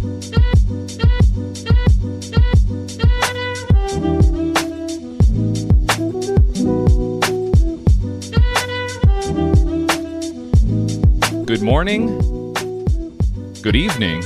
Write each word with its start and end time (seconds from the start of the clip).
Good 0.00 0.08
morning, 11.60 12.06
good 13.60 13.76
evening, 13.76 14.24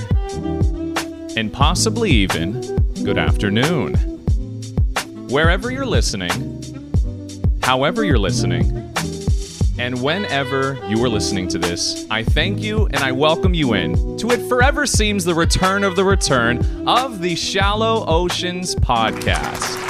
and 1.37 1.53
possibly 1.53 2.11
even 2.13 2.61
good 3.03 3.19
afternoon. 3.19 3.95
Wherever 5.29 5.73
you're 5.73 5.87
listening, 5.87 6.63
however 7.65 8.05
you're 8.05 8.19
listening, 8.19 8.84
and 9.79 10.01
whenever 10.03 10.79
you 10.89 11.03
are 11.05 11.09
listening 11.09 11.49
to 11.49 11.59
this, 11.59 12.07
I 12.11 12.23
thank 12.23 12.61
you 12.61 12.87
and 12.87 12.99
I 12.99 13.13
welcome 13.13 13.55
you 13.55 13.75
in 13.75 14.17
to 14.19 14.31
it 14.31 14.49
forever 14.49 14.87
seems 14.87 15.25
the 15.25 15.35
return 15.35 15.85
of 15.85 15.97
the 15.97 16.05
return 16.05 16.89
of 16.89 17.21
the 17.21 17.35
Shallow 17.35 18.05
Oceans 18.07 18.75
podcast. 18.77 19.84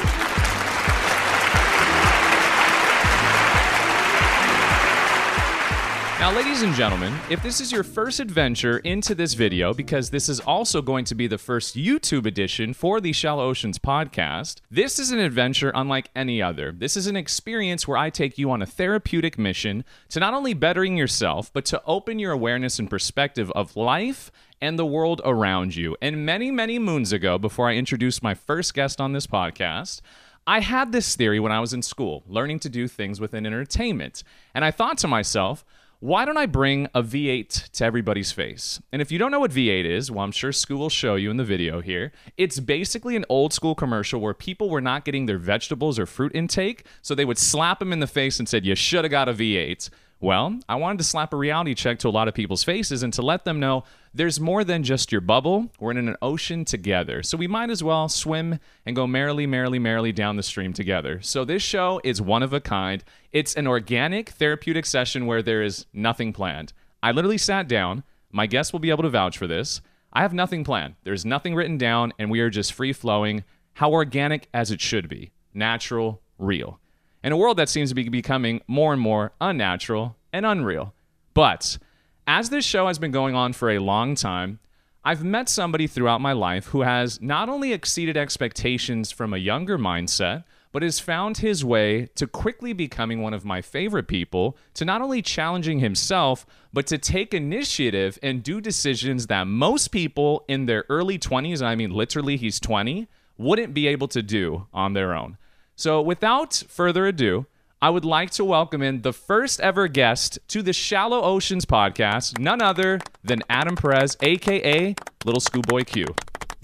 Now, 6.24 6.34
ladies 6.34 6.62
and 6.62 6.73
gentlemen, 6.73 7.14
if 7.28 7.42
this 7.42 7.60
is 7.60 7.70
your 7.70 7.84
first 7.84 8.19
adventure 8.19 8.78
into 8.78 9.14
this 9.14 9.34
video, 9.34 9.74
because 9.74 10.09
this 10.09 10.30
is 10.30 10.41
also 10.41 10.80
going 10.80 11.05
to 11.05 11.14
be 11.14 11.27
the 11.27 11.37
first 11.37 11.77
YouTube 11.77 12.24
edition 12.24 12.73
for 12.73 12.98
the 12.98 13.12
Shallow 13.12 13.47
Oceans 13.47 13.78
podcast, 13.78 14.62
this 14.70 14.98
is 14.98 15.10
an 15.10 15.19
adventure 15.19 15.70
unlike 15.74 16.09
any 16.16 16.41
other. 16.41 16.73
This 16.73 16.97
is 16.97 17.09
an 17.09 17.14
experience 17.14 17.87
where 17.87 17.98
I 17.98 18.09
take 18.09 18.38
you 18.38 18.50
on 18.50 18.62
a 18.62 18.66
therapeutic 18.66 19.37
mission 19.37 19.84
to 20.09 20.19
not 20.19 20.33
only 20.33 20.55
bettering 20.55 20.97
yourself, 20.97 21.52
but 21.52 21.66
to 21.66 21.83
open 21.84 22.19
your 22.19 22.33
awareness 22.33 22.78
and 22.78 22.88
perspective 22.88 23.50
of 23.50 23.77
life 23.77 24.33
and 24.62 24.78
the 24.78 24.86
world 24.86 25.20
around 25.27 25.77
you. 25.77 25.95
And 26.00 26.25
many, 26.25 26.50
many 26.50 26.78
moons 26.78 27.12
ago, 27.12 27.36
before 27.36 27.69
I 27.69 27.75
introduced 27.75 28.22
my 28.22 28.33
first 28.33 28.72
guest 28.72 28.98
on 28.98 29.12
this 29.12 29.27
podcast, 29.27 30.00
I 30.47 30.61
had 30.61 30.91
this 30.91 31.16
theory 31.16 31.41
when 31.41 31.53
I 31.53 31.61
was 31.61 31.75
in 31.75 31.83
school, 31.83 32.22
learning 32.27 32.61
to 32.61 32.70
do 32.70 32.88
things 32.88 33.20
within 33.20 33.44
entertainment. 33.44 34.22
And 34.55 34.64
I 34.64 34.70
thought 34.70 34.97
to 34.98 35.09
myself, 35.09 35.64
why 36.05 36.27
don't 36.27 36.36
I 36.36 36.44
bring 36.44 36.86
a 36.94 37.02
V8 37.02 37.70
to 37.70 37.84
everybody's 37.86 38.30
face? 38.30 38.78
And 38.92 39.00
if 39.00 39.10
you 39.10 39.19
don't 39.19 39.30
know 39.30 39.41
what 39.41 39.52
V8 39.52 39.86
is, 39.86 40.10
well, 40.10 40.22
I'm 40.22 40.33
sure 40.33 40.50
Scu 40.50 40.77
will 40.77 40.91
show 40.91 41.14
you 41.14 41.30
in 41.30 41.38
the 41.38 41.44
video 41.44 41.80
here. 41.80 42.12
It's 42.36 42.60
basically 42.60 43.16
an 43.16 43.24
old 43.30 43.55
school 43.55 43.74
commercial 43.74 44.20
where 44.20 44.34
people 44.34 44.69
were 44.69 44.82
not 44.82 45.06
getting 45.06 45.25
their 45.25 45.38
vegetables 45.38 45.98
or 45.98 46.05
fruit 46.05 46.32
intake, 46.34 46.84
so 47.00 47.14
they 47.14 47.25
would 47.25 47.38
slap 47.38 47.78
them 47.78 47.91
in 47.91 48.00
the 48.00 48.06
face 48.06 48.38
and 48.38 48.47
said, 48.47 48.66
You 48.66 48.75
should 48.75 49.05
have 49.05 49.10
got 49.10 49.30
a 49.30 49.32
V8. 49.32 49.88
Well, 50.20 50.58
I 50.68 50.76
wanted 50.76 50.98
to 50.98 51.04
slap 51.04 51.32
a 51.32 51.36
reality 51.36 51.74
check 51.74 51.98
to 51.98 52.08
a 52.08 52.10
lot 52.10 52.28
of 52.28 52.34
people's 52.34 52.64
faces 52.64 53.02
and 53.02 53.12
to 53.12 53.22
let 53.22 53.44
them 53.44 53.60
know 53.60 53.84
there's 54.14 54.40
more 54.40 54.64
than 54.64 54.82
just 54.82 55.12
your 55.12 55.20
bubble. 55.20 55.70
We're 55.78 55.90
in 55.90 56.08
an 56.08 56.16
ocean 56.22 56.64
together. 56.64 57.22
So 57.22 57.36
we 57.36 57.46
might 57.46 57.68
as 57.68 57.82
well 57.82 58.08
swim 58.08 58.58
and 58.86 58.96
go 58.96 59.06
merrily, 59.06 59.46
merrily, 59.46 59.78
merrily 59.78 60.12
down 60.12 60.36
the 60.36 60.42
stream 60.42 60.72
together. 60.72 61.20
So 61.20 61.44
this 61.44 61.62
show 61.62 62.00
is 62.04 62.22
one 62.22 62.42
of 62.42 62.52
a 62.52 62.60
kind. 62.60 63.04
It's 63.32 63.54
an 63.54 63.66
organic 63.66 64.30
therapeutic 64.30 64.86
session 64.86 65.26
where 65.26 65.42
there 65.42 65.62
is 65.62 65.86
nothing 65.92 66.32
planned. 66.32 66.72
I 67.02 67.10
literally 67.12 67.38
sat 67.38 67.68
down. 67.68 68.04
My 68.30 68.46
guests 68.46 68.72
will 68.72 68.80
be 68.80 68.90
able 68.90 69.02
to 69.02 69.10
vouch 69.10 69.36
for 69.36 69.46
this. 69.46 69.82
I 70.12 70.22
have 70.22 70.32
nothing 70.32 70.64
planned. 70.64 70.94
There's 71.02 71.26
nothing 71.26 71.54
written 71.54 71.76
down, 71.76 72.12
and 72.18 72.30
we 72.30 72.40
are 72.40 72.50
just 72.50 72.72
free 72.72 72.92
flowing, 72.92 73.44
how 73.74 73.90
organic 73.90 74.48
as 74.54 74.70
it 74.70 74.80
should 74.80 75.08
be 75.08 75.32
natural, 75.52 76.22
real 76.38 76.78
in 77.25 77.33
a 77.33 77.36
world 77.39 77.56
that 77.56 77.70
seems 77.70 77.89
to 77.89 77.94
be 77.94 78.08
becoming 78.11 78.61
more 78.69 78.92
and 78.92 79.00
more 79.00 79.33
unnatural 79.41 80.14
and 80.33 80.44
unreal. 80.44 80.92
But 81.33 81.78
as 82.27 82.50
this 82.50 82.66
show 82.66 82.86
has 82.86 82.98
been 82.98 83.11
going 83.11 83.34
on 83.34 83.55
for 83.55 83.70
a 83.70 83.78
long 83.78 84.14
time, 84.14 84.61
I've 85.03 85.25
met 85.25 85.48
somebody 85.48 85.86
throughout 85.86 86.20
my 86.20 86.33
life 86.33 86.66
who 86.66 86.83
has 86.83 87.20
not 87.22 87.48
only 87.48 87.72
exceeded 87.72 88.16
expectations 88.16 89.11
from 89.11 89.33
a 89.33 89.39
younger 89.39 89.78
mindset, 89.78 90.44
but 90.70 90.83
has 90.83 91.00
found 91.00 91.39
his 91.39 91.64
way 91.64 92.06
to 92.14 92.27
quickly 92.27 92.72
becoming 92.72 93.22
one 93.22 93.33
of 93.33 93.44
my 93.44 93.62
favorite 93.62 94.09
people, 94.09 94.56
to 94.75 94.84
not 94.84 95.00
only 95.00 95.22
challenging 95.22 95.78
himself, 95.78 96.44
but 96.72 96.87
to 96.88 96.98
take 96.98 97.32
initiative 97.32 98.19
and 98.22 98.43
do 98.43 98.60
decisions 98.60 99.28
that 99.28 99.47
most 99.47 99.88
people 99.88 100.44
in 100.48 100.66
their 100.66 100.84
early 100.91 101.19
20s, 101.19 101.62
I 101.62 101.75
mean 101.75 101.91
literally 101.91 102.37
he's 102.37 102.60
20, 102.60 103.09
wouldn't 103.38 103.72
be 103.72 103.87
able 103.87 104.09
to 104.09 104.22
do 104.22 104.66
on 104.75 104.93
their 104.93 105.15
own. 105.15 105.38
So, 105.76 106.00
without 106.00 106.62
further 106.68 107.06
ado, 107.06 107.46
I 107.82 107.90
would 107.90 108.04
like 108.04 108.30
to 108.32 108.44
welcome 108.44 108.80
in 108.80 109.02
the 109.02 109.12
first 109.12 109.60
ever 109.60 109.88
guest 109.88 110.38
to 110.48 110.62
the 110.62 110.72
Shallow 110.72 111.20
Oceans 111.22 111.64
podcast, 111.64 112.38
none 112.38 112.62
other 112.62 113.00
than 113.24 113.42
Adam 113.50 113.74
Perez, 113.74 114.16
aka 114.22 114.94
Little 115.24 115.40
Schoolboy 115.40 115.82
Q. 115.84 116.06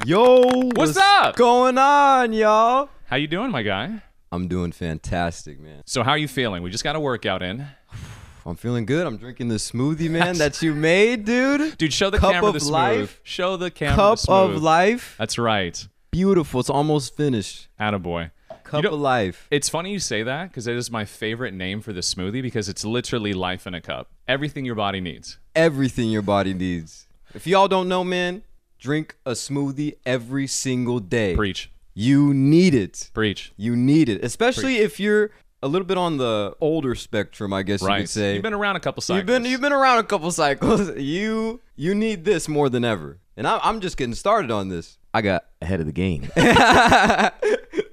Yo, 0.06 0.42
What's 0.76 0.96
up? 0.96 1.34
going 1.36 1.76
on, 1.76 2.32
y'all? 2.32 2.88
How 3.06 3.16
you 3.16 3.26
doing, 3.26 3.50
my 3.50 3.62
guy? 3.62 4.02
I'm 4.32 4.46
doing 4.46 4.70
fantastic, 4.70 5.58
man. 5.58 5.82
So, 5.86 6.04
how 6.04 6.12
are 6.12 6.18
you 6.18 6.28
feeling? 6.28 6.62
We 6.62 6.70
just 6.70 6.84
got 6.84 6.94
a 6.94 7.00
workout 7.00 7.42
in. 7.42 7.66
I'm 8.46 8.54
feeling 8.54 8.86
good. 8.86 9.06
I'm 9.08 9.16
drinking 9.18 9.48
the 9.48 9.56
smoothie, 9.56 10.08
man, 10.08 10.38
that 10.38 10.62
you 10.62 10.72
made, 10.72 11.24
dude. 11.24 11.76
Dude, 11.78 11.92
show 11.92 12.10
the 12.10 12.18
Cup 12.18 12.32
camera 12.32 12.48
of 12.48 12.54
the 12.54 12.60
smooth. 12.60 12.72
life. 12.72 13.20
Show 13.24 13.56
the 13.56 13.70
camera 13.72 13.96
Cup 13.96 14.20
the 14.20 14.32
of 14.32 14.62
life. 14.62 15.16
That's 15.18 15.36
right. 15.36 15.86
Beautiful. 16.12 16.60
It's 16.60 16.70
almost 16.70 17.16
finished. 17.16 17.68
Attaboy. 17.78 18.30
Cup 18.70 18.84
know- 18.84 18.92
of 18.92 19.00
life. 19.00 19.48
It's 19.50 19.68
funny 19.68 19.90
you 19.90 19.98
say 19.98 20.22
that 20.22 20.50
because 20.50 20.68
it 20.68 20.76
is 20.76 20.92
my 20.92 21.04
favorite 21.04 21.52
name 21.52 21.80
for 21.80 21.92
the 21.92 22.02
smoothie 22.02 22.40
because 22.40 22.68
it's 22.68 22.84
literally 22.84 23.32
life 23.32 23.66
in 23.66 23.74
a 23.74 23.80
cup. 23.80 24.10
Everything 24.28 24.64
your 24.64 24.76
body 24.76 25.00
needs. 25.00 25.38
Everything 25.56 26.08
your 26.08 26.22
body 26.22 26.54
needs. 26.54 27.08
If 27.34 27.48
y'all 27.48 27.66
don't 27.66 27.88
know, 27.88 28.04
man, 28.04 28.42
drink 28.78 29.16
a 29.26 29.32
smoothie 29.32 29.94
every 30.06 30.46
single 30.46 31.00
day. 31.00 31.34
Preach. 31.34 31.72
You 31.94 32.32
need 32.32 32.72
it. 32.72 33.10
Preach. 33.12 33.52
You 33.56 33.74
need 33.74 34.08
it, 34.08 34.22
especially 34.24 34.76
if 34.76 35.00
you're 35.00 35.32
a 35.64 35.66
little 35.66 35.86
bit 35.86 35.98
on 35.98 36.18
the 36.18 36.54
older 36.60 36.94
spectrum, 36.94 37.52
I 37.52 37.64
guess 37.64 37.82
you 37.82 37.88
could 37.88 38.08
say. 38.08 38.34
You've 38.34 38.42
been 38.44 38.54
around 38.54 38.76
a 38.76 38.80
couple 38.80 39.00
cycles. 39.00 39.18
You've 39.18 39.26
been 39.26 39.44
you've 39.50 39.60
been 39.60 39.72
around 39.72 39.98
a 39.98 40.04
couple 40.04 40.30
cycles. 40.30 40.90
You 40.96 41.60
you 41.74 41.92
need 41.92 42.24
this 42.24 42.46
more 42.46 42.68
than 42.68 42.84
ever, 42.84 43.18
and 43.36 43.48
I, 43.48 43.58
I'm 43.64 43.80
just 43.80 43.96
getting 43.96 44.14
started 44.14 44.52
on 44.52 44.68
this. 44.68 44.96
I 45.12 45.22
got 45.22 45.46
ahead 45.60 45.80
of 45.80 45.86
the 45.86 45.92
game. 45.92 46.30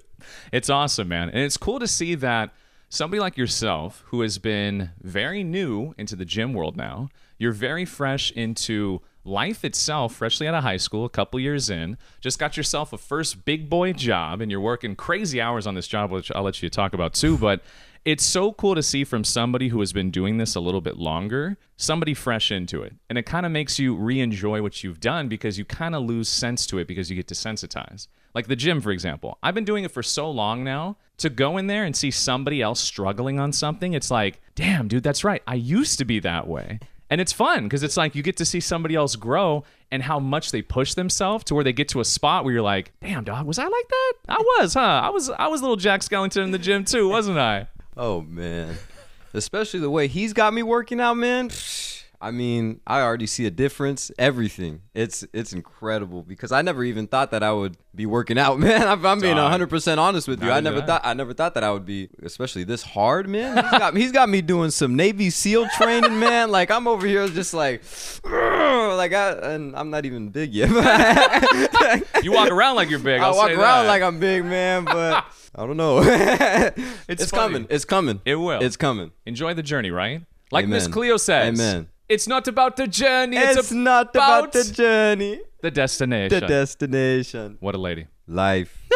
It's 0.52 0.70
awesome, 0.70 1.08
man. 1.08 1.30
And 1.30 1.40
it's 1.40 1.58
cool 1.58 1.80
to 1.80 1.88
see 1.88 2.16
that 2.16 2.54
somebody 2.90 3.20
like 3.20 3.38
yourself, 3.38 4.04
who 4.08 4.22
has 4.22 4.38
been 4.38 4.92
very 5.02 5.44
new 5.44 5.94
into 5.98 6.16
the 6.16 6.26
gym 6.26 6.54
world 6.54 6.78
now, 6.78 7.10
you're 7.38 7.52
very 7.52 7.86
fresh 7.86 8.32
into 8.32 9.02
life 9.28 9.66
itself, 9.66 10.16
freshly 10.16 10.48
out 10.48 10.56
of 10.56 10.64
high 10.64 10.78
school, 10.78 11.06
a 11.06 11.10
couple 11.10 11.40
years 11.40 11.70
in, 11.70 11.98
just 12.22 12.40
got 12.40 12.56
yourself 12.56 12.94
a 12.94 12.98
first 12.98 13.44
big 13.46 13.70
boy 13.70 13.94
job, 13.94 14.42
and 14.42 14.50
you're 14.50 14.62
working 14.62 14.96
crazy 14.96 15.42
hours 15.42 15.68
on 15.68 15.76
this 15.76 15.88
job, 15.88 16.12
which 16.12 16.32
I'll 16.34 16.44
let 16.44 16.64
you 16.64 16.70
talk 16.70 16.94
about 16.94 17.14
too. 17.14 17.38
But 17.38 17.62
it's 18.06 18.24
so 18.24 18.54
cool 18.54 18.74
to 18.74 18.82
see 18.82 19.04
from 19.04 19.26
somebody 19.26 19.68
who 19.68 19.82
has 19.82 19.92
been 19.92 20.12
doing 20.12 20.38
this 20.38 20.56
a 20.56 20.62
little 20.62 20.80
bit 20.80 20.98
longer, 20.98 21.58
somebody 21.76 22.14
fresh 22.14 22.52
into 22.52 22.82
it. 22.82 22.94
And 23.10 23.18
it 23.18 23.24
kind 23.24 23.46
of 23.46 23.52
makes 23.52 23.78
you 23.78 23.96
re 23.96 24.22
enjoy 24.22 24.62
what 24.62 24.82
you've 24.82 25.02
done 25.02 25.28
because 25.28 25.60
you 25.60 25.66
kind 25.66 25.94
of 25.94 26.04
lose 26.04 26.30
sense 26.30 26.66
to 26.68 26.78
it 26.78 26.88
because 26.88 27.10
you 27.10 27.18
get 27.18 27.28
desensitized. 27.28 28.08
Like 28.38 28.46
the 28.46 28.56
gym, 28.56 28.82
for 28.82 28.92
example. 28.92 29.40
I've 29.42 29.56
been 29.56 29.66
doing 29.66 29.84
it 29.84 29.90
for 29.90 30.04
so 30.04 30.30
long 30.30 30.64
now. 30.64 30.98
To 31.18 31.30
go 31.32 31.58
in 31.58 31.66
there 31.66 31.86
and 31.86 31.96
see 31.96 32.12
somebody 32.12 32.62
else 32.62 32.80
struggling 32.80 33.40
on 33.40 33.52
something, 33.52 33.94
it's 33.94 34.12
like, 34.12 34.40
damn, 34.54 34.88
dude, 34.88 35.02
that's 35.02 35.24
right. 35.24 35.42
I 35.48 35.56
used 35.56 35.98
to 35.98 36.06
be 36.06 36.20
that 36.20 36.48
way. 36.48 36.80
And 37.10 37.20
it's 37.20 37.34
fun 37.34 37.64
because 37.64 37.82
it's 37.82 37.98
like 37.98 38.14
you 38.14 38.22
get 38.22 38.38
to 38.38 38.46
see 38.46 38.60
somebody 38.60 38.94
else 38.94 39.16
grow 39.16 39.64
and 39.90 40.04
how 40.04 40.20
much 40.20 40.52
they 40.52 40.62
push 40.62 40.94
themselves 40.94 41.46
to 41.46 41.56
where 41.56 41.64
they 41.64 41.74
get 41.74 41.90
to 41.90 42.00
a 42.00 42.06
spot 42.06 42.44
where 42.44 42.54
you're 42.54 42.62
like, 42.62 42.92
damn, 43.02 43.24
dog, 43.24 43.48
was 43.48 43.58
I 43.58 43.64
like 43.64 43.88
that? 43.90 44.14
I 44.30 44.38
was, 44.60 44.76
huh? 44.76 44.82
I 44.82 45.10
was 45.10 45.32
I 45.32 45.48
was 45.48 45.62
little 45.62 45.76
Jack 45.76 46.02
Skellington 46.02 46.44
in 46.44 46.52
the 46.52 46.60
gym 46.60 46.86
too, 46.86 47.10
wasn't 47.10 47.40
I? 47.40 47.66
oh 47.98 48.22
man, 48.22 48.78
especially 49.34 49.80
the 49.80 49.90
way 49.90 50.06
he's 50.06 50.34
got 50.34 50.54
me 50.54 50.62
working 50.62 51.02
out, 51.02 51.16
man. 51.18 51.50
I 52.20 52.32
mean, 52.32 52.82
I 52.88 53.02
already 53.02 53.28
see 53.28 53.46
a 53.46 53.52
difference. 53.52 54.12
Everything. 54.18 54.82
It's 54.96 55.24
it's 55.34 55.54
incredible 55.54 56.24
because 56.24 56.52
I 56.52 56.64
never 56.64 56.84
even 56.84 57.06
thought 57.06 57.30
that 57.30 57.44
I 57.44 57.52
would 57.52 57.78
be 57.94 58.08
working 58.08 58.40
out, 58.40 58.60
man. 58.60 58.88
I'm, 58.88 59.06
I'm 59.06 59.20
being 59.20 59.36
100 59.38 59.70
percent 59.70 60.00
honest 60.00 60.28
with 60.28 60.42
you. 60.42 60.50
I 60.50 60.60
never 60.60 60.82
thought 60.82 61.02
I 61.04 61.14
never 61.14 61.34
thought 61.34 61.54
that 61.54 61.64
I 61.64 61.72
would 61.72 61.86
be, 61.86 62.10
especially 62.24 62.64
this 62.64 62.82
hard, 62.82 63.30
man. 63.30 63.56
He's 63.64 63.72
got, 63.80 63.98
he's 63.98 64.12
got 64.12 64.30
me 64.30 64.42
doing 64.42 64.72
some 64.72 64.96
Navy 64.96 65.30
SEAL 65.30 65.68
training, 65.78 66.20
man. 66.20 66.50
Like 66.50 66.72
I'm 66.72 66.88
over 66.88 67.06
here 67.06 67.28
just 67.28 67.54
like, 67.54 67.84
like 68.24 69.14
I 69.14 69.32
and 69.54 69.76
I'm 69.76 69.92
not 69.92 70.06
even 70.06 70.30
big 70.30 70.54
yet. 70.54 70.70
You 72.24 72.34
walk 72.34 72.50
around 72.50 72.76
like 72.76 72.90
you're 72.90 73.00
big. 73.00 73.22
I 73.22 73.26
I'll 73.26 73.36
walk 73.36 73.50
say 73.50 73.54
around 73.54 73.86
that. 73.86 73.90
like 73.90 74.02
I'm 74.02 74.20
big, 74.20 74.44
man, 74.44 74.84
but 74.86 75.24
I 75.56 75.66
don't 75.66 75.78
know. 75.78 76.02
it's 76.04 77.24
It's 77.24 77.32
coming. 77.32 77.68
It's 77.70 77.86
coming. 77.86 78.22
It 78.26 78.36
will. 78.36 78.62
It's 78.62 78.76
coming. 78.76 79.12
Enjoy 79.26 79.54
the 79.54 79.64
journey, 79.64 79.92
right? 79.92 80.24
Like 80.52 80.68
Miss 80.68 80.88
Cleo 80.88 81.18
says. 81.18 81.60
Amen. 81.60 81.88
It's 82.10 82.28
not 82.28 82.48
about 82.48 82.78
the 82.78 82.88
journey. 82.88 83.36
It's, 83.36 83.58
It's, 83.58 83.72
not 83.72 84.16
about 84.16 84.54
the 84.54 84.64
journey, 84.64 85.42
the 85.62 85.72
destination. 85.72 86.40
the 86.40 86.48
destination. 86.48 87.58
what 87.60 87.76
a 87.76 87.78
lady. 87.78 88.08
Life. 88.28 88.88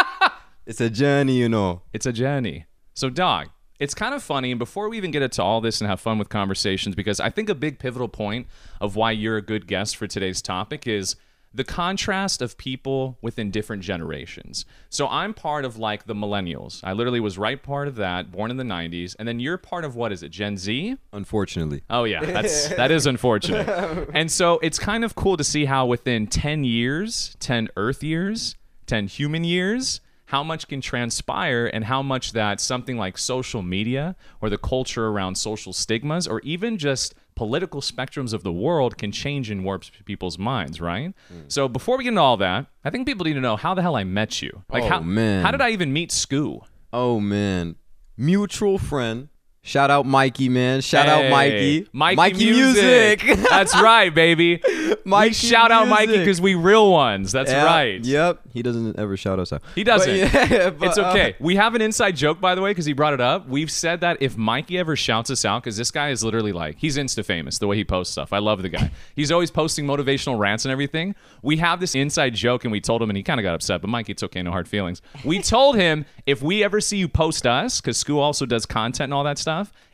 it's 0.66 0.80
a 0.80 0.90
journey, 0.90 1.36
you 1.36 1.48
know. 1.48 1.82
It's 1.92 2.06
a 2.06 2.12
journey. 2.12 2.66
So, 2.94 3.10
dog, 3.10 3.48
it's 3.78 3.94
kind 3.94 4.12
of 4.12 4.22
funny. 4.24 4.50
And 4.50 4.58
before 4.58 4.88
we 4.88 4.96
even 4.96 5.12
get 5.12 5.22
into 5.22 5.42
all 5.42 5.60
this 5.60 5.80
and 5.80 5.88
have 5.88 6.00
fun 6.00 6.18
with 6.18 6.28
conversations, 6.28 6.96
because 6.96 7.20
I 7.20 7.30
think 7.30 7.48
a 7.48 7.54
big 7.54 7.78
pivotal 7.78 8.08
point 8.08 8.48
of 8.80 8.96
why 8.96 9.12
you're 9.12 9.36
a 9.36 9.42
good 9.42 9.68
guest 9.68 9.96
for 9.96 10.08
today's 10.08 10.42
topic 10.42 10.86
is 10.88 11.14
the 11.52 11.64
contrast 11.64 12.42
of 12.42 12.56
people 12.58 13.18
within 13.22 13.50
different 13.50 13.82
generations. 13.82 14.64
So 14.90 15.08
I'm 15.08 15.34
part 15.34 15.64
of 15.64 15.76
like 15.76 16.06
the 16.06 16.14
millennials. 16.14 16.80
I 16.84 16.92
literally 16.92 17.20
was 17.20 17.38
right 17.38 17.62
part 17.62 17.88
of 17.88 17.96
that, 17.96 18.30
born 18.30 18.50
in 18.50 18.56
the 18.56 18.64
90s, 18.64 19.16
and 19.18 19.26
then 19.26 19.40
you're 19.40 19.58
part 19.58 19.84
of 19.84 19.96
what 19.96 20.12
is 20.12 20.22
it, 20.22 20.30
Gen 20.30 20.56
Z? 20.56 20.96
Unfortunately. 21.12 21.82
Oh 21.90 22.04
yeah, 22.04 22.24
that's 22.24 22.68
that 22.76 22.90
is 22.90 23.06
unfortunate. 23.06 23.68
And 24.18 24.30
so 24.30 24.58
it's 24.62 24.78
kind 24.78 25.04
of 25.04 25.14
cool 25.14 25.36
to 25.36 25.44
see 25.44 25.64
how 25.66 25.86
within 25.86 26.26
10 26.26 26.64
years, 26.64 27.36
10 27.40 27.68
earth 27.76 28.02
years, 28.02 28.56
10 28.86 29.06
human 29.06 29.44
years, 29.44 30.00
how 30.28 30.42
much 30.42 30.68
can 30.68 30.80
transpire 30.82 31.66
and 31.72 31.84
how 31.84 32.02
much 32.02 32.32
that 32.32 32.60
something 32.60 32.98
like 32.98 33.16
social 33.16 33.62
media 33.62 34.14
or 34.42 34.50
the 34.50 34.58
culture 34.58 35.06
around 35.08 35.36
social 35.36 35.72
stigmas 35.72 36.26
or 36.26 36.40
even 36.40 36.76
just 36.76 37.14
political 37.34 37.80
spectrums 37.80 38.34
of 38.34 38.42
the 38.42 38.52
world 38.52 38.98
can 38.98 39.10
change 39.10 39.48
and 39.48 39.64
warp 39.64 39.84
people's 40.04 40.38
minds, 40.38 40.80
right? 40.82 41.14
Hmm. 41.28 41.40
So 41.48 41.66
before 41.66 41.96
we 41.96 42.04
get 42.04 42.10
into 42.10 42.20
all 42.20 42.36
that, 42.38 42.66
I 42.84 42.90
think 42.90 43.06
people 43.06 43.24
need 43.24 43.34
to 43.34 43.40
know 43.40 43.56
how 43.56 43.72
the 43.74 43.80
hell 43.80 43.96
I 43.96 44.04
met 44.04 44.42
you. 44.42 44.64
Like 44.70 44.82
Oh, 44.82 44.88
how 44.88 45.00
man. 45.00 45.44
how 45.44 45.50
did 45.50 45.62
I 45.62 45.70
even 45.70 45.92
meet 45.94 46.10
Scu? 46.10 46.60
Oh 46.92 47.20
man, 47.20 47.76
mutual 48.16 48.78
friend. 48.78 49.28
Shout 49.62 49.90
out 49.90 50.06
Mikey, 50.06 50.48
man. 50.48 50.80
Shout 50.80 51.08
out 51.08 51.24
Hey, 51.24 51.86
Mikey. 51.92 52.16
Mikey, 52.16 52.50
Music. 52.50 53.22
That's 53.50 53.74
right, 53.74 54.14
baby. 54.14 54.62
Mikey 55.04 55.28
we 55.28 55.34
shout 55.34 55.70
out 55.70 55.88
Mikey 55.88 56.18
because 56.18 56.40
we 56.40 56.54
real 56.54 56.90
ones. 56.90 57.32
That's 57.32 57.50
Yep, 57.50 57.66
right. 57.66 58.04
Yep. 58.04 58.40
He 58.52 58.62
doesn't 58.62 58.98
ever 58.98 59.16
shout 59.16 59.38
us 59.38 59.52
out. 59.52 59.62
He 59.74 59.84
doesn't. 59.84 60.32
But 60.32 60.50
yeah, 60.50 60.70
but, 60.78 60.88
it's 60.88 60.98
uh, 60.98 61.10
okay. 61.10 61.36
we 61.38 61.56
have 61.56 61.74
an 61.74 61.82
inside 61.82 62.16
joke, 62.16 62.40
by 62.40 62.54
the 62.54 62.62
way, 62.62 62.70
because 62.70 62.86
he 62.86 62.92
brought 62.94 63.12
it 63.14 63.20
up. 63.20 63.46
We've 63.48 63.70
said 63.70 64.00
that 64.00 64.18
if 64.20 64.36
Mikey 64.36 64.78
ever 64.78 64.96
shouts 64.96 65.30
us 65.30 65.44
out, 65.44 65.62
because 65.62 65.76
this 65.76 65.90
guy 65.90 66.10
is 66.10 66.24
literally 66.24 66.52
like, 66.52 66.76
he's 66.78 66.96
Insta 66.96 67.24
famous, 67.24 67.58
the 67.58 67.66
way 67.66 67.76
he 67.76 67.84
posts 67.84 68.12
stuff. 68.12 68.32
I 68.32 68.38
love 68.38 68.62
the 68.62 68.68
guy. 68.70 68.90
he's 69.14 69.30
always 69.30 69.50
posting 69.50 69.86
motivational 69.86 70.38
rants 70.38 70.64
and 70.64 70.72
everything. 70.72 71.14
We 71.42 71.58
have 71.58 71.80
this 71.80 71.94
inside 71.94 72.34
joke, 72.34 72.64
and 72.64 72.72
we 72.72 72.80
told 72.80 73.02
him, 73.02 73.10
and 73.10 73.16
he 73.16 73.22
kind 73.22 73.38
of 73.38 73.44
got 73.44 73.54
upset, 73.54 73.80
but 73.82 73.88
Mikey, 73.88 74.12
it's 74.12 74.22
okay, 74.22 74.42
no 74.42 74.50
hard 74.50 74.66
feelings. 74.68 75.02
We 75.24 75.40
told 75.42 75.76
him 75.76 76.04
if 76.26 76.42
we 76.42 76.64
ever 76.64 76.80
see 76.80 76.96
you 76.96 77.08
post 77.08 77.46
us, 77.46 77.80
because 77.80 78.02
Scu 78.02 78.16
also 78.16 78.46
does 78.46 78.64
content 78.66 79.06
and 79.08 79.14
all 79.14 79.24
that 79.24 79.38
stuff, 79.38 79.47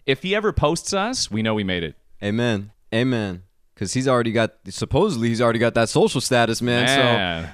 if 0.07 0.23
he 0.23 0.35
ever 0.35 0.53
posts 0.53 0.93
us, 0.93 1.31
we 1.31 1.43
know 1.43 1.55
we 1.55 1.65
made 1.65 1.83
it. 1.83 1.95
Amen. 2.23 2.73
Amen. 2.95 3.43
Because 3.75 3.93
he's 3.95 4.07
already 4.07 4.31
got, 4.33 4.53
supposedly, 4.69 5.29
he's 5.29 5.41
already 5.41 5.59
got 5.59 5.75
that 5.75 5.89
social 5.89 6.21
status, 6.21 6.63
man. 6.63 6.85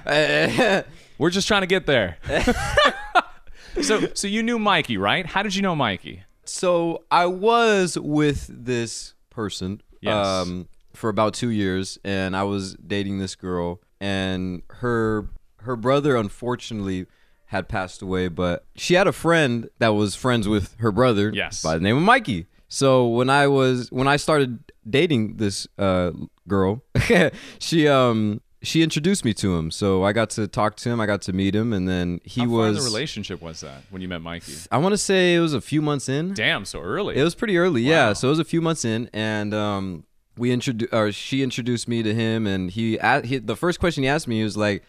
Man. 0.05 0.53
So, 0.57 0.83
We're 1.17 1.29
just 1.31 1.47
trying 1.47 1.61
to 1.61 1.67
get 1.67 1.85
there. 1.85 2.17
so, 3.81 4.07
so 4.13 4.27
you 4.27 4.43
knew 4.43 4.59
Mikey, 4.59 4.97
right? 4.97 5.25
How 5.25 5.43
did 5.43 5.55
you 5.55 5.61
know 5.61 5.75
Mikey? 5.75 6.23
so 6.43 7.03
I 7.09 7.27
was 7.27 7.97
with 7.97 8.47
this 8.51 9.13
person 9.29 9.81
Yes. 10.01 10.13
um, 10.27 10.67
for 10.93 11.09
about 11.09 11.33
two 11.33 11.49
years, 11.49 11.97
and 12.03 12.35
I 12.35 12.43
was 12.43 12.73
dating 12.75 13.19
this 13.19 13.35
girl, 13.35 13.79
and 14.01 14.63
her 14.69 15.29
her 15.59 15.75
brother 15.75 16.15
unfortunately 16.15 17.05
had 17.51 17.67
passed 17.67 18.01
away, 18.01 18.29
but 18.29 18.65
she 18.75 18.93
had 18.93 19.07
a 19.07 19.11
friend 19.11 19.69
that 19.79 19.89
was 19.89 20.15
friends 20.15 20.47
with 20.47 20.75
her 20.79 20.91
brother, 20.91 21.31
Yes. 21.33 21.61
by 21.61 21.73
the 21.75 21.81
name 21.81 21.97
of 21.97 22.03
Mikey. 22.03 22.45
So 22.69 23.05
when 23.07 23.29
I 23.29 23.47
was 23.47 23.91
when 23.91 24.07
I 24.07 24.15
started 24.15 24.59
dating 24.89 25.35
this 25.35 25.67
uh, 25.77 26.11
girl, 26.47 26.81
she 27.59 27.87
um 27.89 28.39
she 28.63 28.81
introduced 28.83 29.25
me 29.25 29.33
to 29.33 29.57
him. 29.57 29.69
So 29.71 30.03
I 30.03 30.13
got 30.13 30.29
to 30.31 30.47
talk 30.47 30.77
to 30.77 30.89
him, 30.89 31.01
I 31.01 31.05
got 31.07 31.21
to 31.23 31.33
meet 31.33 31.53
him, 31.53 31.73
and 31.73 31.89
then 31.89 32.21
he 32.23 32.41
How 32.41 32.47
was 32.47 32.77
the 32.77 32.83
relationship 32.83 33.41
was 33.41 33.59
that 33.61 33.81
when 33.89 34.01
you 34.01 34.07
met 34.07 34.21
Mikey? 34.21 34.53
I 34.71 34.77
want 34.77 34.93
to 34.93 34.97
say 34.97 35.35
it 35.35 35.39
was 35.41 35.53
a 35.53 35.59
few 35.61 35.81
months 35.81 36.07
in. 36.07 36.33
Damn, 36.33 36.63
so 36.63 36.79
early. 36.81 37.17
It 37.17 37.23
was 37.23 37.35
pretty 37.35 37.57
early, 37.57 37.81
yeah. 37.81 38.13
So 38.13 38.29
it 38.29 38.31
was 38.31 38.39
a 38.39 38.45
few 38.45 38.61
months 38.61 38.85
in, 38.85 39.09
and 39.11 39.53
um, 39.53 40.05
we 40.37 40.51
introduced, 40.51 40.93
or 40.93 41.11
she 41.11 41.43
introduced 41.43 41.87
me 41.89 42.01
to 42.03 42.13
him, 42.13 42.47
and 42.47 42.71
he, 42.71 42.97
he, 43.25 43.39
the 43.39 43.57
first 43.57 43.79
question 43.81 44.03
he 44.03 44.09
asked 44.09 44.27
me 44.29 44.41
was 44.43 44.55
like, 44.55 44.83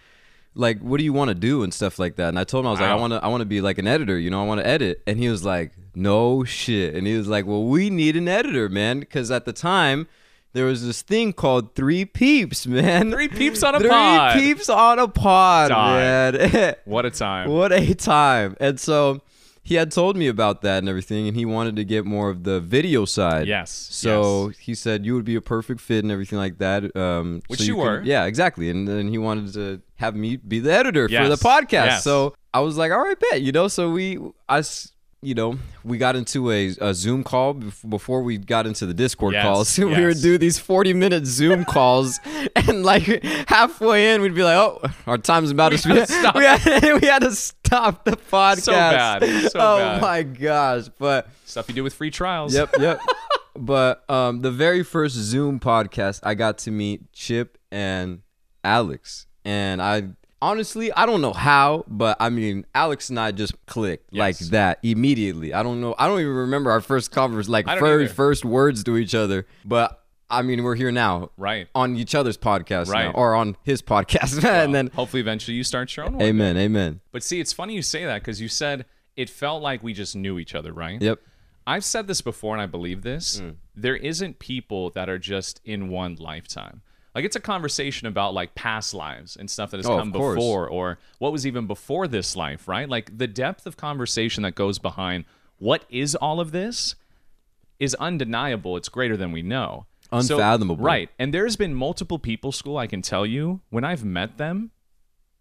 like, 0.54 0.81
what 0.81 0.99
do 0.99 1.04
you 1.04 1.12
want 1.12 1.28
to 1.28 1.34
do 1.34 1.62
and 1.62 1.72
stuff 1.72 1.99
like 1.99 2.16
that. 2.16 2.28
And 2.28 2.38
I 2.38 2.44
told 2.44 2.64
him 2.64 2.69
I 2.69 2.70
was 2.72 2.81
like, 2.81 2.90
I 2.90 2.94
want 2.94 3.12
to, 3.12 3.25
I 3.25 3.28
want 3.28 3.40
to 3.40 3.46
be 3.46 3.60
like 3.60 3.78
an 3.78 3.87
editor, 3.87 4.19
you 4.19 4.31
know, 4.31 4.43
I 4.43 4.46
want 4.46 4.60
to 4.60 4.66
edit. 4.66 5.02
And 5.06 5.19
he 5.19 5.28
was 5.28 5.44
like, 5.44 5.72
no 5.94 6.44
shit. 6.44 6.94
And 6.94 7.06
he 7.06 7.16
was 7.16 7.28
like, 7.28 7.46
well, 7.46 7.64
we 7.64 7.90
need 7.90 8.16
an 8.16 8.28
editor, 8.28 8.69
man, 8.69 9.00
because 9.00 9.31
at 9.31 9.44
the 9.44 9.52
time. 9.52 10.06
There 10.54 10.66
was 10.66 10.84
this 10.87 11.00
thing 11.00 11.32
called 11.32 11.75
Three 11.75 12.04
Peeps, 12.04 12.66
man. 12.66 13.10
Three 13.10 13.28
peeps 13.28 13.62
on 13.62 13.75
a 13.75 13.81
Three 13.81 13.88
pod. 13.88 14.38
Peeps 14.38 14.69
on 14.69 14.99
a 14.99 15.08
pod, 15.08 15.70
Dog. 15.70 15.94
man. 15.94 16.75
What 16.84 17.06
a 17.06 17.10
time. 17.10 17.49
What 17.49 17.72
a 17.72 17.94
time. 17.94 18.54
And 18.60 18.78
so 18.78 19.22
he 19.62 19.76
had 19.76 19.93
told 19.93 20.17
me 20.17 20.26
about 20.29 20.62
that 20.62 20.79
and 20.79 20.88
everything, 20.88 21.29
and 21.29 21.37
he 21.37 21.44
wanted 21.44 21.76
to 21.76 21.85
get 21.85 22.05
more 22.05 22.31
of 22.31 22.43
the 22.44 22.61
video 22.61 23.05
side. 23.05 23.47
Yes, 23.47 23.70
So 23.70 24.49
yes. 24.49 24.59
he 24.59 24.75
said 24.75 25.06
you 25.06 25.14
would 25.14 25.25
be 25.25 25.37
a 25.37 25.41
perfect 25.41 25.81
fit 25.81 26.03
and 26.05 26.11
everything 26.12 26.38
like 26.38 26.59
that. 26.59 26.94
Um, 26.97 27.43
Which 27.47 27.61
so 27.61 27.67
you 27.67 27.75
can- 27.75 27.82
were. 27.85 28.03
yeah, 28.05 28.25
exactly. 28.25 28.70
And 28.70 28.88
then 28.88 29.09
he 29.09 29.19
wanted 29.19 29.53
to 29.55 29.81
have 29.97 30.17
me 30.17 30.37
be 30.37 30.59
the 30.61 30.73
editor 30.73 31.09
for 31.09 31.29
the 31.29 31.37
podcast. 31.37 31.70
yes. 31.70 32.05
So 32.05 32.35
I 32.53 32.61
was 32.61 32.76
like, 32.76 32.91
all 32.93 32.99
right, 33.03 33.19
bet. 33.31 33.41
You 33.43 33.53
know, 33.53 33.69
so 33.69 33.91
we, 33.91 34.19
I, 34.49 34.62
you 35.25 35.35
know, 35.35 35.56
we 35.85 35.97
got 35.99 36.17
into 36.17 36.50
a, 36.50 36.75
a 36.81 36.93
Zoom 36.93 37.23
call 37.23 37.55
before 37.55 38.23
we 38.23 38.38
got 38.38 38.67
into 38.67 38.85
the 38.87 38.94
Discord 38.94 39.35
Yes, 39.35 39.44
calls. 39.44 39.79
we 39.79 40.05
would 40.05 40.20
do 40.20 40.37
these 40.38 40.59
40 40.59 40.93
minute 40.94 41.25
Zoom 41.26 41.64
calls, 41.76 42.19
and 42.56 42.82
like 42.82 43.05
halfway 43.47 44.12
in, 44.12 44.20
we'd 44.23 44.35
be 44.35 44.43
like, 44.43 44.56
oh, 44.56 44.81
our 45.06 45.19
time's 45.19 45.53
about 45.53 45.70
to 45.70 45.88
We 45.88 45.94
gotta 45.94 46.12
stop. 46.20 46.35
We 46.35 46.43
had, 46.44 47.00
we 47.00 47.06
had 47.06 47.23
to 47.23 47.31
stop 47.73 48.05
the 48.05 48.13
podcast. 48.13 48.61
So 48.61 48.73
bad, 48.73 49.23
so 49.23 49.51
oh 49.55 49.79
bad. 49.79 50.03
my 50.03 50.23
gosh. 50.23 50.89
But 50.99 51.29
Stuff 51.45 51.69
you 51.69 51.75
do 51.75 51.83
with 51.83 51.95
free 51.95 52.11
trials. 52.11 52.55
Yep, 52.55 52.77
yep. 52.79 53.01
but 53.57 54.09
um, 54.11 54.41
the 54.41 54.51
very 54.51 54.83
first 54.83 55.15
Zoom 55.15 55.61
podcast, 55.61 56.21
I 56.23 56.35
got 56.35 56.59
to 56.59 56.71
meet 56.71 57.13
Chip 57.13 57.59
and 57.71 58.23
Alex, 58.65 59.27
and 59.45 59.81
I 59.81 60.11
honestly, 60.41 60.93
I 60.93 61.07
don't 61.07 61.21
know 61.21 61.33
how, 61.33 61.85
but 61.89 62.17
I 62.21 62.29
mean, 62.29 62.67
Alex 62.75 63.09
and 63.11 63.19
I 63.19 63.33
just 63.33 63.55
clicked 63.67 64.15
like 64.15 64.39
that 64.39 64.79
immediately. 64.83 65.55
I 65.55 65.63
don't 65.63 65.81
know. 65.81 65.95
I 65.99 66.09
don't 66.09 66.21
even 66.21 66.33
remember 66.33 66.71
our 66.71 66.81
first 66.81 67.11
converse, 67.11 67.49
like 67.49 67.67
very 67.67 68.09
first 68.09 68.45
words 68.45 68.85
to 68.85 68.97
each 68.97 69.15
other. 69.15 69.47
But 69.65 70.01
I 70.32 70.43
mean, 70.43 70.62
we're 70.62 70.75
here 70.75 70.90
now, 70.90 71.31
Right. 71.37 71.69
on 71.75 71.94
each 71.96 72.14
other's 72.14 72.38
podcast, 72.38 72.87
now, 72.87 72.93
Right. 72.93 73.12
or 73.14 73.34
on 73.34 73.56
his 73.62 73.82
podcast, 73.82 74.43
and 74.64 74.75
then. 74.75 74.88
Hopefully, 74.94 75.20
eventually, 75.20 75.56
you 75.56 75.62
start 75.64 75.94
your 75.96 76.06
own 76.06 76.14
one. 76.14 76.23
Amen, 76.23 76.56
amen. 76.56 77.00
But 77.12 77.23
see, 77.23 77.38
it's 77.38 77.52
funny 77.52 77.75
you 77.75 77.82
say 77.82 78.05
that 78.06 78.20
because 78.23 78.40
you 78.40 78.49
said 78.49 78.87
it 79.17 79.29
felt 79.31 79.62
like 79.62 79.82
we 79.82 79.93
just 79.93 80.17
knew 80.17 80.38
each 80.38 80.55
other, 80.55 80.73
right? 80.73 81.00
Yep. 81.00 81.20
I've 81.67 81.84
said 81.84 82.06
this 82.08 82.23
before 82.23 82.55
and 82.55 82.62
I 82.62 82.67
believe 82.67 83.02
this. 83.02 83.40
Mm. 83.40 83.55
There 83.76 83.94
isn't 83.94 84.38
people 84.38 84.90
that 84.90 85.08
are 85.08 85.19
just 85.19 85.61
in 85.64 85.88
one 85.90 86.17
lifetime. 86.17 86.81
Like 87.14 87.25
it's 87.26 87.37
a 87.37 87.40
conversation 87.40 88.08
about 88.08 88.32
like 88.35 88.55
past 88.55 88.94
lives 88.94 89.37
and 89.37 89.50
stuff 89.50 89.70
that 89.70 89.76
has 89.76 89.87
Oh, 89.87 89.99
come 89.99 90.11
before 90.12 90.67
or 90.67 90.99
what 91.18 91.30
was 91.30 91.47
even 91.47 91.66
before 91.66 92.09
this 92.09 92.35
life, 92.35 92.66
right? 92.66 92.88
Like 92.88 93.16
the 93.18 93.26
depth 93.28 93.66
of 93.66 93.76
conversation 93.76 94.42
that 94.45 94.54
goes 94.54 94.78
behind 94.78 95.25
what 95.59 95.85
is 95.90 96.14
all 96.16 96.40
of 96.40 96.50
this 96.52 96.95
is 97.78 97.95
undeniable. 97.97 98.76
It's 98.76 98.88
greater 98.88 99.16
than 99.16 99.30
we 99.30 99.42
know. 99.42 99.87
So- 100.21 100.37
Unfathomable. 100.37 100.85
right. 100.85 101.09
And 101.19 101.33
there's 101.33 101.57
been 101.57 101.75
multiple 101.75 102.19
people, 102.19 102.52
Scu, 102.52 102.78
I 102.78 102.87
can 102.87 103.00
tell 103.02 103.25
you, 103.25 103.61
when 103.71 103.85
I've 103.85 104.04
met 104.04 104.37
them, 104.37 104.71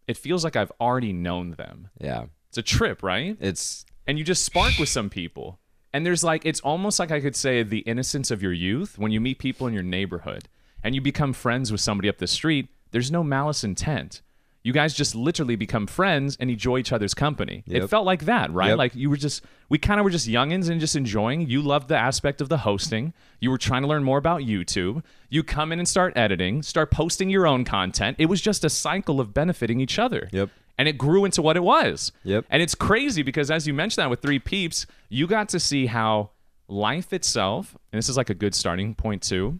it 0.07 0.17
feels 0.17 0.43
like 0.43 0.55
I've 0.55 0.71
already 0.79 1.13
known 1.13 1.51
them. 1.51 1.89
Yeah. 1.99 2.25
It's 2.49 2.57
a 2.57 2.61
trip, 2.61 3.03
right? 3.03 3.37
It's 3.39 3.85
and 4.07 4.17
you 4.17 4.23
just 4.23 4.43
spark 4.45 4.77
with 4.79 4.89
some 4.89 5.09
people. 5.09 5.59
And 5.93 6.05
there's 6.05 6.23
like, 6.23 6.45
it's 6.45 6.61
almost 6.61 6.99
like 6.99 7.11
I 7.11 7.19
could 7.19 7.35
say 7.35 7.63
the 7.63 7.79
innocence 7.79 8.31
of 8.31 8.41
your 8.41 8.53
youth 8.53 8.97
when 8.97 9.11
you 9.11 9.19
meet 9.19 9.39
people 9.39 9.67
in 9.67 9.73
your 9.73 9.83
neighborhood 9.83 10.47
and 10.83 10.95
you 10.95 11.01
become 11.01 11.33
friends 11.33 11.71
with 11.71 11.81
somebody 11.81 12.07
up 12.09 12.17
the 12.17 12.27
street. 12.27 12.69
There's 12.91 13.11
no 13.11 13.23
malice 13.23 13.63
intent. 13.63 14.21
You 14.63 14.73
guys 14.73 14.93
just 14.93 15.15
literally 15.15 15.55
become 15.55 15.87
friends 15.87 16.37
and 16.39 16.51
enjoy 16.51 16.77
each 16.77 16.91
other's 16.91 17.15
company. 17.15 17.63
It 17.65 17.87
felt 17.87 18.05
like 18.05 18.25
that, 18.25 18.51
right? 18.53 18.69
Yep. 18.69 18.77
Like 18.77 18.95
you 18.95 19.09
were 19.09 19.17
just, 19.17 19.43
we 19.69 19.79
kind 19.79 19.99
of 19.99 20.03
were 20.03 20.11
just 20.11 20.27
youngins 20.27 20.69
and 20.69 20.79
just 20.79 20.95
enjoying. 20.95 21.47
You 21.49 21.63
loved 21.63 21.87
the 21.87 21.97
aspect 21.97 22.41
of 22.41 22.49
the 22.49 22.57
hosting. 22.57 23.13
You 23.39 23.49
were 23.49 23.57
trying 23.57 23.81
to 23.81 23.87
learn 23.87 24.03
more 24.03 24.19
about 24.19 24.41
YouTube. 24.41 25.03
You 25.29 25.41
come 25.43 25.71
in 25.71 25.79
and 25.79 25.87
start 25.87 26.13
editing, 26.15 26.61
start 26.61 26.91
posting 26.91 27.29
your 27.29 27.47
own 27.47 27.65
content. 27.65 28.17
It 28.19 28.27
was 28.27 28.39
just 28.39 28.63
a 28.63 28.69
cycle 28.69 29.19
of 29.19 29.33
benefiting 29.33 29.79
each 29.79 29.97
other. 29.97 30.29
Yep. 30.31 30.49
And 30.77 30.87
it 30.87 30.97
grew 30.97 31.25
into 31.25 31.41
what 31.41 31.57
it 31.57 31.63
was. 31.63 32.11
Yep. 32.23 32.45
And 32.49 32.61
it's 32.61 32.75
crazy 32.75 33.23
because 33.23 33.49
as 33.49 33.65
you 33.65 33.73
mentioned 33.73 34.03
that 34.03 34.09
with 34.11 34.21
Three 34.21 34.39
Peeps, 34.39 34.85
you 35.09 35.25
got 35.25 35.49
to 35.49 35.59
see 35.59 35.87
how 35.87 36.31
life 36.67 37.13
itself, 37.13 37.75
and 37.91 37.97
this 37.97 38.09
is 38.09 38.17
like 38.17 38.29
a 38.29 38.35
good 38.35 38.53
starting 38.53 38.93
point 38.93 39.23
too, 39.23 39.59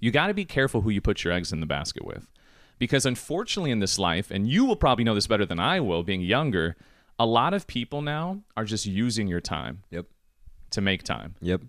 you 0.00 0.10
got 0.10 0.26
to 0.26 0.34
be 0.34 0.44
careful 0.44 0.82
who 0.82 0.90
you 0.90 1.00
put 1.00 1.24
your 1.24 1.32
eggs 1.32 1.52
in 1.52 1.60
the 1.60 1.66
basket 1.66 2.04
with. 2.04 2.28
Because 2.78 3.04
unfortunately 3.06 3.70
in 3.70 3.80
this 3.80 3.98
life, 3.98 4.30
and 4.30 4.48
you 4.48 4.64
will 4.64 4.76
probably 4.76 5.04
know 5.04 5.14
this 5.14 5.26
better 5.26 5.46
than 5.46 5.58
I 5.58 5.80
will 5.80 6.02
being 6.02 6.20
younger, 6.20 6.76
a 7.18 7.26
lot 7.26 7.54
of 7.54 7.66
people 7.66 8.02
now 8.02 8.42
are 8.56 8.64
just 8.64 8.86
using 8.86 9.26
your 9.26 9.40
time 9.40 9.82
yep. 9.90 10.06
to 10.70 10.80
make 10.80 11.02
time 11.02 11.34
Yep. 11.40 11.62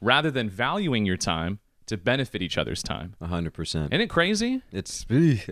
rather 0.00 0.30
than 0.30 0.48
valuing 0.48 1.04
your 1.04 1.18
time 1.18 1.58
to 1.86 1.98
benefit 1.98 2.40
each 2.40 2.56
other's 2.56 2.82
time. 2.82 3.14
A 3.20 3.26
hundred 3.26 3.52
percent. 3.52 3.92
Isn't 3.92 4.00
it 4.00 4.08
crazy? 4.08 4.62
It's. 4.72 5.04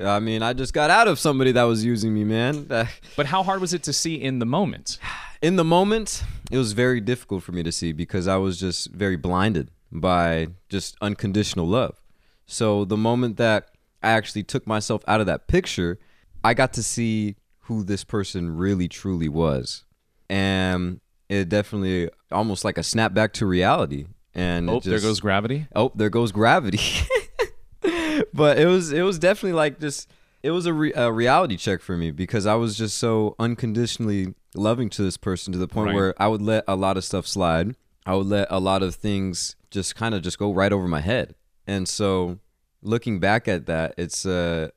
I 0.03 0.19
mean, 0.19 0.43
I 0.43 0.55
just 0.55 0.73
got 0.73 0.89
out 0.89 1.07
of 1.07 1.19
somebody 1.19 1.53
that 1.53 1.65
was 1.65 1.85
using 1.85 2.15
me, 2.15 2.25
man. 2.25 2.67
But 3.17 3.27
how 3.27 3.43
hard 3.43 3.61
was 3.61 3.75
it 3.75 3.83
to 3.85 3.93
see 3.93 4.15
in 4.15 4.39
the 4.39 4.47
moment? 4.47 4.99
In 5.43 5.57
the 5.57 5.65
moment, 5.65 6.23
it 6.53 6.57
was 6.57 6.73
very 6.73 7.01
difficult 7.01 7.43
for 7.43 7.51
me 7.51 7.65
to 7.65 7.73
see 7.73 7.91
because 7.91 8.29
I 8.29 8.37
was 8.37 8.61
just 8.61 8.93
very 8.93 9.17
blinded 9.17 9.73
by 9.91 10.47
just 10.69 10.97
unconditional 11.01 11.67
love. 11.67 12.01
So 12.47 12.85
the 12.85 12.97
moment 12.97 13.39
that 13.39 13.72
I 14.03 14.11
actually 14.13 14.43
took 14.45 14.67
myself 14.67 15.03
out 15.07 15.21
of 15.21 15.27
that 15.27 15.47
picture, 15.49 15.99
I 16.45 16.55
got 16.55 16.73
to 16.75 16.83
see 16.83 17.37
who 17.67 17.85
this 17.85 18.05
person 18.05 18.57
really 18.57 18.89
truly 18.89 19.29
was. 19.29 19.85
And 20.29 21.01
it 21.29 21.49
definitely 21.49 22.11
almost 22.31 22.65
like 22.65 22.79
a 22.79 22.83
snapback 22.83 23.33
to 23.35 23.47
reality. 23.47 24.07
And 24.35 24.69
Oh, 24.71 24.81
there 24.81 24.99
goes 25.01 25.21
gravity. 25.21 25.67
oh, 25.77 25.93
there 25.95 26.11
goes 26.11 26.33
gravity. 26.33 26.81
but 28.33 28.59
it 28.59 28.67
was 28.67 28.93
it 28.93 29.03
was 29.03 29.19
definitely 29.19 29.53
like 29.57 29.79
just 29.81 30.11
it 30.43 30.51
was 30.51 30.67
a, 30.67 30.73
re- 30.73 30.93
a 30.95 31.13
reality 31.13 31.57
check 31.57 31.81
for 31.81 31.97
me 31.97 32.11
because 32.11 32.47
I 32.47 32.55
was 32.55 32.77
just 32.77 32.99
so 32.99 33.37
unconditionally 33.39 34.35
loving 34.57 34.91
to 34.91 35.03
this 35.03 35.17
person 35.17 35.53
to 35.53 35.59
the 35.59 35.69
point 35.69 35.89
Right. 35.89 35.95
where 35.95 36.15
I 36.21 36.27
would 36.29 36.43
let 36.43 36.65
a 36.67 36.75
lot 36.77 36.97
of 36.97 37.05
stuff 37.05 37.27
slide. 37.29 37.77
I 38.05 38.17
would 38.17 38.27
let 38.27 38.49
a 38.51 38.59
lot 38.59 38.83
of 38.83 38.95
things 38.97 39.55
just 39.71 39.95
kind 39.95 40.15
of 40.15 40.23
just 40.23 40.39
go 40.39 40.53
right 40.53 40.73
over 40.73 40.89
my 40.89 41.01
head. 41.01 41.37
And 41.67 41.89
so 41.89 42.39
looking 42.83 43.21
back 43.21 43.49
at 43.49 43.67
that, 43.67 43.95
it's 43.97 44.27
uh 44.27 44.69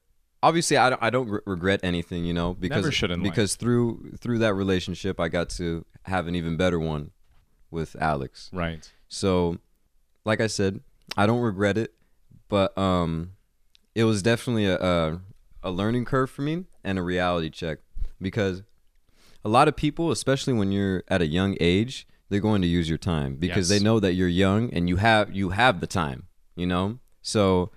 obviously 0.43 0.77
I 0.77 0.89
don't, 0.91 1.01
I 1.03 1.09
don't 1.09 1.29
re- 1.29 1.39
regret 1.45 1.79
anything, 1.83 2.25
you 2.25 2.33
know, 2.33 2.53
because 2.53 2.83
Never 2.83 2.91
should 2.91 3.11
in 3.11 3.21
life. 3.21 3.31
because 3.31 3.55
through 3.55 4.13
through 4.19 4.39
that 4.39 4.53
relationship 4.53 5.19
I 5.19 5.27
got 5.27 5.49
to 5.51 5.85
have 6.03 6.27
an 6.27 6.35
even 6.35 6.55
better 6.57 6.79
one 6.79 7.11
with 7.71 7.95
Alex. 7.99 8.49
Right. 8.53 8.89
So, 9.07 9.57
like 10.23 10.39
I 10.41 10.47
said, 10.47 10.81
I 11.17 11.25
don't 11.25 11.41
regret 11.41 11.77
it, 11.77 11.93
but 12.49 12.77
um, 12.77 13.31
it 13.95 14.03
was 14.03 14.21
definitely 14.21 14.65
a, 14.65 14.77
a 14.79 15.21
a 15.63 15.71
learning 15.71 16.05
curve 16.05 16.29
for 16.29 16.41
me 16.43 16.65
and 16.83 16.99
a 16.99 17.01
reality 17.01 17.49
check 17.49 17.79
because 18.21 18.61
a 19.43 19.49
lot 19.49 19.67
of 19.67 19.75
people, 19.75 20.11
especially 20.11 20.53
when 20.53 20.71
you're 20.71 21.03
at 21.07 21.21
a 21.21 21.25
young 21.27 21.55
age, 21.59 22.07
they're 22.29 22.39
going 22.39 22.61
to 22.61 22.67
use 22.67 22.87
your 22.89 22.97
time 22.99 23.35
because 23.35 23.69
Yes. 23.69 23.79
they 23.79 23.83
know 23.83 23.99
that 23.99 24.13
you're 24.13 24.27
young 24.27 24.71
and 24.71 24.87
you 24.89 24.97
have 24.97 25.33
you 25.33 25.49
have 25.49 25.79
the 25.81 25.87
time, 25.87 26.27
you 26.55 26.65
know. 26.67 26.99
So, 27.21 27.71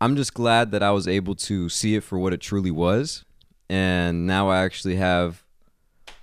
I'm 0.00 0.16
just 0.16 0.34
glad 0.34 0.70
that 0.70 0.82
I 0.82 0.90
was 0.90 1.08
able 1.08 1.34
to 1.34 1.68
see 1.68 1.94
it 1.94 2.04
for 2.04 2.18
what 2.18 2.32
it 2.32 2.40
truly 2.40 2.70
was, 2.70 3.24
and 3.68 4.26
now 4.26 4.48
I 4.48 4.64
actually 4.64 4.96
have 4.96 5.44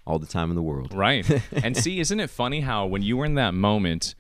all 0.08 0.20
the 0.20 0.28
time 0.28 0.50
in 0.50 0.56
the 0.56 0.62
world. 0.62 0.94
Right. 0.94 1.28
and 1.52 1.76
see, 1.76 2.00
isn't 2.00 2.20
it 2.20 2.30
funny 2.30 2.62
how 2.62 2.86
when 2.86 3.02
you 3.02 3.18
were 3.18 3.26
in 3.26 3.36
that 3.36 3.54
moment, 3.54 4.16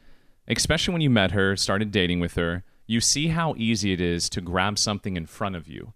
especially 0.48 0.94
when 0.94 1.02
you 1.02 1.10
met 1.10 1.32
her, 1.32 1.56
started 1.56 1.92
dating 1.92 2.20
with 2.20 2.36
her, 2.36 2.64
you 2.88 3.00
see 3.00 3.28
how 3.28 3.56
easy 3.58 3.94
it 3.94 4.02
is 4.02 4.30
to 4.30 4.42
grab 4.42 4.78
something 4.78 5.16
in 5.16 5.26
front 5.26 5.56
of 5.56 5.68
you 5.68 5.94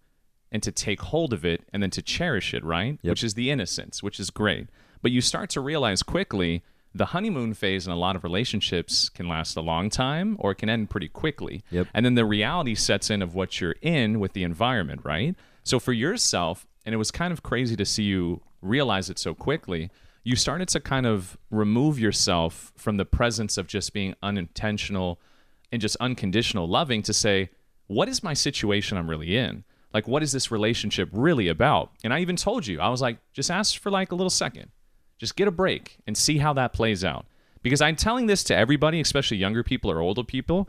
and 0.51 0.63
to 0.63 0.72
take 0.72 1.01
hold 1.01 1.34
of 1.34 1.46
it 1.46 1.63
and 1.72 1.84
then 1.84 1.92
to 1.92 2.01
cherish 2.01 2.54
it, 2.54 2.63
right? 2.63 3.00
Yep. 3.01 3.12
Which 3.12 3.24
is 3.24 3.34
the 3.34 3.51
innocence, 3.51 4.01
which 4.01 4.20
is 4.20 4.30
great. 4.30 4.68
But 5.01 5.12
you 5.12 5.22
start 5.22 5.50
to 5.51 5.62
realize 5.62 6.04
quickly 6.04 6.63
the 6.93 7.08
honeymoon 7.08 7.53
phase 7.53 7.86
in 7.86 7.93
a 7.93 7.96
lot 7.96 8.15
of 8.15 8.24
relationships 8.24 9.10
can 9.10 9.27
last 9.27 9.55
a 9.55 9.62
long 9.62 9.89
time 9.89 10.36
or 10.39 10.51
it 10.51 10.55
can 10.55 10.69
end 10.69 10.89
pretty 10.89 11.08
quickly. 11.08 11.63
Yep. 11.72 11.88
And 11.93 12.05
then 12.05 12.15
the 12.15 12.25
reality 12.25 12.75
sets 12.75 13.10
in 13.10 13.22
of 13.22 13.36
what 13.36 13.62
you're 13.62 13.75
in 13.81 14.19
with 14.19 14.34
the 14.34 14.43
environment, 14.43 15.01
right? 15.03 15.36
So 15.63 15.79
for 15.79 15.93
yourself, 15.93 16.65
and 16.86 16.96
it 16.96 16.98
was 16.98 17.12
kind 17.12 17.31
of 17.31 17.43
crazy 17.43 17.75
to 17.75 17.86
see 17.86 18.03
you 18.03 18.41
realize 18.62 19.10
it 19.10 19.19
so 19.19 19.34
quickly, 19.34 19.91
you 20.24 20.36
started 20.36 20.67
to 20.69 20.79
kind 20.79 21.05
of 21.05 21.38
remove 21.50 22.00
yourself 22.00 22.72
from 22.75 22.98
the 22.98 23.05
presence 23.05 23.58
of 23.58 23.67
just 23.67 23.93
being 23.93 24.15
unintentional 24.22 25.19
and 25.72 25.81
just 25.81 25.96
unconditional 26.00 26.67
loving 26.67 27.01
to 27.03 27.13
say, 27.13 27.50
what 27.88 28.10
is 28.10 28.24
my 28.24 28.34
situation 28.34 28.98
I'm 28.98 29.10
really 29.10 29.38
in? 29.38 29.63
Like, 29.93 30.08
what 30.08 30.22
is 30.22 30.31
this 30.31 30.51
relationship 30.51 31.10
really 31.12 31.48
about? 31.48 31.91
And 32.03 32.13
I 32.13 32.19
even 32.19 32.36
told 32.36 32.67
you, 32.67 32.79
I 32.79 32.89
was 32.89 33.01
like, 33.01 33.17
just 33.34 33.50
ask 33.50 33.79
for 33.79 33.89
like 33.89 34.12
a 34.12 34.15
little 34.15 34.29
second. 34.29 34.72
Just 35.20 35.36
get 35.36 35.48
a 35.48 35.52
break 35.52 35.98
and 36.08 36.18
see 36.18 36.40
how 36.40 36.54
that 36.54 36.74
plays 36.74 37.04
out. 37.06 37.26
Because 37.62 37.82
I'm 37.82 37.96
telling 37.96 38.26
this 38.26 38.44
to 38.46 38.56
everybody, 38.56 39.00
especially 39.02 39.38
younger 39.38 39.64
people 39.64 39.92
or 39.92 40.00
older 40.00 40.24
people. 40.24 40.68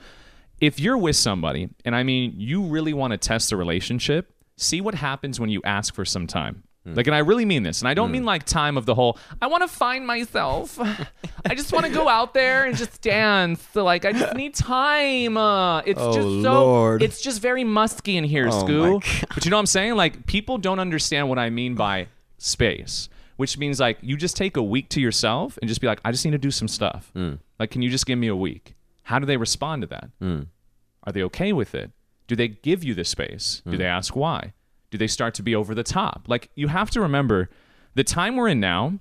If 0.61 0.79
you're 0.79 0.99
with 0.99 1.17
somebody, 1.17 1.71
and 1.85 1.97
I 1.97 2.03
mean, 2.03 2.35
you 2.37 2.63
really 2.65 2.93
want 2.93 3.13
to 3.13 3.17
test 3.17 3.49
the 3.49 3.57
relationship, 3.57 4.35
see 4.57 4.81
what 4.83 4.95
happens 4.97 5.41
when 5.41 5.49
you 5.49 5.63
ask 5.65 5.95
for 5.95 6.05
some 6.05 6.27
time. 6.27 6.65
Like, 6.87 7.07
and 7.07 7.15
I 7.15 7.19
really 7.21 7.45
mean 7.45 7.63
this. 7.63 7.83
And 7.83 7.89
I 7.89 7.95
don't 7.95 8.11
mean 8.11 8.25
like 8.25 8.45
time 8.45 8.77
of 8.79 8.85
the 8.87 8.95
whole, 8.95 9.19
I 9.41 9.47
want 9.47 9.63
to 9.63 9.69
find 9.69 10.05
myself. 10.07 10.79
I 10.81 11.55
just 11.55 11.73
want 11.73 11.85
to 11.87 11.93
go 11.93 12.09
out 12.09 12.33
there 12.35 12.65
and 12.65 12.75
just 12.77 13.01
dance. 13.03 13.63
So, 13.75 13.85
like, 13.85 14.05
I 14.07 14.13
just 14.13 14.35
need 14.35 14.55
time. 14.55 15.37
Uh, 15.37 15.81
it's 15.83 16.01
Oh, 16.01 16.13
just 16.15 16.27
so, 16.43 16.65
Lord. 16.65 17.03
it's 17.03 17.21
just 17.21 17.41
very 17.41 17.65
musky 17.65 18.17
in 18.17 18.25
here, 18.25 18.49
Oh, 18.49 18.65
Scu. 18.65 19.29
But 19.35 19.45
you 19.45 19.51
know 19.51 19.59
what 19.59 19.61
I'm 19.61 19.67
saying? 19.67 19.95
Like, 19.95 20.27
people 20.27 20.57
don't 20.59 20.81
understand 20.81 21.29
what 21.29 21.39
I 21.39 21.51
mean 21.51 21.75
by 21.77 22.09
space, 22.39 23.09
which 23.41 23.57
means 23.57 23.81
like 23.81 23.97
you 24.03 24.19
just 24.19 24.37
take 24.37 24.59
a 24.59 24.63
week 24.63 24.91
to 24.91 25.01
yourself 25.01 25.59
and 25.63 25.67
just 25.67 25.81
be 25.81 25.87
like, 25.87 25.99
I 26.05 26.13
just 26.13 26.27
need 26.27 26.33
to 26.33 26.37
do 26.37 26.51
some 26.51 26.69
stuff. 26.69 27.11
Mm. 27.17 27.39
Like, 27.59 27.71
can 27.71 27.81
you 27.81 27.89
just 27.89 28.05
give 28.05 28.19
me 28.19 28.27
a 28.27 28.37
week? 28.37 28.75
How 29.05 29.19
do 29.19 29.25
they 29.25 29.39
respond 29.39 29.81
to 29.81 29.87
that? 29.87 30.11
Mm. 30.21 30.49
Are 31.05 31.13
they 31.15 31.23
okay 31.23 31.55
with 31.55 31.75
it? 31.75 31.91
Do 32.27 32.37
they 32.37 32.49
give 32.49 32.85
you 32.85 32.93
the 32.93 33.03
space? 33.03 33.63
Do 33.65 33.77
mm. 33.77 33.79
they 33.79 33.87
ask 33.87 34.15
why? 34.15 34.53
Do 34.91 34.99
they 34.99 35.07
start 35.07 35.33
to 35.37 35.43
be 35.43 35.55
over 35.55 35.75
the 35.75 35.83
top? 35.83 36.25
Like, 36.27 36.51
you 36.55 36.69
have 36.69 36.91
to 36.91 37.01
remember 37.01 37.49
the 37.95 38.05
time 38.05 38.37
we're 38.37 38.49
in 38.49 38.61
now 38.61 38.99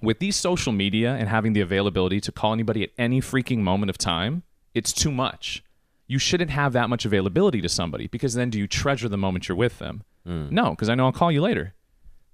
with 0.00 0.20
these 0.20 0.36
social 0.36 0.72
media 0.72 1.16
and 1.16 1.28
having 1.28 1.52
the 1.52 1.60
availability 1.60 2.20
to 2.20 2.30
call 2.30 2.52
anybody 2.52 2.84
at 2.84 2.90
any 2.96 3.20
freaking 3.20 3.58
moment 3.58 3.90
of 3.90 3.98
time, 3.98 4.44
it's 4.72 4.92
too 4.92 5.10
much. 5.10 5.64
You 6.06 6.20
shouldn't 6.20 6.50
have 6.50 6.74
that 6.74 6.88
much 6.88 7.04
availability 7.04 7.60
to 7.62 7.68
somebody 7.68 8.06
because 8.06 8.34
then 8.34 8.50
do 8.50 8.58
you 8.60 8.68
treasure 8.68 9.08
the 9.08 9.18
moment 9.18 9.48
you're 9.48 9.58
with 9.58 9.80
them? 9.80 10.04
No, 10.52 10.70
because 10.70 10.88
I 10.88 10.94
know 10.94 11.06
I'll 11.06 11.12
call 11.12 11.32
you 11.32 11.42
later. 11.42 11.74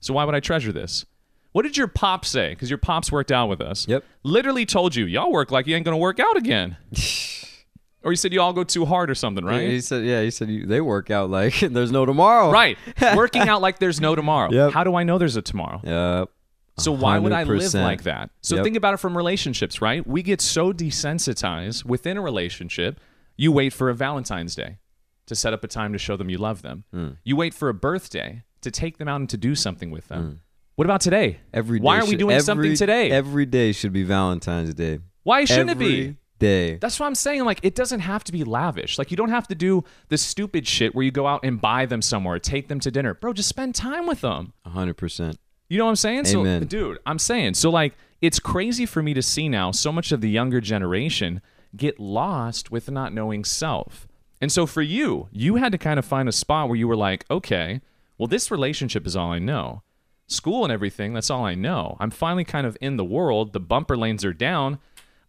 So 0.01 0.13
why 0.13 0.27
would 0.27 0.35
I 0.35 0.41
treasure 0.41 0.71
this? 0.71 1.07
What 1.55 1.63
did 1.63 1.77
your 1.77 1.87
pop 1.87 2.25
say? 2.25 2.51
Because 2.51 2.69
your 2.69 2.79
pops 2.79 3.13
worked 3.13 3.31
out 3.31 3.49
with 3.49 3.61
us. 3.61 3.87
Yep. 3.87 4.03
Literally 4.25 4.67
told 4.67 4.97
you, 4.97 5.05
y'all 5.05 5.31
work 5.31 5.53
like 5.53 5.69
you 5.69 5.77
ain't 5.77 5.87
to 5.87 5.97
work 5.97 6.19
out 6.19 6.37
again. 6.37 6.77
or 8.03 8.11
you 8.11 8.17
said 8.17 8.33
you 8.33 8.41
all 8.41 8.53
go 8.53 8.65
too 8.65 8.85
hard 8.85 9.09
or 9.09 9.15
something, 9.15 9.45
right? 9.45 9.69
He 9.69 9.81
said, 9.81 10.05
"Yeah." 10.05 10.21
He 10.21 10.33
said, 10.33 10.49
you, 10.51 10.67
"They 10.67 10.81
work 10.81 11.13
out 11.13 11.31
like 11.31 11.61
there's 11.61 11.93
no 11.93 12.05
tomorrow." 12.07 12.51
Right. 12.51 12.77
Working 13.15 13.43
out 13.43 13.63
like 13.63 13.79
there's 13.79 14.01
no 14.01 14.17
tomorrow. 14.17 14.51
Yep. 14.51 14.73
How 14.73 14.83
do 14.83 14.97
I 14.97 15.05
know 15.05 15.17
there's 15.17 15.37
a 15.37 15.43
tomorrow? 15.43 15.81
Yep. 15.85 16.31
So 16.79 16.91
why 16.91 17.21
would 17.21 17.31
I 17.31 17.45
live 17.45 17.73
like 17.75 18.03
that? 18.03 18.31
So 18.41 18.57
Yep. 18.57 18.65
think 18.65 18.77
about 18.77 18.95
it 18.95 18.97
from 18.97 19.17
relationships, 19.17 19.81
right? 19.81 20.05
We 20.05 20.25
get 20.25 20.41
so 20.41 20.73
desensitized 20.73 21.85
within 21.85 22.17
a 22.17 22.21
relationship. 22.21 22.99
You 23.37 23.53
wait 23.53 23.73
for 23.73 23.91
a 23.91 23.95
Valentine's 23.95 24.57
Day 24.57 24.79
to 25.27 25.37
set 25.37 25.53
up 25.53 25.63
a 25.63 25.69
time 25.69 25.93
to 25.93 25.99
show 25.99 26.17
them 26.17 26.29
you 26.31 26.39
love 26.39 26.63
them. 26.63 26.83
Hmm. 26.93 27.09
You 27.23 27.37
wait 27.37 27.55
for 27.55 27.69
a 27.69 27.75
birthday 27.75 28.43
to 28.61 28.73
take 28.73 28.99
them 28.99 29.07
out 29.07 29.21
and 29.21 29.31
to 29.31 29.37
do 29.37 29.55
something 29.55 29.93
with 29.93 30.09
them. 30.09 30.41
What 30.77 30.87
about 30.87 31.01
today? 31.01 31.39
Every 31.53 31.79
day 31.79 31.85
Why 31.85 31.97
aren't 31.97 32.07
we 32.07 32.13
should- 32.13 32.19
doing 32.19 32.41
something 32.41 32.75
today? 32.75 33.11
Every 33.11 33.47
day 33.47 33.73
should 33.73 33.93
be 33.93 34.03
Valentine's 34.03 34.75
Day. 34.75 34.99
Why 35.23 35.45
shouldn't 35.45 35.71
it 35.71 35.79
be? 35.79 36.17
Day. 36.41 36.77
That's 36.77 36.99
what 36.99 37.07
I'm 37.07 37.15
saying. 37.15 37.45
Like, 37.45 37.61
it 37.63 37.77
doesn't 37.77 38.01
have 38.01 38.25
to 38.25 38.33
be 38.33 38.43
lavish. 38.43 38.99
Like, 38.99 39.11
you 39.13 39.17
don't 39.17 39.31
have 39.31 39.47
to 39.49 39.55
do 39.55 39.85
the 40.09 40.19
stupid 40.19 40.67
shit 40.67 40.93
where 40.95 41.05
you 41.05 41.13
go 41.13 41.29
out 41.29 41.41
and 41.45 41.61
buy 41.61 41.87
them 41.87 42.03
somewhere, 42.03 42.39
take 42.41 42.67
them 42.67 42.81
to 42.81 42.91
dinner. 42.91 43.15
Bro, 43.15 43.35
just 43.35 43.49
spend 43.49 43.75
time 43.77 44.05
with 44.07 44.21
them. 44.21 44.53
hundred 44.67 44.95
percent. 44.95 45.39
You 45.69 45.79
know 45.79 45.85
what 45.85 45.91
I'm 45.91 45.97
saying? 45.97 46.25
So, 46.27 46.41
Amen. 46.41 46.65
dude, 46.67 46.99
I'm 47.07 47.21
saying. 47.21 47.55
So, 47.55 47.71
like, 47.71 47.95
it's 48.21 48.41
crazy 48.41 48.85
for 48.85 49.01
me 49.03 49.15
to 49.15 49.23
see 49.23 49.49
now 49.49 49.71
so 49.71 49.93
much 49.93 50.11
of 50.11 50.21
the 50.21 50.29
younger 50.29 50.61
generation 50.61 51.41
get 51.77 52.01
lost 52.01 52.71
with 52.73 52.91
not 52.91 53.15
knowing 53.15 53.45
self. 53.45 54.07
And 54.41 54.51
so, 54.51 54.67
for 54.67 54.83
you, 54.83 55.29
you 55.31 55.55
had 55.57 55.71
to 55.73 55.79
kind 55.79 55.99
of 56.01 56.05
find 56.05 56.29
a 56.29 56.33
spot 56.33 56.69
where 56.69 56.77
you 56.77 56.89
were 56.89 56.97
like, 56.97 57.25
okay, 57.31 57.81
well, 58.19 58.27
this 58.27 58.51
relationship 58.51 59.07
is 59.07 59.15
all 59.17 59.31
I 59.33 59.39
know. 59.39 59.83
School 60.27 60.65
and 60.65 60.73
everything, 60.73 61.13
that's 61.13 61.31
all 61.31 61.45
I 61.45 61.55
know. 61.55 61.97
I'm 62.01 62.11
finally 62.11 62.45
kind 62.45 62.67
of 62.67 62.77
in 62.81 62.97
the 62.97 63.05
world. 63.05 63.53
The 63.53 63.61
bumper 63.61 63.97
lanes 63.97 64.25
are 64.25 64.33
down. 64.33 64.79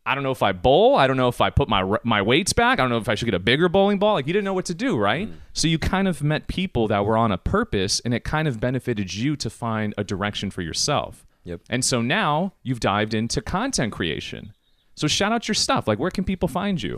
I 0.06 0.14
don't 0.14 0.24
know 0.24 0.32
if 0.32 0.44
I 0.44 0.52
bowl. 0.52 0.96
I 0.96 1.08
don't 1.08 1.18
know 1.18 1.28
if 1.28 1.42
I 1.42 1.50
put 1.50 1.68
my 1.68 1.98
my 2.04 2.22
weights 2.22 2.54
back. 2.54 2.80
I 2.80 2.84
don't 2.84 2.92
know 2.92 2.98
if 2.98 3.10
I 3.10 3.16
should 3.16 3.26
get 3.26 3.34
a 3.34 3.40
bigger 3.40 3.68
bowling 3.68 3.98
ball. 3.98 4.14
Like 4.14 4.28
you 4.28 4.34
didn't 4.34 4.46
know 4.46 4.54
what 4.54 4.66
to 4.66 4.76
do, 4.76 4.96
right? 4.98 5.28
So 5.54 5.68
you 5.68 5.80
kind 5.80 6.08
of 6.08 6.22
met 6.24 6.48
people 6.48 6.88
that 6.90 7.06
were 7.06 7.18
on 7.18 7.32
a 7.32 7.38
purpose, 7.40 8.02
and 8.06 8.14
it 8.14 8.24
kind 8.24 8.48
of 8.48 8.60
benefited 8.60 9.14
you 9.14 9.36
to 9.38 9.50
find 9.50 9.94
a 9.98 10.04
direction 10.04 10.52
for 10.52 10.62
yourself. 10.62 11.26
Yep. 11.44 11.62
And 11.70 11.84
so 11.84 12.02
now 12.02 12.54
you've 12.64 12.80
dived 12.80 13.14
into 13.16 13.42
content 13.42 13.94
creation. 13.94 14.54
So 14.96 15.08
shout 15.08 15.32
out 15.32 15.48
your 15.48 15.56
stuff. 15.56 15.88
Like 15.88 15.98
where 16.00 16.12
can 16.12 16.24
people 16.24 16.48
find 16.50 16.82
you? 16.82 16.98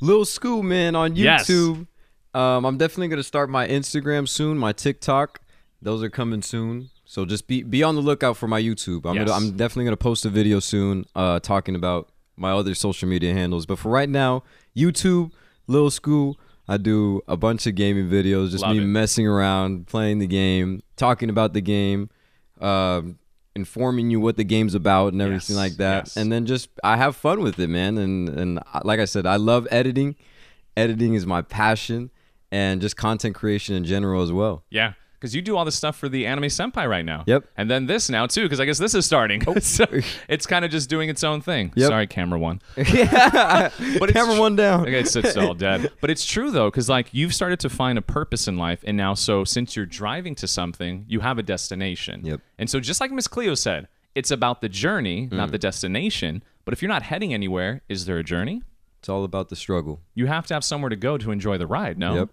Lil 0.00 0.24
School 0.24 0.62
Man 0.62 0.94
on 0.94 1.16
Yes. 1.16 1.48
YouTube. 1.48 1.88
Um, 2.34 2.64
I'm 2.64 2.78
definitely 2.78 3.08
gonna 3.08 3.22
start 3.24 3.50
my 3.50 3.66
Instagram 3.66 4.28
soon, 4.28 4.58
my 4.58 4.72
TikTok. 4.72 5.40
Those 5.82 6.02
are 6.04 6.10
coming 6.10 6.42
soon. 6.42 6.90
So 7.10 7.24
just 7.24 7.46
be 7.46 7.62
be 7.62 7.82
on 7.82 7.94
the 7.94 8.02
lookout 8.02 8.36
for 8.36 8.46
my 8.46 8.60
YouTube. 8.60 9.06
I'm 9.08 9.16
Yes. 9.16 9.28
gonna, 9.28 9.32
I'm 9.46 9.56
definitely 9.56 9.84
gonna 9.84 9.96
post 9.96 10.26
a 10.26 10.28
video 10.28 10.60
soon, 10.60 11.06
uh, 11.14 11.40
talking 11.40 11.74
about 11.74 12.10
my 12.36 12.50
other 12.52 12.74
social 12.74 13.08
media 13.08 13.32
handles. 13.32 13.64
But 13.64 13.78
for 13.78 13.88
right 13.90 14.08
now, 14.10 14.42
YouTube, 14.76 15.32
Little 15.66 15.90
School. 15.90 16.38
I 16.70 16.76
do 16.76 17.22
a 17.26 17.34
bunch 17.34 17.66
of 17.66 17.74
gaming 17.76 18.10
videos, 18.10 18.50
just 18.50 18.62
Love 18.62 18.76
me 18.76 18.82
it. 18.82 18.86
messing 18.86 19.26
around, 19.26 19.86
playing 19.86 20.18
the 20.18 20.26
game, 20.26 20.82
talking 20.96 21.30
about 21.30 21.54
the 21.54 21.62
game, 21.62 22.10
um, 22.60 23.18
informing 23.56 24.10
you 24.10 24.20
what 24.20 24.36
the 24.36 24.44
game's 24.44 24.74
about 24.74 25.14
and 25.14 25.22
everything 25.22 25.56
Yes, 25.56 25.62
like 25.64 25.76
that. 25.78 26.04
yes. 26.08 26.16
And 26.18 26.30
then 26.30 26.44
just 26.44 26.68
I 26.84 26.98
have 26.98 27.16
fun 27.16 27.40
with 27.40 27.58
it, 27.58 27.68
man. 27.68 27.96
And 27.96 28.28
and 28.28 28.60
like 28.84 29.00
I 29.00 29.06
said, 29.06 29.24
I 29.26 29.36
love 29.36 29.66
editing. 29.70 30.14
Editing 30.76 31.14
is 31.14 31.24
my 31.26 31.40
passion, 31.40 32.10
and 32.52 32.82
just 32.82 32.96
content 32.98 33.34
creation 33.34 33.74
in 33.74 33.84
general 33.84 34.20
as 34.22 34.30
well. 34.30 34.62
Yeah. 34.68 34.92
Because 35.18 35.34
you 35.34 35.42
do 35.42 35.56
all 35.56 35.64
this 35.64 35.74
stuff 35.74 35.96
for 35.96 36.08
the 36.08 36.26
Anime 36.26 36.44
Senpai 36.44 36.88
right 36.88 37.04
now. 37.04 37.24
Yep. 37.26 37.44
And 37.56 37.70
then 37.70 37.86
this 37.86 38.08
now 38.08 38.26
too, 38.26 38.42
because 38.44 38.60
I 38.60 38.64
guess 38.64 38.78
this 38.78 38.94
is 38.94 39.04
starting. 39.04 39.42
so 39.60 39.84
it's 40.28 40.46
kind 40.46 40.64
of 40.64 40.70
just 40.70 40.88
doing 40.88 41.08
its 41.08 41.24
own 41.24 41.40
thing. 41.40 41.72
Yep. 41.74 41.88
Sorry, 41.88 42.06
camera 42.06 42.38
one. 42.38 42.60
yeah. 42.76 43.70
But 43.98 44.10
it's 44.10 44.12
Camera 44.12 44.34
tr- 44.34 44.40
one 44.40 44.56
down. 44.56 44.82
Okay, 44.82 45.00
it 45.00 45.08
sits 45.08 45.36
all 45.36 45.54
dead. 45.54 45.90
But 46.00 46.10
it's 46.10 46.24
true 46.24 46.50
though, 46.50 46.70
because 46.70 46.88
like 46.88 47.08
you've 47.12 47.34
started 47.34 47.58
to 47.60 47.68
find 47.68 47.98
a 47.98 48.02
purpose 48.02 48.46
in 48.48 48.56
life, 48.56 48.82
and 48.86 48.96
now 48.96 49.14
so 49.14 49.44
since 49.44 49.74
you're 49.76 49.86
driving 49.86 50.34
to 50.36 50.46
something, 50.46 51.04
you 51.08 51.20
have 51.20 51.38
a 51.38 51.42
destination. 51.42 52.24
Yep. 52.24 52.40
And 52.58 52.70
so 52.70 52.80
just 52.80 53.00
like 53.00 53.10
Miss 53.10 53.28
Cleo 53.28 53.54
said, 53.54 53.88
it's 54.14 54.30
about 54.30 54.60
the 54.60 54.68
journey, 54.68 55.26
Mm. 55.28 55.32
not 55.32 55.50
the 55.52 55.58
destination. 55.58 56.42
But 56.64 56.74
if 56.74 56.82
you're 56.82 56.88
not 56.88 57.02
heading 57.04 57.32
anywhere, 57.32 57.82
is 57.88 58.04
there 58.06 58.18
a 58.18 58.24
journey? 58.24 58.62
It's 59.00 59.08
all 59.08 59.24
about 59.24 59.48
the 59.48 59.56
struggle. 59.56 60.00
You 60.14 60.26
have 60.26 60.46
to 60.48 60.54
have 60.54 60.64
somewhere 60.64 60.88
to 60.90 60.96
go 60.96 61.16
to 61.18 61.30
enjoy 61.30 61.56
the 61.56 61.66
ride. 61.66 61.98
No. 61.98 62.14
Yep. 62.14 62.28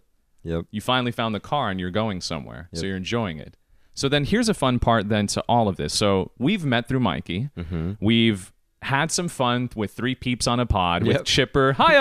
Yep. 0.45 0.65
You 0.71 0.79
finally 0.79 1.11
found 1.11 1.35
the 1.35 1.39
car 1.39 1.69
and 1.69 1.79
you're 1.79 1.91
going 1.91 2.21
somewhere, 2.21 2.69
so 2.73 2.85
you're 2.85 2.95
enjoying 2.95 3.39
it. 3.39 3.57
So 3.93 4.07
then 4.07 4.25
here's 4.25 4.47
a 4.47 4.53
fun 4.53 4.79
part 4.79 5.09
then 5.09 5.27
to 5.27 5.41
all 5.49 5.67
of 5.67 5.77
this. 5.77 5.93
So 5.93 6.31
we've 6.37 6.63
met 6.65 6.87
through 6.87 6.99
Mikey. 6.99 7.49
Mm-hmm. 7.57 7.93
We've 7.99 8.53
had 8.85 9.09
some 9.11 9.27
fun 9.27 9.69
with 9.75 9.91
three 9.91 10.13
peeps 10.13 10.45
on 10.45 10.59
a 10.59 10.65
pod 10.65 11.03
with 11.03 11.23
Chipper, 11.25 11.73
hi 11.73 11.95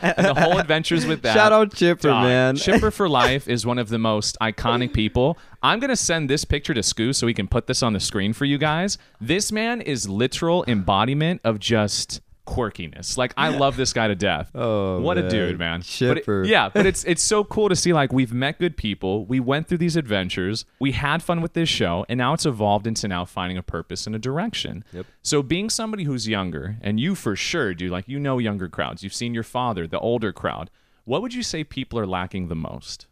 and 0.00 0.24
the 0.24 0.34
whole 0.34 0.58
adventures 0.58 1.04
with 1.04 1.22
that. 1.22 1.34
Shout 1.34 1.52
out 1.52 1.74
Chipper, 1.74 2.08
Dog, 2.08 2.24
man. 2.24 2.54
Chipper 2.54 2.92
for 2.92 3.08
life 3.22 3.48
is 3.48 3.66
one 3.66 3.78
of 3.78 3.88
the 3.88 3.98
most 3.98 4.36
iconic 4.40 4.92
people. 4.92 5.36
I'm 5.64 5.80
gonna 5.80 5.96
send 5.96 6.30
this 6.30 6.44
picture 6.44 6.74
to 6.74 6.80
Scu 6.80 7.12
so 7.14 7.26
we 7.26 7.34
can 7.34 7.48
put 7.48 7.66
this 7.66 7.82
on 7.82 7.92
the 7.92 7.98
screen 7.98 8.32
for 8.32 8.44
you 8.44 8.56
guys. 8.56 8.98
This 9.20 9.50
man 9.50 9.80
is 9.80 10.08
literal 10.08 10.64
embodiment 10.68 11.40
of 11.42 11.58
just 11.58 12.20
quirkiness. 12.48 13.16
Like 13.18 13.32
I 13.36 13.48
love 13.50 13.76
this 13.76 13.92
guy 13.92 14.08
to 14.08 14.14
death. 14.14 14.50
Oh, 14.54 15.00
what 15.00 15.18
a 15.18 15.28
dude, 15.28 15.58
man. 15.58 15.82
But 16.00 16.18
it- 16.18 16.46
yeah, 16.46 16.68
but 16.68 16.86
it's 16.86 17.04
it's 17.12 17.22
so 17.22 17.44
cool 17.44 17.68
to 17.68 17.76
see 17.76 17.92
like 17.92 18.12
we've 18.12 18.32
met 18.32 18.58
good 18.58 18.76
people, 18.76 19.26
we 19.26 19.38
went 19.40 19.68
through 19.68 19.78
these 19.78 19.96
adventures, 19.96 20.64
we 20.80 20.92
had 20.92 21.22
fun 21.22 21.40
with 21.42 21.52
this 21.52 21.68
show, 21.68 22.06
and 22.08 22.18
now 22.18 22.32
it's 22.34 22.46
evolved 22.46 22.86
into 22.86 23.06
now 23.08 23.24
finding 23.24 23.58
a 23.58 23.62
purpose 23.62 24.06
and 24.06 24.16
a 24.16 24.18
direction. 24.18 24.84
Yep. 24.92 25.06
So 25.22 25.42
being 25.42 25.68
somebody 25.70 26.04
who's 26.04 26.26
younger, 26.26 26.76
and 26.80 26.98
you 26.98 27.14
for 27.14 27.36
sure 27.36 27.74
do, 27.74 27.88
like 27.90 28.08
you 28.08 28.18
know 28.18 28.38
younger 28.38 28.68
crowds, 28.68 29.02
you've 29.02 29.14
seen 29.14 29.34
your 29.34 29.42
father, 29.44 29.86
the 29.86 30.00
older 30.00 30.32
crowd. 30.32 30.70
What 31.04 31.22
would 31.22 31.34
you 31.34 31.42
say 31.42 31.64
people 31.64 31.98
are 31.98 32.06
lacking 32.06 32.48
the 32.48 32.56
most? 32.56 33.06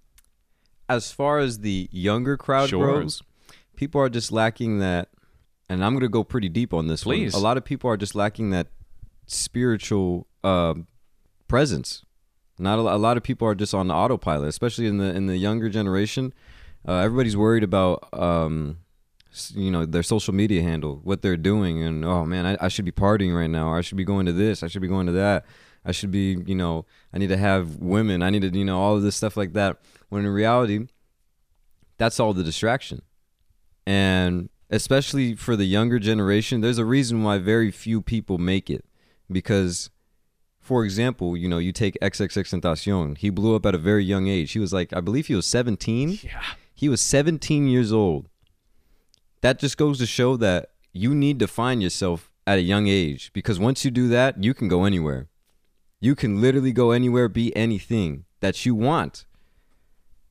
as 0.88 1.10
far 1.10 1.38
as 1.38 1.58
the 1.60 1.88
younger 1.90 2.36
crowd 2.36 2.68
Sure. 2.68 3.00
goes, 3.00 3.20
people 3.74 4.00
are 4.00 4.08
just 4.08 4.30
lacking 4.30 4.78
that. 4.78 5.08
And 5.68 5.84
I'm 5.84 5.94
gonna 5.94 6.08
go 6.08 6.22
pretty 6.22 6.48
deep 6.48 6.72
on 6.72 6.86
this 6.86 7.02
Please. 7.02 7.32
one. 7.34 7.42
A 7.42 7.44
lot 7.44 7.56
of 7.56 7.64
people 7.64 7.90
are 7.90 7.96
just 7.96 8.14
lacking 8.14 8.50
that 8.50 8.68
spiritual 9.26 10.26
um 10.44 10.86
presence. 11.48 12.02
Not 12.58 12.78
a, 12.78 12.82
a 12.82 12.96
lot 12.96 13.16
of 13.16 13.22
people 13.22 13.46
are 13.46 13.54
just 13.54 13.74
on 13.74 13.90
autopilot, 13.90 14.48
especially 14.48 14.86
in 14.86 14.98
the 14.98 15.14
in 15.14 15.26
the 15.26 15.36
younger 15.36 15.68
generation. 15.68 16.32
Uh, 16.86 16.98
everybody's 16.98 17.36
worried 17.36 17.64
about 17.64 18.08
um, 18.12 18.78
you 19.54 19.70
know 19.70 19.84
their 19.84 20.02
social 20.02 20.34
media 20.34 20.62
handle, 20.62 21.00
what 21.02 21.22
they're 21.22 21.36
doing, 21.36 21.82
and 21.82 22.04
oh 22.04 22.24
man, 22.24 22.46
I, 22.46 22.66
I 22.66 22.68
should 22.68 22.84
be 22.84 22.92
partying 22.92 23.36
right 23.36 23.50
now. 23.50 23.68
Or 23.68 23.78
I 23.78 23.80
should 23.82 23.98
be 23.98 24.04
going 24.04 24.26
to 24.26 24.32
this. 24.32 24.62
I 24.62 24.68
should 24.68 24.82
be 24.82 24.88
going 24.88 25.06
to 25.06 25.12
that. 25.12 25.44
I 25.84 25.92
should 25.92 26.10
be, 26.10 26.42
you 26.46 26.56
know, 26.56 26.84
I 27.12 27.18
need 27.18 27.28
to 27.28 27.36
have 27.36 27.76
women. 27.76 28.20
I 28.20 28.30
need 28.30 28.42
to, 28.42 28.48
you 28.48 28.64
know, 28.64 28.80
all 28.80 28.96
of 28.96 29.02
this 29.02 29.14
stuff 29.14 29.36
like 29.36 29.52
that. 29.52 29.78
When 30.08 30.24
in 30.24 30.32
reality, 30.32 30.88
that's 31.96 32.18
all 32.18 32.34
the 32.34 32.42
distraction. 32.42 33.02
And 33.86 34.48
especially 34.68 35.36
for 35.36 35.54
the 35.54 35.64
younger 35.64 36.00
generation, 36.00 36.60
there's 36.60 36.78
a 36.78 36.84
reason 36.84 37.22
why 37.22 37.38
very 37.38 37.70
few 37.70 38.02
people 38.02 38.36
make 38.36 38.68
it. 38.68 38.84
Because, 39.30 39.90
for 40.60 40.84
example, 40.84 41.36
you 41.36 41.48
know, 41.48 41.58
you 41.58 41.72
take 41.72 41.96
XXXTentacion. 42.00 43.18
He 43.18 43.30
blew 43.30 43.54
up 43.56 43.66
at 43.66 43.74
a 43.74 43.78
very 43.78 44.04
young 44.04 44.28
age. 44.28 44.52
He 44.52 44.58
was 44.58 44.72
like, 44.72 44.92
I 44.92 45.00
believe 45.00 45.26
he 45.26 45.34
was 45.34 45.46
17. 45.46 46.20
Yeah. 46.22 46.42
He 46.74 46.88
was 46.88 47.00
17 47.00 47.66
years 47.68 47.92
old. 47.92 48.28
That 49.40 49.58
just 49.58 49.76
goes 49.76 49.98
to 49.98 50.06
show 50.06 50.36
that 50.36 50.70
you 50.92 51.14
need 51.14 51.38
to 51.40 51.46
find 51.46 51.82
yourself 51.82 52.30
at 52.46 52.58
a 52.58 52.62
young 52.62 52.86
age 52.86 53.32
because 53.32 53.58
once 53.58 53.84
you 53.84 53.90
do 53.90 54.08
that, 54.08 54.42
you 54.42 54.54
can 54.54 54.68
go 54.68 54.84
anywhere. 54.84 55.28
You 56.00 56.14
can 56.14 56.40
literally 56.40 56.72
go 56.72 56.90
anywhere, 56.90 57.28
be 57.28 57.54
anything 57.56 58.24
that 58.40 58.64
you 58.64 58.74
want. 58.74 59.26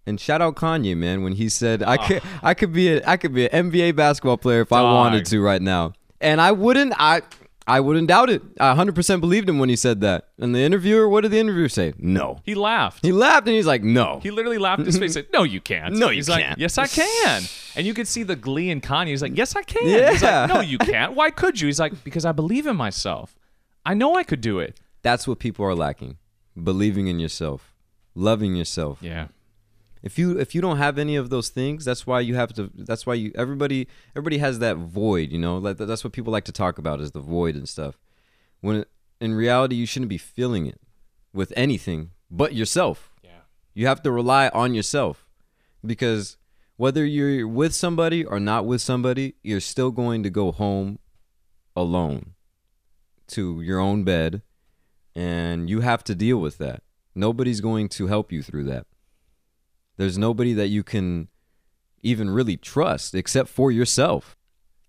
And 0.06 0.20
shout 0.20 0.42
out 0.42 0.56
Kanye, 0.56 0.96
man, 0.96 1.24
when 1.24 1.34
he 1.34 1.50
said 1.50 1.82
I 1.82 1.98
could 1.98 2.22
ah. 2.24 2.40
I 2.44 2.54
could 2.54 2.72
be 2.72 2.94
a 2.94 3.06
I 3.08 3.18
could 3.18 3.34
be 3.34 3.48
an 3.50 3.72
NBA 3.72 3.96
basketball 3.96 4.38
player 4.38 4.62
if 4.62 4.72
I 4.72 4.82
wanted 4.84 5.26
to 5.28 5.42
right 5.42 5.62
now. 5.62 5.94
And 6.22 6.40
I 6.40 6.52
wouldn't 6.52 6.94
I 6.98 7.22
I 7.68 7.80
wouldn't 7.80 8.08
doubt 8.08 8.30
it. 8.30 8.44
I 8.60 8.76
100% 8.76 9.20
believed 9.20 9.50
him 9.50 9.58
when 9.58 9.70
he 9.70 9.76
said 9.76 10.00
that. 10.02 10.28
And 10.38 10.54
the 10.54 10.60
interviewer, 10.60 11.10
what 11.10 11.22
did 11.22 11.32
the 11.32 11.40
interviewer 11.40 11.68
say? 11.68 11.94
No. 11.98 12.40
He 12.44 12.54
laughed. 12.54 13.04
He 13.04 13.12
laughed 13.12 13.48
and 13.48 13.56
he's 13.56 13.66
like, 13.66 13.84
"No." 13.84 14.20
He 14.22 14.30
literally 14.30 14.60
laughed 14.60 14.82
in 14.82 14.86
his 14.86 15.00
face. 15.00 15.14
Said, 15.14 15.28
"No, 15.34 15.42
you 15.44 15.60
can't." 15.60 15.96
No, 15.96 16.10
you 16.10 16.18
He's 16.18 16.30
like, 16.30 16.44
can't. 16.46 16.60
"Yes, 16.60 16.78
I 16.78 16.86
can." 17.02 17.42
And 17.76 17.88
you 17.88 17.96
could 17.96 18.08
see 18.08 18.22
the 18.22 18.36
glee 18.36 18.70
in 18.70 18.82
Kanye. 18.82 19.08
He's 19.08 19.24
like, 19.24 19.36
"Yes, 19.36 19.56
I 19.56 19.64
can." 19.64 19.88
Yeah. 19.88 20.12
He's 20.12 20.22
like, 20.22 20.48
"No, 20.48 20.60
you 20.60 20.78
can't. 20.78 21.14
Why 21.14 21.32
could 21.32 21.60
you?" 21.60 21.66
He's 21.66 21.80
like, 21.80 22.04
"Because 22.04 22.24
I 22.24 22.32
believe 22.34 22.68
in 22.68 22.76
myself. 22.76 23.36
I 23.84 23.96
know 23.96 24.16
I 24.16 24.22
could 24.24 24.42
do 24.42 24.60
it." 24.60 24.80
That's 25.02 25.28
what 25.28 25.40
people 25.40 25.66
are 25.66 25.74
lacking. 25.76 26.18
Believing 26.62 27.08
in 27.08 27.20
yourself, 27.20 27.74
loving 28.14 28.56
yourself. 28.56 29.00
Yeah. 29.02 29.28
If 30.06 30.20
you 30.20 30.40
if 30.40 30.54
you 30.54 30.62
don't 30.62 30.78
have 30.78 31.00
any 31.00 31.16
of 31.16 31.32
those 31.32 31.50
things, 31.50 31.84
that's 31.84 32.06
why 32.06 32.20
you 32.20 32.36
have 32.36 32.54
to 32.54 32.70
that's 32.76 33.08
why 33.08 33.16
you 33.16 33.32
everybody 33.34 33.88
everybody 34.16 34.38
has 34.38 34.60
that 34.60 34.78
void, 34.78 35.32
you 35.32 35.40
know? 35.40 35.58
Like 35.58 35.78
that's 35.78 36.04
what 36.04 36.14
people 36.14 36.32
like 36.32 36.46
to 36.46 36.52
talk 36.52 36.78
about 36.78 37.02
is 37.02 37.12
the 37.12 37.20
void 37.20 37.56
and 37.56 37.68
stuff. 37.68 37.98
When 38.62 38.86
in 39.20 39.34
reality 39.34 39.76
you 39.76 39.88
shouldn't 39.88 40.10
be 40.10 40.20
feeling 40.20 40.68
it 40.68 40.80
with 41.34 41.52
anything 41.56 42.12
but 42.30 42.54
yourself. 42.54 43.12
Yeah. 43.24 43.32
You 43.74 43.88
have 43.88 44.04
to 44.04 44.12
rely 44.12 44.50
on 44.50 44.76
yourself 44.76 45.28
because 45.84 46.38
whether 46.78 47.04
you're 47.04 47.48
with 47.48 47.74
somebody 47.74 48.24
or 48.24 48.40
not 48.40 48.68
with 48.68 48.82
somebody, 48.82 49.34
you're 49.42 49.60
still 49.60 49.90
going 49.90 50.22
to 50.22 50.30
go 50.30 50.52
home 50.52 51.00
alone 51.76 52.36
to 53.30 53.60
your 53.62 53.80
own 53.80 54.04
bed 54.04 54.44
and 55.16 55.68
you 55.68 55.80
have 55.80 56.04
to 56.04 56.14
deal 56.14 56.38
with 56.38 56.60
that. 56.60 56.84
Nobody's 57.16 57.60
going 57.60 57.90
to 57.90 58.06
help 58.06 58.32
you 58.32 58.44
through 58.44 58.66
that. 58.66 58.86
There's 59.98 60.18
nobody 60.18 60.54
that 60.54 60.68
you 60.68 60.84
can 60.84 61.30
even 62.02 62.30
really 62.30 62.58
trust 62.58 63.16
except 63.16 63.50
for 63.50 63.72
yourself. 63.72 64.36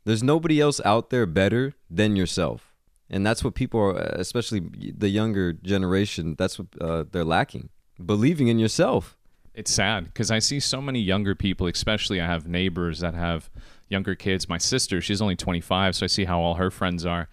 There's 0.05 0.23
nobody 0.23 0.61
else 0.61 0.81
out 0.85 1.11
there 1.11 1.27
better 1.27 1.75
than 1.91 2.17
yourself. 2.17 2.75
And 3.09 3.25
that's 3.25 3.45
what 3.45 3.55
people 3.55 3.81
are, 3.81 3.97
especially 3.97 4.63
the 4.97 5.09
younger 5.09 5.53
generation, 5.53 6.35
that's 6.37 6.59
what 6.59 6.69
uh, 6.81 7.05
they're 7.11 7.25
lacking. 7.25 7.71
Believing 8.05 8.49
in 8.49 8.59
yourself. 8.59 9.17
It's 9.55 9.71
sad 9.71 10.05
because 10.07 10.31
I 10.31 10.39
see 10.39 10.61
so 10.61 10.83
many 10.83 11.01
younger 11.01 11.35
people, 11.35 11.67
especially 11.67 12.21
I 12.21 12.27
have 12.27 12.47
neighbors 12.47 13.01
that 13.01 13.15
have 13.15 13.49
younger 13.89 14.15
kids. 14.15 14.49
My 14.49 14.59
sister, 14.59 15.01
she's 15.01 15.23
only 15.23 15.37
25, 15.37 15.97
so 15.97 16.05
I 16.05 16.09
see 16.09 16.27
how 16.27 16.41
all 16.41 16.55
her 16.57 16.71
friends 16.71 17.07
are. 17.07 17.29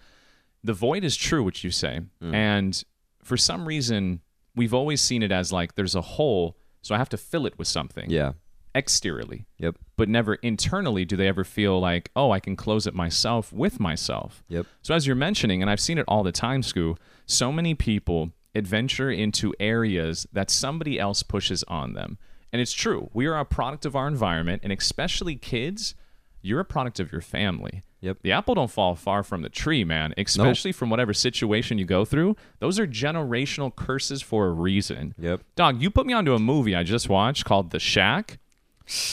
The 0.62 0.72
void 0.72 1.04
is 1.04 1.16
true, 1.16 1.42
which 1.42 1.64
you 1.64 1.70
say. 1.70 2.00
And 2.34 2.82
for 3.22 3.36
some 3.36 3.66
reason, 3.66 4.20
we've 4.56 4.72
always 4.72 5.02
seen 5.02 5.22
it 5.22 5.32
as 5.32 5.52
like 5.52 5.74
there's 5.74 5.94
a 5.94 6.00
hole, 6.00 6.56
so 6.84 6.94
I 6.94 6.98
have 6.98 7.08
to 7.08 7.16
fill 7.16 7.46
it 7.46 7.58
with 7.58 7.66
something 7.68 8.10
Yeah. 8.10 8.32
exteriorly. 8.74 9.46
Yep. 9.58 9.76
But 9.96 10.08
never 10.08 10.34
internally 10.36 11.04
do 11.04 11.16
they 11.16 11.28
ever 11.28 11.44
feel 11.44 11.80
like, 11.80 12.10
oh, 12.16 12.30
I 12.30 12.40
can 12.40 12.56
close 12.56 12.86
it 12.86 12.94
myself 12.94 13.52
with 13.52 13.78
myself. 13.80 14.42
Yep. 14.48 14.66
So 14.82 14.94
as 14.94 15.06
you're 15.06 15.16
mentioning, 15.16 15.62
and 15.62 15.70
I've 15.70 15.80
seen 15.80 15.96
it 15.98 16.04
all 16.08 16.22
the 16.22 16.32
time, 16.32 16.62
Scu, 16.62 16.96
so 17.26 17.52
many 17.52 17.74
people 17.74 18.32
adventure 18.54 19.10
into 19.10 19.54
areas 19.58 20.26
that 20.32 20.50
somebody 20.50 20.98
else 20.98 21.22
pushes 21.22 21.62
on 21.64 21.94
them. 21.94 22.18
And 22.52 22.60
it's 22.60 22.72
true. 22.72 23.10
We 23.12 23.26
are 23.26 23.38
a 23.38 23.44
product 23.44 23.84
of 23.86 23.96
our 23.96 24.06
environment, 24.06 24.62
and 24.64 24.72
especially 24.72 25.36
kids, 25.36 25.94
you're 26.42 26.60
a 26.60 26.64
product 26.64 27.00
of 27.00 27.10
your 27.10 27.20
family. 27.20 27.82
Yep. 28.04 28.18
The 28.20 28.32
apple 28.32 28.54
don't 28.54 28.70
fall 28.70 28.94
far 28.94 29.22
from 29.22 29.40
the 29.40 29.48
tree, 29.48 29.82
man. 29.82 30.12
Especially 30.18 30.72
from 30.72 30.90
whatever 30.90 31.14
situation 31.14 31.78
you 31.78 31.86
go 31.86 32.04
through. 32.04 32.36
Those 32.58 32.78
are 32.78 32.86
generational 32.86 33.74
curses 33.74 34.20
for 34.20 34.46
a 34.46 34.50
reason. 34.50 35.14
Yep. 35.18 35.40
Dog, 35.56 35.80
you 35.80 35.90
put 35.90 36.04
me 36.06 36.12
onto 36.12 36.34
a 36.34 36.38
movie 36.38 36.76
I 36.76 36.82
just 36.82 37.08
watched 37.08 37.46
called 37.46 37.70
The 37.70 37.80
Shack, 37.80 38.38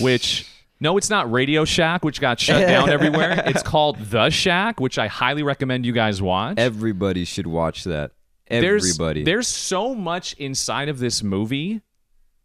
which 0.02 0.46
no, 0.82 0.98
it's 0.98 1.10
not 1.10 1.32
Radio 1.32 1.64
Shack, 1.64 2.04
which 2.04 2.20
got 2.20 2.40
shut 2.40 2.68
down 2.68 2.90
everywhere. 2.98 3.44
It's 3.46 3.64
called 3.64 3.98
The 3.98 4.30
Shack, 4.30 4.82
which 4.82 5.00
I 5.00 5.08
highly 5.08 5.44
recommend 5.44 5.86
you 5.86 5.94
guys 5.94 6.22
watch. 6.22 6.58
Everybody 6.58 7.24
should 7.24 7.48
watch 7.48 7.86
that. 7.86 8.12
There's, 8.50 9.00
Everybody. 9.00 9.24
There's 9.24 9.48
so 9.48 9.96
much 9.96 10.34
inside 10.34 10.90
of 10.90 11.00
this 11.00 11.24
movie. 11.24 11.82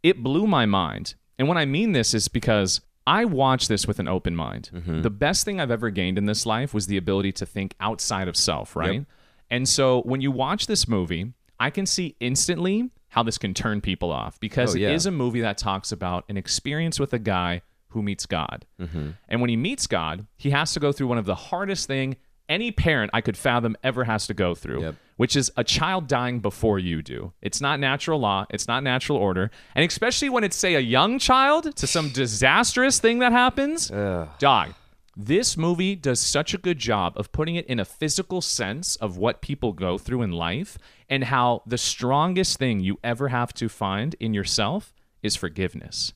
It 0.04 0.22
blew 0.22 0.46
my 0.46 0.64
mind. 0.64 1.16
And 1.38 1.48
when 1.48 1.58
I 1.58 1.64
mean 1.64 1.90
this 1.92 2.14
is 2.14 2.28
because 2.28 2.80
I 3.06 3.24
watch 3.24 3.68
this 3.68 3.86
with 3.86 3.98
an 3.98 4.08
open 4.08 4.34
mind. 4.34 4.70
Mm-hmm. 4.74 5.02
The 5.02 5.10
best 5.10 5.44
thing 5.44 5.60
I've 5.60 5.70
ever 5.70 5.90
gained 5.90 6.18
in 6.18 6.26
this 6.26 6.44
life 6.46 6.74
was 6.74 6.86
the 6.88 6.96
ability 6.96 7.32
to 7.32 7.46
think 7.46 7.74
outside 7.80 8.26
of 8.28 8.36
self, 8.36 8.74
right? 8.74 8.94
Yep. 8.94 9.04
And 9.50 9.68
so 9.68 10.02
when 10.02 10.20
you 10.20 10.32
watch 10.32 10.66
this 10.66 10.88
movie, 10.88 11.32
I 11.60 11.70
can 11.70 11.86
see 11.86 12.16
instantly 12.18 12.90
how 13.08 13.22
this 13.22 13.38
can 13.38 13.54
turn 13.54 13.80
people 13.80 14.10
off 14.10 14.40
because 14.40 14.74
Oh, 14.74 14.78
yeah. 14.78 14.88
it 14.88 14.94
is 14.94 15.06
a 15.06 15.10
movie 15.12 15.40
that 15.42 15.56
talks 15.56 15.92
about 15.92 16.24
an 16.28 16.36
experience 16.36 16.98
with 16.98 17.12
a 17.12 17.18
guy 17.20 17.62
who 17.90 18.02
meets 18.02 18.26
God. 18.26 18.66
Mm-hmm. 18.80 19.10
And 19.28 19.40
when 19.40 19.50
he 19.50 19.56
meets 19.56 19.86
God, 19.86 20.26
he 20.36 20.50
has 20.50 20.72
to 20.74 20.80
go 20.80 20.90
through 20.92 21.06
one 21.06 21.18
of 21.18 21.24
the 21.26 21.34
hardest 21.36 21.86
thing 21.86 22.16
any 22.48 22.70
parent 22.72 23.10
I 23.14 23.20
could 23.22 23.36
fathom 23.36 23.76
ever 23.82 24.04
has 24.04 24.26
to 24.26 24.34
go 24.34 24.54
through, 24.54 24.80
Yep. 24.82 24.94
Which 25.16 25.34
is 25.36 25.50
a 25.56 25.64
child 25.64 26.06
dying 26.08 26.40
before 26.40 26.78
you 26.78 27.02
do. 27.02 27.32
It's 27.42 27.60
not 27.60 27.80
natural 27.80 28.20
law, 28.20 28.46
it's 28.50 28.68
not 28.68 28.82
natural 28.82 29.18
order. 29.18 29.50
And 29.74 29.84
especially 29.84 30.28
when 30.28 30.44
it's, 30.44 30.56
say, 30.56 30.74
a 30.74 30.80
young 30.80 31.18
child 31.18 31.74
to 31.76 31.86
some 31.86 32.10
disastrous 32.10 32.98
thing 32.98 33.18
that 33.20 33.32
happens, 33.32 33.88
dog. 34.38 34.74
This 35.18 35.56
movie 35.56 35.96
does 35.96 36.20
such 36.20 36.52
a 36.52 36.58
good 36.58 36.78
job 36.78 37.14
of 37.16 37.32
putting 37.32 37.56
it 37.56 37.64
in 37.66 37.80
a 37.80 37.86
physical 37.86 38.42
sense 38.42 38.96
of 38.96 39.16
what 39.16 39.40
people 39.40 39.72
go 39.72 39.96
through 39.96 40.20
in 40.20 40.30
life 40.32 40.76
and 41.08 41.24
how 41.24 41.62
the 41.66 41.78
strongest 41.78 42.58
thing 42.58 42.80
you 42.80 42.98
ever 43.02 43.28
have 43.28 43.54
to 43.54 43.70
find 43.70 44.14
in 44.20 44.34
yourself 44.34 44.92
is 45.22 45.34
forgiveness. 45.34 46.12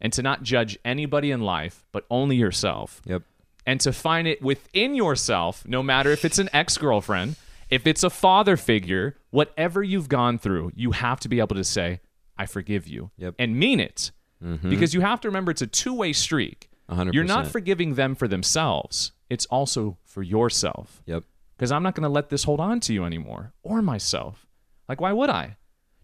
And 0.00 0.14
to 0.14 0.22
not 0.22 0.44
judge 0.44 0.78
anybody 0.82 1.30
in 1.30 1.42
life, 1.42 1.84
but 1.92 2.06
only 2.08 2.36
yourself 2.36 3.02
Yep. 3.04 3.22
and 3.66 3.80
to 3.82 3.92
find 3.92 4.26
it 4.26 4.40
within 4.40 4.94
yourself, 4.94 5.66
no 5.66 5.82
matter 5.82 6.10
if 6.10 6.24
it's 6.24 6.38
an 6.38 6.48
ex 6.54 6.78
girlfriend, 6.78 7.36
if 7.70 7.86
it's 7.86 8.02
a 8.02 8.10
father 8.10 8.56
figure, 8.56 9.16
whatever 9.30 9.82
you've 9.82 10.08
gone 10.08 10.38
through, 10.38 10.72
you 10.74 10.92
have 10.92 11.20
to 11.20 11.28
be 11.28 11.38
able 11.40 11.56
to 11.56 11.64
say, 11.64 12.00
I 12.36 12.46
forgive 12.46 12.86
you 12.86 13.10
Yep. 13.18 13.34
and 13.38 13.56
mean 13.56 13.80
it. 13.80 14.10
Mm-hmm. 14.42 14.70
Because 14.70 14.94
you 14.94 15.00
have 15.00 15.20
to 15.22 15.28
remember 15.28 15.50
it's 15.50 15.62
a 15.62 15.66
two 15.66 15.92
way 15.94 16.12
streak. 16.12 16.70
A 16.88 16.94
hundred 16.94 17.14
You're 17.14 17.24
not 17.24 17.46
forgiving 17.48 17.94
them 17.94 18.14
for 18.14 18.26
themselves, 18.28 19.12
it's 19.28 19.44
also 19.46 19.98
for 20.04 20.22
yourself. 20.22 21.02
Yep. 21.06 21.24
Because 21.56 21.72
I'm 21.72 21.82
not 21.82 21.94
going 21.94 22.04
to 22.04 22.08
let 22.08 22.30
this 22.30 22.44
hold 22.44 22.60
on 22.60 22.78
to 22.80 22.94
you 22.94 23.04
anymore 23.04 23.52
or 23.62 23.82
myself. 23.82 24.46
Like, 24.88 25.00
why 25.00 25.12
would 25.12 25.28
I? 25.28 25.56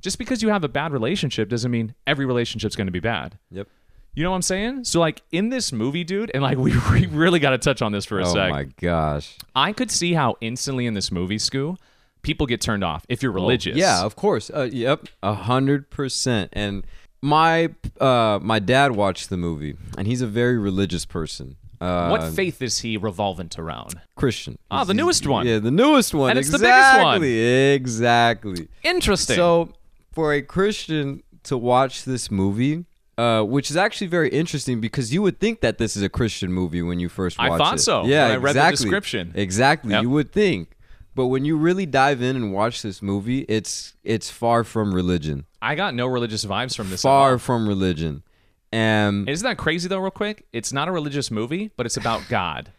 Just 0.03 0.19
because 0.19 0.43
you 0.43 0.49
have 0.51 0.65
a 0.65 0.69
bad 0.69 0.93
relationship 0.93 1.49
doesn't 1.49 1.71
mean 1.71 1.95
every 2.07 2.27
relationship's 2.27 2.77
going 2.77 2.89
to 2.89 2.93
be 2.93 3.01
bad. 3.01 3.39
Yep. 3.51 3.69
You 4.15 4.23
know 4.23 4.31
what 4.31 4.37
I'm 4.37 4.43
saying? 4.43 4.85
So, 4.85 5.01
like, 5.01 5.23
in 5.33 5.49
this 5.49 5.73
movie, 5.73 6.05
dude, 6.05 6.31
and 6.35 6.43
like, 6.43 6.57
we, 6.67 6.73
we 6.93 7.07
really 7.07 7.39
got 7.41 7.51
to 7.51 7.59
touch 7.59 7.83
on 7.83 7.93
this 7.93 8.05
for 8.05 8.21
a 8.21 8.27
Oh 8.29 8.33
sec. 8.33 8.49
Oh 8.51 8.55
my 8.55 8.65
gosh. 8.81 9.37
I 9.57 9.73
could 9.73 9.91
see 9.91 10.15
how 10.15 10.37
instantly 10.41 10.87
in 10.87 10.95
this 10.95 11.11
movie, 11.11 11.37
Scu, 11.39 11.77
people 12.23 12.47
get 12.47 12.61
turned 12.61 12.85
off 12.85 13.05
if 13.09 13.23
you're 13.23 13.33
religious. 13.33 13.75
Oh, 13.75 13.79
Yeah, 13.79 14.03
of 14.05 14.15
course. 14.17 14.51
Uh, 14.55 14.69
yep, 14.73 15.09
a 15.23 15.35
hundred 15.35 15.91
percent. 15.91 16.51
And 16.53 16.85
my 17.23 17.71
uh, 18.01 18.39
my 18.43 18.59
dad 18.61 18.93
watched 18.93 19.31
the 19.31 19.37
movie, 19.37 19.77
and 19.99 20.07
he's 20.07 20.21
a 20.21 20.27
very 20.27 20.59
religious 20.59 21.05
person. 21.05 21.57
Uh, 21.81 22.09
What 22.09 22.33
faith 22.33 22.63
is 22.63 22.79
he 22.79 22.97
revolvent 22.97 23.59
around? 23.59 24.01
Christian? 24.15 24.59
Ah, 24.71 24.85
the 24.85 24.93
He's- 24.95 25.03
newest 25.03 25.27
one. 25.27 25.47
Yeah, 25.47 25.59
the 25.59 25.71
newest 25.73 26.15
one. 26.15 26.31
And 26.31 26.39
it's 26.39 26.51
the 26.51 26.59
biggest 26.59 27.03
one. 27.03 27.17
exactly, 27.23 27.75
Exactly. 27.75 28.69
Interesting. 28.85 29.37
So 29.37 29.71
for 30.13 30.33
a 30.33 30.41
Christian 30.41 31.23
to 31.45 31.59
watch 31.59 32.05
this 32.05 32.31
movie. 32.31 32.85
Uh, 33.17 33.43
which 33.43 33.71
is 33.71 33.77
actually 33.77 34.09
very 34.09 34.29
interesting 34.29 34.81
because 34.81 35.15
you 35.15 35.23
would 35.23 35.39
think 35.39 35.61
that 35.61 35.79
this 35.79 35.97
is 35.97 36.03
a 36.03 36.09
Christian 36.09 36.53
movie 36.53 36.83
when 36.83 36.99
you 36.99 37.09
first 37.09 37.39
watch 37.39 37.49
it. 37.49 37.53
I 37.53 37.59
thought 37.59 37.75
it. 37.77 37.79
so 37.79 38.05
Yeah, 38.07 38.25
when 38.25 38.31
I 38.33 38.37
read 38.37 38.43
the 38.57 38.59
exactly. 38.61 38.77
description. 38.85 39.33
Exactly, 39.37 39.93
Yep. 39.93 40.03
you 40.03 40.11
would 40.11 40.33
think. 40.33 40.71
But 41.15 41.27
when 41.27 41.45
you 41.45 41.57
really 41.57 41.87
dive 41.87 42.23
in 42.23 42.35
and 42.35 42.53
watch 42.53 42.83
this 42.83 43.01
movie, 43.01 43.41
it's 43.49 43.95
it's 44.03 44.31
far 44.31 44.65
from 44.65 44.93
religion. 44.93 45.45
I 45.63 45.77
got 45.77 45.95
no 45.95 46.09
religious 46.09 46.45
vibes 46.45 46.75
from 46.77 46.91
this. 46.91 47.05
at 47.05 47.09
all. 47.09 47.21
Far 47.23 47.39
from 47.39 47.69
religion. 47.69 48.25
And 48.73 49.29
Isn't 49.29 49.47
that 49.49 49.59
crazy 49.59 49.89
though? 49.89 50.01
Real 50.01 50.11
quick, 50.11 50.47
it's 50.53 50.73
not 50.73 50.89
a 50.89 50.93
religious 50.93 51.31
movie, 51.31 51.71
but 51.77 51.87
it's 51.87 51.97
about 51.97 52.23
God. 52.29 52.73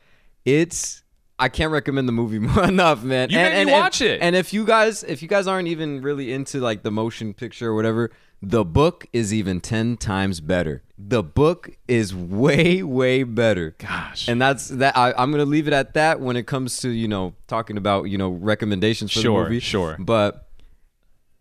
it's 0.44 1.02
I 1.38 1.50
can't 1.50 1.72
recommend 1.72 2.08
the 2.08 2.14
movie 2.14 2.38
enough, 2.64 3.04
man. 3.04 3.30
You 3.30 3.38
and, 3.40 3.54
made 3.54 3.66
me 3.66 3.72
and- 3.74 3.82
watch 3.84 4.02
and- 4.02 4.10
it. 4.12 4.22
And 4.22 4.36
if 4.36 4.54
you 4.54 4.66
guys 4.66 5.04
if 5.04 5.22
you 5.22 5.28
guys 5.30 5.48
aren't 5.48 5.68
even 5.70 6.02
really 6.02 6.34
into 6.34 6.60
like 6.60 6.84
the 6.84 6.92
motion 6.92 7.34
picture 7.34 7.70
or 7.70 7.76
whatever, 7.76 8.12
the 8.42 8.64
book 8.66 9.06
is 9.14 9.34
even 9.34 9.60
10 9.62 9.98
times 9.98 10.40
better. 10.40 10.84
The 10.98 11.24
book 11.24 11.72
is 11.88 12.14
way 12.16 12.82
way 12.84 13.24
better. 13.24 13.76
Gosh. 13.78 14.28
And 14.28 14.42
that's 14.42 14.70
that 14.70 14.96
I, 14.96 15.14
I'm 15.18 15.32
gonna 15.32 15.46
leave 15.46 15.68
it 15.68 15.74
at 15.74 15.94
that 15.96 16.20
when 16.22 16.38
it 16.38 16.48
comes 16.48 16.78
to, 16.80 16.90
you 16.90 17.08
know, 17.08 17.34
talking 17.48 17.76
about, 17.78 18.04
you 18.04 18.18
know, 18.18 18.30
recommendations 18.30 19.12
for 19.12 19.20
Sure, 19.20 19.44
the 19.44 19.50
movie. 19.50 19.60
sure. 19.60 19.98
But 20.00 20.48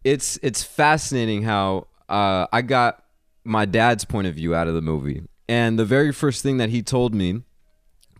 it's 0.02 0.38
it's 0.42 0.62
fascinating 0.62 1.42
how 1.44 1.86
uh, 2.08 2.46
I 2.52 2.62
got 2.62 3.04
my 3.44 3.64
dad's 3.64 4.04
point 4.04 4.26
of 4.26 4.34
view 4.34 4.54
out 4.54 4.66
of 4.68 4.74
the 4.74 4.82
movie, 4.82 5.22
and 5.48 5.78
the 5.78 5.84
very 5.84 6.12
first 6.12 6.42
thing 6.42 6.56
that 6.58 6.70
he 6.70 6.82
told 6.82 7.14
me 7.14 7.42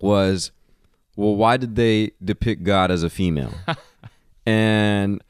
was, 0.01 0.51
"Well, 1.17 1.35
why 1.37 1.57
did 1.57 1.77
they 1.77 2.13
depict 2.25 2.63
God 2.63 2.91
as 2.91 3.03
a 3.03 3.11
female?" 3.11 3.53
and 4.47 5.23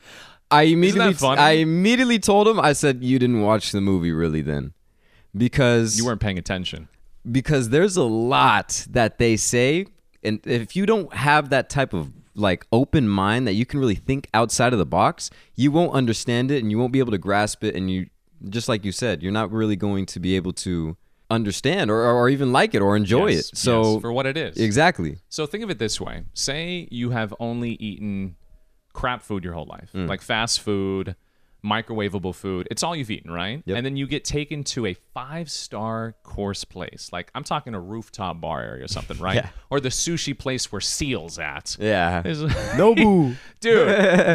I 0.61 0.63
immediately? 0.75 1.15
I 1.29 1.53
immediately 1.53 2.19
told 2.19 2.49
him 2.49 2.59
I 2.61 2.73
said, 2.75 3.03
"You 3.03 3.19
didn't 3.19 3.41
watch 3.43 3.73
the 3.73 3.81
movie, 3.81 4.13
really, 4.13 4.43
then." 4.43 4.73
Because 5.37 5.99
you 5.99 6.05
weren't 6.05 6.21
paying 6.21 6.39
attention. 6.39 6.89
because 7.31 7.71
there's 7.71 7.97
a 7.97 8.05
lot 8.05 8.87
that 8.91 9.19
they 9.19 9.37
say 9.37 9.87
and 10.23 10.41
if 10.47 10.77
you 10.77 10.87
don't 10.87 11.13
have 11.15 11.51
that 11.51 11.69
type 11.69 11.93
of 11.93 12.13
like 12.35 12.67
open 12.73 13.09
mind 13.09 13.47
that 13.47 13.55
you 13.55 13.65
can 13.67 13.81
really 13.81 13.95
think 13.95 14.29
outside 14.35 14.73
of 14.73 14.79
the 14.79 14.87
box 14.87 15.31
you 15.57 15.71
won't 15.73 15.93
understand 15.93 16.51
it 16.51 16.63
and 16.63 16.71
you 16.71 16.79
won't 16.79 16.93
be 16.93 16.99
able 16.99 17.11
to 17.13 17.19
grasp 17.19 17.65
it 17.65 17.75
and 17.75 17.91
you 17.91 18.07
just 18.49 18.69
like 18.69 18.85
you 18.85 18.93
said 18.93 19.23
you're 19.23 19.33
not 19.33 19.51
really 19.51 19.77
going 19.77 20.05
to 20.07 20.21
be 20.21 20.37
able 20.37 20.53
to 20.53 20.97
understand 21.31 21.91
or, 21.91 22.01
or 22.05 22.29
even 22.29 22.53
like 22.53 22.75
it 22.75 22.83
or 22.83 22.95
enjoy 22.97 23.29
Yes, 23.29 23.49
it 23.51 23.57
so 23.57 23.95
yes, 23.95 24.01
for 24.03 24.13
what 24.13 24.27
it 24.27 24.37
is. 24.37 24.57
exactly 24.57 25.19
So 25.29 25.47
think 25.47 25.65
of 25.65 25.71
it 25.71 25.79
this 25.79 26.01
way: 26.01 26.25
say 26.35 26.87
you 26.91 27.11
have 27.11 27.35
only 27.41 27.73
eaten 27.91 28.37
crap 28.95 29.23
food 29.23 29.45
your 29.45 29.53
whole 29.53 29.67
life, 29.67 29.91
Mm. 29.95 30.09
like 30.09 30.23
fast 30.23 30.61
food, 30.61 31.15
microwavable 31.65 32.35
food. 32.35 32.69
It's 32.71 32.83
all 32.83 32.95
you've 32.95 33.11
eaten, 33.11 33.31
right? 33.31 33.63
Yep. 33.67 33.77
And 33.77 33.85
then 33.87 33.97
you 33.97 34.07
get 34.07 34.25
taken 34.25 34.65
to 34.65 34.87
a 34.87 34.95
five-star 35.15 36.15
course 36.23 36.65
place, 36.65 37.11
like 37.13 37.31
I'm 37.35 37.43
talking 37.45 37.75
a 37.75 37.81
rooftop 37.81 38.41
bar 38.41 38.63
area 38.63 38.85
or 38.85 38.89
something, 38.89 39.19
right? 39.19 39.35
Yeah. 39.45 39.49
Or 39.71 39.81
the 39.81 39.89
sushi 39.89 40.39
place 40.39 40.71
where 40.71 40.81
seals 40.81 41.39
at. 41.39 41.77
yeah 41.81 42.23
There's- 42.23 42.39
nobu 42.77 43.37
dude 43.61 43.89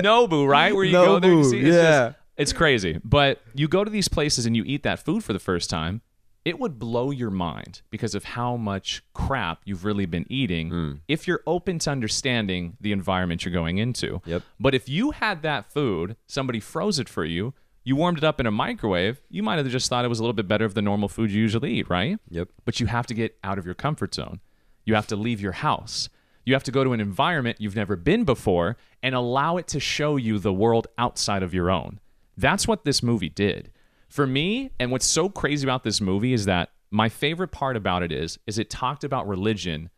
nobu 0.03 0.47
right 0.47 0.75
where 0.75 0.83
you 0.83 0.91
go 0.91 1.19
there 1.19 1.31
you 1.31 1.37
Nobu, 1.41 1.49
see 1.51 1.59
it's 1.59 1.75
yeah. 1.75 1.81
just- 2.09 2.15
it's 2.37 2.53
crazy 2.53 2.99
but 3.03 3.41
you 3.53 3.67
go 3.67 3.83
to 3.83 3.91
these 3.91 4.07
places 4.07 4.45
and 4.45 4.55
you 4.55 4.63
eat 4.65 4.83
that 4.83 4.99
food 4.99 5.23
for 5.23 5.33
the 5.33 5.39
first 5.39 5.69
time 5.69 6.01
it 6.49 6.59
would 6.59 6.77
blow 6.79 7.12
your 7.12 7.29
mind 7.31 7.81
because 7.89 8.13
of 8.15 8.23
how 8.35 8.57
much 8.57 9.01
crap 9.13 9.62
you've 9.65 9.85
really 9.85 10.05
been 10.05 10.25
eating 10.29 10.69
Hmm. 10.69 10.91
if 11.07 11.27
you're 11.27 11.43
open 11.45 11.79
to 11.79 11.89
understanding 11.91 12.75
the 12.81 12.91
environment 12.91 13.45
you're 13.45 13.53
going 13.62 13.77
into 13.77 14.21
Yep. 14.25 14.41
but 14.59 14.73
if 14.75 14.89
you 14.89 15.12
had 15.12 15.41
that 15.43 15.71
food 15.71 16.15
somebody 16.27 16.59
froze 16.59 16.99
it 16.99 17.07
for 17.07 17.23
you 17.23 17.53
you 17.83 17.95
warmed 17.95 18.17
it 18.17 18.23
up 18.23 18.39
in 18.39 18.45
a 18.45 18.51
microwave 18.51 19.21
you 19.29 19.41
might 19.43 19.57
have 19.57 19.67
just 19.69 19.88
thought 19.89 20.03
it 20.05 20.09
was 20.09 20.19
a 20.19 20.23
little 20.23 20.33
bit 20.41 20.47
better 20.47 20.67
than 20.67 20.75
the 20.75 20.81
normal 20.91 21.07
food 21.07 21.31
you 21.31 21.39
usually 21.41 21.71
eat 21.79 21.89
right 21.89 22.17
yep 22.29 22.49
but 22.65 22.79
you 22.79 22.88
have 22.88 23.05
to 23.07 23.13
get 23.13 23.38
out 23.43 23.57
of 23.59 23.65
your 23.65 23.75
comfort 23.75 24.13
zone. 24.15 24.39
You 24.85 24.95
have 24.95 25.07
to 25.07 25.15
leave 25.15 25.39
your 25.39 25.51
house. 25.51 26.09
You 26.45 26.53
have 26.55 26.63
to 26.63 26.71
go 26.71 26.83
to 26.83 26.93
an 26.93 26.99
environment 26.99 27.57
you've 27.59 27.75
never 27.75 27.95
been 27.95 28.23
before 28.23 28.75
and 29.03 29.13
allow 29.13 29.57
it 29.57 29.67
to 29.67 29.79
show 29.79 30.15
you 30.15 30.39
the 30.39 30.53
world 30.53 30.88
outside 30.97 31.43
of 31.43 31.53
your 31.53 31.69
own. 31.69 31.99
That's 32.35 32.67
what 32.67 32.85
this 32.85 33.03
movie 33.03 33.29
did. 33.29 33.71
For 34.09 34.27
me, 34.27 34.71
and 34.79 34.91
what's 34.91 35.05
so 35.05 35.29
crazy 35.29 35.65
about 35.65 35.83
this 35.83 36.01
movie 36.01 36.33
is 36.33 36.45
that 36.45 36.71
my 36.91 37.07
favorite 37.07 37.51
part 37.51 37.77
about 37.77 38.03
it 38.03 38.11
is 38.11 38.39
is 38.47 38.57
it 38.57 38.69
talked 38.69 39.03
about 39.03 39.27
religion 39.27 39.89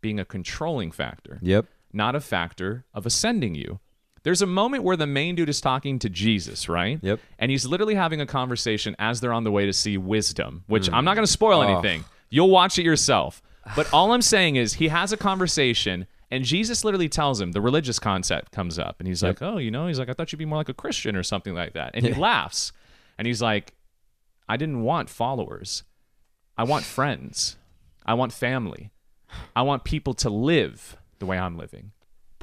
being 0.00 0.20
a 0.20 0.24
controlling 0.24 0.92
factor 0.92 1.40
yep 1.42 1.66
not 1.96 2.14
a 2.14 2.20
factor 2.20 2.84
of 2.94 3.06
ascending 3.06 3.54
you. 3.54 3.80
There's 4.22 4.42
a 4.42 4.46
moment 4.46 4.82
where 4.82 4.96
the 4.96 5.06
main 5.06 5.34
dude 5.34 5.48
is 5.48 5.60
talking 5.60 5.98
to 6.00 6.10
Jesus, 6.10 6.68
right? 6.68 6.98
Yep. 7.00 7.20
And 7.38 7.50
he's 7.50 7.64
literally 7.64 7.94
having 7.94 8.20
a 8.20 8.26
conversation 8.26 8.94
as 8.98 9.20
they're 9.20 9.32
on 9.32 9.44
the 9.44 9.52
way 9.52 9.66
to 9.66 9.72
see 9.72 9.96
wisdom, 9.96 10.64
which 10.66 10.88
mm. 10.88 10.94
I'm 10.94 11.04
not 11.04 11.14
going 11.14 11.26
to 11.26 11.32
spoil 11.32 11.60
oh. 11.60 11.62
anything. 11.62 12.04
You'll 12.28 12.50
watch 12.50 12.78
it 12.78 12.84
yourself. 12.84 13.40
But 13.74 13.92
all 13.92 14.12
I'm 14.12 14.22
saying 14.22 14.56
is 14.56 14.74
he 14.74 14.88
has 14.88 15.12
a 15.12 15.16
conversation 15.16 16.06
and 16.30 16.44
Jesus 16.44 16.84
literally 16.84 17.08
tells 17.08 17.40
him 17.40 17.52
the 17.52 17.60
religious 17.60 18.00
concept 18.00 18.50
comes 18.50 18.80
up 18.80 18.96
and 18.98 19.06
he's 19.06 19.22
like, 19.22 19.40
"Oh, 19.42 19.58
you 19.58 19.70
know, 19.70 19.86
he's 19.86 19.98
like 19.98 20.08
I 20.08 20.12
thought 20.12 20.32
you'd 20.32 20.38
be 20.38 20.44
more 20.44 20.58
like 20.58 20.68
a 20.68 20.74
Christian 20.74 21.14
or 21.14 21.22
something 21.22 21.54
like 21.54 21.74
that." 21.74 21.92
And 21.94 22.04
he 22.04 22.14
laughs. 22.14 22.72
And 23.18 23.26
he's 23.26 23.42
like, 23.42 23.74
"I 24.48 24.56
didn't 24.56 24.82
want 24.82 25.10
followers. 25.10 25.84
I 26.56 26.64
want 26.64 26.84
friends. 26.84 27.56
I 28.04 28.14
want 28.14 28.32
family. 28.32 28.90
I 29.54 29.62
want 29.62 29.84
people 29.84 30.14
to 30.14 30.30
live 30.30 30.96
the 31.18 31.26
way 31.26 31.38
I'm 31.38 31.56
living." 31.56 31.92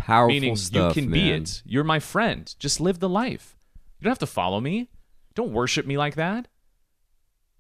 powerful 0.04 0.34
Meaning 0.34 0.56
stuff 0.56 0.96
you 0.96 1.02
can 1.02 1.12
be 1.12 1.32
it. 1.32 1.62
You're 1.66 1.84
my 1.84 2.00
friend. 2.00 2.54
Just 2.60 2.82
live 2.82 3.00
the 3.00 3.10
life. 3.10 3.56
You 4.00 4.06
don't 4.06 4.12
have 4.12 4.20
to 4.20 4.28
follow 4.28 4.60
me. 4.60 4.90
Don't 5.34 5.54
worship 5.54 5.86
me 5.86 5.98
like 5.98 6.16
that. 6.16 6.48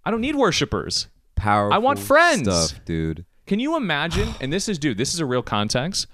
I 0.03 0.11
don't 0.11 0.21
need 0.21 0.35
worshipers. 0.35 1.07
powerful 1.35 1.73
I 1.73 1.77
want 1.77 1.99
friends. 1.99 2.41
stuff 2.43 2.83
dude 2.85 3.25
Can 3.45 3.59
you 3.59 3.77
imagine? 3.77 4.29
And 4.41 4.51
this 4.51 4.67
is, 4.67 4.77
dude, 4.77 4.97
this 4.97 5.13
is 5.13 5.19
a 5.21 5.25
real 5.25 5.41
context. 5.41 6.07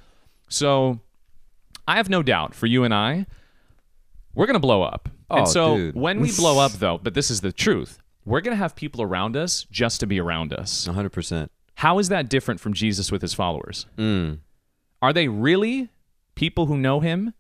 So 0.50 1.00
I 1.88 1.96
have 1.96 2.10
no 2.10 2.22
doubt 2.22 2.54
for 2.54 2.68
you 2.68 2.84
and 2.84 2.94
I, 2.94 3.26
we're 4.36 4.46
going 4.46 4.54
to 4.54 4.60
blow 4.60 4.84
up. 4.84 5.10
And 5.30 5.42
Oh, 5.42 5.46
so 5.46 5.78
dude. 5.78 5.96
when 5.96 6.20
we 6.22 6.32
blow 6.36 6.60
up, 6.60 6.74
though, 6.74 6.98
but 6.98 7.14
this 7.14 7.30
is 7.32 7.42
the 7.42 7.52
truth, 7.52 8.00
we're 8.26 8.42
going 8.42 8.54
to 8.54 8.58
have 8.62 8.76
people 8.76 9.02
around 9.02 9.36
us 9.38 9.66
just 9.72 10.00
to 10.02 10.08
be 10.08 10.20
around 10.20 10.54
us. 10.54 10.88
100% 10.88 11.50
How 11.76 12.00
is 12.00 12.10
that 12.10 12.30
different 12.30 12.60
from 12.60 12.74
Jesus 12.74 13.12
with 13.12 13.22
his 13.22 13.34
followers? 13.34 13.86
mm. 13.98 14.40
Are 15.02 15.14
they 15.14 15.28
really 15.30 15.90
people 16.36 16.66
who 16.66 16.78
know 16.78 17.00
him 17.00 17.34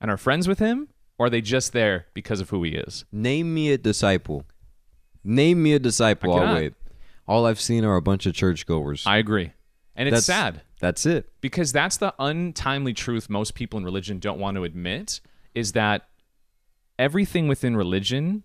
and 0.00 0.10
are 0.10 0.16
friends 0.16 0.46
with 0.46 0.58
him? 0.60 0.88
Or 1.18 1.26
are 1.26 1.30
they 1.30 1.40
just 1.40 1.72
there 1.72 2.06
because 2.12 2.40
of 2.40 2.50
who 2.50 2.62
he 2.64 2.72
is? 2.72 3.04
Name 3.12 3.54
me 3.54 3.70
a 3.70 3.78
disciple. 3.78 4.44
Name 5.22 5.62
me 5.62 5.72
a 5.74 5.78
disciple. 5.78 6.34
I'll 6.34 6.54
wait. 6.54 6.74
All 7.26 7.46
I've 7.46 7.60
seen 7.60 7.84
are 7.84 7.94
a 7.96 8.02
bunch 8.02 8.26
of 8.26 8.34
churchgoers. 8.34 9.04
I 9.06 9.18
agree. 9.18 9.52
And 9.96 10.08
it's 10.08 10.26
That's- 10.26 10.54
sad. 10.54 10.62
That's 10.80 11.06
it. 11.06 11.30
because 11.40 11.72
that's 11.72 11.96
the 11.96 12.12
untimely 12.18 12.92
truth 12.92 13.30
most 13.30 13.54
people 13.54 13.78
in 13.78 13.84
religion 13.84 14.18
don't 14.18 14.38
want 14.38 14.56
to 14.56 14.64
admit 14.64 15.20
is 15.54 15.72
that 15.72 16.08
everything 16.98 17.48
within 17.48 17.76
religion 17.76 18.42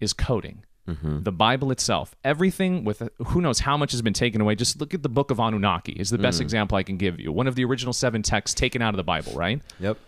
is 0.00 0.12
coding. 0.12 0.64
Mm-hmm. 0.88 1.22
The 1.22 1.32
Bible 1.32 1.70
itself, 1.70 2.16
everything 2.24 2.82
with 2.82 3.02
who 3.26 3.42
knows 3.42 3.60
how 3.60 3.76
much 3.76 3.92
has 3.92 4.00
been 4.00 4.14
taken 4.14 4.40
away. 4.40 4.54
Just 4.54 4.80
look 4.80 4.94
at 4.94 5.02
the 5.02 5.08
book 5.10 5.30
of 5.30 5.38
Anunnaki 5.38 5.92
is 5.92 6.08
the 6.08 6.16
best 6.16 6.38
mm. 6.38 6.42
example 6.42 6.78
I 6.78 6.82
can 6.82 6.96
give 6.96 7.20
you. 7.20 7.30
One 7.30 7.46
of 7.46 7.56
the 7.56 7.64
original 7.64 7.92
seven 7.92 8.22
texts 8.22 8.58
taken 8.58 8.80
out 8.80 8.94
of 8.94 8.96
the 8.96 9.04
Bible, 9.04 9.32
right? 9.32 9.60
Yep. 9.80 9.98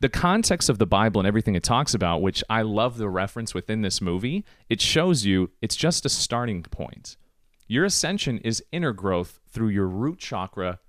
the 0.00 0.08
context 0.08 0.68
of 0.68 0.78
the 0.78 0.86
Bible 0.86 1.20
and 1.20 1.28
everything 1.28 1.54
it 1.54 1.62
talks 1.62 1.94
about, 1.94 2.22
which 2.22 2.42
I 2.48 2.62
love 2.62 2.96
the 2.96 3.08
reference 3.08 3.54
within 3.54 3.82
this 3.82 4.00
movie, 4.00 4.44
it 4.68 4.80
shows 4.80 5.24
you 5.26 5.50
it's 5.60 5.76
just 5.76 6.06
a 6.06 6.08
starting 6.08 6.62
point. 6.62 7.16
Your 7.66 7.84
ascension 7.84 8.38
is 8.38 8.62
inner 8.72 8.92
growth 8.92 9.40
through 9.48 9.68
your 9.68 9.86
root 9.88 10.18
chakra 10.18 10.80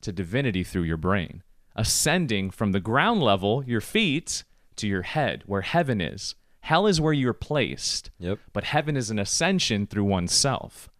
to 0.00 0.12
divinity 0.12 0.64
through 0.64 0.82
your 0.82 0.96
brain, 0.96 1.42
ascending 1.76 2.50
from 2.50 2.72
the 2.72 2.80
ground 2.80 3.22
level, 3.22 3.64
your 3.64 3.80
feet, 3.80 4.44
to 4.80 4.88
your 4.88 5.02
head, 5.02 5.42
where 5.46 5.62
heaven 5.62 6.00
is. 6.00 6.34
Hell 6.60 6.86
is 6.86 7.00
where 7.00 7.12
you're 7.12 7.32
placed, 7.32 8.10
Yep. 8.18 8.38
but 8.52 8.64
heaven 8.64 8.96
is 8.96 9.10
an 9.10 9.18
ascension 9.18 9.86
through 9.86 10.04
oneself. 10.04 10.90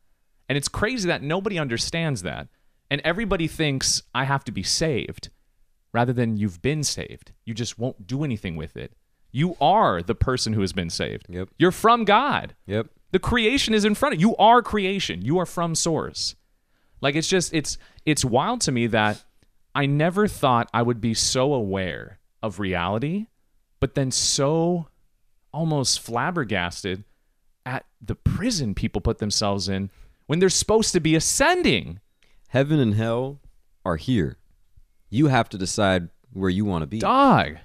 And 0.48 0.56
it's 0.56 0.68
crazy 0.68 1.06
that 1.08 1.22
nobody 1.22 1.58
understands 1.58 2.22
that. 2.22 2.48
And 2.90 3.00
everybody 3.04 3.46
thinks 3.46 4.02
I 4.14 4.24
have 4.24 4.42
to 4.44 4.52
be 4.52 4.62
saved 4.62 5.30
rather 5.92 6.12
than 6.12 6.36
you've 6.36 6.62
been 6.62 6.82
saved. 6.82 7.32
You 7.44 7.54
just 7.54 7.78
won't 7.78 8.06
do 8.06 8.24
anything 8.24 8.56
with 8.56 8.76
it. 8.76 8.92
You 9.32 9.56
are 9.60 10.02
the 10.02 10.14
person 10.14 10.54
who 10.54 10.60
has 10.62 10.72
been 10.72 10.90
saved. 10.90 11.26
Yep. 11.28 11.50
You're 11.58 11.70
from 11.70 12.04
God. 12.04 12.54
Yep. 12.66 12.88
The 13.12 13.18
creation 13.20 13.74
is 13.74 13.84
in 13.84 13.94
front 13.94 14.14
of 14.14 14.20
you. 14.20 14.30
You 14.30 14.36
are 14.36 14.62
creation. 14.62 15.22
You 15.22 15.38
are 15.38 15.46
from 15.46 15.74
source. 15.74 16.34
Like 17.00 17.14
it's 17.14 17.28
just 17.28 17.52
it's 17.54 17.78
it's 18.04 18.24
wild 18.24 18.60
to 18.62 18.72
me 18.72 18.86
that 18.88 19.22
I 19.74 19.86
never 19.86 20.26
thought 20.26 20.68
I 20.74 20.82
would 20.82 21.00
be 21.00 21.14
so 21.14 21.52
aware 21.54 22.18
of 22.42 22.58
reality, 22.58 23.26
but 23.80 23.94
then 23.94 24.10
so 24.10 24.86
almost 25.52 26.00
flabbergasted 26.00 27.04
at 27.66 27.84
the 28.00 28.14
prison 28.14 28.74
people 28.74 29.00
put 29.00 29.18
themselves 29.18 29.68
in 29.68 29.90
when 30.26 30.38
they're 30.38 30.48
supposed 30.48 30.92
to 30.92 31.00
be 31.00 31.14
ascending. 31.14 32.00
Heaven 32.48 32.78
and 32.78 32.94
hell 32.94 33.40
are 33.84 33.96
here. 33.96 34.36
You 35.08 35.26
have 35.26 35.48
to 35.50 35.58
decide 35.58 36.08
where 36.32 36.50
you 36.50 36.64
want 36.64 36.82
to 36.82 36.86
be. 36.86 37.00
Dog. 37.00 37.56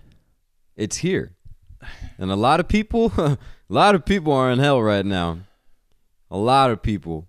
It's 0.75 0.97
here. 0.97 1.35
And 2.17 2.31
a 2.31 2.35
lot 2.35 2.59
of 2.59 2.67
people, 2.67 3.11
a 3.17 3.37
lot 3.69 3.95
of 3.95 4.05
people 4.05 4.33
are 4.33 4.49
in 4.49 4.59
hell 4.59 4.81
right 4.81 5.05
now. 5.05 5.39
A 6.31 6.37
lot 6.37 6.71
of 6.71 6.81
people. 6.81 7.27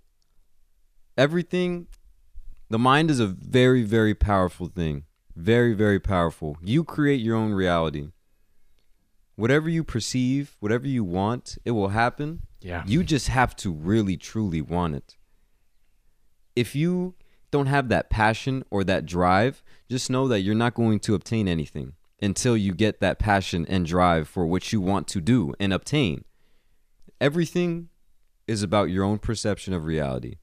Everything, 1.17 1.87
the 2.71 2.79
mind 2.79 3.11
is 3.11 3.21
a 3.21 3.27
very, 3.27 3.83
very 3.83 4.15
powerful 4.15 4.69
thing. 4.69 5.05
Very, 5.35 5.75
very 5.75 6.01
powerful. 6.01 6.57
You 6.63 6.83
create 6.83 7.21
your 7.21 7.37
own 7.37 7.53
reality. 7.53 8.09
Whatever 9.37 9.69
you 9.69 9.85
perceive, 9.85 10.57
whatever 10.61 10.87
you 10.87 11.05
want, 11.05 11.59
it 11.65 11.73
will 11.73 11.89
happen. 11.89 12.41
Yeah. 12.61 12.83
You 12.87 13.05
just 13.05 13.29
have 13.29 13.55
to 13.57 13.71
really, 13.71 14.17
truly 14.17 14.63
want 14.63 14.95
it. 14.95 15.17
If 16.57 16.75
you 16.75 17.15
don't 17.51 17.67
have 17.67 17.89
that 17.91 18.11
passion 18.11 18.65
or 18.71 18.83
that 18.85 19.07
drive, 19.07 19.63
just 19.91 20.11
know 20.11 20.27
that 20.29 20.41
you're 20.41 20.55
not 20.55 20.75
going 20.75 21.01
to 21.01 21.15
obtain 21.15 21.49
anything 21.49 21.93
until 22.21 22.57
you 22.57 22.73
get 22.73 23.01
that 23.01 23.19
passion 23.19 23.67
and 23.69 23.85
drive 23.85 24.27
for 24.27 24.47
what 24.47 24.73
you 24.73 24.81
want 24.81 25.07
to 25.09 25.21
do 25.21 25.55
and 25.61 25.73
obtain. 25.73 26.25
Everything 27.21 27.89
is 28.47 28.63
about 28.63 28.91
your 28.91 29.05
own 29.05 29.19
perception 29.19 29.75
of 29.75 29.85
reality. 29.85 30.37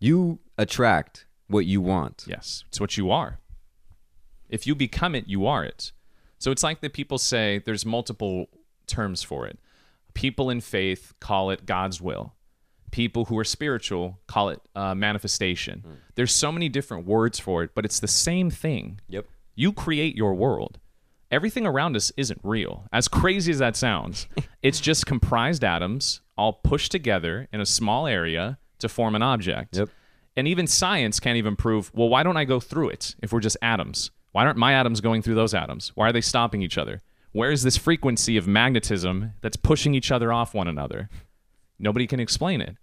You 0.00 0.40
attract 0.58 1.26
what 1.46 1.66
you 1.66 1.80
want. 1.80 2.24
Yes, 2.26 2.64
it's 2.68 2.80
what 2.80 2.96
you 2.96 3.10
are. 3.12 3.38
If 4.48 4.66
you 4.66 4.74
become 4.74 5.14
it, 5.14 5.28
you 5.28 5.46
are 5.46 5.64
it. 5.64 5.92
So 6.42 6.50
it's 6.50 6.64
like 6.64 6.80
that 6.80 6.92
people 6.92 7.18
say 7.18 7.62
there's 7.64 7.86
multiple 7.86 8.46
terms 8.88 9.22
for 9.22 9.46
it. 9.46 9.60
People 10.12 10.50
in 10.50 10.60
faith 10.60 11.14
call 11.20 11.50
it 11.50 11.66
God's 11.66 12.00
will. 12.00 12.34
People 12.90 13.26
who 13.26 13.38
are 13.38 13.44
spiritual 13.44 14.18
call 14.26 14.48
it 14.48 14.60
uh, 14.74 14.92
manifestation. 14.96 15.84
There's 16.16 16.34
so 16.34 16.50
many 16.50 16.68
different 16.68 17.06
words 17.06 17.38
for 17.38 17.62
it, 17.62 17.76
but 17.76 17.84
it's 17.84 18.00
the 18.00 18.08
same 18.08 18.50
thing. 18.50 18.98
Yep. 19.06 19.26
You 19.54 19.72
create 19.72 20.16
your 20.16 20.34
world. 20.34 20.80
Everything 21.30 21.64
around 21.64 21.94
us 21.94 22.10
isn't 22.16 22.40
real. 22.42 22.88
As 22.92 23.06
crazy 23.06 23.52
as 23.52 23.60
that 23.60 23.76
sounds, 23.76 24.26
it's 24.62 24.80
just 24.80 25.06
comprised 25.06 25.62
atoms 25.62 26.22
all 26.36 26.54
pushed 26.54 26.90
together 26.90 27.46
in 27.52 27.60
a 27.60 27.66
small 27.66 28.08
area 28.08 28.58
to 28.80 28.88
form 28.88 29.14
an 29.14 29.22
object. 29.22 29.76
Yep. 29.76 29.90
And 30.34 30.48
even 30.48 30.66
science 30.66 31.20
can't 31.20 31.36
even 31.36 31.54
prove, 31.54 31.92
well, 31.94 32.08
why 32.08 32.24
don't 32.24 32.36
I 32.36 32.46
go 32.46 32.58
through 32.58 32.88
it 32.88 33.14
if 33.22 33.32
we're 33.32 33.38
just 33.38 33.58
atoms? 33.62 34.10
Why 34.32 34.46
aren't 34.46 34.58
my 34.58 34.72
atoms 34.72 35.00
going 35.00 35.22
through 35.22 35.34
those 35.34 35.54
atoms? 35.54 35.92
Why 35.94 36.08
are 36.08 36.12
they 36.12 36.20
stopping 36.20 36.62
each 36.62 36.78
other? 36.78 37.00
Where 37.32 37.50
is 37.50 37.62
this 37.62 37.76
frequency 37.76 38.36
of 38.36 38.46
magnetism 38.46 39.32
that's 39.40 39.56
pushing 39.56 39.94
each 39.94 40.10
other 40.10 40.32
off 40.32 40.54
one 40.54 40.68
another? 40.68 41.08
Nobody 41.78 42.06
can 42.06 42.20
explain 42.20 42.60
it. 42.60 42.76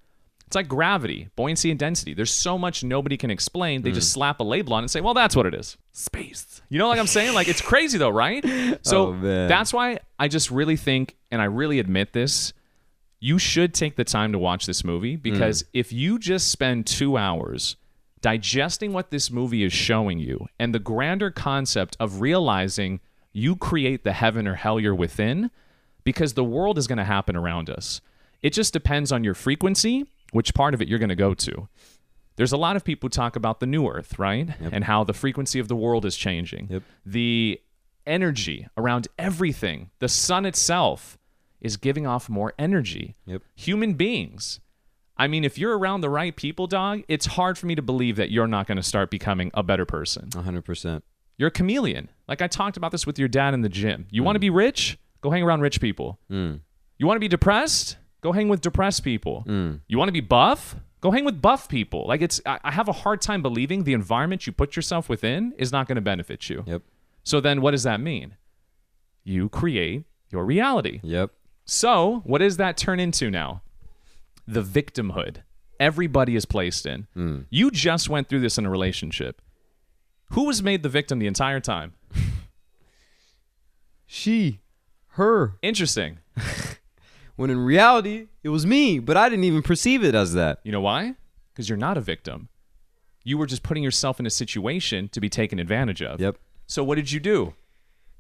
It's 0.50 0.56
like 0.56 0.68
gravity, 0.68 1.30
buoyancy, 1.36 1.70
and 1.70 1.80
density. 1.80 2.16
There's 2.16 2.32
so 2.32 2.58
much 2.58 2.84
nobody 2.84 3.18
can 3.18 3.30
explain. 3.30 3.84
They 3.84 3.92
just 3.92 4.10
hmm. 4.10 4.20
slap 4.20 4.40
a 4.40 4.44
label 4.44 4.74
on 4.74 4.80
it 4.80 4.86
and 4.86 4.92
say, 4.92 5.00
well, 5.00 5.14
that's 5.14 5.36
what 5.36 5.46
it 5.46 5.54
is. 5.54 5.78
Space. 5.92 6.64
You 6.70 6.80
know, 6.80 6.88
like 6.88 7.00
I'm 7.00 7.06
saying? 7.06 7.36
Like, 7.36 7.48
it's 7.48 7.62
crazy 7.62 8.00
though, 8.00 8.10
right? 8.10 8.44
So 8.82 9.10
Oh, 9.10 9.48
that's 9.48 9.74
why 9.74 10.00
I 10.18 10.28
just 10.28 10.50
really 10.50 10.76
think, 10.76 11.18
and 11.30 11.42
I 11.42 11.46
really 11.46 11.80
admit 11.80 12.14
this, 12.14 12.54
you 13.20 13.38
should 13.38 13.74
take 13.74 13.96
the 13.96 14.04
time 14.04 14.32
to 14.32 14.40
watch 14.40 14.66
this 14.66 14.84
movie 14.84 15.16
because 15.18 15.62
hmm. 15.62 15.68
if 15.74 15.94
you 15.94 16.18
just 16.18 16.52
spend 16.52 16.88
two 16.88 17.18
hours 17.18 17.76
digesting 18.22 18.94
what 18.94 19.12
this 19.12 19.32
movie 19.32 19.64
is 19.64 19.74
showing 19.74 20.20
you 20.20 20.48
and 20.60 20.74
the 20.74 20.80
grander 20.80 21.32
concept 21.32 21.96
of 22.00 22.22
realizing 22.22 23.00
you 23.32 23.56
create 23.56 24.04
the 24.04 24.14
heaven 24.14 24.48
or 24.48 24.56
hell 24.56 24.80
you're 24.80 24.96
within, 24.96 25.52
because 26.04 26.34
the 26.34 26.44
world 26.44 26.78
is 26.78 26.88
going 26.88 26.98
to 26.98 27.04
happen 27.04 27.36
around 27.36 27.70
us. 27.70 28.02
It 28.42 28.54
just 28.54 28.74
depends 28.74 29.12
on 29.12 29.24
your 29.24 29.34
frequency, 29.34 30.08
which 30.32 30.54
part 30.54 30.74
of 30.74 30.82
it 30.82 30.88
you're 30.88 31.00
going 31.00 31.10
to 31.10 31.16
go 31.16 31.34
to. 31.34 31.68
There's 32.36 32.54
a 32.54 32.58
lot 32.58 32.76
of 32.76 32.86
people 32.86 33.08
who 33.08 33.12
talk 33.12 33.36
about 33.36 33.60
the 33.60 33.66
new 33.66 33.88
earth, 33.88 34.18
right? 34.18 34.50
And 34.72 34.86
how 34.86 35.04
the 35.04 35.14
frequency 35.14 35.60
of 35.60 35.68
the 35.68 35.76
world 35.76 36.06
is 36.06 36.16
changing. 36.16 36.68
Yep. 36.70 36.84
The 37.06 37.62
energy 38.08 38.68
around 38.78 39.10
everything, 39.18 39.92
the 40.00 40.08
sun 40.08 40.46
itself, 40.46 41.18
is 41.60 41.76
giving 41.76 42.08
off 42.08 42.30
more 42.30 42.54
energy. 42.58 43.18
Yep. 43.26 43.44
Human 43.56 43.94
beings. 43.94 44.62
I 45.20 45.28
mean, 45.28 45.44
if 45.44 45.58
you're 45.58 45.78
around 45.78 46.02
the 46.02 46.10
right 46.10 46.34
people, 46.34 46.66
dog, 46.66 47.04
it's 47.10 47.26
hard 47.26 47.58
for 47.58 47.66
me 47.66 47.76
to 47.76 47.82
believe 47.82 48.16
that 48.16 48.32
you're 48.32 48.48
not 48.48 48.68
going 48.68 48.78
to 48.78 48.84
start 48.84 49.12
becoming 49.12 49.52
a 49.54 49.62
better 49.62 49.86
person. 49.86 50.30
100%. 50.30 51.02
You're 51.38 51.50
a 51.50 51.52
chameleon. 51.52 52.10
Like 52.28 52.42
I 52.42 52.48
talked 52.48 52.78
about 52.78 52.92
this 52.92 53.06
with 53.06 53.20
your 53.20 53.28
dad 53.28 53.54
in 53.54 53.62
the 53.62 53.70
gym. 53.70 54.08
You 54.10 54.24
want 54.24 54.38
to 54.38 54.40
be 54.40 54.50
rich? 54.50 54.98
Go 55.22 55.30
hang 55.30 55.44
around 55.44 55.60
rich 55.60 55.82
people. 55.82 56.20
Mm. 56.32 56.62
You 56.98 57.06
want 57.06 57.18
to 57.18 57.22
be 57.22 57.28
depressed? 57.28 57.98
Go 58.22 58.32
hang 58.32 58.48
with 58.48 58.62
depressed 58.62 59.04
people. 59.04 59.44
Mm. 59.46 59.82
You 59.88 59.98
want 59.98 60.08
to 60.08 60.14
be 60.14 60.22
buff? 60.22 60.76
Go 61.02 61.12
hang 61.12 61.26
with 61.26 61.42
buff 61.42 61.68
people. 61.68 62.06
Like 62.08 62.22
it's 62.22 62.42
I, 62.46 62.60
I 62.64 62.72
have 62.72 62.88
a 62.88 62.94
hard 62.94 63.22
time 63.22 63.42
believing 63.42 63.84
the 63.84 63.94
environment 63.94 64.48
you 64.48 64.54
put 64.54 64.76
yourself 64.76 65.10
within 65.10 65.54
is 65.58 65.72
not 65.72 65.88
going 65.88 65.96
to 65.96 66.02
benefit 66.02 66.50
you. 66.50 66.64
Yep. 66.66 66.82
So 67.24 67.42
then 67.42 67.62
what 67.62 67.72
does 67.72 67.84
that 67.84 68.00
mean? 68.00 68.36
You 69.24 69.50
create 69.50 70.06
your 70.32 70.46
reality. 70.46 71.00
Yep. 71.04 71.32
So, 71.66 72.22
what 72.26 72.40
does 72.40 72.58
that 72.58 72.78
turn 72.78 73.00
into 73.00 73.30
now? 73.30 73.62
The 74.54 74.64
victimhood. 74.64 75.38
Everybody 75.80 76.36
is 76.36 76.46
placed 76.46 76.86
in. 76.86 77.08
Mm. 77.16 77.46
You 77.50 77.72
just 77.72 78.10
went 78.10 78.28
through 78.28 78.42
this 78.42 78.58
in 78.58 78.66
a 78.66 78.70
relationship. 78.70 79.42
Who 80.32 80.46
was 80.46 80.62
made 80.62 80.84
the 80.84 80.90
victim 80.90 81.20
the 81.20 81.28
entire 81.28 81.60
time? 81.60 81.94
She, 84.12 84.62
her. 85.10 85.54
Interesting. 85.62 86.18
When 87.40 87.50
in 87.50 87.60
reality, 87.60 88.28
it 88.44 88.50
was 88.50 88.66
me, 88.66 89.00
but 89.00 89.16
I 89.16 89.30
didn't 89.30 89.46
even 89.46 89.62
perceive 89.62 90.04
it 90.04 90.14
as 90.14 90.34
that. 90.34 90.60
You 90.66 90.74
know 90.74 90.82
why? 90.82 91.16
Because 91.54 91.70
you're 91.70 91.78
not 91.78 91.96
a 91.96 92.02
victim. 92.02 92.50
You 93.24 93.38
were 93.38 93.46
just 93.46 93.64
putting 93.64 93.82
yourself 93.82 94.20
in 94.20 94.26
a 94.26 94.30
situation 94.30 95.08
to 95.14 95.22
be 95.22 95.30
taken 95.30 95.58
advantage 95.58 96.02
of. 96.02 96.20
Yep. 96.20 96.36
So, 96.68 96.84
what 96.84 96.96
did 96.96 97.14
you 97.14 97.22
do? 97.22 97.54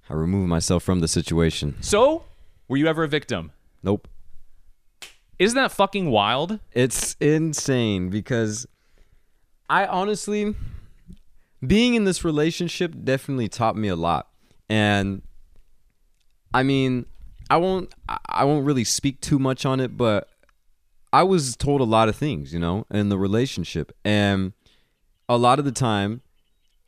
I 0.10 0.14
removed 0.14 0.48
myself 0.48 0.84
from 0.84 1.02
the 1.02 1.08
situation. 1.10 1.76
So, 1.82 2.24
were 2.70 2.78
you 2.78 2.88
ever 2.88 3.04
a 3.04 3.10
victim? 3.10 3.52
Nope. 3.84 4.08
Isn't 5.40 5.56
that 5.56 5.72
fucking 5.72 6.12
wild? 6.12 6.60
It's 6.74 7.16
insane 7.22 8.10
because 8.10 8.68
I 9.70 9.86
honestly, 9.86 10.54
being 11.66 11.96
in 11.96 12.04
this 12.04 12.26
relationship 12.26 12.94
definitely 13.04 13.48
taught 13.48 13.78
me 13.78 13.88
a 13.88 13.96
lot. 13.96 14.28
And 14.70 15.22
I 16.54 16.64
mean, 16.64 17.06
I 17.50 17.58
won't, 17.58 17.94
I- 18.08 18.44
won't 18.44 18.66
really 18.66 18.84
speak 18.84 19.22
too 19.22 19.40
much 19.40 19.66
on 19.66 19.80
it, 19.80 19.96
but 19.96 20.28
I 21.14 21.24
was 21.24 21.56
told 21.56 21.82
a 21.82 21.86
lot 21.86 22.10
of 22.10 22.16
things, 22.16 22.54
you 22.54 22.60
know, 22.60 22.86
in 22.92 23.10
the 23.10 23.18
relationship. 23.18 23.96
And 24.04 24.54
a 25.28 25.38
lot 25.38 25.58
of 25.58 25.66
the 25.66 25.72
time, 25.72 26.22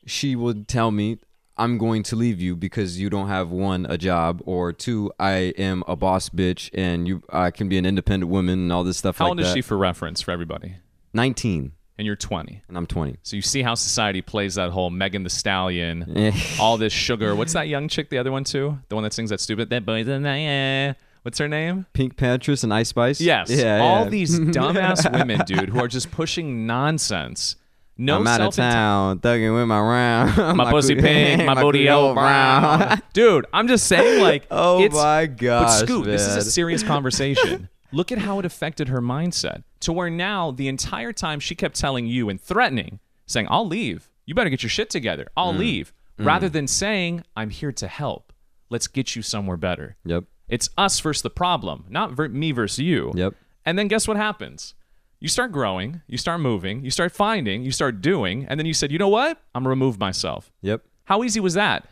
she 0.05 0.35
would 0.35 0.67
tell 0.67 0.91
me, 0.91 1.19
I'm 1.62 1.78
going 1.78 2.04
to 2.04 2.15
leave 2.15 2.41
you 2.41 2.56
because 2.56 3.00
you 3.00 3.10
don't 3.10 3.28
have 3.28 3.52
one 3.52 3.86
a 3.89 3.97
job 3.97 4.41
or 4.45 4.74
two 4.74 5.12
I 5.19 5.54
am 5.58 5.84
a 5.88 5.95
boss 5.95 6.30
bitch 6.30 6.69
and 6.74 7.08
you 7.08 7.21
I 7.32 7.52
can 7.52 7.69
be 7.69 7.78
an 7.78 7.86
independent 7.86 8.32
woman 8.32 8.60
and 8.60 8.71
all 8.74 8.84
this 8.84 8.97
stuff 8.97 9.17
How 9.17 9.26
like 9.26 9.30
old 9.30 9.38
that. 9.39 9.47
is 9.47 9.54
she 9.54 9.62
for 9.62 9.78
reference 9.78 10.21
for 10.21 10.32
everybody? 10.32 10.76
19. 11.13 11.74
and 11.97 12.06
you're 12.08 12.15
20. 12.15 12.63
and 12.67 12.78
I'm 12.78 12.88
20. 12.88 13.17
So 13.21 13.36
you 13.36 13.41
see 13.41 13.62
how 13.62 13.76
society 13.76 14.21
plays 14.21 14.56
that 14.56 14.71
whole 14.71 14.89
Megan 14.89 15.24
Thee 15.24 15.30
Stallion, 15.30 16.17
Eh. 16.17 16.32
all 16.60 16.78
this 16.78 16.93
sugar. 16.93 17.36
What's 17.36 17.54
that 17.54 17.67
young 17.67 17.88
chick, 17.89 18.10
the 18.10 18.17
other 18.17 18.32
one 18.32 18.43
too? 18.43 18.80
The 18.89 18.95
one 18.95 19.04
that 19.04 19.13
sings 19.13 19.30
that 19.30 19.39
stupid, 19.39 19.69
that 19.69 19.86
boy's 19.86 20.08
in 20.08 20.24
the. 20.24 20.95
What's 21.24 21.38
her 21.38 21.47
name? 21.47 21.86
PinkPantheress 21.93 22.63
and 22.63 22.74
Ice 22.74 22.89
Spice. 22.89 23.21
Yes. 23.21 23.52
Yeah. 23.52 23.80
all 23.80 24.06
yeah. 24.06 24.10
these 24.10 24.39
dumbass 24.39 25.12
women, 25.17 25.41
dude, 25.45 25.69
who 25.69 25.80
are 25.80 25.88
just 25.88 26.10
pushing 26.10 26.65
nonsense. 26.65 27.56
No 28.01 28.17
I'm 28.17 28.25
out 28.27 28.41
of 28.41 28.55
town, 28.55 29.19
thugging 29.19 29.53
with 29.53 29.67
my 29.67 29.79
round. 29.79 30.57
My 30.57 30.71
pussy 30.71 30.95
coo- 30.95 31.01
pink, 31.01 31.45
my 31.45 31.61
booty 31.61 31.87
all 31.87 32.13
brown. 32.15 32.99
Dude, 33.13 33.45
I'm 33.53 33.67
just 33.67 33.85
saying, 33.85 34.21
like, 34.21 34.47
Oh 34.49 34.79
my 34.89 35.27
But 35.27 35.37
gosh, 35.37 35.79
Scoot, 35.81 36.05
this 36.05 36.25
is 36.25 36.35
a 36.35 36.41
serious 36.41 36.81
conversation. 36.81 37.69
Look 37.91 38.11
at 38.11 38.17
how 38.17 38.39
it 38.39 38.45
affected 38.45 38.87
her 38.87 39.01
mindset 39.01 39.63
to 39.81 39.93
where 39.93 40.09
now 40.09 40.49
the 40.49 40.67
entire 40.67 41.13
time 41.13 41.39
she 41.39 41.53
kept 41.53 41.75
telling 41.75 42.07
you 42.07 42.27
and 42.29 42.41
threatening, 42.41 42.99
saying, 43.27 43.47
I'll 43.51 43.67
leave. 43.67 44.09
You 44.25 44.33
better 44.33 44.49
get 44.49 44.63
your 44.63 44.69
shit 44.69 44.89
together. 44.89 45.25
Mm. 45.25 45.31
I'll 45.37 45.53
leave. 45.53 45.93
Rather 46.17 46.49
than 46.49 46.67
saying, 46.67 47.23
I'm 47.35 47.49
here 47.51 47.71
to 47.73 47.87
help. 47.87 48.31
Let's 48.69 48.87
get 48.87 49.15
you 49.15 49.21
somewhere 49.21 49.57
better. 49.57 49.97
Yep. 50.05 50.23
It's 50.47 50.69
us 50.77 50.99
versus 50.99 51.21
the 51.21 51.29
problem, 51.29 51.85
not 51.89 52.11
ver- 52.13 52.29
me 52.29 52.51
versus 52.51 52.79
you. 52.79 53.11
Yep. 53.15 53.33
And 53.65 53.77
then 53.77 53.87
guess 53.87 54.07
what 54.07 54.17
happens? 54.17 54.73
You 55.21 55.27
start 55.27 55.51
growing, 55.51 56.01
you 56.07 56.17
start 56.17 56.41
moving, 56.41 56.84
you 56.84 56.89
start 56.89 57.12
finding, 57.12 57.62
you 57.62 57.71
start 57.71 58.01
doing, 58.01 58.47
and 58.49 58.60
then 58.60 58.65
you 58.65 58.73
said, 58.73 58.91
you 58.91 58.97
know 58.97 59.07
what? 59.07 59.39
I'm 59.53 59.63
to 59.63 59.69
remove 59.69 59.99
myself. 59.99 60.51
Yep. 60.63 60.84
How 61.03 61.23
easy 61.23 61.39
was 61.39 61.53
that? 61.53 61.88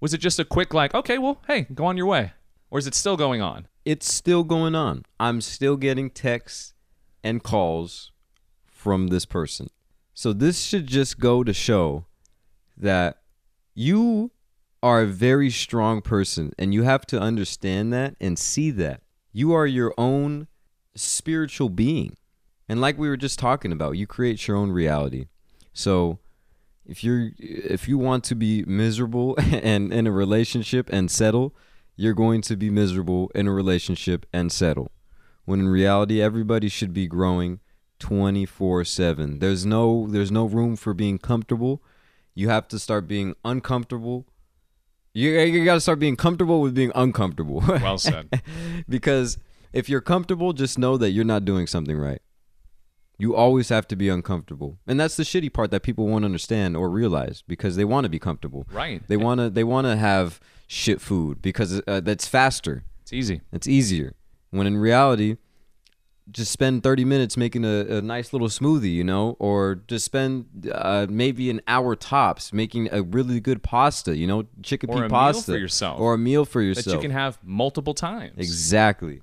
Was 0.00 0.14
it 0.14 0.18
just 0.18 0.38
a 0.38 0.46
quick, 0.46 0.72
like, 0.72 0.94
okay, 0.94 1.18
well, 1.18 1.42
hey, 1.46 1.66
go 1.74 1.84
on 1.84 1.98
your 1.98 2.06
way? 2.06 2.32
Or 2.70 2.78
is 2.78 2.86
it 2.86 2.94
still 2.94 3.18
going 3.18 3.42
on? 3.42 3.68
It's 3.84 4.10
still 4.10 4.44
going 4.44 4.74
on. 4.74 5.04
I'm 5.20 5.42
still 5.42 5.76
getting 5.76 6.08
texts 6.08 6.72
and 7.22 7.42
calls 7.42 8.12
from 8.64 9.08
this 9.08 9.26
person. 9.26 9.68
So 10.14 10.32
this 10.32 10.62
should 10.62 10.86
just 10.86 11.20
go 11.20 11.44
to 11.44 11.52
show 11.52 12.06
that 12.78 13.18
you 13.74 14.30
are 14.82 15.02
a 15.02 15.06
very 15.06 15.50
strong 15.50 16.00
person 16.00 16.54
and 16.58 16.72
you 16.72 16.84
have 16.84 17.04
to 17.08 17.20
understand 17.20 17.92
that 17.92 18.16
and 18.18 18.38
see 18.38 18.70
that. 18.70 19.02
You 19.34 19.52
are 19.52 19.66
your 19.66 19.92
own 19.98 20.46
spiritual 20.94 21.68
being. 21.68 22.16
And 22.70 22.80
like 22.80 22.96
we 22.96 23.08
were 23.08 23.16
just 23.16 23.40
talking 23.40 23.72
about, 23.72 23.96
you 23.96 24.06
create 24.06 24.46
your 24.46 24.56
own 24.56 24.70
reality. 24.70 25.26
So 25.72 26.20
if 26.86 27.02
you're 27.02 27.32
if 27.36 27.88
you 27.88 27.98
want 27.98 28.22
to 28.24 28.36
be 28.36 28.64
miserable 28.64 29.34
and 29.40 29.92
in 29.92 30.06
a 30.06 30.12
relationship 30.12 30.88
and 30.92 31.10
settle, 31.10 31.52
you're 31.96 32.14
going 32.14 32.42
to 32.42 32.54
be 32.54 32.70
miserable 32.70 33.28
in 33.34 33.48
a 33.48 33.52
relationship 33.52 34.24
and 34.32 34.52
settle. 34.52 34.92
When 35.46 35.58
in 35.58 35.68
reality 35.68 36.22
everybody 36.22 36.68
should 36.68 36.94
be 36.94 37.08
growing 37.08 37.58
24/7. 37.98 39.40
There's 39.40 39.66
no 39.66 40.06
there's 40.08 40.30
no 40.30 40.44
room 40.44 40.76
for 40.76 40.94
being 40.94 41.18
comfortable. 41.18 41.82
You 42.36 42.50
have 42.50 42.68
to 42.68 42.78
start 42.78 43.08
being 43.08 43.34
uncomfortable. 43.44 44.26
You, 45.12 45.30
you 45.40 45.64
got 45.64 45.74
to 45.74 45.80
start 45.80 45.98
being 45.98 46.14
comfortable 46.14 46.60
with 46.60 46.76
being 46.76 46.92
uncomfortable. 46.94 47.64
Well 47.66 47.98
said. 47.98 48.40
because 48.88 49.38
if 49.72 49.88
you're 49.88 50.00
comfortable, 50.00 50.52
just 50.52 50.78
know 50.78 50.96
that 50.98 51.10
you're 51.10 51.24
not 51.24 51.44
doing 51.44 51.66
something 51.66 51.98
right. 51.98 52.22
You 53.20 53.36
always 53.36 53.68
have 53.68 53.86
to 53.88 53.96
be 53.96 54.08
uncomfortable. 54.08 54.78
And 54.86 54.98
that's 54.98 55.16
the 55.16 55.22
shitty 55.24 55.52
part 55.52 55.70
that 55.70 55.82
people 55.82 56.06
won't 56.06 56.24
understand 56.24 56.76
or 56.76 56.88
realize 56.90 57.42
because 57.46 57.76
they 57.76 57.84
want 57.84 58.04
to 58.04 58.08
be 58.08 58.18
comfortable. 58.18 58.66
right. 58.72 59.02
They 59.06 59.16
want 59.16 59.40
to 59.40 59.50
they 59.50 59.64
want 59.64 59.86
to 59.86 59.96
have 59.96 60.40
shit 60.66 61.00
food 61.00 61.42
because 61.42 61.82
uh, 61.86 62.00
that's 62.00 62.26
faster. 62.26 62.84
It's 63.02 63.12
easy. 63.12 63.40
It's 63.52 63.66
easier. 63.68 64.14
When 64.50 64.66
in 64.66 64.76
reality, 64.78 65.36
just 66.30 66.52
spend 66.52 66.82
30 66.84 67.04
minutes 67.04 67.36
making 67.36 67.64
a, 67.64 67.98
a 67.98 68.02
nice 68.02 68.32
little 68.32 68.46
smoothie, 68.48 68.92
you 68.94 69.02
know, 69.02 69.36
or 69.40 69.82
just 69.88 70.04
spend 70.04 70.70
uh, 70.72 71.06
maybe 71.10 71.50
an 71.50 71.60
hour 71.66 71.96
tops 71.96 72.52
making 72.52 72.88
a 72.92 73.02
really 73.02 73.40
good 73.40 73.62
pasta, 73.64 74.16
you 74.16 74.26
know, 74.28 74.44
chicken 74.62 74.90
Or 74.90 74.98
a 74.98 75.00
meal 75.02 75.08
pasta 75.10 75.52
for 75.52 75.58
yourself. 75.58 76.00
or 76.00 76.14
a 76.14 76.18
meal 76.18 76.44
for 76.44 76.62
yourself 76.62 76.84
That 76.86 76.92
you 76.94 77.00
can 77.00 77.10
have 77.10 77.38
multiple 77.42 77.94
times. 77.94 78.34
Exactly. 78.38 79.22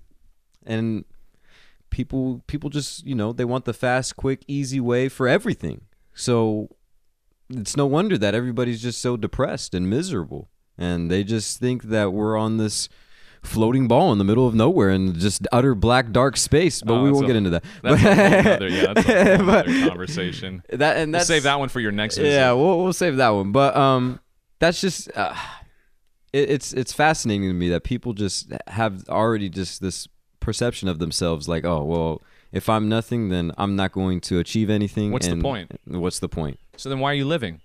And 0.65 1.05
people 1.89 2.43
people 2.47 2.69
just, 2.69 3.05
you 3.05 3.15
know, 3.15 3.31
they 3.33 3.45
want 3.45 3.65
the 3.65 3.73
fast, 3.73 4.15
quick, 4.15 4.43
easy 4.47 4.79
way 4.79 5.09
for 5.09 5.27
everything. 5.27 5.81
So 6.13 6.69
it's 7.49 7.77
no 7.77 7.85
wonder 7.85 8.17
that 8.17 8.35
everybody's 8.35 8.81
just 8.81 9.01
so 9.01 9.17
depressed 9.17 9.73
and 9.73 9.89
miserable. 9.89 10.49
And 10.77 11.09
they 11.09 11.23
just 11.23 11.59
think 11.59 11.83
that 11.83 12.11
we're 12.13 12.37
on 12.37 12.57
this 12.57 12.87
floating 13.43 13.87
ball 13.87 14.11
in 14.11 14.17
the 14.17 14.23
middle 14.23 14.45
of 14.47 14.53
nowhere 14.53 14.89
in 14.89 15.17
just 15.17 15.47
utter 15.51 15.73
black 15.73 16.11
dark 16.11 16.35
space, 16.37 16.81
but 16.81 16.95
Oh, 16.95 17.03
we 17.03 17.11
won't 17.11 17.23
a- 17.23 17.27
get 17.27 17.35
into 17.35 17.49
that. 17.51 17.63
That's 17.81 18.03
a 18.03 18.57
whole 18.57 18.69
yeah, 18.69 18.93
that's 18.93 19.07
a 19.09 19.43
But- 19.45 19.65
conversation. 19.65 20.63
that 20.69 20.97
and 20.97 21.11
We'll 21.11 21.19
that's 21.19 21.27
save 21.27 21.43
that 21.43 21.57
one 21.57 21.69
for 21.69 21.79
your 21.79 21.91
next 21.91 22.17
visit. 22.17 22.29
yeah, 22.31 22.51
we'll 22.51 22.83
we'll 22.83 22.93
save 22.93 23.17
that 23.17 23.29
one. 23.29 23.51
But 23.51 23.75
um, 23.77 24.19
that's 24.59 24.81
just 24.81 25.09
uh, 25.15 25.33
it, 26.33 26.49
it's 26.49 26.73
it's 26.73 26.91
fascinating 26.93 27.47
to 27.47 27.53
me 27.53 27.69
that 27.69 27.83
people 27.83 28.13
just 28.13 28.51
have 28.67 29.07
already 29.07 29.49
just 29.49 29.81
this 29.81 30.07
perception 30.47 30.87
of 30.87 30.97
themselves 30.99 31.47
like, 31.49 31.65
oh 31.65 31.83
well, 31.83 32.21
if 32.53 32.69
I'm 32.69 32.87
nothing, 32.87 33.27
then 33.29 33.51
I'm 33.57 33.75
not 33.75 33.91
going 33.91 34.21
to 34.21 34.39
achieve 34.39 34.69
anything. 34.69 35.11
What's 35.11 35.27
the 35.27 35.35
point? 35.37 35.69
What's 35.85 36.19
the 36.19 36.29
point? 36.29 36.57
So 36.77 36.87
then 36.89 36.99
why 36.99 37.11
are 37.11 37.15
you 37.21 37.25
living? 37.25 37.59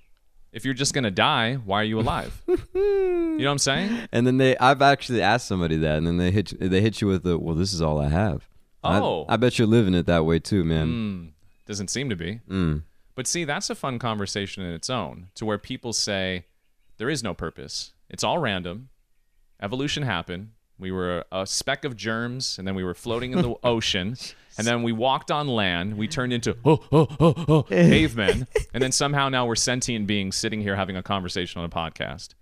If 0.53 0.65
you're 0.65 0.75
just 0.75 0.93
going 0.93 1.05
to 1.05 1.11
die, 1.13 1.55
why 1.55 1.81
are 1.81 1.85
you 1.85 1.99
alive? 2.01 2.43
you 2.49 2.59
know 3.39 3.45
what 3.47 3.53
I'm 3.53 3.59
saying? 3.59 4.09
And 4.13 4.27
then 4.27 4.37
they, 4.39 4.57
I've 4.59 4.83
actually 4.83 5.23
asked 5.23 5.47
somebody 5.49 5.77
that, 5.79 5.97
and 5.99 6.07
then 6.07 6.19
they 6.19 6.31
hit 6.31 6.53
you- 6.53 6.69
they 6.69 6.81
hit 6.83 7.01
you 7.01 7.07
with 7.07 7.23
the, 7.23 7.39
well, 7.39 7.55
this 7.55 7.73
is 7.73 7.81
all 7.81 7.99
I 8.01 8.09
have. 8.09 8.49
I- 8.85 8.99
Oh. 8.99 9.25
I, 9.29 9.37
bet 9.37 9.59
you're 9.59 9.69
living 9.79 9.95
it 9.95 10.07
that 10.07 10.27
way 10.27 10.41
too, 10.41 10.63
man. 10.65 10.89
Mm, 10.89 11.33
doesn't 11.67 11.89
seem 11.89 12.11
to 12.11 12.17
be. 12.17 12.41
Mm. 12.51 12.83
But 13.15 13.27
see, 13.29 13.45
that's 13.45 13.71
a 13.71 13.75
fun 13.77 13.99
conversation 14.01 14.63
in 14.65 14.75
its 14.75 14.91
own, 14.91 15.29
to 15.37 15.47
where 15.47 15.57
people 15.59 15.93
say 15.93 16.45
there 16.99 17.09
is 17.09 17.23
no 17.23 17.33
purpose. 17.33 17.93
It's 18.11 18.25
all 18.25 18.39
random. 18.39 18.89
Evolution 19.61 20.03
happened. 20.03 20.51
We 20.83 20.91
were 20.93 21.25
a 21.33 21.47
speck 21.47 21.85
of 21.85 21.97
germs, 21.97 22.59
and 22.59 22.67
then 22.69 22.75
we 22.75 22.85
were 22.85 22.93
floating 22.95 23.33
in 23.33 23.41
the 23.41 23.55
ocean, 23.65 24.17
and 24.59 24.67
then 24.67 24.83
we 24.83 24.93
walked 24.93 25.31
on 25.31 25.49
land. 25.49 25.97
We 25.97 26.09
turned 26.09 26.33
into 26.33 26.57
oh, 26.65 26.83
oh, 26.93 27.09
oh, 27.19 27.35
oh, 27.49 27.63
cavemen, 27.63 28.47
and 28.75 28.83
then 28.83 28.93
somehow 28.93 29.29
now 29.31 29.47
we're 29.47 29.55
sentient 29.55 30.07
beings 30.07 30.37
sitting 30.37 30.61
here 30.61 30.77
having 30.77 30.97
a 30.97 31.03
conversation 31.03 31.61
on 31.61 31.65
a 31.65 31.69
podcast. 31.71 32.35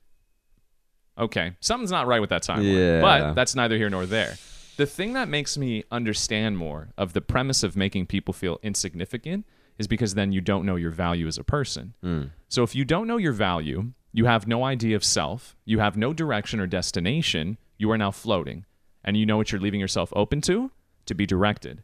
Okay, 1.18 1.52
something's 1.60 1.90
not 1.90 2.06
right 2.06 2.20
with 2.20 2.30
that 2.30 2.42
timeline, 2.42 2.76
Yeah. 2.76 3.00
but 3.02 3.34
that's 3.34 3.54
neither 3.54 3.76
here 3.76 3.90
nor 3.90 4.06
there. 4.06 4.36
The 4.78 4.86
thing 4.86 5.12
that 5.12 5.28
makes 5.28 5.58
me 5.58 5.84
understand 5.90 6.56
more 6.56 6.88
of 6.96 7.12
the 7.12 7.20
premise 7.20 7.62
of 7.62 7.76
making 7.76 8.06
people 8.06 8.32
feel 8.32 8.58
insignificant 8.62 9.44
is 9.78 9.86
because 9.86 10.14
then 10.14 10.32
you 10.32 10.40
don't 10.40 10.64
know 10.64 10.76
your 10.76 10.90
value 10.90 11.26
as 11.26 11.36
a 11.36 11.44
person. 11.44 11.92
Hmm. 12.02 12.22
So 12.48 12.62
if 12.62 12.74
you 12.74 12.84
don't 12.86 13.06
know 13.06 13.18
your 13.18 13.32
value, 13.34 13.92
you 14.12 14.24
have 14.24 14.46
no 14.46 14.64
idea 14.64 14.96
of 14.96 15.04
self, 15.04 15.56
you 15.66 15.78
have 15.80 15.96
no 15.96 16.12
direction 16.14 16.60
or 16.60 16.66
destination, 16.66 17.58
you 17.80 17.90
are 17.90 17.98
now 17.98 18.10
floating. 18.10 18.66
And 19.02 19.16
you 19.16 19.24
know 19.24 19.38
what 19.38 19.50
you're 19.50 19.60
leaving 19.60 19.80
yourself 19.80 20.12
open 20.14 20.42
to? 20.42 20.70
To 21.06 21.14
be 21.14 21.24
directed 21.24 21.82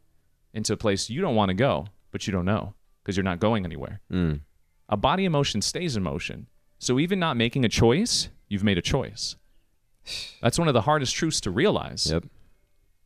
into 0.53 0.75
a 0.75 0.77
place 0.77 1.09
you 1.11 1.21
don't 1.23 1.35
want 1.35 1.49
to 1.49 1.55
go, 1.55 1.87
but 2.13 2.27
you 2.27 2.33
don't 2.33 2.45
know 2.45 2.75
because 3.03 3.17
you're 3.17 3.25
not 3.25 3.41
going 3.41 3.65
anywhere. 3.65 4.01
Mm. 4.13 4.41
A 4.89 4.97
body 4.97 5.25
emotion 5.25 5.63
stays 5.63 5.97
in 5.97 6.03
motion. 6.03 6.49
So 6.79 7.01
even 7.01 7.19
not 7.19 7.37
making 7.37 7.65
a 7.65 7.69
choice, 7.69 8.29
you've 8.49 8.63
made 8.63 8.79
a 8.79 8.83
choice. 8.83 9.37
That's 10.43 10.59
one 10.59 10.69
of 10.69 10.75
the 10.75 10.83
hardest 10.83 11.15
truths 11.17 11.41
to 11.41 11.51
realize. 11.51 12.11
Yep. 12.11 12.25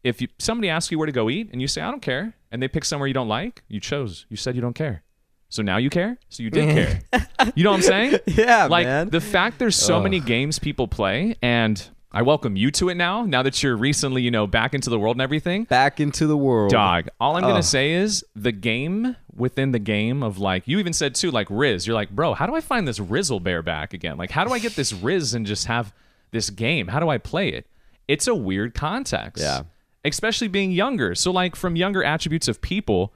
If 0.03 0.21
you, 0.21 0.29
somebody 0.39 0.69
asks 0.69 0.91
you 0.91 0.99
where 0.99 1.07
to 1.07 1.13
go 1.13 1.31
eat 1.31 1.51
and 1.53 1.63
you 1.63 1.69
say, 1.69 1.81
I 1.81 1.91
don't 1.91 2.03
care, 2.03 2.35
and 2.51 2.63
they 2.63 2.69
pick 2.69 2.85
somewhere 2.85 3.07
you 3.07 3.15
don't 3.15 3.29
like, 3.29 3.63
you 3.69 3.81
chose. 3.81 4.27
You 4.29 4.37
said 4.37 4.57
you 4.57 4.61
don't 4.61 4.75
care. 4.75 5.05
So 5.49 5.63
now 5.63 5.77
you 5.77 5.91
care? 5.91 6.19
So 6.29 6.43
you 6.43 6.51
did 6.51 6.75
care. 6.75 7.23
You 7.55 7.65
know 7.65 7.71
what 7.71 7.77
I'm 7.77 7.83
saying? 7.83 8.19
Yeah, 8.27 8.67
like 8.67 8.87
man. 8.87 9.11
the 9.11 9.21
fact 9.21 9.59
there's 9.59 9.77
so 9.77 10.01
many 10.01 10.21
games 10.21 10.59
people 10.59 10.89
play 10.89 11.37
and 11.43 11.89
I 12.13 12.23
welcome 12.23 12.57
you 12.57 12.73
to 12.73 12.89
it 12.89 12.97
now, 12.97 13.25
now 13.25 13.43
that 13.45 13.63
you're 13.63 13.77
recently, 13.77 14.23
you 14.23 14.33
know, 14.33 14.47
back 14.47 14.75
into 14.75 14.91
the 14.91 14.99
world 14.99 15.15
and 15.17 15.23
everything. 15.23 15.65
Back 15.65 16.01
into 16.01 16.27
the 16.27 16.37
world. 16.37 16.73
Dog. 16.73 17.07
All 17.21 17.37
I'm 17.37 17.43
gonna 17.43 17.59
Oh. 17.59 17.61
say 17.61 17.93
is 17.93 18.25
the 18.35 18.51
game 18.53 19.15
within 19.35 19.71
the 19.71 19.79
game 19.79 20.23
of 20.23 20.39
like 20.39 20.67
you 20.67 20.79
even 20.81 20.93
said 20.93 21.15
too, 21.15 21.31
like 21.31 21.47
Riz. 21.51 21.87
You're 21.87 21.95
like, 21.95 22.11
bro, 22.11 22.35
how 22.35 22.47
do 22.47 22.55
I 22.57 22.61
find 22.61 22.87
this 22.89 22.99
Rizzle 22.99 23.41
bear 23.43 23.63
back 23.63 23.95
again? 23.95 24.17
Like, 24.19 24.33
how 24.33 24.45
do 24.45 24.53
I 24.53 24.59
get 24.59 24.75
this 24.75 24.93
Riz 24.93 25.35
and 25.35 25.47
just 25.47 25.67
have 25.67 25.93
this 26.33 26.51
game? 26.51 26.89
How 26.89 26.99
do 26.99 27.09
I 27.09 27.19
play 27.19 27.49
it? 27.51 27.67
It's 28.09 28.27
a 28.27 28.35
weird 28.35 28.75
context. 28.75 29.41
Yeah. 29.43 29.63
Especially 30.05 30.49
being 30.49 30.73
younger. 30.73 31.15
So 31.15 31.31
like 31.31 31.55
from 31.55 31.77
younger 31.77 32.03
attributes 32.03 32.49
of 32.49 32.61
people, 32.61 33.13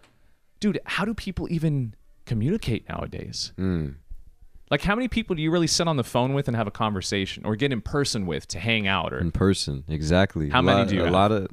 dude, 0.61 0.78
how 0.85 1.04
do 1.04 1.14
people 1.14 1.48
even 1.50 1.94
communicate 2.26 2.88
nowadays? 2.88 3.52
Hmm. 3.57 3.88
Like 4.70 4.83
how 4.83 4.94
many 4.94 5.09
people 5.09 5.37
do 5.37 5.42
you 5.42 5.50
really 5.50 5.66
sit 5.66 5.87
on 5.87 5.96
the 5.96 6.05
phone 6.05 6.33
with 6.35 6.48
and 6.48 6.57
have 6.57 6.66
a 6.66 6.70
conversation 6.70 7.44
or 7.44 7.55
get 7.57 7.72
in 7.72 7.81
person 7.81 8.27
with 8.27 8.48
to 8.48 8.59
hang 8.59 8.87
out 8.87 9.12
or 9.12 9.18
in 9.18 9.30
person. 9.30 9.84
Exactly. 9.88 10.49
How 10.51 10.61
a 10.61 10.62
many 10.62 10.78
lot, 10.80 10.88
do 10.88 10.95
you 10.97 11.01
A 11.03 11.05
have? 11.05 11.12
lot 11.12 11.32
of. 11.32 11.49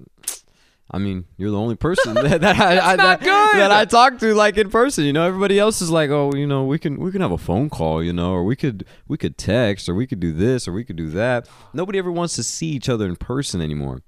I 0.94 0.98
mean, 0.98 1.24
you're 1.38 1.52
the 1.52 1.58
only 1.58 1.76
person 1.76 2.14
that, 2.16 2.42
that 2.42 2.60
I, 2.60 2.92
I 2.94 2.96
that, 2.98 3.20
good. 3.22 3.60
that 3.60 3.72
I 3.72 3.86
talk 3.86 4.18
to 4.20 4.34
like 4.34 4.58
in 4.58 4.70
person. 4.70 5.06
You 5.06 5.14
know, 5.14 5.26
everybody 5.26 5.58
else 5.58 5.82
is 5.82 5.90
like, 5.90 6.10
oh, 6.10 6.34
you 6.36 6.46
know, 6.46 6.66
we 6.66 6.78
can 6.80 6.98
we 7.00 7.12
can 7.12 7.22
have 7.22 7.32
a 7.32 7.38
phone 7.38 7.70
call, 7.70 8.04
you 8.04 8.12
know, 8.12 8.34
or 8.34 8.44
we 8.44 8.56
could 8.58 8.86
we 9.08 9.18
could 9.18 9.38
text, 9.38 9.88
or 9.88 9.96
we 9.96 10.06
could 10.06 10.20
do 10.20 10.34
this, 10.34 10.68
or 10.68 10.74
we 10.74 10.84
could 10.84 10.98
do 10.98 11.10
that. 11.12 11.48
Nobody 11.74 11.98
ever 11.98 12.12
wants 12.12 12.36
to 12.36 12.44
see 12.44 12.68
each 12.68 12.90
other 12.90 13.06
in 13.06 13.16
person 13.16 13.62
anymore. 13.62 14.02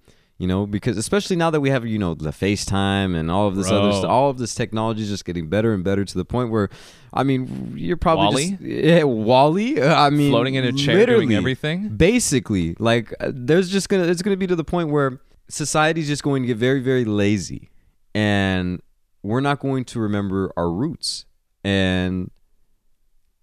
You 0.43 0.47
know, 0.47 0.65
because 0.65 0.97
especially 0.97 1.37
now 1.37 1.51
that 1.51 1.61
we 1.61 1.69
have 1.69 1.85
you 1.85 1.97
know 1.97 2.15
the 2.15 2.31
FaceTime 2.31 3.15
and 3.15 3.31
all 3.31 3.47
of 3.47 3.55
this 3.55 3.71
other 3.71 3.93
stuff, 3.93 4.09
all 4.09 4.29
of 4.29 4.37
this 4.39 4.53
technology 4.53 5.03
is 5.03 5.07
just 5.07 5.23
getting 5.23 5.47
better 5.47 5.73
and 5.73 5.85
better 5.85 6.03
to 6.03 6.17
the 6.17 6.25
point 6.25 6.51
where, 6.51 6.67
I 7.13 7.23
mean, 7.23 7.75
you're 7.77 7.95
probably 7.95 8.25
Wall-E? 8.25 8.49
just 8.49 8.61
yeah, 8.61 9.03
Wall-E. 9.03 9.81
I 9.81 10.09
mean, 10.09 10.31
Floating 10.31 10.55
in 10.55 10.65
a 10.65 10.73
chair 10.73 11.05
doing 11.05 11.33
everything? 11.33 11.95
Basically, 11.95 12.75
like 12.77 13.13
uh, 13.21 13.31
there's 13.33 13.69
just 13.69 13.87
gonna 13.87 14.03
it's 14.03 14.21
gonna 14.21 14.35
be 14.35 14.45
to 14.45 14.55
the 14.57 14.65
point 14.65 14.89
where 14.89 15.21
society's 15.47 16.09
just 16.09 16.23
going 16.23 16.43
to 16.43 16.47
get 16.47 16.57
very 16.57 16.81
very 16.81 17.05
lazy, 17.05 17.69
and 18.13 18.81
we're 19.21 19.39
not 19.39 19.61
going 19.61 19.85
to 19.85 19.99
remember 20.01 20.51
our 20.57 20.69
roots, 20.69 21.23
and 21.63 22.31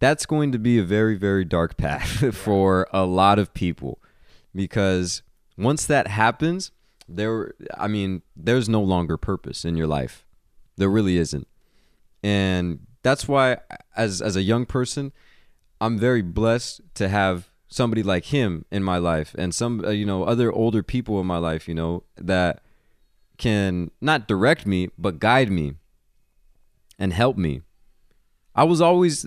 that's 0.01 0.27
going 0.27 0.53
to 0.53 0.59
be 0.59 0.79
a 0.79 0.85
very 0.85 1.17
very 1.17 1.47
dark 1.47 1.79
path 1.79 2.35
for 2.37 2.87
a 2.93 3.07
lot 3.07 3.39
of 3.39 3.55
people 3.55 4.03
because 4.55 5.23
once 5.57 5.87
that 5.87 6.07
happens 6.07 6.73
there 7.17 7.55
i 7.77 7.89
mean 7.89 8.23
there's 8.37 8.69
no 8.69 8.81
longer 8.81 9.17
purpose 9.17 9.65
in 9.65 9.77
your 9.77 9.87
life. 9.87 10.25
There 10.77 10.89
really 10.89 11.19
isn't. 11.19 11.47
And 12.23 12.87
that's 13.03 13.29
why 13.29 13.59
as 13.97 14.21
as 14.23 14.37
a 14.37 14.43
young 14.43 14.67
person 14.67 15.13
i'm 15.81 15.99
very 15.99 16.23
blessed 16.23 16.83
to 16.95 17.09
have 17.09 17.51
somebody 17.69 18.03
like 18.03 18.27
him 18.27 18.65
in 18.71 18.83
my 18.83 18.99
life 18.99 19.35
and 19.39 19.55
some 19.55 19.85
uh, 19.85 19.91
you 19.91 20.05
know 20.05 20.25
other 20.25 20.53
older 20.53 20.83
people 20.83 21.19
in 21.21 21.27
my 21.27 21.39
life 21.39 21.67
you 21.67 21.75
know 21.75 22.03
that 22.17 22.61
can 23.39 23.91
not 24.01 24.29
direct 24.29 24.67
me 24.67 24.91
but 24.99 25.19
guide 25.19 25.51
me 25.51 25.75
and 27.01 27.15
help 27.15 27.37
me. 27.37 27.63
I 28.55 28.65
was 28.65 28.81
always 28.81 29.27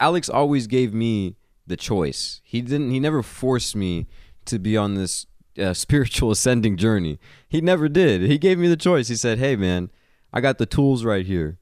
Alex 0.00 0.28
always 0.28 0.66
gave 0.66 0.94
me 0.94 1.36
the 1.66 1.76
choice. 1.76 2.40
He 2.42 2.62
didn't 2.62 2.90
he 2.90 2.98
never 2.98 3.22
forced 3.22 3.76
me 3.76 4.06
to 4.46 4.58
be 4.58 4.76
on 4.76 4.94
this 4.94 5.26
uh, 5.60 5.74
spiritual 5.74 6.30
ascending 6.32 6.76
journey. 6.76 7.18
He 7.48 7.60
never 7.60 7.88
did. 7.88 8.22
He 8.22 8.38
gave 8.38 8.58
me 8.58 8.68
the 8.68 8.76
choice. 8.76 9.08
He 9.08 9.16
said, 9.16 9.38
"Hey 9.38 9.56
man, 9.56 9.90
I 10.32 10.40
got 10.40 10.58
the 10.58 10.66
tools 10.66 11.04
right 11.04 11.26
here. 11.26 11.58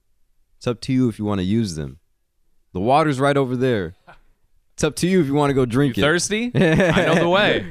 It's 0.57 0.67
up 0.67 0.81
to 0.83 0.93
you 0.93 1.09
if 1.09 1.19
you 1.19 1.25
want 1.25 1.41
to 1.41 1.45
use 1.45 1.75
them. 1.77 1.99
The 2.73 2.81
water's 2.81 3.21
right 3.21 3.37
over 3.37 3.57
there. 3.57 3.95
It's 4.75 4.85
up 4.85 4.95
to 4.97 5.09
you 5.09 5.21
if 5.21 5.27
you 5.27 5.35
want 5.35 5.51
to 5.51 5.55
go 5.55 5.67
drink 5.67 5.97
You 5.97 6.03
it." 6.03 6.07
thirsty? 6.07 6.51
I 6.55 7.07
know 7.07 7.15
the 7.17 7.29
way. 7.29 7.67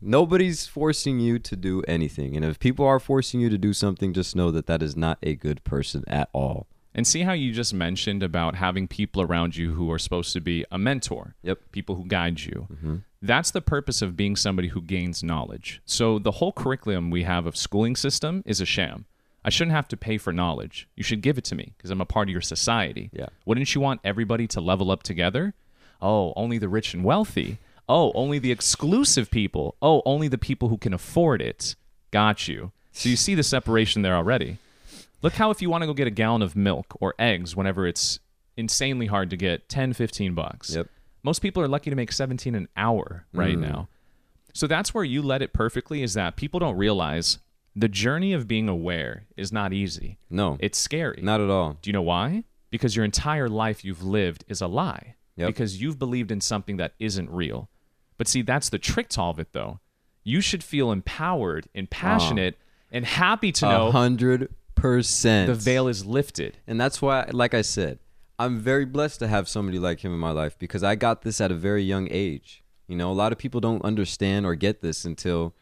Nobody's 0.00 0.66
forcing 0.66 1.18
you 1.20 1.38
to 1.38 1.56
do 1.56 1.82
anything. 1.88 2.36
And 2.36 2.44
if 2.44 2.58
people 2.58 2.84
are 2.84 3.00
forcing 3.00 3.40
you 3.40 3.48
to 3.48 3.58
do 3.58 3.72
something, 3.72 4.12
just 4.12 4.36
know 4.36 4.50
that 4.50 4.66
that 4.66 4.82
is 4.82 4.94
not 4.96 5.18
a 5.22 5.34
good 5.34 5.64
person 5.64 6.04
at 6.06 6.28
all. 6.32 6.66
And 6.94 7.06
see 7.06 7.22
how 7.22 7.32
you 7.32 7.52
just 7.52 7.74
mentioned 7.74 8.22
about 8.22 8.54
having 8.56 8.88
people 8.88 9.20
around 9.22 9.56
you 9.56 9.74
who 9.74 9.90
are 9.90 9.98
supposed 9.98 10.32
to 10.34 10.40
be 10.40 10.64
a 10.70 10.78
mentor. 10.78 11.34
Yep. 11.42 11.60
People 11.72 11.96
who 11.96 12.04
guide 12.06 12.40
you. 12.40 13.04
That's 13.22 13.50
the 13.50 13.60
purpose 13.60 14.02
of 14.02 14.16
being 14.16 14.36
somebody 14.36 14.68
who 14.68 14.82
gains 14.82 15.22
knowledge. 15.22 15.80
So 15.84 16.18
the 16.18 16.32
whole 16.32 16.52
curriculum 16.52 17.10
we 17.10 17.22
have 17.24 17.46
of 17.46 17.56
schooling 17.56 17.96
system 17.96 18.42
is 18.46 18.60
a 18.60 18.66
sham. 18.66 19.06
I 19.44 19.50
shouldn't 19.50 19.76
have 19.76 19.88
to 19.88 19.96
pay 19.96 20.18
for 20.18 20.32
knowledge. 20.32 20.88
You 20.96 21.04
should 21.04 21.22
give 21.22 21.38
it 21.38 21.44
to 21.44 21.54
me 21.54 21.72
because 21.76 21.90
I'm 21.90 22.00
a 22.00 22.06
part 22.06 22.28
of 22.28 22.32
your 22.32 22.40
society. 22.40 23.10
Yeah. 23.12 23.28
Wouldn't 23.44 23.74
you 23.74 23.80
want 23.80 24.00
everybody 24.02 24.46
to 24.48 24.60
level 24.60 24.90
up 24.90 25.02
together? 25.02 25.54
Oh, 26.02 26.32
only 26.36 26.58
the 26.58 26.68
rich 26.68 26.94
and 26.94 27.04
wealthy. 27.04 27.58
Oh, 27.88 28.10
only 28.14 28.38
the 28.38 28.50
exclusive 28.50 29.30
people. 29.30 29.76
Oh, 29.80 30.02
only 30.04 30.26
the 30.28 30.38
people 30.38 30.68
who 30.68 30.78
can 30.78 30.92
afford 30.92 31.40
it. 31.40 31.76
Got 32.10 32.48
you. 32.48 32.72
So 32.92 33.08
you 33.08 33.16
see 33.16 33.34
the 33.34 33.42
separation 33.42 34.02
there 34.02 34.16
already. 34.16 34.58
Look 35.22 35.34
how 35.34 35.50
if 35.50 35.62
you 35.62 35.70
want 35.70 35.82
to 35.82 35.86
go 35.86 35.94
get 35.94 36.06
a 36.06 36.10
gallon 36.10 36.42
of 36.42 36.56
milk 36.56 36.96
or 37.00 37.14
eggs 37.18 37.54
whenever 37.54 37.86
it's 37.86 38.18
insanely 38.56 39.06
hard 39.06 39.30
to 39.30 39.36
get 39.36 39.68
10, 39.68 39.92
15 39.92 40.34
bucks. 40.34 40.74
Yep. 40.74 40.88
Most 41.26 41.42
people 41.42 41.60
are 41.60 41.66
lucky 41.66 41.90
to 41.90 41.96
make 41.96 42.12
17 42.12 42.54
an 42.54 42.68
hour 42.76 43.26
right 43.32 43.56
mm. 43.56 43.62
now. 43.62 43.88
So 44.54 44.68
that's 44.68 44.94
where 44.94 45.02
you 45.02 45.22
let 45.22 45.42
it 45.42 45.52
perfectly 45.52 46.04
is 46.04 46.14
that 46.14 46.36
people 46.36 46.60
don't 46.60 46.76
realize 46.76 47.40
the 47.74 47.88
journey 47.88 48.32
of 48.32 48.46
being 48.46 48.68
aware 48.68 49.24
is 49.36 49.50
not 49.50 49.72
easy. 49.72 50.18
No. 50.30 50.56
It's 50.60 50.78
scary. 50.78 51.18
not 51.20 51.40
at 51.40 51.50
all. 51.50 51.78
Do 51.82 51.90
you 51.90 51.92
know 51.92 52.00
why? 52.00 52.44
Because 52.70 52.94
your 52.94 53.04
entire 53.04 53.48
life 53.48 53.84
you've 53.84 54.04
lived 54.04 54.44
is 54.46 54.60
a 54.60 54.68
lie. 54.68 55.16
Yep. 55.34 55.48
Because 55.48 55.82
you've 55.82 55.98
believed 55.98 56.30
in 56.30 56.40
something 56.40 56.76
that 56.76 56.94
isn't 57.00 57.28
real. 57.28 57.70
But 58.18 58.28
see, 58.28 58.42
that's 58.42 58.68
the 58.68 58.78
trick 58.78 59.08
to 59.10 59.20
all 59.20 59.30
of 59.30 59.40
it, 59.40 59.52
though. 59.52 59.80
You 60.22 60.40
should 60.40 60.62
feel 60.62 60.92
empowered 60.92 61.66
and 61.74 61.90
passionate 61.90 62.54
ah. 62.56 62.64
and 62.92 63.04
happy 63.04 63.50
to 63.50 63.66
know 63.66 63.90
hundred 63.90 64.54
percent. 64.76 65.48
the 65.48 65.54
veil 65.54 65.88
is 65.88 66.06
lifted. 66.06 66.58
and 66.68 66.80
that's 66.80 67.02
why, 67.02 67.28
like 67.32 67.52
I 67.52 67.62
said, 67.62 67.98
I'm 68.38 68.58
very 68.58 68.84
blessed 68.84 69.18
to 69.20 69.28
have 69.28 69.48
somebody 69.48 69.78
like 69.78 70.00
him 70.04 70.12
in 70.12 70.18
my 70.18 70.30
life 70.30 70.58
because 70.58 70.82
I 70.82 70.94
got 70.94 71.22
this 71.22 71.40
at 71.40 71.50
a 71.50 71.54
very 71.54 71.82
young 71.82 72.08
age. 72.10 72.62
You 72.86 72.96
know, 72.96 73.10
a 73.10 73.14
lot 73.14 73.32
of 73.32 73.38
people 73.38 73.60
don't 73.60 73.82
understand 73.84 74.46
or 74.46 74.54
get 74.54 74.80
this 74.82 75.04
until 75.04 75.54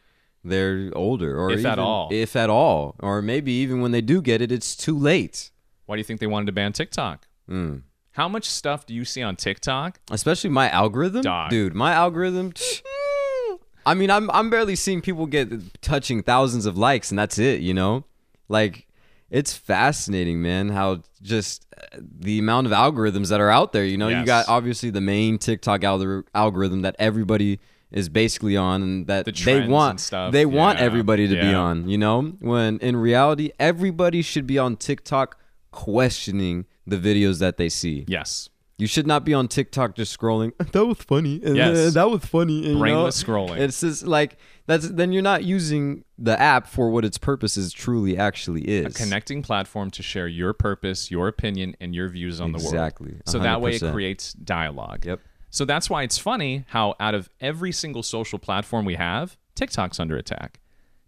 they're 0.43 0.91
older, 0.95 1.39
or 1.39 1.51
If 1.51 1.65
at 1.65 1.79
all. 1.79 2.09
if 2.11 2.35
at 2.35 2.49
all, 2.49 2.95
or 2.99 3.21
maybe 3.21 3.51
even 3.53 3.81
when 3.81 3.91
they 3.91 4.01
do 4.01 4.21
get 4.21 4.41
it, 4.41 4.51
it's 4.51 4.75
too 4.75 4.97
late. 4.97 5.49
Why 5.85 5.95
do 5.95 5.99
you 5.99 6.03
think 6.03 6.19
they 6.19 6.27
wanted 6.27 6.45
to 6.47 6.51
ban 6.51 6.73
TikTok? 6.73 7.27
Mm. 7.49 7.81
How 8.11 8.27
much 8.27 8.45
stuff 8.49 8.85
do 8.85 8.93
you 8.93 9.05
see 9.05 9.21
on 9.23 9.35
TikTok? 9.35 9.99
Especially 10.11 10.49
my 10.49 10.69
algorithm, 10.69 11.21
Dog. 11.23 11.49
dude. 11.49 11.73
My 11.73 11.93
algorithm. 11.93 12.53
I 13.87 13.93
mean, 13.93 14.09
I'm 14.09 14.29
I'm 14.31 14.49
barely 14.49 14.75
seeing 14.75 15.01
people 15.01 15.25
get 15.25 15.81
touching 15.81 16.23
thousands 16.23 16.65
of 16.65 16.77
likes, 16.77 17.11
and 17.11 17.19
that's 17.19 17.37
it. 17.37 17.61
You 17.61 17.73
know, 17.73 18.03
like 18.49 18.87
it's 19.29 19.53
fascinating, 19.53 20.41
man. 20.41 20.69
How 20.69 21.01
just 21.21 21.65
uh, 21.75 21.97
the 22.01 22.39
amount 22.39 22.67
of 22.67 22.73
algorithms 22.73 23.29
that 23.29 23.39
are 23.41 23.49
out 23.49 23.73
there. 23.73 23.85
You 23.85 23.97
know, 23.97 24.07
you 24.07 24.25
got 24.25 24.47
obviously 24.47 24.89
the 24.91 25.01
main 25.01 25.37
TikTok 25.37 25.81
algor- 25.81 26.23
algorithm 26.33 26.81
that 26.83 26.95
everybody 26.99 27.59
is 27.91 28.09
basically 28.09 28.57
on, 28.57 28.81
and 28.83 29.07
that 29.07 29.25
The 29.25 29.31
they 29.31 29.67
want 29.67 30.11
they 30.31 30.45
want 30.45 30.79
everybody 30.79 31.27
to 31.27 31.35
be 31.35 31.53
on. 31.53 31.87
You 31.89 31.97
know, 31.97 32.21
when 32.39 32.77
in 32.79 32.95
reality, 32.97 33.51
everybody 33.59 34.21
should 34.21 34.45
be 34.47 34.57
on 34.59 34.75
TikTok 34.75 35.37
questioning 35.71 36.65
the 36.87 36.97
videos 36.97 37.39
that 37.39 37.57
they 37.57 37.69
see. 37.69 38.05
Yes. 38.07 38.49
You 38.77 38.87
should 38.87 39.07
not 39.07 39.23
be 39.23 39.33
on 39.33 39.47
TikTok 39.47 39.95
just 39.95 40.17
scrolling. 40.17 40.51
That 40.73 40.85
was 40.85 40.97
funny. 40.97 41.41
And 41.43 41.55
Yes. 41.55 41.93
that 41.99 42.09
was 42.09 42.25
funny. 42.25 42.65
and, 42.69 42.79
you 42.79 42.85
know, 42.85 43.05
scrolling. 43.07 43.57
It's 43.59 43.79
just 43.81 44.05
like 44.05 44.37
that's 44.67 44.89
then 44.89 45.11
you're 45.11 45.21
not 45.21 45.43
using 45.43 46.03
the 46.17 46.39
app 46.39 46.67
for 46.67 46.89
what 46.89 47.05
its 47.05 47.17
purposes 47.17 47.71
truly 47.71 48.17
actually 48.17 48.61
is. 48.63 48.95
A 48.95 48.97
connecting 48.97 49.43
platform 49.43 49.91
to 49.91 50.01
share 50.01 50.27
your 50.27 50.53
purpose, 50.53 51.11
your 51.11 51.27
opinion, 51.27 51.75
and 51.79 51.93
your 51.93 52.09
views 52.09 52.41
on 52.41 52.51
the 52.51 52.57
world. 52.57 52.73
Exactly. 52.73 53.15
So 53.25 53.39
that 53.39 53.61
way 53.61 53.75
it 53.75 53.91
creates 53.91 54.33
dialogue. 54.33 55.05
Yep. 55.05 55.19
So 55.51 55.65
that's 55.65 55.89
why 55.89 56.03
it's 56.03 56.17
funny 56.17 56.65
how 56.69 56.95
out 56.99 57.15
of 57.15 57.29
every 57.39 57.71
single 57.71 58.03
social 58.03 58.39
platform 58.39 58.85
we 58.85 58.95
have, 58.95 59.37
TikTok's 59.55 59.99
under 59.99 60.17
attack. 60.17 60.59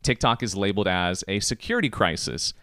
TikTok 0.04 0.42
is 0.42 0.56
labeled 0.56 0.88
as 0.88 1.24
a 1.28 1.40
security 1.42 1.90
crisis. 1.90 2.54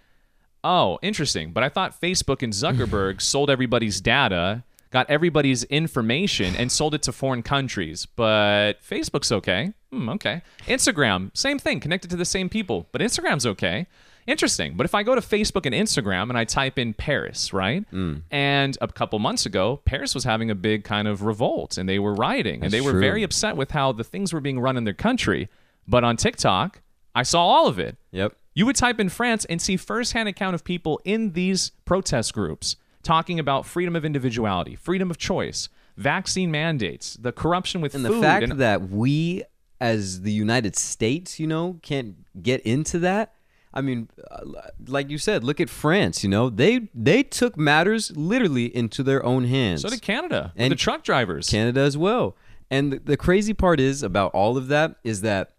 Oh, 0.63 0.99
interesting. 1.03 1.53
But 1.53 1.63
I 1.63 1.69
thought 1.69 2.01
Facebook 2.01 2.43
and 2.43 2.53
Zuckerberg 2.53 3.21
sold 3.21 3.51
everybody's 3.51 4.01
data, 4.01 4.65
got 4.91 5.11
everybody's 5.11 5.65
information, 5.65 6.57
and 6.57 6.73
sold 6.73 6.95
it 6.95 7.03
to 7.03 7.13
foreign 7.13 7.43
countries. 7.43 8.07
But 8.07 8.75
Facebook's 8.83 9.31
okay. 9.31 9.75
Hmm, 9.95 10.09
okay. 10.11 10.43
Instagram, 10.67 11.31
same 11.37 11.59
thing, 11.59 11.81
connected 11.81 12.11
to 12.11 12.17
the 12.17 12.25
same 12.25 12.49
people. 12.49 12.87
But 12.93 13.01
Instagram's 13.01 13.47
okay. 13.47 13.87
Interesting. 14.27 14.75
But 14.75 14.87
if 14.87 14.95
I 14.95 15.03
go 15.03 15.15
to 15.15 15.21
Facebook 15.21 15.67
and 15.67 15.75
Instagram 15.75 16.31
and 16.31 16.39
I 16.39 16.45
type 16.45 16.79
in 16.79 16.95
Paris, 16.95 17.53
right? 17.53 17.85
And 18.31 18.79
a 18.81 18.89
couple 18.89 19.19
months 19.19 19.45
ago, 19.45 19.83
Paris 19.85 20.15
was 20.15 20.25
having 20.25 20.51
a 20.51 20.55
big 20.55 20.83
kind 20.83 21.07
of 21.07 21.23
revolt 21.23 21.77
and 21.77 21.87
they 21.89 21.99
were 21.99 22.15
rioting 22.15 22.63
and 22.65 22.73
they 22.73 22.81
were 22.81 22.93
true. 22.93 23.01
very 23.01 23.23
upset 23.23 23.55
with 23.57 23.73
how 23.73 23.93
the 23.93 24.03
things 24.05 24.33
were 24.33 24.41
being 24.41 24.59
run 24.61 24.77
in 24.79 24.85
their 24.85 24.95
country. 24.95 25.49
But 25.87 26.05
on 26.05 26.17
TikTok, 26.17 26.81
I 27.15 27.23
saw 27.23 27.43
all 27.45 27.67
of 27.69 27.79
it. 27.79 27.97
Yep. 28.13 28.35
You 28.55 28.65
would 28.67 28.77
type 28.77 28.99
in 28.99 29.11
France 29.11 29.45
and 29.45 29.61
see 29.61 29.77
firsthand 29.77 30.29
account 30.29 30.55
of 30.55 30.65
people 30.65 31.01
in 31.05 31.33
these 31.33 31.73
protest 31.85 32.33
groups 32.33 32.77
talking 33.03 33.39
about 33.39 33.67
freedom 33.67 33.95
of 33.95 34.07
individuality, 34.07 34.75
freedom 34.75 35.11
of 35.11 35.19
choice, 35.19 35.69
vaccine 35.99 36.51
mandates, 36.51 37.15
the 37.21 37.33
corruption 37.33 37.83
with 37.83 37.95
And 37.95 38.07
food. 38.07 38.17
the 38.17 38.23
fact 38.23 38.43
and 38.45 38.59
that 38.61 38.89
we, 38.89 39.43
as 39.81 40.23
the 40.23 40.33
United 40.33 40.77
States, 40.77 41.39
you 41.41 41.47
know, 41.47 41.79
can't 41.83 42.17
get 42.43 42.61
into 42.63 42.99
that. 43.01 43.35
I 43.73 43.81
mean, 43.81 44.09
uh, 44.31 44.43
like 44.87 45.11
you 45.11 45.19
said, 45.19 45.43
look 45.43 45.61
at 45.61 45.69
France. 45.69 46.23
You 46.23 46.31
know, 46.31 46.49
they 46.49 46.89
they 46.95 47.23
took 47.25 47.57
matters 47.57 48.17
literally 48.17 48.75
into 48.75 49.03
their 49.03 49.25
own 49.25 49.45
hands. 49.45 49.83
so 49.83 49.89
did 49.89 50.01
Canada 50.01 50.53
And 50.57 50.71
the 50.71 50.77
truck 50.77 51.03
drivers. 51.03 51.51
Canada 51.51 51.81
as 51.81 51.97
well. 51.97 52.37
And 52.71 52.93
the, 52.93 52.99
the 53.01 53.17
crazy 53.17 53.53
part 53.53 53.81
is 53.81 54.03
about 54.03 54.33
all 54.33 54.57
of 54.57 54.69
that 54.69 54.97
is 55.03 55.21
that 55.23 55.55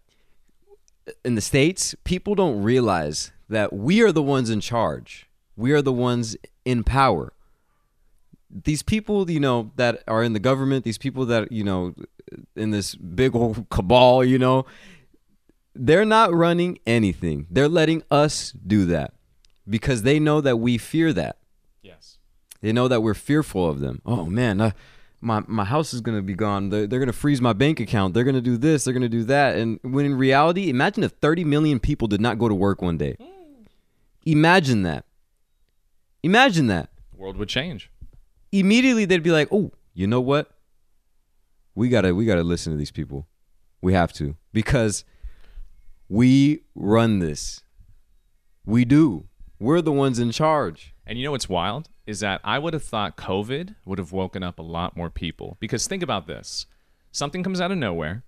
in 1.24 1.34
the 1.34 1.40
states, 1.40 1.94
people 2.04 2.34
don't 2.34 2.62
realize 2.62 3.32
that 3.48 3.72
we 3.72 4.02
are 4.02 4.12
the 4.12 4.22
ones 4.22 4.50
in 4.50 4.60
charge. 4.60 5.28
We 5.54 5.72
are 5.72 5.82
the 5.82 5.92
ones 5.92 6.36
in 6.64 6.84
power. 6.84 7.32
These 8.50 8.82
people, 8.82 9.30
you 9.30 9.40
know, 9.40 9.72
that 9.76 10.02
are 10.08 10.22
in 10.22 10.32
the 10.32 10.40
government, 10.40 10.84
these 10.84 10.98
people 10.98 11.26
that, 11.26 11.52
you 11.52 11.64
know, 11.64 11.94
in 12.54 12.70
this 12.70 12.94
big 12.94 13.34
old 13.36 13.68
cabal, 13.70 14.24
you 14.24 14.38
know, 14.38 14.66
they're 15.74 16.04
not 16.04 16.32
running 16.32 16.78
anything. 16.86 17.46
They're 17.50 17.68
letting 17.68 18.02
us 18.10 18.52
do 18.52 18.84
that 18.86 19.14
because 19.68 20.02
they 20.02 20.18
know 20.18 20.40
that 20.40 20.56
we 20.56 20.78
fear 20.78 21.12
that. 21.12 21.38
yes. 21.82 22.18
They 22.62 22.72
know 22.72 22.88
that 22.88 23.02
we're 23.02 23.14
fearful 23.14 23.68
of 23.68 23.80
them. 23.80 24.00
Oh 24.06 24.24
man, 24.24 24.60
uh, 24.60 24.70
my 25.20 25.42
my 25.46 25.64
house 25.64 25.92
is 25.94 26.00
gonna 26.00 26.22
be 26.22 26.34
gone. 26.34 26.70
They're, 26.70 26.86
they're 26.86 26.98
gonna 26.98 27.12
freeze 27.12 27.40
my 27.40 27.52
bank 27.52 27.78
account. 27.80 28.14
They're 28.14 28.24
gonna 28.24 28.40
do 28.40 28.56
this. 28.56 28.84
They're 28.84 28.94
gonna 28.94 29.08
do 29.08 29.24
that. 29.24 29.56
And 29.56 29.78
when 29.82 30.06
in 30.06 30.14
reality, 30.16 30.68
imagine 30.70 31.04
if 31.04 31.12
30 31.12 31.44
million 31.44 31.78
people 31.78 32.08
did 32.08 32.20
not 32.20 32.38
go 32.38 32.48
to 32.48 32.54
work 32.54 32.80
one 32.82 32.96
day. 32.96 33.16
Imagine 34.24 34.82
that. 34.82 35.04
Imagine 36.22 36.66
that. 36.68 36.90
The 37.12 37.18
world 37.18 37.36
would 37.36 37.48
change. 37.48 37.90
Immediately 38.52 39.04
they'd 39.04 39.22
be 39.22 39.30
like, 39.30 39.48
"Oh, 39.52 39.72
you 39.94 40.06
know 40.06 40.20
what? 40.20 40.50
We 41.76 41.90
gotta 41.90 42.14
we 42.14 42.24
gotta 42.24 42.42
listen 42.42 42.72
to 42.72 42.76
these 42.76 42.90
people. 42.90 43.28
We 43.80 43.92
have 43.92 44.12
to 44.14 44.34
because 44.52 45.04
we 46.08 46.62
run 46.74 47.20
this. 47.20 47.62
We 48.64 48.84
do. 48.84 49.28
We're 49.60 49.82
the 49.82 49.92
ones 49.92 50.18
in 50.18 50.32
charge." 50.32 50.94
And 51.06 51.18
you 51.18 51.24
know 51.24 51.30
what's 51.30 51.48
wild 51.48 51.90
is 52.06 52.20
that 52.20 52.40
I 52.42 52.58
would 52.58 52.72
have 52.72 52.82
thought 52.82 53.16
COVID 53.16 53.76
would 53.84 53.98
have 53.98 54.10
woken 54.10 54.42
up 54.42 54.58
a 54.58 54.62
lot 54.62 54.96
more 54.96 55.10
people 55.10 55.58
because 55.60 55.86
think 55.86 56.02
about 56.02 56.26
this: 56.26 56.64
something 57.12 57.42
comes 57.42 57.60
out 57.60 57.70
of 57.70 57.76
nowhere, 57.76 58.24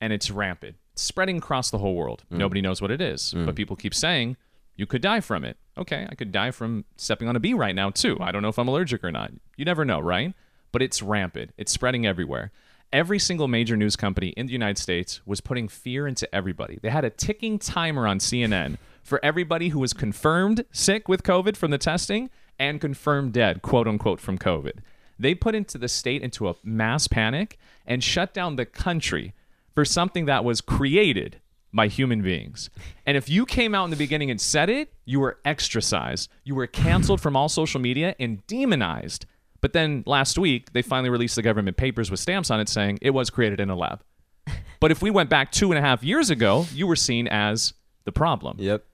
and 0.00 0.12
it's 0.12 0.30
rampant, 0.30 0.76
it's 0.92 1.02
spreading 1.02 1.38
across 1.38 1.70
the 1.70 1.78
whole 1.78 1.96
world. 1.96 2.22
Mm. 2.32 2.38
Nobody 2.38 2.60
knows 2.60 2.80
what 2.80 2.92
it 2.92 3.00
is, 3.00 3.34
mm. 3.36 3.44
but 3.44 3.56
people 3.56 3.74
keep 3.74 3.92
saying 3.94 4.36
you 4.76 4.86
could 4.86 5.02
die 5.02 5.20
from 5.20 5.44
it. 5.44 5.56
Okay, 5.76 6.06
I 6.08 6.14
could 6.14 6.30
die 6.30 6.52
from 6.52 6.84
stepping 6.96 7.28
on 7.28 7.34
a 7.34 7.40
bee 7.40 7.54
right 7.54 7.74
now 7.74 7.90
too. 7.90 8.16
I 8.20 8.30
don't 8.30 8.42
know 8.42 8.48
if 8.48 8.58
I'm 8.58 8.68
allergic 8.68 9.02
or 9.02 9.10
not. 9.10 9.32
You 9.56 9.64
never 9.64 9.84
know, 9.84 9.98
right? 9.98 10.32
But 10.70 10.80
it's 10.80 11.02
rampant. 11.02 11.52
It's 11.56 11.72
spreading 11.72 12.06
everywhere. 12.06 12.52
Every 12.94 13.18
single 13.18 13.48
major 13.48 13.76
news 13.76 13.96
company 13.96 14.28
in 14.36 14.46
the 14.46 14.52
United 14.52 14.78
States 14.78 15.20
was 15.26 15.40
putting 15.40 15.66
fear 15.66 16.06
into 16.06 16.32
everybody. 16.32 16.78
They 16.80 16.90
had 16.90 17.04
a 17.04 17.10
ticking 17.10 17.58
timer 17.58 18.06
on 18.06 18.20
CNN 18.20 18.76
for 19.02 19.18
everybody 19.20 19.70
who 19.70 19.80
was 19.80 19.92
confirmed 19.92 20.64
sick 20.70 21.08
with 21.08 21.24
COVID 21.24 21.56
from 21.56 21.72
the 21.72 21.76
testing 21.76 22.30
and 22.56 22.80
confirmed 22.80 23.32
dead, 23.32 23.62
quote 23.62 23.88
unquote, 23.88 24.20
from 24.20 24.38
COVID. 24.38 24.74
They 25.18 25.34
put 25.34 25.56
into 25.56 25.76
the 25.76 25.88
state 25.88 26.22
into 26.22 26.48
a 26.48 26.54
mass 26.62 27.08
panic 27.08 27.58
and 27.84 28.00
shut 28.00 28.32
down 28.32 28.54
the 28.54 28.64
country 28.64 29.34
for 29.74 29.84
something 29.84 30.26
that 30.26 30.44
was 30.44 30.60
created 30.60 31.40
by 31.72 31.88
human 31.88 32.22
beings. 32.22 32.70
And 33.04 33.16
if 33.16 33.28
you 33.28 33.44
came 33.44 33.74
out 33.74 33.86
in 33.86 33.90
the 33.90 33.96
beginning 33.96 34.30
and 34.30 34.40
said 34.40 34.70
it, 34.70 34.92
you 35.04 35.18
were 35.18 35.40
extracized. 35.44 36.28
You 36.44 36.54
were 36.54 36.68
canceled 36.68 37.20
from 37.20 37.34
all 37.34 37.48
social 37.48 37.80
media 37.80 38.14
and 38.20 38.46
demonized. 38.46 39.26
But 39.64 39.72
then 39.72 40.02
last 40.04 40.36
week, 40.36 40.74
they 40.74 40.82
finally 40.82 41.08
released 41.08 41.36
the 41.36 41.42
government 41.42 41.78
papers 41.78 42.10
with 42.10 42.20
stamps 42.20 42.50
on 42.50 42.60
it 42.60 42.68
saying 42.68 42.98
it 43.00 43.12
was 43.12 43.30
created 43.30 43.60
in 43.60 43.70
a 43.70 43.74
lab. 43.74 44.02
But 44.78 44.90
if 44.90 45.00
we 45.00 45.10
went 45.10 45.30
back 45.30 45.52
two 45.52 45.72
and 45.72 45.78
a 45.78 45.80
half 45.80 46.04
years 46.04 46.28
ago, 46.28 46.66
you 46.74 46.86
were 46.86 46.96
seen 46.96 47.26
as 47.28 47.72
the 48.04 48.12
problem. 48.12 48.58
Yep. 48.60 48.84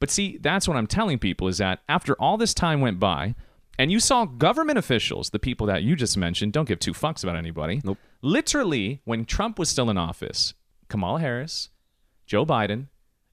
But 0.00 0.10
see, 0.10 0.38
that's 0.38 0.66
what 0.66 0.78
I'm 0.78 0.86
telling 0.86 1.18
people 1.18 1.46
is 1.48 1.58
that 1.58 1.80
after 1.90 2.14
all 2.14 2.38
this 2.38 2.54
time 2.54 2.80
went 2.80 2.98
by, 2.98 3.34
and 3.78 3.92
you 3.92 4.00
saw 4.00 4.24
government 4.24 4.78
officials, 4.78 5.28
the 5.28 5.38
people 5.38 5.66
that 5.66 5.82
you 5.82 5.94
just 5.94 6.16
mentioned, 6.16 6.54
don't 6.54 6.66
give 6.66 6.78
two 6.78 6.94
fucks 6.94 7.22
about 7.22 7.36
anybody. 7.36 7.82
Nope. 7.84 7.98
Literally, 8.22 9.02
when 9.04 9.26
Trump 9.26 9.58
was 9.58 9.68
still 9.68 9.90
in 9.90 9.98
office, 9.98 10.54
Kamala 10.88 11.20
Harris, 11.20 11.68
Joe 12.24 12.46
Biden, 12.46 12.86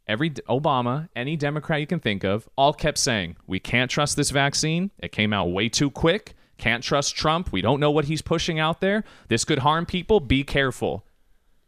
every 0.08 0.32
Obama, 0.32 1.08
any 1.16 1.38
Democrat 1.38 1.80
you 1.80 1.88
can 1.88 2.02
think 2.02 2.26
of, 2.26 2.50
all 2.58 2.74
kept 2.74 2.98
saying, 2.98 3.38
"We 3.48 3.62
can't 3.62 3.90
trust 3.90 4.18
this 4.18 4.32
vaccine. 4.32 4.92
It 5.00 5.14
came 5.14 5.32
out 5.32 5.46
way 5.52 5.70
too 5.70 5.90
quick. 5.90 6.36
Can't 6.62 6.84
trust 6.84 7.16
Trump. 7.16 7.52
We 7.52 7.60
don't 7.62 7.80
know 7.80 7.92
what 7.92 8.06
he's 8.06 8.22
pushing 8.22 8.60
out 8.60 8.80
there. 8.80 9.04
This 9.28 9.44
could 9.44 9.60
harm 9.60 9.86
people. 9.86 10.20
Be 10.22 10.44
careful." 10.44 11.04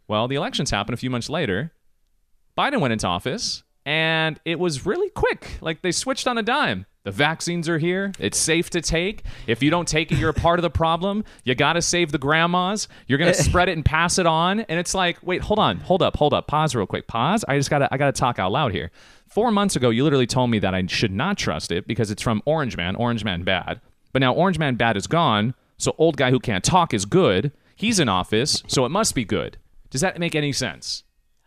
Well, 0.08 0.28
the 0.28 0.36
elections 0.36 0.70
happened 0.72 0.94
a 0.94 0.98
few 0.98 1.10
months 1.10 1.30
later. 1.30 1.74
Biden 2.58 2.80
went 2.80 2.94
into 2.94 3.08
office 3.08 3.64
and 3.86 4.39
it 4.46 4.60
was 4.60 4.86
really 4.86 5.10
quick. 5.10 5.58
Like 5.62 5.82
they 5.82 5.91
switched 5.91 6.28
on 6.28 6.38
a 6.38 6.44
dime. 6.44 6.86
The 7.04 7.12
vaccines 7.12 7.68
are 7.68 7.80
here. 7.80 8.14
It's 8.18 8.38
safe 8.38 8.70
to 8.70 8.82
take. 8.82 9.24
If 9.46 9.62
you 9.62 9.70
don't 9.70 9.88
take 9.88 10.12
it, 10.12 10.18
you're 10.18 10.30
a 10.30 10.34
part 10.34 10.58
of 10.58 10.64
the 10.64 10.70
problem. 10.70 11.26
You 11.44 11.54
got 11.54 11.74
to 11.74 11.82
save 11.82 12.14
the 12.14 12.18
grandmas. 12.18 12.88
You're 13.08 13.18
going 13.18 13.34
to 13.34 13.44
spread 13.44 13.68
it 13.68 13.74
and 13.74 13.84
pass 13.84 14.20
it 14.20 14.26
on. 14.26 14.62
And 14.62 14.80
it's 14.80 14.94
like, 14.94 15.18
wait, 15.22 15.41
hold 15.41 15.60
on. 15.60 15.80
Hold 15.80 16.02
up. 16.02 16.16
Hold 16.16 16.34
up. 16.34 16.48
Pause 16.48 16.76
real 16.76 16.88
quick. 16.88 17.08
Pause. 17.08 17.44
I 17.48 17.58
just 17.58 17.70
got 17.70 17.80
to 17.80 17.89
I 17.94 17.98
got 17.98 18.14
to 18.14 18.20
talk 18.20 18.39
out 18.39 18.52
loud 18.52 18.72
here. 18.72 18.91
4 19.28 19.52
months 19.52 19.76
ago, 19.76 19.89
you 19.89 20.04
literally 20.04 20.28
told 20.28 20.52
me 20.52 20.60
that 20.60 20.76
I 20.76 20.86
should 20.86 21.12
not 21.12 21.38
trust 21.38 21.72
it 21.72 21.88
because 21.88 22.12
it's 22.12 22.22
from 22.22 22.41
Orange 22.46 22.78
Man. 22.78 22.96
Orange 22.96 23.26
Man 23.26 23.44
bad. 23.44 23.82
But 24.14 24.20
now 24.20 24.34
Orange 24.34 24.57
Man 24.59 24.76
bad 24.76 24.95
is 24.95 25.07
gone. 25.07 25.55
So 25.78 25.95
old 25.97 26.16
guy 26.16 26.32
who 26.32 26.39
can't 26.39 26.64
talk 26.64 26.93
is 26.93 27.05
good. 27.05 27.51
He's 27.76 27.99
in 27.99 28.07
office, 28.07 28.64
so 28.68 28.86
it 28.86 28.89
must 28.89 29.16
be 29.16 29.26
good. 29.26 29.57
Does 29.89 30.01
that 30.01 30.20
make 30.20 30.36
any 30.36 30.53
sense? 30.53 31.03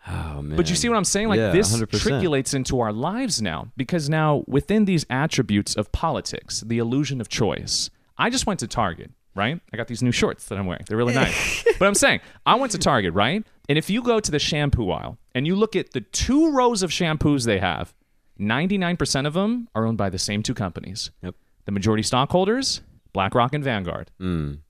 Oh 0.09 0.43
man. 0.43 0.57
But 0.57 0.69
you 0.69 0.77
see 0.77 0.89
what 0.89 0.97
I'm 0.97 1.05
saying? 1.05 1.29
Like 1.29 1.39
Yeah, 1.39 1.53
this 1.53 1.75
100%. 1.75 2.01
triculates 2.01 2.55
into 2.55 2.81
our 2.81 2.93
lives 2.93 3.41
now 3.41 3.73
because 3.77 4.09
now 4.09 4.45
within 4.47 4.85
these 4.85 5.07
attributes 5.11 5.75
of 5.75 5.91
politics, 5.93 6.61
the 6.61 6.79
illusion 6.79 7.21
of 7.21 7.29
choice. 7.29 7.91
I 8.19 8.31
just 8.31 8.47
went 8.47 8.61
to 8.61 8.67
Target, 8.67 9.11
right? 9.35 9.61
I 9.73 9.77
got 9.77 9.89
these 9.89 10.03
new 10.03 10.12
shorts 10.12 10.47
that 10.47 10.59
I'm 10.59 10.67
wearing. 10.67 10.85
They're 10.89 10.97
really 10.97 11.14
nice. 11.14 11.64
but 11.79 11.87
I'm 11.87 11.95
saying, 11.95 12.21
I 12.45 12.55
went 12.55 12.73
to 12.73 12.79
Target, 12.79 13.14
right? 13.14 13.45
And 13.69 13.77
if 13.77 13.91
you 13.91 14.01
go 14.03 14.21
to 14.21 14.31
the 14.31 14.39
shampoo 14.39 14.91
aisle 14.91 15.19
and 15.35 15.47
you 15.47 15.57
look 15.57 15.75
at 15.77 15.93
the 15.93 16.01
two 16.01 16.53
rows 16.53 16.83
of 16.83 16.91
shampoos 16.91 17.45
they 17.45 17.59
have, 17.59 17.93
99% 18.39 19.27
of 19.27 19.35
them 19.35 19.69
are 19.75 19.87
owned 19.87 19.99
by 19.99 20.11
the 20.11 20.19
same 20.19 20.43
two 20.43 20.55
companies. 20.55 21.11
Yep. 21.23 21.35
The 21.67 21.73
majority 21.73 22.03
stockholders, 22.03 22.81
BlackRock 23.12 23.55
and 23.55 23.62
Vanguard. 23.62 24.11
Mm. 24.21 24.61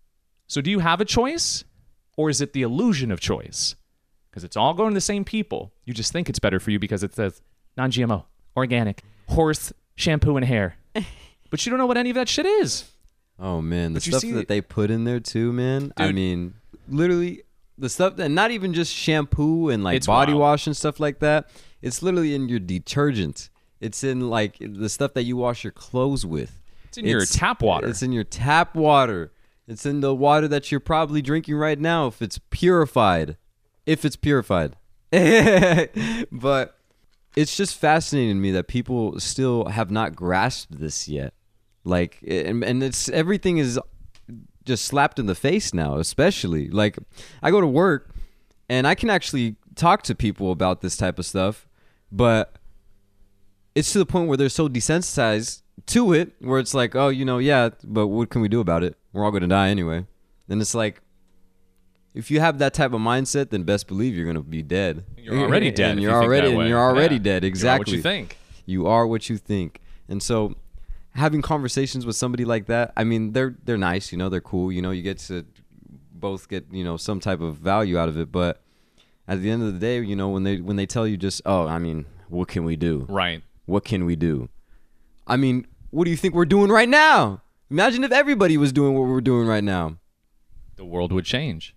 So 0.46 0.60
do 0.60 0.70
you 0.70 0.80
have 0.80 1.00
a 1.00 1.04
choice 1.04 1.64
or 2.16 2.30
is 2.30 2.40
it 2.40 2.52
the 2.52 2.62
illusion 2.62 3.10
of 3.10 3.20
choice? 3.20 3.76
Because 4.30 4.44
it's 4.44 4.56
all 4.56 4.74
going 4.74 4.90
to 4.90 4.94
the 4.94 5.00
same 5.00 5.24
people. 5.24 5.72
You 5.84 5.94
just 5.94 6.12
think 6.12 6.28
it's 6.28 6.38
better 6.38 6.60
for 6.60 6.70
you 6.70 6.78
because 6.78 7.02
it 7.02 7.14
says 7.14 7.40
non 7.76 7.90
GMO, 7.90 8.24
organic, 8.56 9.02
horse 9.28 9.72
shampoo 9.94 10.36
and 10.36 10.44
hair. 10.44 10.76
but 11.50 11.64
you 11.64 11.70
don't 11.70 11.78
know 11.78 11.86
what 11.86 11.96
any 11.96 12.10
of 12.10 12.16
that 12.16 12.28
shit 12.28 12.46
is. 12.46 12.90
Oh 13.38 13.60
man, 13.60 13.92
the 13.92 14.00
stuff 14.00 14.20
see- 14.20 14.32
that 14.32 14.48
they 14.48 14.60
put 14.60 14.90
in 14.90 15.04
there 15.04 15.20
too, 15.20 15.52
man. 15.52 15.92
I 15.96 16.12
mean, 16.12 16.54
literally 16.88 17.42
the 17.78 17.88
stuff 17.88 18.16
that 18.16 18.30
not 18.30 18.50
even 18.50 18.72
just 18.72 18.94
shampoo 18.94 19.68
and 19.68 19.84
like 19.84 20.04
body 20.06 20.32
wild. 20.32 20.40
wash 20.40 20.66
and 20.66 20.76
stuff 20.76 20.98
like 21.00 21.18
that. 21.20 21.50
It's 21.82 22.02
literally 22.02 22.34
in 22.34 22.48
your 22.48 22.58
detergent. 22.58 23.50
It's 23.80 24.02
in 24.02 24.30
like 24.30 24.56
the 24.58 24.88
stuff 24.88 25.14
that 25.14 25.24
you 25.24 25.36
wash 25.36 25.64
your 25.64 25.72
clothes 25.72 26.24
with. 26.24 26.58
It's 26.96 27.04
in 27.04 27.10
your 27.10 27.26
tap 27.26 27.62
water. 27.62 27.88
It's 27.88 28.02
in 28.02 28.12
your 28.12 28.24
tap 28.24 28.74
water. 28.74 29.32
It's 29.66 29.84
in 29.84 30.00
the 30.00 30.14
water 30.14 30.48
that 30.48 30.70
you're 30.70 30.80
probably 30.80 31.20
drinking 31.20 31.56
right 31.56 31.78
now 31.78 32.06
if 32.06 32.22
it's 32.22 32.40
purified. 32.50 33.36
If 33.84 34.04
it's 34.04 34.16
purified. 34.16 34.76
but 36.32 36.78
it's 37.36 37.54
just 37.54 37.76
fascinating 37.76 38.36
to 38.36 38.40
me 38.40 38.50
that 38.52 38.66
people 38.66 39.20
still 39.20 39.66
have 39.66 39.90
not 39.90 40.16
grasped 40.16 40.78
this 40.78 41.06
yet. 41.06 41.34
Like 41.84 42.18
and, 42.26 42.64
and 42.64 42.82
it's 42.82 43.08
everything 43.10 43.58
is 43.58 43.78
just 44.64 44.86
slapped 44.86 45.18
in 45.18 45.26
the 45.26 45.34
face 45.34 45.74
now, 45.74 45.98
especially. 45.98 46.68
Like 46.68 46.96
I 47.42 47.50
go 47.50 47.60
to 47.60 47.66
work 47.66 48.14
and 48.68 48.86
I 48.86 48.94
can 48.94 49.10
actually 49.10 49.56
talk 49.74 50.02
to 50.04 50.14
people 50.14 50.50
about 50.50 50.80
this 50.80 50.96
type 50.96 51.18
of 51.18 51.26
stuff, 51.26 51.68
but 52.10 52.56
it's 53.74 53.92
to 53.92 53.98
the 53.98 54.06
point 54.06 54.28
where 54.28 54.38
they're 54.38 54.48
so 54.48 54.68
desensitized 54.68 55.62
to 55.86 56.12
it 56.12 56.32
where 56.40 56.58
it's 56.58 56.74
like, 56.74 56.94
oh, 56.96 57.08
you 57.08 57.24
know, 57.24 57.38
yeah, 57.38 57.70
but 57.84 58.08
what 58.08 58.30
can 58.30 58.40
we 58.40 58.48
do 58.48 58.60
about 58.60 58.82
it? 58.82 58.96
We're 59.12 59.24
all 59.24 59.30
going 59.30 59.42
to 59.42 59.46
die 59.48 59.68
anyway. 59.68 60.06
Then 60.48 60.60
it's 60.60 60.74
like 60.74 61.00
if 62.14 62.30
you 62.30 62.40
have 62.40 62.58
that 62.58 62.72
type 62.72 62.92
of 62.92 63.00
mindset, 63.00 63.50
then 63.50 63.62
best 63.64 63.86
believe 63.86 64.14
you're 64.14 64.24
going 64.24 64.36
to 64.36 64.42
be 64.42 64.62
dead. 64.62 65.04
You're 65.18 65.38
already 65.38 65.70
dead. 65.70 65.92
and 65.92 66.00
you're 66.02 66.10
you 66.12 66.16
already 66.16 66.52
and 66.54 66.68
you're 66.68 66.78
already 66.80 67.16
Yeah. 67.16 67.22
dead. 67.22 67.42
You 67.42 67.46
are 67.46 67.48
Exactly. 67.48 67.92
what 67.92 67.96
you 67.96 68.02
think. 68.02 68.38
You 68.64 68.86
are 68.86 69.06
what 69.06 69.28
you 69.28 69.36
think. 69.36 69.80
And 70.08 70.22
so 70.22 70.54
having 71.12 71.42
conversations 71.42 72.06
with 72.06 72.16
somebody 72.16 72.44
like 72.44 72.66
that, 72.66 72.92
I 72.96 73.04
mean, 73.04 73.32
they're 73.32 73.56
they're 73.64 73.76
nice, 73.78 74.12
you 74.12 74.18
know, 74.18 74.28
they're 74.28 74.40
cool, 74.40 74.72
you 74.72 74.80
know, 74.82 74.92
you 74.92 75.02
get 75.02 75.18
to 75.18 75.44
both 76.12 76.48
get, 76.48 76.66
you 76.72 76.82
know, 76.84 76.96
some 76.96 77.20
type 77.20 77.40
of 77.40 77.56
value 77.58 77.98
out 77.98 78.08
of 78.08 78.16
it, 78.18 78.32
but 78.32 78.62
at 79.28 79.42
the 79.42 79.50
end 79.50 79.62
of 79.62 79.72
the 79.74 79.78
day, 79.78 80.00
you 80.02 80.16
know, 80.16 80.28
when 80.30 80.44
they 80.44 80.56
when 80.60 80.76
they 80.76 80.86
tell 80.86 81.06
you 81.06 81.16
just, 81.16 81.42
"Oh, 81.44 81.66
I 81.66 81.78
mean, 81.78 82.06
what 82.28 82.48
can 82.48 82.64
we 82.64 82.76
do? 82.76 83.06
Right. 83.08 83.42
What 83.66 83.84
can 83.84 84.04
we 84.06 84.14
do?" 84.16 84.48
I 85.26 85.36
mean, 85.36 85.66
what 85.90 86.04
do 86.04 86.10
you 86.10 86.16
think 86.16 86.34
we're 86.34 86.44
doing 86.44 86.70
right 86.70 86.88
now? 86.88 87.42
Imagine 87.70 88.04
if 88.04 88.12
everybody 88.12 88.56
was 88.56 88.72
doing 88.72 88.94
what 88.94 89.08
we're 89.08 89.20
doing 89.20 89.46
right 89.48 89.64
now. 89.64 89.96
the 90.76 90.84
world 90.84 91.10
would 91.12 91.24
change. 91.24 91.74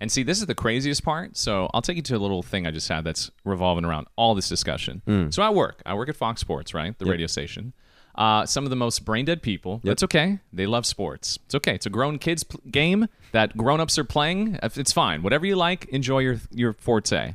And 0.00 0.10
see, 0.12 0.22
this 0.22 0.38
is 0.40 0.46
the 0.46 0.54
craziest 0.54 1.02
part. 1.04 1.36
So 1.36 1.68
I'll 1.74 1.82
take 1.82 1.96
you 1.96 2.02
to 2.02 2.16
a 2.16 2.18
little 2.18 2.42
thing 2.42 2.66
I 2.66 2.70
just 2.70 2.88
had 2.88 3.04
that's 3.04 3.30
revolving 3.44 3.84
around 3.84 4.06
all 4.16 4.34
this 4.34 4.48
discussion. 4.48 5.02
So 5.30 5.42
I 5.42 5.50
work. 5.50 5.82
I 5.84 5.94
work 5.94 6.08
at 6.08 6.16
Fox 6.16 6.40
Sports, 6.40 6.72
right? 6.72 6.96
The 6.98 7.04
radio 7.04 7.26
station. 7.26 7.72
Uh, 8.14 8.46
some 8.46 8.64
of 8.64 8.70
the 8.70 8.76
most 8.76 9.04
brain 9.04 9.24
dead 9.24 9.42
people. 9.42 9.80
That's 9.84 10.02
okay. 10.04 10.38
They 10.52 10.66
love 10.66 10.86
sports. 10.86 11.38
It's 11.46 11.54
okay. 11.56 11.74
It's 11.74 11.86
a 11.86 11.90
grown 11.90 12.18
kids 12.18 12.44
game 12.70 13.06
that 13.32 13.56
grown 13.56 13.80
ups 13.80 13.98
are 13.98 14.04
playing. 14.04 14.58
It's 14.62 14.92
fine. 14.92 15.22
Whatever 15.22 15.46
you 15.46 15.56
like, 15.56 15.84
enjoy 15.86 16.20
your 16.20 16.36
your 16.52 16.72
forte. 16.72 17.34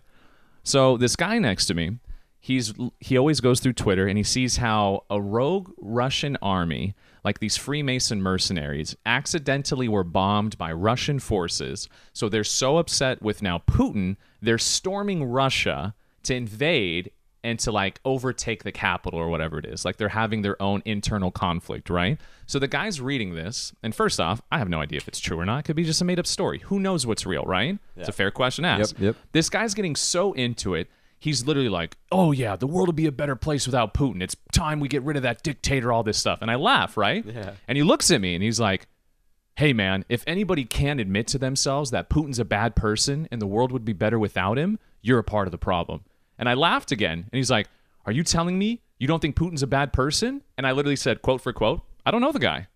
So 0.64 0.97
this 0.97 1.16
guy 1.16 1.38
next 1.39 1.66
to 1.68 1.74
me, 1.74 1.99
he's 2.43 2.73
he 2.99 3.17
always 3.17 3.39
goes 3.39 3.61
through 3.61 3.71
Twitter 3.71 4.05
and 4.05 4.17
he 4.17 4.23
sees 4.23 4.57
how 4.57 5.05
a 5.09 5.19
rogue 5.19 5.71
Russian 5.77 6.37
army, 6.41 6.93
like 7.23 7.39
these 7.39 7.55
Freemason 7.55 8.21
mercenaries, 8.21 8.97
accidentally 9.05 9.87
were 9.87 10.03
bombed 10.03 10.57
by 10.57 10.73
Russian 10.73 11.19
forces. 11.19 11.87
So 12.11 12.27
they're 12.27 12.43
so 12.43 12.77
upset 12.77 13.21
with 13.21 13.41
now 13.41 13.59
Putin, 13.59 14.17
they're 14.41 14.57
storming 14.57 15.23
Russia 15.23 15.95
to 16.23 16.35
invade 16.35 17.11
and 17.45 17.59
to 17.59 17.71
like 17.71 18.01
overtake 18.03 18.63
the 18.63 18.73
capital 18.73 19.17
or 19.17 19.29
whatever 19.29 19.57
it 19.57 19.65
is. 19.65 19.85
Like 19.85 19.95
they're 19.95 20.09
having 20.09 20.41
their 20.41 20.61
own 20.61 20.81
internal 20.83 21.31
conflict, 21.31 21.89
right? 21.89 22.19
So 22.45 22.59
the 22.59 22.67
guy's 22.67 22.99
reading 22.99 23.35
this, 23.35 23.71
and 23.81 23.95
first 23.95 24.19
off, 24.19 24.41
I 24.51 24.57
have 24.57 24.67
no 24.67 24.81
idea 24.81 24.97
if 24.97 25.07
it's 25.07 25.19
true 25.19 25.39
or 25.39 25.45
not. 25.45 25.59
It 25.59 25.63
could 25.63 25.77
be 25.77 25.85
just 25.85 26.01
a 26.01 26.05
made 26.05 26.19
up 26.19 26.27
story. 26.27 26.59
Who 26.59 26.77
knows 26.77 27.07
what's 27.07 27.25
real, 27.25 27.43
right? 27.43 27.79
It's 27.95 28.09
a 28.09 28.13
fair 28.13 28.31
question 28.31 28.63
to 28.63 28.69
ask. 28.69 28.99
Yep, 28.99 29.01
yep. 29.01 29.15
This 29.31 29.49
guy's 29.49 29.73
getting 29.73 29.95
so 29.95 30.33
into 30.33 30.73
it. 30.73 30.89
He's 31.24 31.47
literally 31.47 31.69
like, 31.69 31.95
"Oh 32.11 32.34
yeah, 32.34 32.57
the 32.57 32.67
world 32.67 32.89
will 32.89 32.93
be 32.93 33.05
a 33.05 33.11
better 33.11 33.38
place 33.38 33.65
without 33.65 33.93
Putin. 33.93 34.21
It's 34.21 34.36
time 34.51 34.82
we 34.82 34.89
get 34.89 35.03
rid 35.03 35.15
of 35.15 35.24
that 35.24 35.41
dictator, 35.41 35.89
all 35.89 36.03
this 36.03 36.17
stuff." 36.17 36.39
And 36.41 36.51
I 36.51 36.55
laugh, 36.55 36.97
right? 36.97 37.26
Yeah. 37.26 37.51
And 37.65 37.78
he 37.78 37.84
looks 37.84 38.11
at 38.11 38.19
me 38.19 38.36
and 38.36 38.43
he's 38.43 38.59
like, 38.59 38.88
"Hey 39.55 39.71
man, 39.71 40.03
if 40.09 40.26
anybody 40.28 40.65
can 40.65 40.99
admit 40.99 41.28
to 41.28 41.38
themselves 41.38 41.91
that 41.91 42.09
Putin's 42.09 42.39
a 42.39 42.43
bad 42.43 42.76
person 42.76 43.30
and 43.32 43.41
the 43.41 43.47
world 43.47 43.71
would 43.71 43.86
be 43.86 43.93
better 43.93 44.19
without 44.19 44.57
him, 44.57 44.80
you're 45.01 45.17
a 45.17 45.24
part 45.24 45.47
of 45.47 45.53
the 45.53 45.57
problem." 45.57 46.01
And 46.38 46.49
I 46.49 46.55
laughed 46.55 46.91
again, 46.91 47.19
and 47.32 47.38
he's 47.38 47.49
like, 47.49 47.69
"Are 48.05 48.11
you 48.11 48.24
telling 48.24 48.59
me 48.59 48.82
you 48.99 49.07
don't 49.07 49.21
think 49.21 49.38
Putin's 49.38 49.63
a 49.63 49.67
bad 49.67 49.93
person?" 49.93 50.41
And 50.57 50.67
I 50.67 50.74
literally 50.74 50.97
said, 50.97 51.21
quote 51.21 51.39
for 51.39 51.53
quote, 51.53 51.84
"I 52.05 52.11
don't 52.11 52.19
know 52.19 52.34
the 52.34 52.39
guy. 52.39 52.67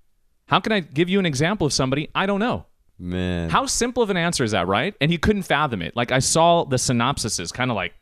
How 0.46 0.62
can 0.62 0.72
I 0.72 0.80
give 0.80 1.10
you 1.10 1.20
an 1.20 1.26
example 1.26 1.68
of 1.68 1.74
somebody 1.74 2.10
I 2.16 2.26
don't 2.26 2.40
know?" 2.40 2.66
Man. 2.98 3.50
How 3.50 3.66
simple 3.66 4.02
of 4.02 4.10
an 4.10 4.16
answer 4.16 4.46
is 4.46 4.52
that, 4.52 4.68
right? 4.68 4.96
And 5.02 5.12
he 5.12 5.18
couldn't 5.18 5.44
fathom 5.44 5.82
it. 5.82 5.98
Like 5.98 6.14
I 6.14 6.20
saw 6.20 6.64
the 6.64 6.78
synopsises 6.78 7.54
kind 7.54 7.70
of 7.70 7.76
like 7.76 7.94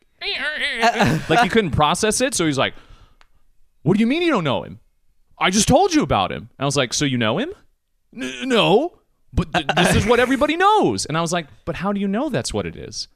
like 1.28 1.40
he 1.40 1.48
couldn't 1.48 1.72
process 1.72 2.20
it, 2.20 2.34
so 2.34 2.46
he's 2.46 2.58
like, 2.58 2.74
"What 3.82 3.94
do 3.94 4.00
you 4.00 4.06
mean 4.06 4.22
you 4.22 4.30
don't 4.30 4.44
know 4.44 4.62
him? 4.62 4.80
I 5.38 5.50
just 5.50 5.68
told 5.68 5.94
you 5.94 6.02
about 6.02 6.32
him." 6.32 6.48
And 6.58 6.60
I 6.60 6.64
was 6.64 6.76
like, 6.76 6.94
"So 6.94 7.04
you 7.04 7.18
know 7.18 7.38
him?" 7.38 7.52
"N- 8.14 8.48
no, 8.48 8.98
but 9.32 9.52
th- 9.52 9.66
this 9.76 9.94
is 9.96 10.06
what 10.06 10.20
everybody 10.20 10.56
knows. 10.56 11.06
And 11.06 11.16
I 11.16 11.20
was 11.20 11.32
like, 11.32 11.46
"But 11.64 11.76
how 11.76 11.92
do 11.92 12.00
you 12.00 12.08
know 12.08 12.28
that's 12.28 12.54
what 12.54 12.66
it 12.66 12.76
is?" 12.76 13.08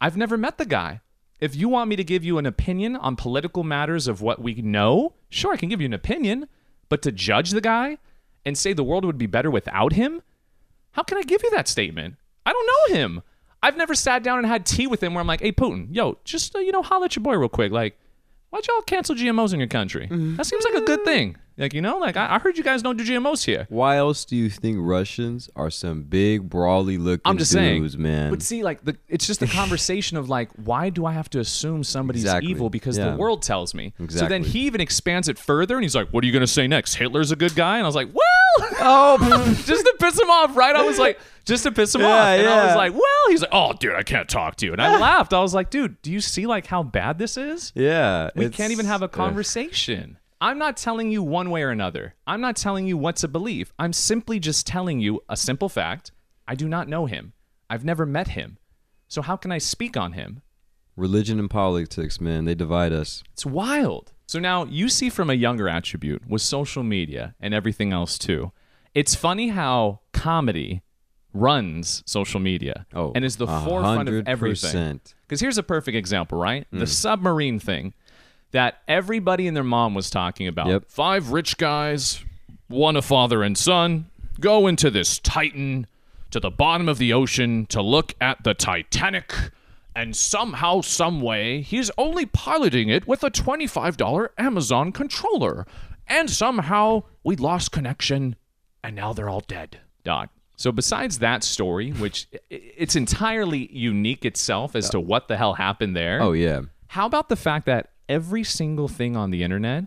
I've 0.00 0.16
never 0.16 0.36
met 0.36 0.58
the 0.58 0.66
guy. 0.66 1.00
If 1.40 1.54
you 1.54 1.68
want 1.68 1.88
me 1.90 1.96
to 1.96 2.04
give 2.04 2.24
you 2.24 2.38
an 2.38 2.46
opinion 2.46 2.96
on 2.96 3.16
political 3.16 3.62
matters 3.62 4.08
of 4.08 4.22
what 4.22 4.40
we 4.40 4.54
know, 4.54 5.14
sure, 5.28 5.52
I 5.52 5.56
can 5.56 5.68
give 5.68 5.80
you 5.80 5.86
an 5.86 5.92
opinion. 5.92 6.48
But 6.88 7.02
to 7.02 7.12
judge 7.12 7.50
the 7.50 7.60
guy 7.60 7.98
and 8.44 8.56
say 8.56 8.72
the 8.72 8.84
world 8.84 9.04
would 9.04 9.18
be 9.18 9.26
better 9.26 9.50
without 9.50 9.92
him, 9.92 10.22
how 10.92 11.02
can 11.02 11.18
I 11.18 11.22
give 11.22 11.42
you 11.42 11.50
that 11.50 11.68
statement? 11.68 12.16
I 12.46 12.52
don't 12.52 12.66
know 12.66 12.96
him. 12.96 13.22
I've 13.62 13.76
never 13.76 13.94
sat 13.94 14.22
down 14.22 14.38
and 14.38 14.46
had 14.46 14.64
tea 14.66 14.86
with 14.86 15.02
him 15.02 15.14
where 15.14 15.20
I'm 15.20 15.26
like, 15.26 15.40
hey, 15.40 15.52
Putin, 15.52 15.88
yo, 15.90 16.18
just, 16.24 16.54
uh, 16.54 16.58
you 16.60 16.72
know, 16.72 16.82
holler 16.82 17.06
at 17.06 17.16
your 17.16 17.22
boy 17.22 17.34
real 17.36 17.48
quick. 17.48 17.72
Like, 17.72 17.98
why'd 18.50 18.66
y'all 18.66 18.82
cancel 18.82 19.14
GMOs 19.14 19.52
in 19.52 19.60
your 19.60 19.68
country? 19.68 20.06
That 20.10 20.46
seems 20.46 20.64
like 20.64 20.74
a 20.74 20.86
good 20.86 21.04
thing. 21.04 21.36
Like, 21.58 21.72
you 21.72 21.80
know, 21.80 21.96
like, 21.96 22.18
I, 22.18 22.34
I 22.34 22.38
heard 22.38 22.58
you 22.58 22.62
guys 22.62 22.82
don't 22.82 22.98
do 22.98 23.02
GMOs 23.04 23.42
here. 23.46 23.66
Why 23.70 23.96
else 23.96 24.26
do 24.26 24.36
you 24.36 24.50
think 24.50 24.76
Russians 24.78 25.48
are 25.56 25.70
some 25.70 26.02
big 26.02 26.50
brawly 26.50 26.98
looking 26.98 27.22
I'm 27.24 27.38
just 27.38 27.50
dudes, 27.50 27.92
saying, 27.94 28.02
man? 28.02 28.28
But 28.30 28.42
see, 28.42 28.62
like, 28.62 28.84
the, 28.84 28.94
it's 29.08 29.26
just 29.26 29.40
the 29.40 29.46
conversation 29.46 30.18
of 30.18 30.28
like, 30.28 30.50
why 30.56 30.90
do 30.90 31.06
I 31.06 31.12
have 31.12 31.30
to 31.30 31.40
assume 31.40 31.82
somebody's 31.82 32.24
Exactly. 32.24 32.50
evil 32.50 32.68
because 32.68 32.98
Yeah. 32.98 33.12
the 33.12 33.16
world 33.16 33.40
tells 33.40 33.72
me? 33.72 33.94
So 34.10 34.26
then 34.28 34.44
he 34.44 34.66
even 34.66 34.82
expands 34.82 35.28
it 35.30 35.38
further, 35.38 35.76
and 35.76 35.82
he's 35.82 35.96
like, 35.96 36.10
"What 36.10 36.22
are 36.24 36.26
you 36.26 36.32
gonna 36.34 36.46
say 36.46 36.66
next? 36.68 36.96
Hitler's 36.96 37.32
a 37.32 37.36
good 37.36 37.54
guy?" 37.54 37.78
And 37.78 37.84
I 37.86 37.88
was 37.88 37.96
like, 37.96 38.08
"Well." 38.12 38.22
Oh, 38.80 39.62
just 39.64 39.84
to 39.84 39.94
piss 40.00 40.18
him 40.20 40.30
off, 40.30 40.56
right? 40.56 40.74
I 40.74 40.82
was 40.82 40.98
like, 40.98 41.18
just 41.44 41.62
to 41.64 41.72
piss 41.72 41.94
him 41.94 42.00
Yeah, 42.02 42.08
off. 42.08 42.38
And 42.38 42.48
I 42.48 42.66
was 42.66 42.76
like, 42.76 42.92
well, 42.92 43.28
he's 43.28 43.40
like, 43.42 43.50
oh, 43.52 43.72
dude, 43.74 43.94
I 43.94 44.02
can't 44.02 44.28
talk 44.28 44.56
to 44.56 44.66
you. 44.66 44.72
And 44.72 44.82
I 44.82 44.98
laughed. 45.00 45.32
I 45.32 45.40
was 45.40 45.54
like, 45.54 45.70
dude, 45.70 46.00
do 46.02 46.12
you 46.12 46.20
see 46.20 46.46
like 46.46 46.66
how 46.66 46.82
bad 46.82 47.18
this 47.18 47.36
is? 47.36 47.72
yeah. 47.74 48.30
We 48.34 48.48
can't 48.50 48.72
even 48.72 48.86
have 48.86 49.02
a 49.02 49.06
uh, 49.06 49.08
conversation. 49.08 50.18
I'm 50.40 50.58
not 50.58 50.76
telling 50.76 51.10
you 51.10 51.22
one 51.22 51.50
way 51.50 51.62
or 51.62 51.70
another. 51.70 52.14
I'm 52.26 52.40
not 52.40 52.56
telling 52.56 52.86
you 52.86 52.98
what 52.98 53.16
to 53.16 53.28
believe. 53.28 53.72
I'm 53.78 53.92
simply 53.92 54.38
just 54.38 54.66
telling 54.66 55.00
you 55.00 55.22
a 55.28 55.36
simple 55.36 55.68
fact. 55.68 56.12
I 56.46 56.54
do 56.54 56.68
not 56.68 56.88
know 56.88 57.06
him. 57.06 57.32
I've 57.70 57.84
never 57.84 58.04
met 58.04 58.28
him. 58.28 58.58
So 59.08 59.22
how 59.22 59.36
can 59.36 59.50
I 59.52 59.58
speak 59.58 59.96
on 59.96 60.12
him? 60.12 60.42
religion 60.96 61.38
and 61.38 61.50
politics, 61.50 62.20
man. 62.22 62.46
They 62.46 62.54
divide 62.54 62.90
us. 62.92 63.22
It's 63.34 63.44
wild. 63.44 64.12
So 64.26 64.38
now 64.40 64.64
you 64.64 64.88
see 64.88 65.08
from 65.08 65.30
a 65.30 65.34
younger 65.34 65.68
attribute 65.68 66.28
with 66.28 66.42
social 66.42 66.82
media 66.82 67.34
and 67.40 67.54
everything 67.54 67.92
else 67.92 68.18
too. 68.18 68.52
It's 68.92 69.14
funny 69.14 69.48
how 69.48 70.00
comedy 70.12 70.82
runs 71.32 72.02
social 72.06 72.40
media 72.40 72.86
Oh, 72.94 73.12
and 73.14 73.24
is 73.24 73.36
the 73.36 73.46
a 73.46 73.60
forefront 73.60 74.08
of 74.08 74.26
everything. 74.26 75.00
Because 75.26 75.40
here's 75.40 75.58
a 75.58 75.62
perfect 75.62 75.96
example, 75.96 76.38
right? 76.38 76.66
Mm. 76.72 76.80
The 76.80 76.86
submarine 76.86 77.58
thing 77.60 77.94
that 78.52 78.78
everybody 78.88 79.46
and 79.46 79.56
their 79.56 79.64
mom 79.64 79.94
was 79.94 80.10
talking 80.10 80.48
about. 80.48 80.68
Yep. 80.68 80.84
Five 80.88 81.30
rich 81.30 81.58
guys, 81.58 82.24
one 82.68 82.96
a 82.96 83.02
father 83.02 83.42
and 83.42 83.56
son, 83.56 84.06
go 84.40 84.66
into 84.66 84.90
this 84.90 85.18
Titan 85.18 85.86
to 86.30 86.40
the 86.40 86.50
bottom 86.50 86.88
of 86.88 86.98
the 86.98 87.12
ocean 87.12 87.66
to 87.66 87.82
look 87.82 88.14
at 88.20 88.42
the 88.44 88.54
Titanic. 88.54 89.32
And 89.96 90.14
somehow, 90.14 90.82
some 90.82 91.20
way, 91.22 91.62
he's 91.62 91.90
only 91.96 92.26
piloting 92.26 92.90
it 92.90 93.08
with 93.08 93.24
a 93.24 93.30
$25 93.30 94.28
Amazon 94.36 94.92
controller. 94.92 95.66
And 96.06 96.28
somehow 96.30 97.04
we 97.24 97.34
lost 97.36 97.72
connection 97.72 98.36
and 98.84 98.94
now 98.94 99.12
they're 99.14 99.28
all 99.30 99.40
dead. 99.40 99.80
Dog. 100.04 100.28
So 100.56 100.70
besides 100.70 101.18
that 101.18 101.42
story, 101.42 101.90
which 101.92 102.28
i- 102.32 102.36
i- 102.54 102.72
it's 102.76 102.94
entirely 102.94 103.68
unique 103.74 104.24
itself 104.24 104.76
as 104.76 104.88
to 104.90 105.00
what 105.00 105.28
the 105.28 105.36
hell 105.38 105.54
happened 105.54 105.96
there. 105.96 106.20
Oh 106.22 106.32
yeah. 106.32 106.60
How 106.88 107.06
about 107.06 107.28
the 107.30 107.34
fact 107.36 107.64
that 107.66 107.90
every 108.08 108.44
single 108.44 108.88
thing 108.88 109.16
on 109.16 109.30
the 109.30 109.42
internet 109.42 109.86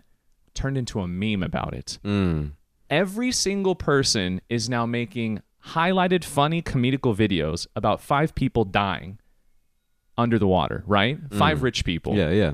turned 0.54 0.76
into 0.76 1.00
a 1.00 1.06
meme 1.08 1.42
about 1.44 1.72
it? 1.72 1.98
Mm. 2.04 2.52
Every 2.90 3.30
single 3.32 3.76
person 3.76 4.40
is 4.48 4.68
now 4.68 4.84
making 4.86 5.40
highlighted 5.68 6.24
funny 6.24 6.60
comedical 6.62 7.14
videos 7.14 7.66
about 7.76 8.00
five 8.00 8.34
people 8.34 8.64
dying 8.64 9.18
under 10.20 10.38
the 10.38 10.46
water, 10.46 10.84
right? 10.86 11.18
Five 11.32 11.58
mm. 11.58 11.62
rich 11.62 11.84
people. 11.84 12.14
Yeah, 12.16 12.30
yeah. 12.30 12.52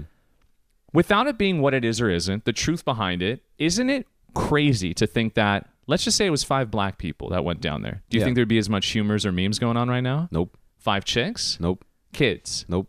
Without 0.92 1.26
it 1.26 1.36
being 1.36 1.60
what 1.60 1.74
it 1.74 1.84
is 1.84 2.00
or 2.00 2.08
isn't, 2.08 2.44
the 2.46 2.52
truth 2.52 2.84
behind 2.84 3.20
it, 3.22 3.42
isn't 3.58 3.90
it 3.90 4.06
crazy 4.34 4.94
to 4.94 5.06
think 5.06 5.34
that 5.34 5.68
let's 5.86 6.04
just 6.04 6.16
say 6.16 6.26
it 6.26 6.30
was 6.30 6.42
five 6.44 6.70
black 6.70 6.96
people 6.98 7.28
that 7.30 7.44
went 7.44 7.60
down 7.60 7.82
there. 7.82 8.02
Do 8.08 8.16
you 8.16 8.20
Yeah. 8.20 8.24
think 8.26 8.36
there'd 8.36 8.48
be 8.48 8.58
as 8.58 8.70
much 8.70 8.86
humors 8.88 9.26
or 9.26 9.32
memes 9.32 9.58
going 9.58 9.76
on 9.76 9.88
right 9.88 10.00
now? 10.00 10.28
Nope. 10.30 10.56
Five 10.78 11.04
chicks? 11.04 11.58
Nope. 11.60 11.84
Kids? 12.12 12.64
Nope. 12.68 12.88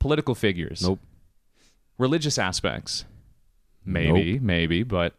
Political 0.00 0.34
figures? 0.34 0.82
Nope. 0.82 1.00
religious 1.98 2.38
aspects 2.38 3.04
maybe 3.84 4.38
maybe 4.40 4.82
but 4.82 5.14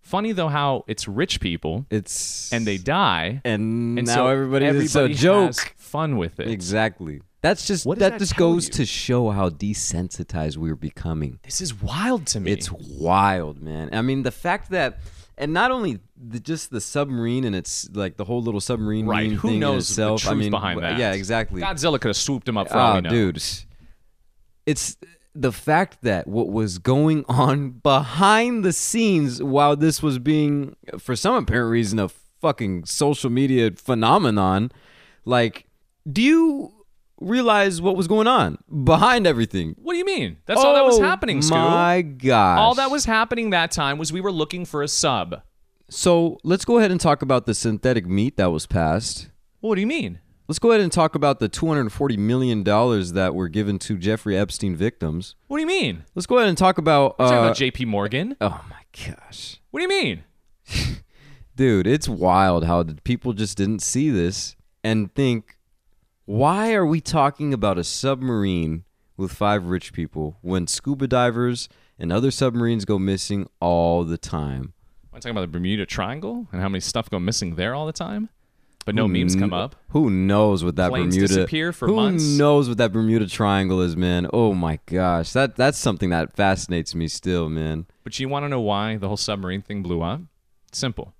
funny 0.00 0.32
though 0.32 0.48
how 0.48 0.82
it's 0.86 1.06
rich 1.06 1.38
people 1.40 1.84
It's 1.90 2.50
and 2.52 2.66
they 2.66 2.78
die 2.78 3.42
and, 3.44 3.98
and 3.98 4.06
now 4.06 4.14
so 4.14 4.26
everybody, 4.28 4.64
it's 4.64 4.94
a 4.94 5.00
everybody 5.00 5.14
joke. 5.14 5.46
has 5.48 5.60
fun 5.76 6.16
with 6.16 6.40
it 6.40 6.48
Exactly. 6.48 7.20
That's 7.40 7.66
just 7.66 7.84
that, 7.84 7.98
that 8.00 8.18
just 8.18 8.36
goes 8.36 8.66
you? 8.66 8.72
to 8.74 8.86
show 8.86 9.30
how 9.30 9.48
desensitized 9.50 10.56
we're 10.56 10.74
becoming. 10.74 11.38
this 11.44 11.60
is 11.60 11.80
wild 11.80 12.26
to 12.28 12.40
me 12.40 12.50
It's 12.52 12.70
wild, 12.72 13.62
man. 13.62 13.90
I 13.92 14.02
mean, 14.02 14.22
the 14.24 14.32
fact 14.32 14.70
that, 14.70 14.98
and 15.36 15.52
not 15.52 15.70
only 15.70 16.00
the, 16.16 16.40
just 16.40 16.70
the 16.70 16.80
submarine 16.80 17.44
and 17.44 17.54
it's 17.54 17.88
like 17.92 18.16
the 18.16 18.24
whole 18.24 18.42
little 18.42 18.60
submarine 18.60 19.06
right 19.06 19.30
who 19.30 19.50
thing 19.50 19.60
knows 19.60 19.88
itself. 19.88 20.22
the 20.22 20.28
truth 20.30 20.36
I 20.36 20.40
mean, 20.40 20.50
behind 20.50 20.82
that 20.82 20.98
Yeah, 20.98 21.12
exactly. 21.12 21.62
godzilla 21.62 22.00
could 22.00 22.08
have 22.08 22.16
swooped 22.16 22.48
him 22.48 22.56
up 22.58 22.68
for 22.68 22.76
Ah, 22.76 23.00
dude, 23.00 23.40
it's 24.66 24.96
the 25.34 25.52
fact 25.52 25.98
that 26.02 26.26
what 26.26 26.48
was 26.48 26.78
going 26.78 27.24
on 27.28 27.70
behind 27.70 28.64
the 28.64 28.72
scenes 28.72 29.40
while 29.40 29.76
this 29.76 30.02
was 30.02 30.18
being, 30.18 30.74
for 30.98 31.14
some 31.14 31.36
apparent 31.36 31.70
reason, 31.70 32.00
a 32.00 32.08
fucking 32.40 32.84
social 32.84 33.30
media 33.30 33.70
phenomenon. 33.76 34.72
Like, 35.24 35.66
do 36.10 36.20
you 36.22 36.72
realize 37.20 37.80
what 37.80 37.96
was 37.96 38.06
going 38.06 38.26
on 38.26 38.58
behind 38.84 39.26
everything? 39.26 39.74
what 39.82 39.92
do 39.94 39.98
you 39.98 40.04
mean 40.04 40.36
that's 40.46 40.60
all 40.60 40.74
that 40.74 40.84
was 40.84 40.98
Oh, 40.98 41.02
happening 41.02 41.40
Scu. 41.40 41.50
My 41.50 42.02
God! 42.02 42.58
all 42.58 42.74
that 42.74 42.90
was 42.90 43.04
happening 43.04 43.50
that 43.50 43.70
time 43.70 43.98
was 43.98 44.12
we 44.12 44.20
were 44.20 44.32
looking 44.32 44.64
for 44.64 44.82
a 44.82 44.88
sub 44.88 45.42
So 45.90 46.38
let's 46.44 46.64
go 46.64 46.78
ahead 46.78 46.90
and 46.90 47.00
talk 47.00 47.22
about 47.22 47.46
the 47.46 47.54
synthetic 47.54 48.06
meat 48.06 48.36
that 48.36 48.50
was 48.52 48.66
passed. 48.66 49.30
what 49.60 49.74
do 49.74 49.80
you 49.80 49.86
mean 49.86 50.20
Let's 50.48 50.58
go 50.58 50.70
ahead 50.70 50.80
and 50.80 50.90
talk 50.90 51.14
about 51.14 51.40
the 51.40 51.48
$240 51.50 52.16
million 52.16 52.64
that 52.64 53.32
were 53.34 53.48
given 53.48 53.78
to 53.80 53.98
Jeffrey 53.98 54.34
Epstein 54.34 54.74
victims. 54.76 55.34
what 55.46 55.58
do 55.58 55.60
you 55.60 55.66
mean 55.66 56.04
Let's 56.14 56.24
go 56.26 56.36
ahead 56.38 56.48
and 56.48 56.56
talk 56.56 56.78
about. 56.78 57.18
Talking 57.18 57.36
uh, 57.36 57.40
about 57.42 57.56
jp 57.56 57.86
morgan 57.86 58.36
oh 58.40 58.64
my 58.70 58.82
gosh. 59.06 59.60
what 59.70 59.80
do 59.80 59.82
you 59.82 59.88
mean 59.88 60.24
Dude, 61.56 61.88
it's 61.88 62.08
wild 62.08 62.64
how 62.66 62.84
people 63.02 63.32
just 63.32 63.56
didn't 63.58 63.82
see 63.82 64.10
this 64.10 64.54
and 64.84 65.12
think, 65.12 65.57
why 66.28 66.74
are 66.74 66.84
we 66.84 67.00
talking 67.00 67.54
about 67.54 67.78
a 67.78 67.84
submarine 67.84 68.84
with 69.16 69.32
five 69.32 69.64
rich 69.64 69.94
people 69.94 70.36
when 70.42 70.66
scuba 70.66 71.06
divers 71.06 71.70
and 71.98 72.12
other 72.12 72.30
submarines 72.30 72.84
go 72.84 72.98
missing 72.98 73.48
all 73.60 74.04
the 74.04 74.18
time? 74.18 74.74
i'm 75.14 75.20
talking 75.20 75.30
about 75.30 75.40
the 75.40 75.46
bermuda 75.46 75.86
triangle 75.86 76.46
and 76.52 76.60
how 76.60 76.68
many 76.68 76.80
stuff 76.80 77.08
go 77.08 77.18
missing 77.18 77.54
there 77.54 77.74
all 77.74 77.86
the 77.86 77.94
time 77.94 78.28
but 78.84 78.94
no 78.94 79.08
memes 79.08 79.36
come 79.36 79.54
up 79.54 79.74
Who 79.88 80.10
knows 80.10 80.62
what 80.62 80.76
that 80.76 80.90
Planes 80.90 81.14
Bermuda 81.14 81.28
disappear 81.34 81.72
for 81.72 81.88
Who 81.88 81.96
months. 81.96 82.24
knows 82.24 82.68
what 82.68 82.76
that 82.78 82.92
Bermuda 82.92 83.26
Triangle 83.26 83.82
is, 83.82 83.96
man? 83.96 84.26
Oh 84.32 84.54
my 84.54 84.78
gosh, 84.86 85.32
that 85.32 85.56
that's 85.56 85.76
something 85.76 86.08
that 86.08 86.34
fascinates 86.34 86.94
me 86.94 87.06
still, 87.08 87.50
man. 87.50 87.84
But 88.02 88.18
you 88.18 88.30
want 88.30 88.44
to 88.44 88.48
know 88.48 88.62
why 88.62 88.96
the 88.96 89.08
whole 89.08 89.18
submarine 89.18 89.60
thing 89.60 89.82
blew 89.82 90.00
up? 90.00 90.22
Simple. 90.72 91.12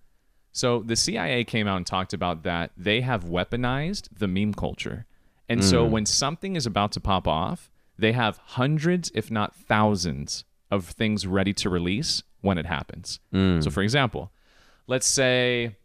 So 0.59 0.83
the 0.83 0.97
CIA 0.97 1.45
came 1.45 1.69
out 1.69 1.77
and 1.77 1.87
talked 1.87 2.13
about 2.13 2.43
that 2.43 2.73
they 2.77 3.01
have 3.03 3.25
weaponized 3.25 4.09
the 4.19 4.27
meme 4.27 4.55
culture. 4.55 5.07
And 5.49 5.65
so 5.65 5.87
Mm. 5.87 5.91
when 5.91 6.05
something 6.07 6.57
is 6.57 6.67
about 6.67 6.91
to 6.93 7.01
pop 7.01 7.29
off, 7.29 7.71
they 7.97 8.13
have 8.13 8.39
hundreds, 8.59 9.13
if 9.15 9.31
not 9.31 9.55
thousands, 9.55 10.45
of 10.71 10.85
things 10.85 11.27
ready 11.27 11.53
to 11.55 11.71
release 11.71 12.23
when 12.41 12.59
it 12.59 12.67
happens. 12.67 13.21
So, 13.33 13.71
for 13.71 13.83
example, 13.83 14.31
let's 14.87 15.07
say 15.07 15.77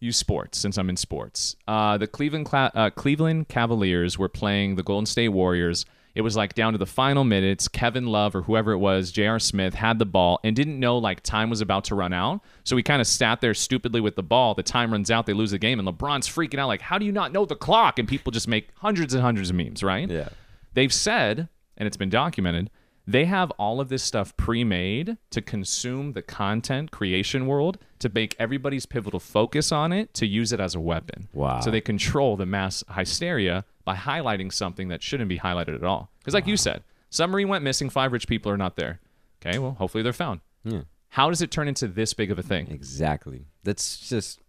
use 0.00 0.16
sports 0.16 0.58
since 0.58 0.76
I'm 0.78 0.88
in 0.90 0.96
sports. 0.96 1.54
Uh, 1.68 1.96
the 1.98 2.06
Cleveland 2.08 2.46
Cla- 2.46 2.72
uh, 2.74 2.90
Cleveland 2.90 3.48
Cavaliers 3.48 4.18
were 4.18 4.28
playing 4.28 4.74
the 4.76 4.82
Golden 4.82 5.06
State 5.06 5.28
Warriors. 5.28 5.84
It 6.14 6.20
was 6.20 6.36
like 6.36 6.54
down 6.54 6.72
to 6.72 6.78
the 6.78 6.86
final 6.86 7.24
minutes. 7.24 7.68
Kevin 7.68 8.06
Love 8.06 8.34
or 8.34 8.42
whoever 8.42 8.72
it 8.72 8.78
was, 8.78 9.10
J.R. 9.12 9.38
Smith, 9.38 9.74
had 9.74 9.98
the 9.98 10.04
ball 10.06 10.40
and 10.44 10.54
didn't 10.54 10.78
know 10.78 10.98
like 10.98 11.22
time 11.22 11.48
was 11.48 11.60
about 11.60 11.84
to 11.84 11.94
run 11.94 12.12
out. 12.12 12.40
So 12.64 12.76
he 12.76 12.82
kind 12.82 13.00
of 13.00 13.06
sat 13.06 13.40
there 13.40 13.54
stupidly 13.54 14.00
with 14.00 14.16
the 14.16 14.22
ball. 14.22 14.54
The 14.54 14.62
time 14.62 14.92
runs 14.92 15.10
out, 15.10 15.26
they 15.26 15.32
lose 15.32 15.52
the 15.52 15.58
game, 15.58 15.78
and 15.78 15.88
LeBron's 15.88 16.28
freaking 16.28 16.58
out 16.58 16.68
like, 16.68 16.82
"How 16.82 16.98
do 16.98 17.06
you 17.06 17.12
not 17.12 17.32
know 17.32 17.44
the 17.44 17.56
clock?" 17.56 17.98
And 17.98 18.06
people 18.06 18.30
just 18.30 18.48
make 18.48 18.68
hundreds 18.76 19.14
and 19.14 19.22
hundreds 19.22 19.50
of 19.50 19.56
memes, 19.56 19.82
right? 19.82 20.08
Yeah. 20.10 20.28
They've 20.74 20.92
said, 20.92 21.48
and 21.76 21.86
it's 21.86 21.96
been 21.96 22.10
documented, 22.10 22.70
they 23.06 23.24
have 23.24 23.50
all 23.52 23.80
of 23.80 23.88
this 23.88 24.02
stuff 24.02 24.36
pre-made 24.36 25.16
to 25.30 25.42
consume 25.42 26.12
the 26.12 26.22
content 26.22 26.92
creation 26.92 27.46
world 27.46 27.78
to 27.98 28.08
make 28.08 28.36
everybody's 28.38 28.86
pivotal 28.86 29.18
focus 29.18 29.72
on 29.72 29.92
it 29.92 30.14
to 30.14 30.26
use 30.26 30.52
it 30.52 30.60
as 30.60 30.74
a 30.74 30.80
weapon. 30.80 31.28
Wow. 31.32 31.60
So 31.60 31.70
they 31.70 31.80
control 31.80 32.36
the 32.36 32.46
mass 32.46 32.84
hysteria 32.94 33.64
by 33.84 33.96
highlighting 33.96 34.52
something 34.52 34.88
that 34.88 35.02
shouldn't 35.02 35.28
be 35.28 35.38
highlighted 35.38 35.74
at 35.74 35.84
all. 35.84 36.10
Because 36.18 36.34
like 36.34 36.46
you 36.46 36.56
said, 36.56 36.82
submarine 37.10 37.48
went 37.48 37.64
missing, 37.64 37.90
five 37.90 38.12
rich 38.12 38.26
people 38.26 38.50
are 38.52 38.56
not 38.56 38.76
there. 38.76 39.00
Okay, 39.44 39.58
well, 39.58 39.72
hopefully 39.72 40.02
they're 40.02 40.12
found. 40.12 40.40
Yeah. 40.64 40.82
How 41.08 41.28
does 41.28 41.42
it 41.42 41.50
turn 41.50 41.68
into 41.68 41.88
this 41.88 42.14
big 42.14 42.30
of 42.30 42.38
a 42.38 42.42
thing? 42.42 42.68
Exactly. 42.70 43.46
That's 43.64 44.08
just 44.08 44.40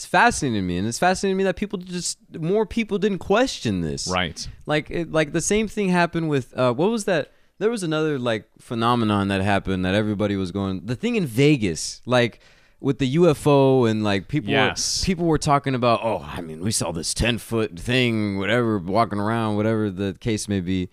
it's 0.00 0.06
fascinating 0.06 0.62
to 0.62 0.62
me, 0.62 0.78
and 0.78 0.88
it's 0.88 0.98
fascinating 0.98 1.36
to 1.36 1.38
me 1.38 1.44
that 1.44 1.56
people 1.56 1.78
just 1.78 2.18
more 2.32 2.64
people 2.64 2.96
didn't 2.98 3.18
question 3.18 3.82
this. 3.82 4.08
Right. 4.08 4.48
Like 4.64 4.90
it, 4.90 5.12
like 5.12 5.32
the 5.32 5.42
same 5.42 5.68
thing 5.68 5.90
happened 5.90 6.30
with 6.30 6.56
uh, 6.56 6.72
what 6.72 6.90
was 6.90 7.04
that? 7.04 7.32
There 7.58 7.70
was 7.70 7.82
another 7.82 8.18
like 8.18 8.48
phenomenon 8.58 9.28
that 9.28 9.42
happened 9.42 9.84
that 9.84 9.94
everybody 9.94 10.36
was 10.36 10.52
going. 10.52 10.86
The 10.86 10.96
thing 10.96 11.16
in 11.16 11.26
Vegas, 11.26 12.00
like 12.06 12.40
with 12.80 12.98
the 12.98 13.16
UFO 13.16 13.88
and 13.90 14.02
like 14.02 14.28
people 14.28 14.50
Yes. 14.50 15.02
were, 15.02 15.06
people 15.06 15.26
were 15.26 15.38
talking 15.38 15.74
about. 15.74 16.00
Oh, 16.02 16.26
I 16.26 16.40
mean, 16.40 16.60
we 16.60 16.70
saw 16.72 16.92
this 16.92 17.12
ten 17.14 17.38
foot 17.38 17.78
thing, 17.78 18.38
whatever, 18.38 18.78
walking 18.78 19.18
around, 19.18 19.56
whatever 19.56 19.90
the 19.90 20.16
case 20.20 20.48
may 20.48 20.60
be, 20.60 20.88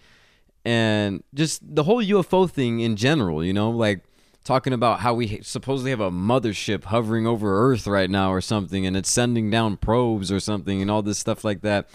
and 0.65 1.23
just 1.33 1.61
the 1.75 1.83
whole 1.83 2.03
UFO 2.03 2.49
thing 2.49 2.79
in 2.81 2.95
general. 2.95 3.43
You 3.43 3.53
know, 3.53 3.69
like 3.69 4.03
talking 4.43 4.73
about 4.73 5.01
how 5.01 5.13
we 5.13 5.41
supposedly 5.41 5.91
have 5.91 5.99
a 5.99 6.11
mothership 6.11 6.85
hovering 6.85 7.27
over 7.27 7.69
Earth 7.71 7.85
right 7.87 8.09
now 8.09 8.31
or 8.31 8.41
something, 8.41 8.85
and 8.85 8.95
it's 8.95 9.09
sending 9.09 9.49
down 9.49 9.77
probes 9.77 10.31
or 10.31 10.39
something, 10.39 10.81
and 10.81 10.89
all 10.91 11.01
this 11.01 11.17
stuff 11.19 11.43
like 11.43 11.61
that. 11.61 11.89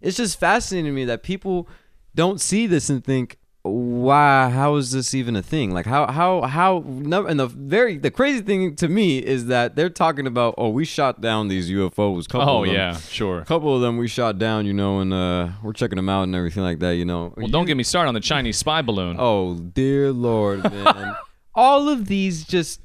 It's 0.00 0.16
just 0.16 0.38
fascinating 0.38 0.90
to 0.90 0.94
me 0.94 1.04
that 1.06 1.22
people 1.22 1.68
don't 2.14 2.40
see 2.40 2.66
this 2.66 2.88
and 2.90 3.02
think, 3.04 3.38
"Why? 3.66 4.48
How 4.50 4.76
is 4.76 4.90
this 4.92 5.14
even 5.14 5.36
a 5.36 5.42
thing? 5.42 5.72
Like, 5.72 5.86
how, 5.86 6.06
how, 6.10 6.42
how?" 6.42 6.82
No, 6.86 7.26
and 7.26 7.38
the 7.40 7.46
very 7.48 7.98
the 7.98 8.10
crazy 8.10 8.40
thing 8.40 8.76
to 8.76 8.88
me 8.88 9.18
is 9.18 9.46
that 9.46 9.76
they're 9.76 9.90
talking 9.90 10.26
about, 10.26 10.54
"Oh, 10.58 10.68
we 10.70 10.84
shot 10.84 11.20
down 11.20 11.48
these 11.48 11.70
UFOs." 11.70 12.28
Couple 12.28 12.48
Oh 12.48 12.60
of 12.62 12.66
them. 12.66 12.74
yeah, 12.74 12.96
sure. 12.96 13.40
A 13.40 13.44
couple 13.44 13.74
of 13.74 13.80
them 13.82 13.96
we 13.96 14.08
shot 14.08 14.38
down, 14.38 14.66
you 14.66 14.72
know, 14.72 15.00
and 15.00 15.12
uh, 15.12 15.48
we're 15.62 15.72
checking 15.72 15.96
them 15.96 16.08
out 16.08 16.22
and 16.24 16.34
everything 16.34 16.62
like 16.62 16.78
that, 16.80 16.92
you 16.96 17.04
know. 17.04 17.32
Well, 17.36 17.48
don't 17.48 17.66
get 17.66 17.76
me 17.76 17.82
started 17.82 18.08
on 18.08 18.14
the 18.14 18.20
Chinese 18.20 18.56
spy 18.56 18.82
balloon. 18.82 19.16
Oh 19.20 19.54
dear 19.54 20.12
lord, 20.12 20.62
man! 20.64 21.16
All 21.54 21.88
of 21.88 22.06
these 22.06 22.44
just 22.44 22.80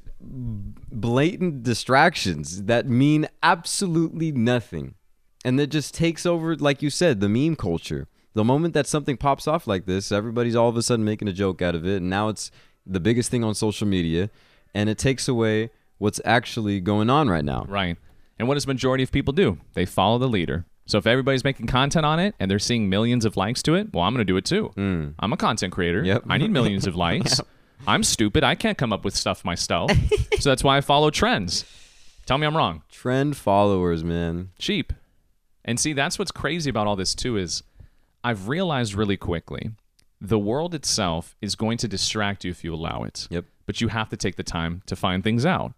blatant 0.90 1.62
distractions 1.62 2.64
that 2.64 2.86
mean 2.88 3.28
absolutely 3.42 4.32
nothing, 4.32 4.94
and 5.44 5.58
that 5.58 5.68
just 5.68 5.94
takes 5.94 6.24
over, 6.26 6.56
like 6.56 6.82
you 6.82 6.90
said, 6.90 7.20
the 7.20 7.28
meme 7.28 7.56
culture. 7.56 8.08
The 8.34 8.44
moment 8.44 8.74
that 8.74 8.86
something 8.86 9.16
pops 9.16 9.46
off 9.46 9.66
like 9.66 9.86
this, 9.86 10.10
everybody's 10.10 10.56
all 10.56 10.68
of 10.68 10.76
a 10.76 10.82
sudden 10.82 11.04
making 11.04 11.28
a 11.28 11.32
joke 11.32 11.60
out 11.60 11.74
of 11.74 11.86
it, 11.86 11.96
and 11.98 12.08
now 12.08 12.28
it's 12.28 12.50
the 12.86 13.00
biggest 13.00 13.30
thing 13.30 13.44
on 13.44 13.54
social 13.54 13.86
media, 13.86 14.30
and 14.74 14.88
it 14.88 14.98
takes 14.98 15.28
away 15.28 15.70
what's 15.98 16.20
actually 16.24 16.80
going 16.80 17.10
on 17.10 17.28
right 17.28 17.44
now. 17.44 17.64
Right. 17.68 17.96
And 18.38 18.48
what 18.48 18.54
does 18.54 18.66
majority 18.66 19.04
of 19.04 19.12
people 19.12 19.32
do? 19.32 19.58
They 19.74 19.84
follow 19.86 20.18
the 20.18 20.28
leader. 20.28 20.64
So 20.86 20.98
if 20.98 21.06
everybody's 21.06 21.44
making 21.44 21.68
content 21.68 22.04
on 22.04 22.18
it 22.18 22.34
and 22.40 22.50
they're 22.50 22.58
seeing 22.58 22.88
millions 22.88 23.24
of 23.24 23.36
likes 23.36 23.62
to 23.62 23.74
it, 23.74 23.92
well, 23.92 24.02
I'm 24.02 24.12
going 24.12 24.26
to 24.26 24.30
do 24.30 24.36
it 24.36 24.44
too. 24.44 24.72
Hmm. 24.74 25.10
I'm 25.20 25.32
a 25.32 25.36
content 25.36 25.72
creator. 25.72 26.02
Yep. 26.02 26.24
I 26.28 26.38
need 26.38 26.50
millions 26.50 26.86
of 26.86 26.96
likes. 27.06 27.40
I'm 27.86 28.02
stupid. 28.02 28.42
I 28.42 28.54
can't 28.56 28.76
come 28.76 28.92
up 28.92 29.04
with 29.04 29.14
stuff 29.14 29.44
myself. 29.44 29.92
so 30.40 30.50
that's 30.50 30.64
why 30.64 30.76
I 30.76 30.80
follow 30.80 31.10
trends. 31.10 31.64
Tell 32.26 32.38
me 32.38 32.46
I'm 32.46 32.56
wrong. 32.56 32.82
Trend 32.90 33.36
followers, 33.36 34.02
man. 34.02 34.50
Cheap. 34.58 34.92
And 35.64 35.78
see, 35.78 35.92
that's 35.92 36.18
what's 36.18 36.32
crazy 36.32 36.70
about 36.70 36.86
all 36.86 36.96
this 36.96 37.14
too 37.14 37.36
is 37.36 37.62
I've 38.24 38.48
realized 38.48 38.94
really 38.94 39.16
quickly 39.16 39.70
the 40.20 40.38
world 40.38 40.74
itself 40.74 41.36
is 41.42 41.56
going 41.56 41.78
to 41.78 41.88
distract 41.88 42.44
you 42.44 42.50
if 42.52 42.62
you 42.62 42.72
allow 42.72 43.02
it. 43.02 43.26
Yep. 43.30 43.44
But 43.66 43.80
you 43.80 43.88
have 43.88 44.08
to 44.10 44.16
take 44.16 44.36
the 44.36 44.44
time 44.44 44.82
to 44.86 44.94
find 44.94 45.24
things 45.24 45.44
out. 45.44 45.72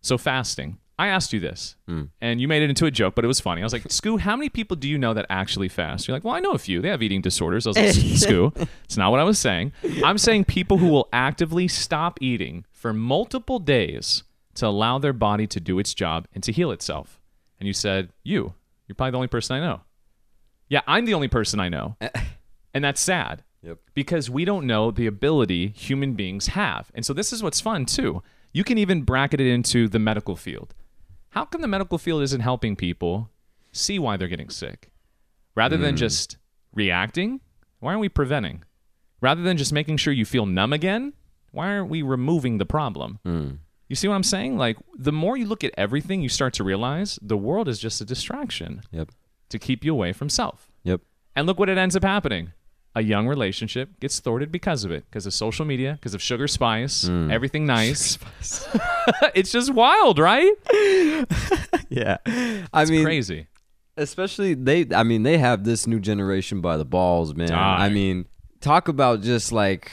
So 0.00 0.16
fasting. 0.16 0.78
I 0.98 1.08
asked 1.08 1.32
you 1.32 1.40
this, 1.40 1.76
hmm. 1.88 2.04
and 2.20 2.42
you 2.42 2.48
made 2.48 2.62
it 2.62 2.68
into 2.68 2.84
a 2.84 2.90
joke, 2.90 3.14
but 3.14 3.24
it 3.24 3.28
was 3.28 3.40
funny. 3.40 3.62
I 3.62 3.64
was 3.64 3.72
like, 3.72 3.84
"Scu, 3.84 4.20
how 4.20 4.36
many 4.36 4.50
people 4.50 4.76
do 4.76 4.86
you 4.86 4.98
know 4.98 5.14
that 5.14 5.24
actually 5.30 5.68
fast?" 5.68 6.06
You're 6.06 6.14
like, 6.14 6.24
"Well, 6.24 6.34
I 6.34 6.40
know 6.40 6.50
a 6.50 6.58
few. 6.58 6.82
They 6.82 6.90
have 6.90 7.02
eating 7.02 7.22
disorders." 7.22 7.66
I 7.66 7.70
was 7.70 7.76
like, 7.78 7.86
"Scu, 7.94 8.68
it's 8.84 8.98
not 8.98 9.10
what 9.10 9.18
I 9.18 9.24
was 9.24 9.38
saying. 9.38 9.72
I'm 10.04 10.18
saying 10.18 10.44
people 10.44 10.76
who 10.76 10.88
will 10.88 11.08
actively 11.10 11.68
stop 11.68 12.18
eating 12.20 12.66
for 12.70 12.92
multiple 12.92 13.58
days 13.58 14.24
to 14.56 14.66
allow 14.66 14.98
their 14.98 15.14
body 15.14 15.46
to 15.46 15.58
do 15.58 15.78
its 15.78 15.94
job 15.94 16.28
and 16.34 16.44
to 16.44 16.52
heal 16.52 16.70
itself." 16.70 17.18
And 17.58 17.66
you 17.66 17.72
said, 17.72 18.10
"You, 18.22 18.52
you're 18.86 18.94
probably 18.94 19.12
the 19.12 19.16
only 19.16 19.28
person 19.28 19.56
I 19.56 19.60
know." 19.60 19.80
Yeah, 20.70 20.80
I'm 20.86 21.04
the 21.04 21.14
only 21.14 21.28
person 21.28 21.60
I 21.60 21.68
know, 21.68 21.96
and 22.74 22.82
that's 22.82 23.00
sad 23.00 23.42
Yep. 23.62 23.78
because 23.92 24.30
we 24.30 24.46
don't 24.46 24.66
know 24.66 24.90
the 24.90 25.06
ability 25.06 25.68
human 25.68 26.14
beings 26.14 26.46
have. 26.48 26.90
And 26.94 27.04
so 27.04 27.12
this 27.12 27.30
is 27.32 27.42
what's 27.42 27.60
fun 27.60 27.84
too. 27.84 28.22
You 28.52 28.64
can 28.64 28.78
even 28.78 29.02
bracket 29.02 29.40
it 29.40 29.46
into 29.46 29.86
the 29.86 29.98
medical 29.98 30.34
field. 30.34 30.74
How 31.30 31.44
come 31.44 31.60
the 31.60 31.68
medical 31.68 31.98
field 31.98 32.22
isn't 32.22 32.40
helping 32.40 32.74
people 32.74 33.28
see 33.72 33.98
why 33.98 34.16
they're 34.16 34.28
getting 34.28 34.48
sick? 34.48 34.90
Rather 35.54 35.76
than 35.76 35.90
hmm. 35.90 35.98
just 35.98 36.38
reacting, 36.72 37.40
why 37.80 37.90
aren't 37.90 38.00
we 38.00 38.08
preventing? 38.08 38.64
Rather 39.20 39.42
than 39.42 39.56
just 39.56 39.72
making 39.72 39.98
sure 39.98 40.12
you 40.12 40.24
feel 40.24 40.46
numb 40.46 40.72
again, 40.72 41.12
why 41.50 41.68
aren't 41.68 41.90
we 41.90 42.00
removing 42.02 42.58
the 42.58 42.66
problem? 42.66 43.18
Hmm. 43.24 43.50
You 43.88 43.96
see 43.96 44.08
what 44.08 44.14
I'm 44.14 44.22
saying? 44.22 44.56
Like 44.56 44.76
the 44.96 45.12
more 45.12 45.36
you 45.36 45.46
look 45.46 45.64
at 45.64 45.74
everything, 45.76 46.22
you 46.22 46.28
start 46.28 46.54
to 46.54 46.64
realize 46.64 47.18
the 47.20 47.36
world 47.36 47.68
is 47.68 47.78
just 47.78 48.00
a 48.00 48.04
distraction 48.04 48.82
Yep. 48.92 49.10
To 49.50 49.58
keep 49.58 49.84
you 49.84 49.92
away 49.92 50.12
from 50.12 50.28
self. 50.28 50.70
Yep. 50.84 51.02
And 51.36 51.46
look 51.46 51.58
what 51.58 51.68
it 51.68 51.78
ends 51.78 51.94
up 51.94 52.02
happening. 52.02 52.52
A 52.96 53.02
young 53.02 53.28
relationship 53.28 54.00
gets 54.00 54.18
thwarted 54.18 54.50
because 54.50 54.82
of 54.82 54.90
it, 54.90 55.04
because 55.08 55.24
of 55.24 55.32
social 55.32 55.64
media, 55.64 55.92
because 55.92 56.12
of 56.12 56.20
sugar 56.20 56.48
spice, 56.48 57.04
mm. 57.04 57.30
everything 57.30 57.64
nice. 57.64 58.18
it's 59.34 59.52
just 59.52 59.72
wild, 59.72 60.18
right? 60.18 60.52
Yeah. 61.90 62.18
I 62.72 62.84
mean, 62.84 63.04
Crazy. 63.04 63.48
especially 63.96 64.54
they 64.54 64.86
i 64.94 65.02
mean 65.02 65.24
they 65.24 65.38
have 65.38 65.64
this 65.64 65.88
new 65.88 65.98
generation 65.98 66.60
by 66.60 66.76
the 66.76 66.84
balls 66.84 67.34
man 67.34 67.48
Die. 67.48 67.84
i 67.84 67.88
mean 67.88 68.26
talk 68.60 68.86
about 68.86 69.22
just 69.22 69.50
like 69.50 69.90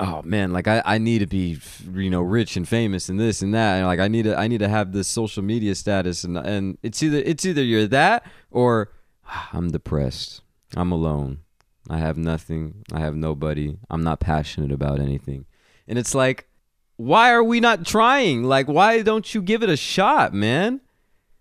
oh 0.00 0.22
man 0.24 0.50
like 0.52 0.66
i, 0.66 0.82
I 0.84 0.98
need 0.98 1.18
to 1.18 1.26
be 1.26 1.58
you 1.92 2.10
know 2.10 2.22
rich 2.22 2.56
and 2.56 2.66
famous 2.66 3.08
and 3.08 3.20
this 3.20 3.42
and 3.42 3.54
that. 3.54 3.76
And 3.76 3.86
like 3.86 4.00
i 4.00 4.08
need 4.08 4.24
to 4.24 4.36
i 4.36 4.48
need 4.48 4.58
to 4.58 4.68
have 4.68 4.92
this 4.92 5.06
social 5.06 5.42
media 5.42 5.74
status. 5.74 6.24
And 6.24 6.36
and 6.36 6.78
it's 6.82 7.02
either 7.02 7.18
it's 7.18 7.44
either 7.44 7.62
you're 7.62 7.86
that 7.86 8.26
or 8.50 8.90
"Ah, 9.26 9.50
i'm 9.52 9.70
depressed. 9.70 10.42
I'm 10.76 10.92
alone. 10.92 11.40
I 11.88 11.98
have 11.98 12.16
nothing. 12.16 12.84
I 12.92 13.00
have 13.00 13.16
nobody. 13.16 13.76
I'm 13.90 14.02
not 14.02 14.20
passionate 14.20 14.70
about 14.70 15.00
anything. 15.00 15.46
And 15.86 15.98
it's 15.98 16.14
like 16.14 16.48
why 16.96 17.30
are 17.32 17.44
we 17.44 17.60
not 17.60 17.86
trying? 17.86 18.42
Like 18.44 18.66
why 18.66 19.02
don't 19.02 19.34
you 19.34 19.42
give 19.42 19.62
it 19.62 19.68
a 19.68 19.76
shot 19.76 20.32
man 20.32 20.80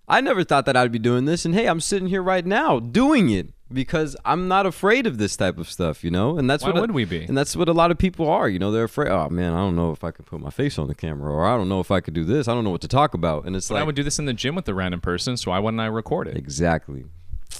I 0.09 0.21
never 0.21 0.43
thought 0.43 0.65
that 0.65 0.75
I'd 0.75 0.91
be 0.91 0.99
doing 0.99 1.25
this, 1.25 1.45
and 1.45 1.53
hey, 1.53 1.67
I'm 1.67 1.79
sitting 1.79 2.07
here 2.07 2.23
right 2.23 2.45
now 2.45 2.79
doing 2.79 3.29
it 3.29 3.53
because 3.71 4.17
I'm 4.25 4.47
not 4.47 4.65
afraid 4.65 5.05
of 5.05 5.19
this 5.19 5.37
type 5.37 5.59
of 5.59 5.69
stuff, 5.69 6.03
you 6.03 6.09
know. 6.09 6.35
And 6.37 6.49
that's 6.49 6.63
Why 6.63 6.71
what 6.71 6.81
would 6.81 6.91
we 6.91 7.05
be? 7.05 7.23
And 7.23 7.37
that's 7.37 7.55
what 7.55 7.69
a 7.69 7.73
lot 7.73 7.91
of 7.91 7.99
people 7.99 8.27
are. 8.27 8.49
You 8.49 8.57
know, 8.57 8.71
they're 8.71 8.85
afraid. 8.85 9.09
Oh 9.09 9.29
man, 9.29 9.53
I 9.53 9.57
don't 9.57 9.75
know 9.75 9.91
if 9.91 10.03
I 10.03 10.09
could 10.09 10.25
put 10.25 10.41
my 10.41 10.49
face 10.49 10.79
on 10.79 10.87
the 10.87 10.95
camera, 10.95 11.31
or 11.31 11.45
I 11.45 11.55
don't 11.55 11.69
know 11.69 11.79
if 11.79 11.91
I 11.91 11.99
could 11.99 12.15
do 12.15 12.25
this. 12.25 12.47
I 12.47 12.55
don't 12.55 12.63
know 12.63 12.71
what 12.71 12.81
to 12.81 12.87
talk 12.87 13.13
about. 13.13 13.45
And 13.45 13.55
it's 13.55 13.69
But 13.69 13.77
I 13.77 13.83
would 13.83 13.95
do 13.95 14.01
this 14.03 14.17
in 14.17 14.25
the 14.25 14.33
gym 14.33 14.55
with 14.55 14.67
a 14.67 14.73
random 14.73 14.99
person, 14.99 15.37
so 15.37 15.51
why 15.51 15.59
wouldn't 15.59 15.79
I 15.79 15.85
record 15.85 16.27
it? 16.27 16.37
exactly. 16.37 17.05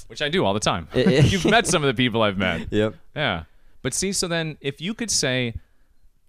Which 0.08 0.20
I 0.22 0.28
do 0.28 0.44
all 0.44 0.54
the 0.54 0.60
time. 0.60 0.88
Eh, 0.92 1.02
eh. 1.02 1.22
You've 1.26 1.44
met 1.44 1.68
some 1.68 1.84
of 1.84 1.86
the 1.86 1.94
people 1.94 2.22
I've 2.22 2.38
met. 2.38 2.66
Yep. 2.72 2.96
Yeah. 3.14 3.44
But 3.82 3.94
see, 3.94 4.12
so 4.12 4.26
then 4.26 4.58
if 4.60 4.80
you 4.80 4.92
could 4.92 5.10
say 5.10 5.54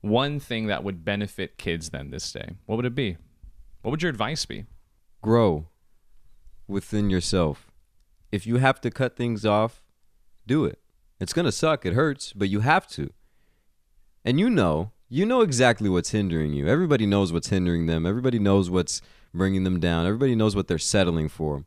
one 0.01 0.39
thing 0.39 0.67
that 0.67 0.83
would 0.83 1.03
benefit 1.03 1.57
kids 1.57 1.89
then 1.89 2.11
this 2.11 2.31
day, 2.31 2.51
what 2.67 2.75
would 2.75 2.85
it 2.85 2.95
be? 2.95 3.17
What 3.81 3.89
would 3.91 4.03
your 4.03 4.11
advice 4.11 4.45
be? 4.45 4.65
Grow 5.21 5.67
within 6.71 7.09
yourself. 7.09 7.67
If 8.31 8.47
you 8.47 8.57
have 8.57 8.81
to 8.81 8.89
cut 8.89 9.15
things 9.15 9.45
off, 9.45 9.83
do 10.47 10.65
it. 10.65 10.79
It's 11.19 11.33
gonna 11.33 11.51
suck. 11.51 11.85
It 11.85 11.93
hurts, 11.93 12.33
but 12.33 12.49
you 12.49 12.61
have 12.61 12.87
to. 12.89 13.11
And 14.25 14.39
you 14.39 14.49
know, 14.49 14.91
you 15.09 15.25
know 15.25 15.41
exactly 15.41 15.89
what's 15.89 16.11
hindering 16.11 16.53
you. 16.53 16.67
Everybody 16.67 17.05
knows 17.05 17.33
what's 17.33 17.49
hindering 17.49 17.85
them. 17.85 18.05
Everybody 18.05 18.39
knows 18.39 18.69
what's 18.69 19.01
bringing 19.33 19.63
them 19.63 19.79
down. 19.79 20.05
Everybody 20.05 20.35
knows 20.35 20.55
what 20.55 20.67
they're 20.67 20.77
settling 20.77 21.29
for. 21.29 21.65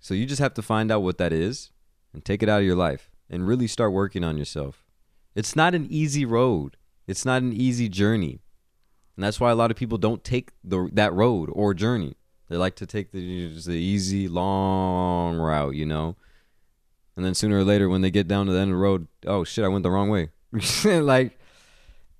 So 0.00 0.14
you 0.14 0.26
just 0.26 0.40
have 0.40 0.54
to 0.54 0.62
find 0.62 0.92
out 0.92 1.02
what 1.02 1.18
that 1.18 1.32
is 1.32 1.70
and 2.12 2.24
take 2.24 2.42
it 2.42 2.48
out 2.48 2.60
of 2.60 2.66
your 2.66 2.76
life 2.76 3.10
and 3.30 3.46
really 3.46 3.66
start 3.66 3.92
working 3.92 4.24
on 4.24 4.38
yourself. 4.38 4.84
It's 5.34 5.56
not 5.56 5.74
an 5.74 5.86
easy 5.90 6.24
road. 6.24 6.76
It's 7.06 7.24
not 7.24 7.42
an 7.42 7.52
easy 7.52 7.88
journey. 7.88 8.40
And 9.16 9.24
that's 9.24 9.40
why 9.40 9.50
a 9.50 9.54
lot 9.54 9.70
of 9.70 9.76
people 9.76 9.98
don't 9.98 10.22
take 10.22 10.52
the 10.62 10.88
that 10.92 11.12
road 11.12 11.50
or 11.52 11.74
journey. 11.74 12.16
They 12.48 12.56
like 12.56 12.76
to 12.76 12.86
take 12.86 13.12
the 13.12 13.48
the 13.60 13.72
easy 13.72 14.28
long 14.28 15.36
route, 15.36 15.74
you 15.74 15.86
know. 15.86 16.16
And 17.16 17.24
then 17.24 17.34
sooner 17.34 17.58
or 17.58 17.64
later 17.64 17.88
when 17.88 18.00
they 18.00 18.10
get 18.10 18.28
down 18.28 18.46
to 18.46 18.52
the 18.52 18.58
end 18.60 18.70
of 18.70 18.76
the 18.76 18.80
road, 18.82 19.08
oh 19.26 19.44
shit, 19.44 19.64
I 19.64 19.68
went 19.68 19.82
the 19.82 19.90
wrong 19.90 20.08
way. 20.08 20.30
like 20.84 21.38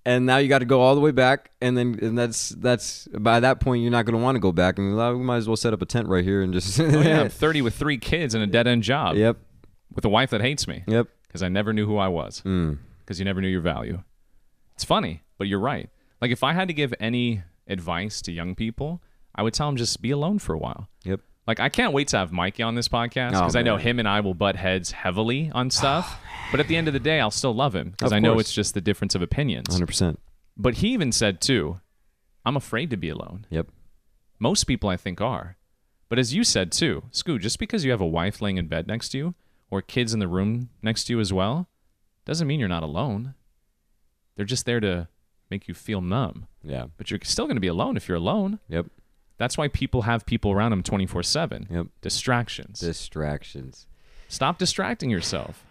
and 0.04 0.24
now 0.24 0.38
you 0.38 0.48
got 0.48 0.60
to 0.60 0.64
go 0.64 0.80
all 0.80 0.94
the 0.94 1.00
way 1.00 1.10
back 1.10 1.50
and 1.60 1.76
then 1.76 1.98
and 2.00 2.18
that's 2.18 2.50
that's 2.50 3.06
by 3.08 3.40
that 3.40 3.60
point 3.60 3.82
you're 3.82 3.90
not 3.90 4.04
going 4.06 4.16
to 4.18 4.22
want 4.22 4.36
to 4.36 4.40
go 4.40 4.52
back 4.52 4.78
and 4.78 4.96
we 4.96 5.24
might 5.24 5.36
as 5.36 5.46
well 5.46 5.56
set 5.56 5.72
up 5.72 5.82
a 5.82 5.86
tent 5.86 6.08
right 6.08 6.24
here 6.24 6.40
and 6.42 6.52
just 6.52 6.80
Oh, 6.80 6.84
yeah, 7.00 7.20
I'm 7.20 7.28
30 7.28 7.62
with 7.62 7.74
three 7.74 7.98
kids 7.98 8.34
and 8.34 8.42
a 8.42 8.46
dead 8.46 8.66
end 8.66 8.82
job. 8.82 9.16
yep 9.16 9.36
With 9.94 10.04
a 10.04 10.08
wife 10.08 10.30
that 10.30 10.40
hates 10.40 10.66
me 10.66 10.84
yep 10.86 11.08
because 11.26 11.42
I 11.42 11.48
never 11.48 11.72
knew 11.72 11.86
who 11.86 11.98
I 11.98 12.08
was. 12.08 12.42
mm. 12.42 12.78
because 13.00 13.18
you 13.18 13.24
never 13.24 13.40
knew 13.40 13.48
your 13.48 13.60
value. 13.60 14.02
It's 14.74 14.84
funny, 14.84 15.22
but 15.36 15.46
you're 15.46 15.58
right. 15.58 15.90
Like 16.22 16.30
if 16.30 16.42
I 16.42 16.52
had 16.54 16.68
to 16.68 16.74
give 16.74 16.94
any 16.98 17.42
advice 17.66 18.22
to 18.22 18.32
young 18.32 18.54
people, 18.54 19.02
I 19.38 19.42
would 19.42 19.54
tell 19.54 19.68
him 19.68 19.76
just 19.76 20.02
be 20.02 20.10
alone 20.10 20.38
for 20.38 20.52
a 20.54 20.58
while. 20.58 20.88
yep 21.04 21.20
Like 21.46 21.60
I 21.60 21.68
can't 21.68 21.92
wait 21.92 22.08
to 22.08 22.18
have 22.18 22.32
Mikey 22.32 22.62
on 22.62 22.74
this 22.74 22.88
podcast 22.88 23.34
Oh, 23.34 23.40
because 23.40 23.56
I 23.56 23.62
know 23.62 23.76
him 23.76 23.98
and 23.98 24.08
I 24.08 24.20
will 24.20 24.34
butt 24.34 24.56
heads 24.56 24.90
heavily 24.90 25.50
on 25.54 25.70
stuff. 25.70 26.20
but 26.50 26.60
at 26.60 26.66
the 26.68 26.76
end 26.76 26.88
of 26.88 26.94
the 26.94 27.00
day, 27.00 27.20
I'll 27.20 27.30
still 27.30 27.54
love 27.54 27.74
him 27.74 27.90
because 27.92 28.12
I 28.12 28.18
know 28.18 28.32
course. 28.34 28.46
it's 28.46 28.52
just 28.52 28.74
the 28.74 28.80
difference 28.80 29.14
of 29.14 29.22
opinions. 29.22 29.68
100% 29.68 30.16
But 30.56 30.74
he 30.78 30.88
even 30.92 31.12
said 31.12 31.40
too, 31.40 31.80
I'm 32.44 32.56
afraid 32.56 32.90
to 32.90 32.96
be 32.96 33.08
alone. 33.10 33.46
yep 33.48 33.68
Most 34.38 34.64
people 34.64 34.88
I 34.90 34.96
think 34.96 35.20
are. 35.20 35.56
But 36.08 36.18
as 36.18 36.34
you 36.34 36.42
said 36.42 36.72
too, 36.72 37.04
Scu, 37.12 37.38
just 37.38 37.58
because 37.58 37.84
you 37.84 37.90
have 37.92 38.00
a 38.00 38.06
wife 38.06 38.40
laying 38.42 38.56
in 38.58 38.66
bed 38.66 38.86
next 38.88 39.10
to 39.10 39.18
you 39.18 39.34
or 39.70 39.82
kids 39.82 40.12
in 40.14 40.20
the 40.20 40.28
room 40.28 40.70
next 40.82 41.04
to 41.04 41.12
you 41.12 41.20
as 41.20 41.32
well, 41.32 41.68
doesn't 42.24 42.46
mean 42.48 42.58
you're 42.60 42.68
not 42.76 42.82
alone. 42.82 43.34
They're 44.34 44.46
just 44.46 44.66
there 44.66 44.80
to 44.80 45.08
make 45.50 45.68
you 45.68 45.74
feel 45.74 46.00
numb. 46.00 46.46
yeah 46.62 46.86
But 46.96 47.10
you're 47.10 47.20
still 47.24 47.44
going 47.46 47.56
to 47.56 47.60
be 47.60 47.66
alone 47.76 47.96
if 47.96 48.08
you're 48.08 48.16
alone. 48.16 48.58
yep 48.68 48.86
That's 49.38 49.56
why 49.56 49.68
people 49.68 50.02
have 50.02 50.26
people 50.26 50.50
around 50.52 50.70
them 50.72 50.82
24 50.82 51.22
7. 51.22 51.68
yep 51.70 51.86
Distractions. 52.02 52.80
distractions 52.80 53.86
Stop 54.28 54.58
distracting 54.58 55.08
yourself. 55.08 55.64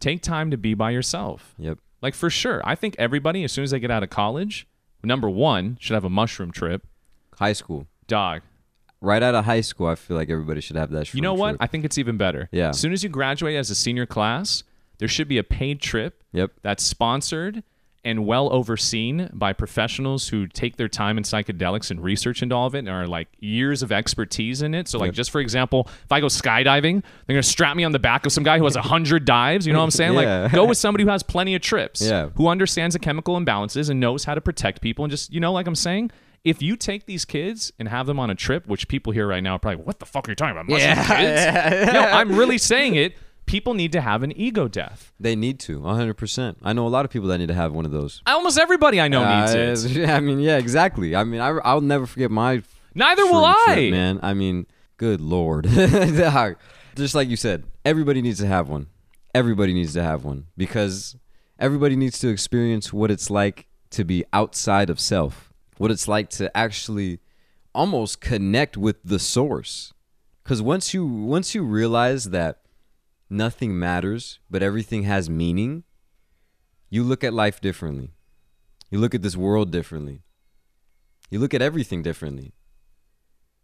Take 0.00 0.22
time 0.22 0.50
to 0.50 0.56
be 0.56 0.74
by 0.74 0.90
yourself. 0.90 1.54
yep 1.58 1.78
Like 2.00 2.14
for 2.14 2.28
sure, 2.30 2.60
I 2.64 2.74
think 2.74 2.96
everybody, 2.98 3.44
as 3.44 3.52
soon 3.52 3.62
as 3.64 3.70
they 3.70 3.78
get 3.80 3.90
out 3.92 4.02
of 4.02 4.10
college, 4.10 4.66
number 5.04 5.30
one, 5.30 5.76
should 5.80 5.94
have 5.94 6.04
a 6.04 6.10
mushroom 6.10 6.50
trip. 6.50 6.84
high 7.38 7.52
school 7.52 7.86
Dog, 8.08 8.42
right 9.00 9.22
out 9.22 9.34
of 9.34 9.44
high 9.44 9.60
school 9.62 9.86
i 9.86 9.94
feel 9.94 10.16
like 10.16 10.28
everybody 10.28 10.60
should 10.60 10.76
have 10.76 10.90
that 10.90 11.14
You 11.14 11.20
know 11.22 11.34
what? 11.34 11.50
trip. 11.52 11.62
I 11.62 11.66
think 11.68 11.84
it's 11.84 11.98
even 11.98 12.16
better. 12.16 12.48
Yeah. 12.52 12.70
As 12.70 12.78
soon 12.80 12.92
as 12.92 13.02
you 13.02 13.08
graduate 13.08 13.56
as 13.56 13.70
a 13.70 13.74
senior 13.74 14.06
class, 14.06 14.64
there 14.98 15.08
should 15.08 15.28
be 15.28 15.38
a 15.38 15.44
paid 15.44 15.80
trip 15.80 16.22
yep 16.32 16.50
that's 16.62 16.82
sponsored 16.82 17.62
and 18.04 18.26
well 18.26 18.52
overseen 18.52 19.30
by 19.32 19.52
professionals 19.52 20.28
who 20.28 20.46
take 20.48 20.76
their 20.76 20.88
time 20.88 21.16
in 21.16 21.22
psychedelics 21.24 21.90
and 21.90 22.02
research 22.02 22.42
into 22.42 22.54
all 22.54 22.66
of 22.66 22.74
it 22.74 22.80
and 22.80 22.88
are 22.88 23.06
like 23.06 23.28
years 23.38 23.82
of 23.82 23.92
expertise 23.92 24.60
in 24.60 24.74
it. 24.74 24.88
So, 24.88 24.98
like, 24.98 25.08
Yep. 25.08 25.14
just 25.14 25.30
for 25.30 25.40
example, 25.40 25.88
if 26.04 26.10
I 26.10 26.18
go 26.20 26.26
skydiving, 26.26 27.02
they're 27.26 27.34
gonna 27.34 27.42
strap 27.44 27.76
me 27.76 27.84
on 27.84 27.92
the 27.92 27.98
back 28.00 28.26
of 28.26 28.32
some 28.32 28.42
guy 28.44 28.58
who 28.58 28.64
has 28.64 28.74
a 28.76 28.82
hundred 28.82 29.24
dives. 29.24 29.66
You 29.66 29.72
know 29.72 29.78
what 29.78 29.84
I'm 29.84 29.90
saying? 29.92 30.12
Yeah. 30.22 30.42
Like, 30.42 30.52
go 30.52 30.64
with 30.66 30.78
somebody 30.78 31.04
who 31.04 31.10
has 31.10 31.22
plenty 31.22 31.54
of 31.54 31.62
trips, 31.62 32.02
Yeah. 32.02 32.30
who 32.36 32.48
understands 32.48 32.94
the 32.94 32.98
chemical 32.98 33.38
imbalances 33.38 33.88
and 33.88 34.00
knows 34.00 34.24
how 34.24 34.34
to 34.34 34.40
protect 34.40 34.80
people. 34.82 35.04
And 35.04 35.10
just, 35.10 35.32
you 35.32 35.40
know, 35.40 35.52
like 35.52 35.66
I'm 35.66 35.74
saying. 35.74 36.10
If 36.44 36.60
you 36.60 36.74
take 36.74 37.06
these 37.06 37.24
kids 37.24 37.72
and 37.78 37.86
have 37.88 38.08
them 38.08 38.18
on 38.18 38.28
a 38.28 38.34
trip, 38.34 38.66
which 38.66 38.88
people 38.88 39.12
here 39.12 39.28
right 39.28 39.44
now 39.44 39.54
are 39.54 39.58
probably, 39.60 39.84
what 39.84 40.00
the 40.00 40.06
fuck 40.06 40.26
are 40.26 40.32
you 40.32 40.34
talking 40.34 40.58
about? 40.58 40.68
Yeah, 40.76 40.96
kids? 41.76 41.92
no, 41.92 42.00
I'm 42.00 42.34
really 42.36 42.58
saying 42.58 42.96
it. 42.96 43.14
People 43.52 43.74
need 43.74 43.92
to 43.92 44.00
have 44.00 44.22
an 44.22 44.32
ego 44.46 44.66
death. 44.66 45.12
they 45.20 45.36
need 45.36 45.60
to 45.60 45.78
100% 45.80 46.56
i 46.62 46.72
know 46.72 46.86
a 46.86 46.92
lot 46.96 47.04
of 47.04 47.10
people 47.10 47.28
that 47.28 47.38
need 47.38 47.48
to 47.48 47.54
have 47.62 47.72
one 47.72 47.84
of 47.84 47.92
those 47.98 48.22
Almost 48.26 48.58
everybody 48.58 48.98
I 49.00 49.08
know 49.08 49.22
needs 49.40 49.54
Uh, 49.54 50.00
it. 50.00 50.08
I 50.16 50.20
mean, 50.20 50.40
yeah, 50.40 50.56
exactly. 50.56 51.14
I 51.14 51.22
mean, 51.24 51.40
I, 51.40 51.50
I'll 51.68 51.80
never 51.94 52.06
forget 52.06 52.30
my 52.30 52.62
Neither 52.94 53.24
will 53.26 53.44
I. 53.44 53.64
trip, 53.74 53.90
man. 53.90 54.20
I 54.22 54.32
mean, 54.34 54.66
good 54.96 55.20
lord. 55.20 55.66
Just 56.94 57.14
like 57.14 57.28
you 57.28 57.36
said, 57.36 57.64
everybody 57.84 58.20
needs 58.22 58.38
to 58.40 58.46
have 58.46 58.68
one. 58.68 58.86
Everybody 59.34 59.72
needs 59.72 59.92
to 59.94 60.02
have 60.02 60.24
one 60.24 60.46
because 60.56 61.16
everybody 61.58 61.96
needs 61.96 62.18
to 62.20 62.28
experience 62.28 62.92
what 62.92 63.10
it's 63.10 63.30
like 63.30 63.66
to 63.90 64.04
be 64.04 64.24
outside 64.32 64.90
of 64.90 65.00
self, 65.00 65.52
what 65.78 65.90
it's 65.90 66.06
like 66.06 66.28
to 66.30 66.54
actually 66.56 67.20
almost 67.74 68.20
connect 68.20 68.76
with 68.76 68.96
the 69.04 69.18
source. 69.18 69.92
Because 70.42 70.60
once 70.60 70.92
you 70.92 71.06
once 71.06 71.54
you 71.54 71.62
realize 71.62 72.24
that 72.30 72.58
nothing 73.32 73.78
matters, 73.78 74.38
but 74.50 74.62
everything 74.62 75.04
has 75.04 75.28
meaning, 75.28 75.84
you 76.90 77.02
look 77.02 77.24
at 77.24 77.32
life 77.32 77.60
differently. 77.60 78.12
You 78.90 78.98
look 78.98 79.14
at 79.14 79.22
this 79.22 79.36
world 79.36 79.72
differently. 79.72 80.22
You 81.30 81.38
look 81.38 81.54
at 81.54 81.62
everything 81.62 82.02
differently. 82.02 82.52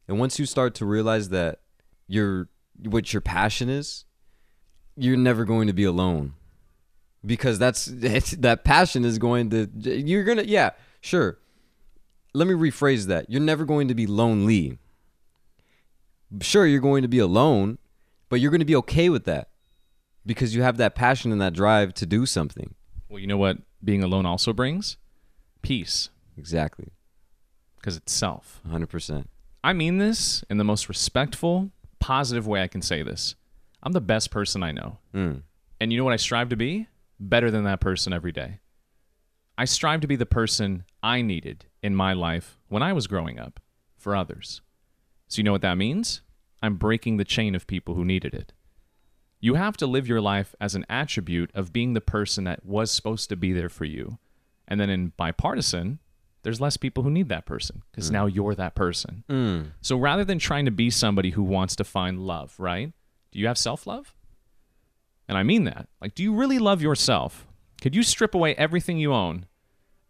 And 0.09 0.19
once 0.19 0.39
you 0.39 0.47
start 0.47 0.75
to 0.77 0.87
realize 0.87 1.29
that 1.29 1.61
your 2.07 2.49
what 2.83 3.13
your 3.13 3.21
passion 3.21 3.69
is, 3.69 4.07
you're 4.97 5.19
never 5.19 5.45
going 5.45 5.67
to 5.67 5.75
be 5.75 5.85
alone. 5.85 6.33
Because 7.25 7.59
that's 7.59 7.85
that 8.39 8.65
passion 8.65 9.05
is 9.05 9.19
going 9.19 9.51
to 9.51 9.69
you're 9.83 10.25
going 10.25 10.39
to 10.39 10.49
yeah, 10.49 10.71
sure. 11.03 11.39
Let 12.33 12.49
me 12.49 12.55
rephrase 12.55 13.07
that. 13.07 13.29
You're 13.29 13.43
never 13.43 13.67
going 13.67 13.89
to 13.89 13.95
be 13.95 14.07
lonely. 14.07 14.79
Sure, 16.41 16.67
you're 16.67 16.81
going 16.81 17.03
to 17.03 17.09
be 17.09 17.19
alone, 17.19 17.79
but 18.31 18.41
you're 18.41 18.51
going 18.51 18.61
to 18.61 18.67
be 18.67 18.77
okay 18.77 19.09
with 19.11 19.25
that 19.25 19.49
because 20.29 20.55
you 20.55 20.63
have 20.63 20.77
that 20.77 20.95
passion 20.95 21.33
and 21.33 21.41
that 21.41 21.55
drive 21.55 21.95
to 21.95 22.05
do 22.07 22.27
something. 22.27 22.75
Well, 23.09 23.19
you 23.19 23.27
know 23.27 23.39
what 23.39 23.59
being 23.83 24.03
alone 24.05 24.27
also 24.27 24.53
brings? 24.53 24.99
Peace, 25.63 26.11
Exactly. 26.37 26.93
because 27.77 27.97
it's 27.97 28.13
self. 28.13 28.61
100%. 28.69 29.25
I 29.65 29.73
mean 29.73 29.97
this 29.99 30.45
in 30.51 30.59
the 30.59 30.65
most 30.65 30.89
respectful, 30.89 31.71
positive 31.99 32.47
way 32.47 32.63
I 32.63 32.69
can 32.69 32.83
say 32.83 33.03
this. 33.03 33.35
I'm 33.83 33.93
the 33.93 34.01
best 34.01 34.31
person 34.31 34.63
I 34.63 34.71
know. 34.73 34.99
Mm. 35.15 35.43
And 35.81 35.93
you 35.93 35.99
know 35.99 36.05
what 36.05 36.13
I 36.13 36.17
strive 36.17 36.51
to 36.51 36.57
be? 36.57 36.89
Better 37.19 37.51
than 37.51 37.65
that 37.65 37.81
person 37.81 38.13
every 38.13 38.33
day. 38.33 38.59
I 39.57 39.65
strive 39.65 40.01
to 40.03 40.07
be 40.07 40.17
the 40.17 40.27
person 40.27 40.85
I 41.03 41.23
needed 41.23 41.65
in 41.83 41.95
my 41.97 42.13
life 42.13 42.59
when 42.69 42.83
I 42.83 42.93
was 42.93 43.07
growing 43.07 43.39
up 43.39 43.59
for 43.97 44.15
others. 44.15 44.61
So, 45.27 45.39
you 45.39 45.45
know 45.45 45.53
what 45.53 45.63
that 45.63 45.77
means? 45.79 46.21
I'm 46.63 46.77
breaking 46.77 47.17
the 47.17 47.25
chain 47.25 47.55
of 47.55 47.67
people 47.67 47.95
who 47.95 48.05
needed 48.05 48.35
it. 48.35 48.53
You 49.41 49.55
have 49.55 49.77
to 49.79 49.87
live 49.87 50.09
your 50.09 50.21
life 50.21 50.55
as 50.61 50.75
an 50.75 50.85
attribute 50.89 51.51
of 51.55 51.73
being 51.73 51.95
the 51.95 52.01
person 52.01 52.45
that 52.45 52.65
was 52.65 52.91
supposed 52.91 53.29
to 53.29 53.37
be 53.37 53.53
there 53.53 53.69
for 53.69 53.85
you. 53.85 54.19
And 54.67 54.81
then 54.81 54.91
in 54.91 55.13
bipartisan, 55.17 56.01
there's 56.43 56.61
less 56.61 56.77
people 56.77 57.03
who 57.03 57.11
need 57.11 57.29
that 57.29 57.47
person 57.47 57.83
because 57.91 58.11
now 58.11 58.27
you're 58.27 58.55
that 58.55 58.75
person. 58.75 59.25
Mm. 59.29 59.73
So 59.81 59.97
rather 59.97 60.25
than 60.25 60.39
trying 60.39 60.65
to 60.65 60.71
be 60.71 60.91
somebody 60.91 61.31
who 61.31 61.43
wants 61.43 61.77
to 61.77 61.85
find 61.85 62.21
love, 62.21 62.55
right? 62.59 62.93
Do 63.33 63.39
you 63.39 63.47
have 63.47 63.59
self 63.59 63.87
love? 63.87 64.15
And 65.29 65.37
I 65.37 65.43
mean 65.43 65.65
that. 65.65 65.89
Like, 66.01 66.15
do 66.15 66.23
you 66.23 66.35
really 66.35 66.59
love 66.59 66.81
yourself? 66.81 67.47
Could 67.81 67.95
you 67.95 68.03
strip 68.03 68.35
away 68.35 68.55
everything 68.55 68.99
you 68.99 69.13
own, 69.13 69.47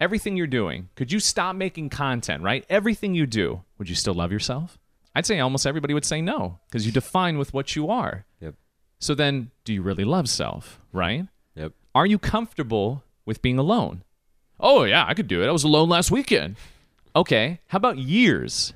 everything 0.01 0.37
you're 0.37 0.47
doing? 0.47 0.89
Could 0.95 1.13
you 1.13 1.21
stop 1.21 1.57
making 1.57 1.91
content, 1.91 2.43
right? 2.43 2.65
Everything 2.71 3.15
you 3.15 3.27
do, 3.27 3.63
would 3.77 3.89
you 3.89 3.95
still 3.95 4.15
love 4.15 4.33
yourself? 4.33 4.79
I'd 5.15 5.27
say 5.27 5.41
almost 5.41 5.67
everybody 5.67 5.95
would 5.95 6.05
say 6.05 6.23
no 6.23 6.61
because 6.69 6.87
you 6.87 6.93
define 6.93 7.37
with 7.37 7.53
what 7.53 7.75
you 7.75 7.91
are. 7.91 8.25
Yep. 8.41 8.55
So 8.99 9.15
then, 9.15 9.51
do 9.65 9.73
you 9.73 9.83
really 9.83 10.05
love 10.05 10.29
self, 10.29 10.81
right? 10.93 11.27
Yep. 11.55 11.73
Are 11.95 12.07
you 12.07 12.19
comfortable 12.19 13.05
with 13.25 13.43
being 13.43 13.59
alone? 13.59 14.03
Oh, 14.61 14.85
yeah, 14.85 15.05
I 15.07 15.15
could 15.15 15.29
do 15.29 15.43
it. 15.43 15.49
I 15.49 15.53
was 15.53 15.65
alone 15.65 15.89
last 15.89 16.11
weekend. 16.11 16.57
Okay, 17.15 17.61
how 17.69 17.77
about 17.77 17.99
years? 17.99 18.73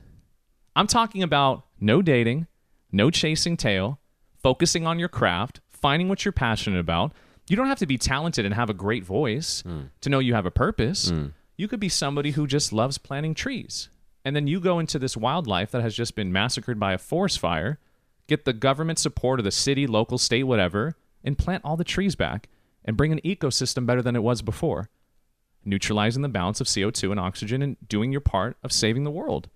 I'm 0.74 0.86
talking 0.86 1.22
about 1.22 1.64
no 1.80 2.02
dating, 2.02 2.46
no 2.90 3.10
chasing 3.10 3.56
tail, 3.56 3.98
focusing 4.42 4.86
on 4.86 4.98
your 4.98 5.08
craft, 5.08 5.60
finding 5.68 6.08
what 6.08 6.24
you're 6.24 6.32
passionate 6.32 6.78
about. 6.78 7.12
You 7.48 7.56
don't 7.56 7.66
have 7.66 7.80
to 7.80 7.86
be 7.86 7.98
talented 7.98 8.44
and 8.44 8.54
have 8.54 8.70
a 8.70 8.74
great 8.74 9.04
voice 9.04 9.62
hmm. 9.62 9.82
to 10.00 10.08
know 10.08 10.20
you 10.20 10.34
have 10.34 10.46
a 10.46 10.50
purpose. 10.50 11.10
Hmm. 11.10 11.26
You 11.56 11.68
could 11.68 11.80
be 11.80 11.88
somebody 11.88 12.30
who 12.30 12.46
just 12.46 12.72
loves 12.72 12.98
planting 12.98 13.34
trees. 13.34 13.88
And 14.24 14.36
then 14.36 14.46
you 14.46 14.60
go 14.60 14.78
into 14.78 14.98
this 14.98 15.16
wildlife 15.16 15.72
that 15.72 15.82
has 15.82 15.94
just 15.94 16.14
been 16.14 16.32
massacred 16.32 16.78
by 16.78 16.92
a 16.92 16.98
forest 16.98 17.38
fire, 17.40 17.78
get 18.32 18.44
the 18.44 18.52
government 18.52 18.98
support 18.98 19.40
of 19.40 19.44
the 19.44 19.50
city, 19.50 19.86
local, 19.86 20.18
state, 20.18 20.44
whatever, 20.44 20.96
and 21.22 21.38
plant 21.38 21.64
all 21.64 21.76
the 21.76 21.84
trees 21.84 22.14
back 22.16 22.48
and 22.84 22.96
bring 22.96 23.12
an 23.12 23.20
ecosystem 23.24 23.86
better 23.86 24.02
than 24.02 24.16
it 24.16 24.22
was 24.22 24.42
before, 24.42 24.88
neutralizing 25.64 26.22
the 26.22 26.28
balance 26.28 26.60
of 26.60 26.66
CO2 26.66 27.10
and 27.10 27.20
oxygen 27.20 27.62
and 27.62 27.76
doing 27.88 28.10
your 28.10 28.20
part 28.20 28.56
of 28.62 28.72
saving 28.72 29.04
the 29.04 29.10
world. 29.10 29.48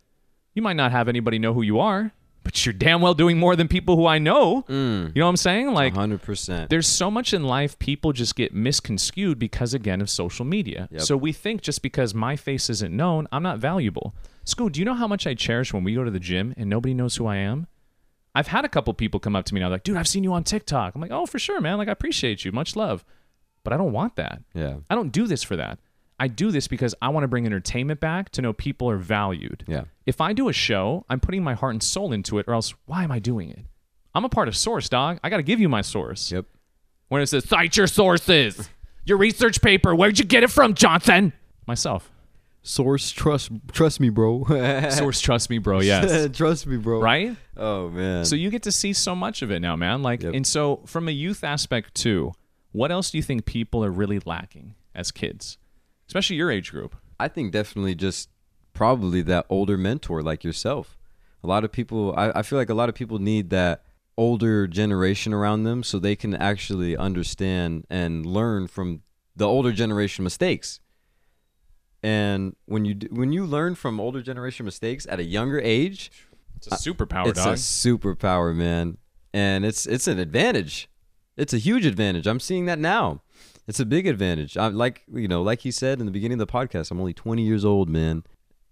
You 0.55 0.63
might 0.63 0.77
not 0.77 0.93
have 0.93 1.09
anybody 1.09 1.39
know 1.39 1.53
who 1.53 1.63
you 1.63 1.81
are, 1.81 2.13
but 2.45 2.65
you're 2.65 2.73
damn 2.73 3.01
well 3.01 3.15
doing 3.15 3.39
more 3.39 3.57
than 3.57 3.67
people 3.67 3.97
who 3.97 4.07
I 4.07 4.19
know. 4.19 4.65
You 4.69 5.11
know 5.15 5.25
what 5.25 5.31
I'm 5.31 5.37
saying? 5.37 5.73
Like, 5.73 5.95
100%. 5.95 6.69
there's 6.69 6.87
so 6.87 7.11
much 7.11 7.35
in 7.35 7.43
life 7.43 7.77
people 7.81 8.13
just 8.13 8.37
get 8.37 8.55
misconstrued 8.55 9.39
because 9.39 9.75
again 9.75 10.01
of 10.01 10.09
social 10.09 10.45
media. 10.45 10.89
Yep. 10.93 11.01
So 11.03 11.17
we 11.17 11.33
think 11.33 11.63
just 11.63 11.83
because 11.83 12.15
my 12.15 12.37
face 12.37 12.71
isn't 12.71 12.97
known, 12.97 13.27
I'm 13.33 13.43
not 13.43 13.59
valuable. 13.59 14.15
School, 14.45 14.69
do 14.69 14.79
you 14.79 14.85
know 14.85 14.95
how 14.95 15.09
much 15.09 15.27
I 15.27 15.35
cherish 15.35 15.75
when 15.75 15.83
we 15.83 15.95
go 15.95 16.05
to 16.05 16.11
the 16.11 16.21
gym 16.21 16.55
and 16.57 16.71
nobody 16.71 16.95
knows 16.95 17.17
who 17.17 17.27
I 17.27 17.37
am? 17.39 17.67
I've 18.37 18.49
had 18.49 18.67
a 18.67 18.69
couple 18.69 18.93
people 18.93 19.19
come 19.19 19.35
up 19.35 19.47
to 19.47 19.55
me 19.55 19.61
now 19.61 19.71
like, 19.71 19.83
dude, 19.83 19.97
I've 19.97 20.07
seen 20.07 20.23
you 20.23 20.35
on 20.35 20.45
TikTok. 20.45 20.95
I'm 20.95 21.01
like, 21.01 21.11
oh, 21.11 21.25
for 21.25 21.39
sure, 21.39 21.59
man. 21.59 21.79
Like, 21.79 21.89
I 21.89 21.93
appreciate 21.93 22.45
you. 22.45 22.53
Much 22.53 22.77
love. 22.77 23.03
But 23.65 23.73
I 23.73 23.79
don't 23.79 23.93
want 23.93 24.17
that. 24.17 24.43
Yeah. 24.53 24.77
I 24.91 24.95
don't 24.95 25.11
do 25.11 25.27
this 25.27 25.43
for 25.43 25.57
that. 25.57 25.79
I 26.21 26.29
do 26.29 26.51
this 26.51 26.69
because 26.69 26.95
I 27.01 27.09
want 27.09 27.25
to 27.25 27.29
bring 27.29 27.47
entertainment 27.47 27.99
back 27.99 28.29
to 28.33 28.43
know 28.43 28.53
people 28.53 28.91
are 28.91 28.99
valued. 28.99 29.65
Yeah. 29.67 29.85
If 30.05 30.21
I 30.21 30.35
do 30.35 30.51
a 30.51 30.53
show, 30.53 31.07
I'm 31.09 31.19
putting 31.19 31.43
my 31.43 31.55
heart 31.55 31.75
and 31.75 31.83
soul 31.83 32.13
into 32.13 32.39
it, 32.39 32.45
or 32.47 32.53
else 32.53 32.75
why 32.85 33.05
am 33.05 33.11
I 33.11 33.21
doing 33.21 33.49
it? 33.49 33.65
I'm 34.15 34.27
a 34.27 34.29
part 34.29 34.49
of 34.49 34.57
source, 34.57 34.91
dog. 34.91 35.19
I 35.25 35.31
got 35.31 35.39
to 35.39 35.43
give 35.43 35.59
you 35.59 35.71
my 35.71 35.81
source. 35.81 36.31
Yep. 36.31 36.45
When 37.09 37.23
it 37.23 37.27
says, 37.29 37.49
cite 37.49 37.79
your 37.79 37.87
sources, 37.87 38.69
your 39.07 39.17
research 39.17 39.63
paper, 39.63 39.95
where'd 39.95 40.19
you 40.19 40.27
get 40.27 40.43
it 40.43 40.51
from, 40.51 40.75
Johnson? 40.75 41.33
Myself. 41.67 42.11
Source, 42.67 43.13
trust, 43.13 43.51
trust 43.71 44.01
me, 44.01 44.09
bro. 44.09 44.45
Source, 44.91 45.21
trust 45.21 45.51
me, 45.51 45.59
bro. 45.59 45.81
Yes. 45.81 46.29
trust 46.37 46.67
me, 46.67 46.77
bro. 46.77 47.01
right? 47.01 47.37
Oh 47.57 47.89
man. 47.91 48.25
So 48.25 48.35
you 48.35 48.51
get 48.51 48.65
to 48.65 48.73
see 48.73 48.93
so 48.93 49.15
much 49.15 49.41
of 49.43 49.53
it 49.53 49.61
now, 49.61 49.77
man. 49.77 50.03
Like, 50.03 50.23
Yep. 50.25 50.35
and 50.35 50.47
so 50.47 50.83
from 50.85 51.07
a 51.07 51.13
youth 51.13 51.45
aspect 51.45 51.95
too, 51.95 52.33
what 52.73 52.91
else 52.91 53.11
do 53.13 53.19
you 53.19 53.23
think 53.23 53.45
people 53.45 53.85
are 53.85 53.91
really 53.93 54.19
lacking 54.27 54.75
as 54.97 55.13
kids, 55.13 55.59
especially 56.09 56.37
your 56.37 56.51
age 56.51 56.73
group? 56.73 56.97
I 57.21 57.29
think 57.29 57.53
definitely 57.53 57.95
just 57.95 58.29
probably 58.73 59.23
that 59.23 59.47
older 59.49 59.79
mentor 59.79 60.21
like 60.21 60.43
yourself. 60.43 60.99
A 61.45 61.47
lot 61.47 61.63
of 61.63 61.71
people, 61.71 62.15
I, 62.17 62.33
I 62.41 62.43
feel 62.43 62.59
like 62.59 62.69
a 62.69 62.75
lot 62.75 62.89
of 62.89 62.97
people 62.97 63.21
need 63.21 63.51
that 63.51 63.85
older 64.19 64.67
generation 64.67 65.33
around 65.33 65.63
them 65.63 65.85
so 65.85 65.99
they 66.01 66.17
can 66.17 66.35
actually 66.35 66.97
understand 66.97 67.87
and 67.89 68.27
learn 68.27 68.67
from 68.67 69.03
the 69.37 69.47
older 69.47 69.71
generation 69.73 70.25
mistakes. 70.25 70.81
And 72.07 72.55
when 72.67 72.85
you 72.85 72.95
do, 72.95 73.09
when 73.11 73.33
you 73.33 73.45
learn 73.45 73.75
from 73.75 73.99
older 73.99 74.23
generation 74.23 74.65
mistakes 74.65 75.07
at 75.11 75.19
a 75.19 75.25
younger 75.25 75.59
age, 75.59 76.11
It's 76.57 76.69
a 76.69 76.71
superpower, 76.91 77.27
it's 77.29 77.43
dog. 77.45 77.55
a 77.55 77.57
superpower, 77.59 78.55
man, 78.55 78.99
and 79.35 79.65
it's 79.65 79.87
it's 79.87 80.07
an 80.07 80.19
advantage. 80.21 80.89
It's 81.37 81.53
a 81.53 81.59
huge 81.59 81.85
advantage. 81.85 82.27
I'm 82.29 82.39
seeing 82.41 82.67
that 82.67 82.79
now. 82.79 83.23
It's 83.67 83.81
a 83.81 83.85
big 83.85 84.07
advantage. 84.07 84.57
I'm 84.57 84.77
like 84.77 85.03
you 85.13 85.27
know, 85.27 85.43
like 85.43 85.61
he 85.63 85.73
said 85.73 85.99
in 85.99 86.07
the 86.07 86.13
beginning 86.13 86.41
of 86.41 86.47
the 86.47 86.53
podcast, 86.53 86.93
I'm 86.93 87.01
only 87.01 87.13
20 87.13 87.43
years 87.43 87.65
old, 87.65 87.89
man, 87.89 88.23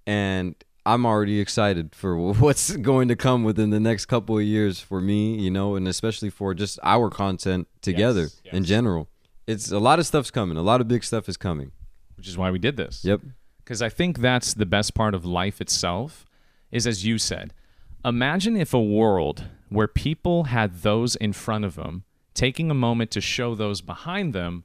and 0.07 0.55
I'm 0.87 1.05
already 1.05 1.41
excited 1.41 1.95
for 1.95 2.17
what's 2.45 2.77
going 2.77 3.09
to 3.09 3.17
come 3.17 3.43
within 3.43 3.71
the 3.71 3.81
next 3.81 4.07
couple 4.07 4.39
of 4.39 4.45
years 4.45 4.79
for 4.79 5.01
me, 5.01 5.35
you 5.41 5.51
know, 5.51 5.75
and 5.75 5.89
especially 5.89 6.31
for 6.31 6.55
just 6.55 6.79
our 6.85 7.11
content 7.11 7.67
together 7.83 8.29
Yes, 8.45 8.55
in 8.55 8.63
general. 8.65 9.09
It's 9.47 9.73
a 9.73 9.81
lot 9.81 9.99
of 9.99 10.07
stuff's 10.07 10.31
coming. 10.31 10.57
A 10.57 10.63
lot 10.63 10.81
of 10.81 10.87
big 10.89 11.03
stuff 11.03 11.29
is 11.29 11.37
coming. 11.37 11.73
Which 12.17 12.29
is 12.29 12.39
why 12.39 12.51
we 12.51 12.59
did 12.59 12.77
this. 12.77 13.05
Yep. 13.05 13.21
Because 13.59 13.83
I 13.83 13.89
think 13.89 14.19
that's 14.19 14.55
the 14.55 14.67
best 14.67 14.95
part 14.95 15.15
of 15.15 15.25
life 15.25 15.61
itself, 15.61 16.27
is 16.71 16.87
as 16.87 17.05
you 17.05 17.19
said, 17.19 17.55
imagine 18.05 18.57
if 18.57 18.75
a 18.75 18.83
world 18.83 19.45
where 19.69 19.89
people 19.89 20.45
had 20.45 20.83
those 20.83 21.17
in 21.17 21.33
front 21.33 21.65
of 21.65 21.75
them 21.75 22.05
taking 22.35 22.71
a 22.71 22.75
moment 22.75 23.11
to 23.13 23.21
show 23.21 23.55
those 23.55 23.81
behind 23.81 24.35
them 24.35 24.65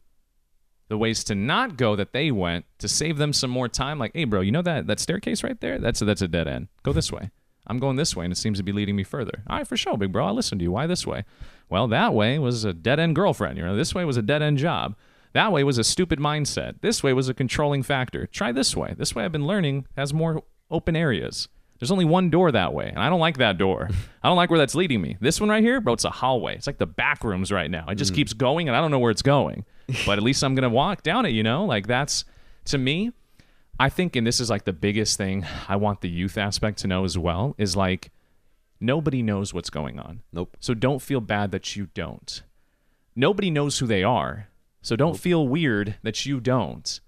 the 0.89 0.97
ways 0.97 1.23
to 1.23 1.35
not 1.35 1.77
go 1.77 1.95
that 1.95 2.13
they 2.13 2.31
went 2.31 2.65
to 2.79 2.87
save 2.87 3.17
them 3.17 3.31
some 3.31 3.51
more 3.51 3.69
time. 3.69 3.99
Like, 3.99 4.11
hey, 4.13 4.25
bro, 4.25 4.41
you 4.41 4.51
know 4.51 4.63
that 4.63 4.87
that 4.87 4.99
staircase 4.99 5.43
right 5.43 5.59
there? 5.61 5.77
That's 5.77 6.01
a, 6.01 6.05
that's 6.05 6.23
a 6.23 6.27
dead 6.27 6.47
end. 6.47 6.67
Go 6.83 6.91
this 6.91 7.11
way. 7.11 7.29
I'm 7.67 7.77
going 7.77 7.95
this 7.95 8.15
way, 8.15 8.25
and 8.25 8.31
it 8.31 8.37
seems 8.37 8.57
to 8.57 8.63
be 8.63 8.71
leading 8.71 8.95
me 8.95 9.03
further. 9.03 9.43
All 9.47 9.57
right, 9.57 9.67
for 9.67 9.77
sure, 9.77 9.95
big 9.95 10.11
bro. 10.11 10.25
I'll 10.25 10.33
listen 10.33 10.57
to 10.57 10.63
you. 10.63 10.71
Why 10.71 10.87
this 10.87 11.05
way? 11.05 11.23
Well, 11.69 11.87
that 11.89 12.15
way 12.15 12.39
was 12.39 12.65
a 12.65 12.73
dead 12.73 12.99
end 12.99 13.15
girlfriend. 13.15 13.57
You 13.57 13.65
know, 13.65 13.75
this 13.75 13.93
way 13.93 14.03
was 14.03 14.17
a 14.17 14.23
dead 14.23 14.41
end 14.41 14.57
job. 14.57 14.95
That 15.33 15.51
way 15.51 15.63
was 15.63 15.77
a 15.77 15.83
stupid 15.83 16.19
mindset. 16.19 16.81
This 16.81 17.03
way 17.03 17.13
was 17.13 17.29
a 17.29 17.33
controlling 17.33 17.83
factor. 17.83 18.25
Try 18.25 18.51
this 18.51 18.75
way. 18.75 18.95
This 18.97 19.13
way 19.13 19.25
I've 19.25 19.31
been 19.31 19.47
learning 19.47 19.85
has 19.95 20.13
more 20.13 20.43
open 20.71 20.95
areas. 20.95 21.47
There's 21.79 21.91
only 21.91 22.05
one 22.05 22.29
door 22.29 22.51
that 22.51 22.73
way, 22.73 22.89
and 22.89 22.99
I 22.99 23.09
don't 23.09 23.21
like 23.21 23.37
that 23.37 23.57
door. 23.57 23.89
I 24.23 24.27
don't 24.27 24.35
like 24.35 24.49
where 24.49 24.59
that's 24.59 24.75
leading 24.75 25.01
me. 25.01 25.17
This 25.21 25.39
one 25.39 25.49
right 25.49 25.63
here, 25.63 25.79
bro, 25.79 25.93
it's 25.93 26.03
a 26.03 26.09
hallway. 26.09 26.55
It's 26.55 26.67
like 26.67 26.77
the 26.77 26.85
back 26.85 27.23
rooms 27.23 27.51
right 27.51 27.71
now. 27.71 27.85
It 27.87 27.95
just 27.95 28.11
mm. 28.11 28.17
keeps 28.17 28.33
going, 28.33 28.67
and 28.67 28.75
I 28.75 28.81
don't 28.81 28.91
know 28.91 28.99
where 28.99 29.11
it's 29.11 29.21
going. 29.21 29.65
But 30.05 30.19
at 30.19 30.23
least 30.23 30.43
I'm 30.43 30.53
gonna 30.53 30.69
walk 30.69 31.01
down 31.01 31.25
it. 31.25 31.29
You 31.29 31.41
know, 31.41 31.65
like 31.65 31.87
that's 31.87 32.23
to 32.65 32.77
me. 32.77 33.11
I 33.79 33.89
think, 33.89 34.15
and 34.15 34.27
this 34.27 34.39
is 34.39 34.49
like 34.49 34.65
the 34.65 34.73
biggest 34.73 35.17
thing 35.17 35.47
I 35.67 35.77
want 35.77 36.01
the 36.01 36.09
youth 36.09 36.37
aspect 36.37 36.79
to 36.79 36.87
know 36.87 37.05
as 37.05 37.17
well 37.17 37.55
is 37.57 37.75
like 37.75 38.11
nobody 38.79 39.23
knows 39.23 39.51
what's 39.51 39.69
going 39.69 39.97
on. 39.97 40.21
Nope. 40.31 40.57
So 40.59 40.73
don't 40.73 41.01
feel 41.01 41.21
bad 41.21 41.51
that 41.51 41.75
you 41.75 41.87
don't. 41.95 42.43
Nobody 43.15 43.49
knows 43.49 43.79
who 43.79 43.87
they 43.87 44.03
are. 44.03 44.49
So 44.81 44.95
don't 44.95 45.19
feel 45.19 45.47
weird 45.47 45.95
that 46.03 46.25
you 46.25 46.39
don't. 46.39 46.99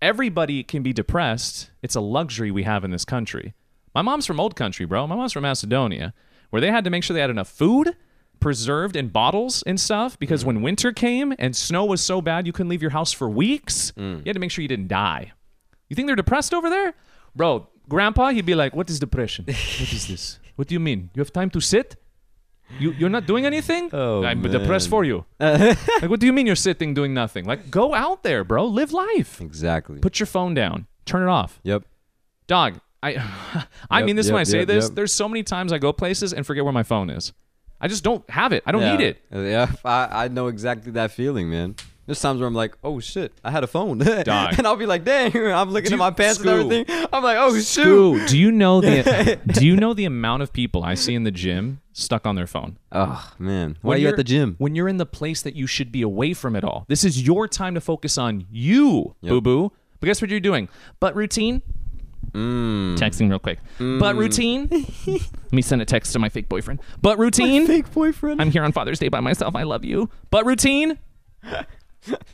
Everybody 0.00 0.62
can 0.62 0.82
be 0.82 0.92
depressed. 0.92 1.70
It's 1.82 1.96
a 1.96 2.00
luxury 2.00 2.50
we 2.50 2.62
have 2.62 2.84
in 2.84 2.90
this 2.90 3.04
country. 3.04 3.54
My 3.94 4.02
mom's 4.02 4.26
from 4.26 4.38
old 4.38 4.54
country, 4.54 4.86
bro. 4.86 5.06
My 5.06 5.16
mom's 5.16 5.32
from 5.32 5.42
Macedonia, 5.42 6.14
where 6.50 6.60
they 6.60 6.70
had 6.70 6.84
to 6.84 6.90
make 6.90 7.02
sure 7.02 7.14
they 7.14 7.20
had 7.20 7.30
enough 7.30 7.48
food 7.48 7.96
preserved 8.40 8.96
in 8.96 9.08
bottles 9.08 9.62
and 9.66 9.80
stuff 9.80 10.18
because 10.18 10.44
mm. 10.44 10.48
when 10.48 10.62
winter 10.62 10.92
came 10.92 11.34
and 11.38 11.56
snow 11.56 11.84
was 11.84 12.00
so 12.00 12.20
bad 12.20 12.46
you 12.46 12.52
couldn't 12.52 12.70
leave 12.70 12.82
your 12.82 12.92
house 12.92 13.12
for 13.12 13.28
weeks, 13.28 13.92
mm. 13.96 14.18
you 14.18 14.22
had 14.26 14.34
to 14.34 14.40
make 14.40 14.50
sure 14.50 14.62
you 14.62 14.68
didn't 14.68 14.88
die. 14.88 15.32
You 15.88 15.96
think 15.96 16.06
they're 16.06 16.16
depressed 16.16 16.54
over 16.54 16.70
there? 16.70 16.94
Bro, 17.34 17.68
grandpa, 17.88 18.28
he'd 18.30 18.46
be 18.46 18.54
like, 18.54 18.76
What 18.76 18.90
is 18.90 18.98
depression? 18.98 19.46
What 19.46 19.92
is 19.92 20.06
this? 20.06 20.38
What 20.56 20.68
do 20.68 20.74
you 20.74 20.80
mean? 20.80 21.10
You 21.14 21.20
have 21.20 21.32
time 21.32 21.50
to 21.50 21.60
sit? 21.60 21.96
You 22.78 22.92
you're 22.92 23.08
not 23.08 23.26
doing 23.26 23.46
anything? 23.46 23.90
Oh, 23.92 24.22
I'm 24.24 24.42
man. 24.42 24.52
depressed 24.52 24.88
for 24.88 25.04
you. 25.04 25.24
like, 25.40 25.78
what 26.02 26.20
do 26.20 26.26
you 26.26 26.32
mean 26.32 26.46
you're 26.46 26.56
sitting 26.56 26.94
doing 26.94 27.14
nothing? 27.14 27.44
Like, 27.46 27.70
go 27.70 27.94
out 27.94 28.22
there, 28.22 28.44
bro. 28.44 28.66
Live 28.66 28.92
life. 28.92 29.40
Exactly. 29.40 29.98
Put 29.98 30.20
your 30.20 30.26
phone 30.26 30.54
down. 30.54 30.86
Turn 31.06 31.22
it 31.22 31.30
off. 31.30 31.60
yep. 31.62 31.84
Dog, 32.46 32.80
I 33.02 33.16
I 33.90 33.98
Yep, 34.00 34.06
mean 34.06 34.16
this 34.16 34.26
yep, 34.26 34.32
when 34.34 34.40
I 34.40 34.44
say 34.44 34.58
yep, 34.60 34.68
this. 34.68 34.90
There's 34.90 35.12
so 35.12 35.28
many 35.28 35.42
times 35.42 35.72
I 35.72 35.78
go 35.78 35.92
places 35.92 36.32
and 36.32 36.46
forget 36.46 36.64
where 36.64 36.72
my 36.72 36.82
phone 36.82 37.10
is. 37.10 37.32
I 37.80 37.88
just 37.88 38.02
don't 38.04 38.28
have 38.30 38.52
it. 38.52 38.62
I 38.66 38.72
don't 38.72 38.82
yeah. 38.82 38.96
need 38.96 39.04
it. 39.04 39.22
Yeah, 39.32 39.70
I, 39.84 40.24
I 40.24 40.28
know 40.28 40.48
exactly 40.48 40.92
that 40.92 41.12
feeling, 41.12 41.48
man. 41.48 41.76
There's 42.06 42.20
times 42.20 42.40
where 42.40 42.48
I'm 42.48 42.54
like, 42.54 42.74
oh 42.82 43.00
shit, 43.00 43.32
I 43.44 43.50
had 43.50 43.64
a 43.64 43.66
phone. 43.66 43.98
Dog. 44.24 44.54
and 44.58 44.66
I'll 44.66 44.76
be 44.76 44.86
like, 44.86 45.04
dang, 45.04 45.36
I'm 45.36 45.70
looking 45.70 45.90
Do- 45.90 45.94
at 45.96 45.98
my 45.98 46.10
pants 46.10 46.38
Scu. 46.38 46.50
and 46.50 46.72
everything. 46.72 47.06
I'm 47.12 47.22
like, 47.22 47.36
oh 47.38 47.54
shoot. 47.60 48.22
Scu, 48.22 48.28
do 48.28 48.38
you 48.38 48.50
know 48.50 48.80
the 48.80 49.38
do 49.46 49.66
you 49.66 49.76
know 49.76 49.92
the 49.94 50.06
amount 50.06 50.42
of 50.42 50.52
people 50.52 50.82
I 50.82 50.94
see 50.94 51.14
in 51.14 51.24
the 51.24 51.30
gym 51.30 51.80
stuck 51.98 52.26
on 52.26 52.34
their 52.36 52.46
phone? 52.46 52.78
Oh 52.92 53.32
man, 53.38 53.76
why 53.82 53.88
When 53.90 53.96
are 53.98 54.00
you 54.00 54.08
at 54.08 54.16
the 54.16 54.24
gym? 54.24 54.54
When 54.58 54.74
you're 54.74 54.88
in 54.88 54.96
the 54.98 55.06
place 55.06 55.42
that 55.42 55.54
you 55.56 55.66
should 55.66 55.90
be 55.92 56.02
away 56.02 56.32
from 56.34 56.56
it 56.56 56.64
all. 56.64 56.84
This 56.88 57.04
is 57.04 57.22
your 57.26 57.48
time 57.48 57.74
to 57.74 57.80
focus 57.80 58.16
on 58.18 58.46
you, 58.50 59.14
Yep. 59.22 59.30
boo 59.30 59.40
boo. 59.40 59.72
But 60.00 60.06
guess 60.06 60.20
what 60.22 60.30
you're 60.30 60.40
doing? 60.40 60.68
Butt 61.00 61.14
routine. 61.16 61.62
Mm. 62.32 62.96
Texting 62.98 63.30
real 63.30 63.38
quick. 63.38 63.58
Butt 63.78 64.16
routine. 64.16 64.68
Let 65.06 65.52
me 65.52 65.62
send 65.62 65.80
a 65.80 65.84
text 65.84 66.12
to 66.12 66.18
my 66.18 66.28
fake 66.28 66.48
boyfriend. 66.48 66.80
Butt 67.00 67.18
routine. 67.18 67.66
Fake 67.66 67.90
boyfriend. 67.92 68.40
I'm 68.40 68.50
here 68.50 68.62
on 68.64 68.70
Father's 68.72 68.98
Day 68.98 69.08
by 69.08 69.20
myself. 69.20 69.56
I 69.56 69.62
love 69.62 69.84
you. 69.84 70.10
Butt 70.30 70.44
routine. 70.44 70.98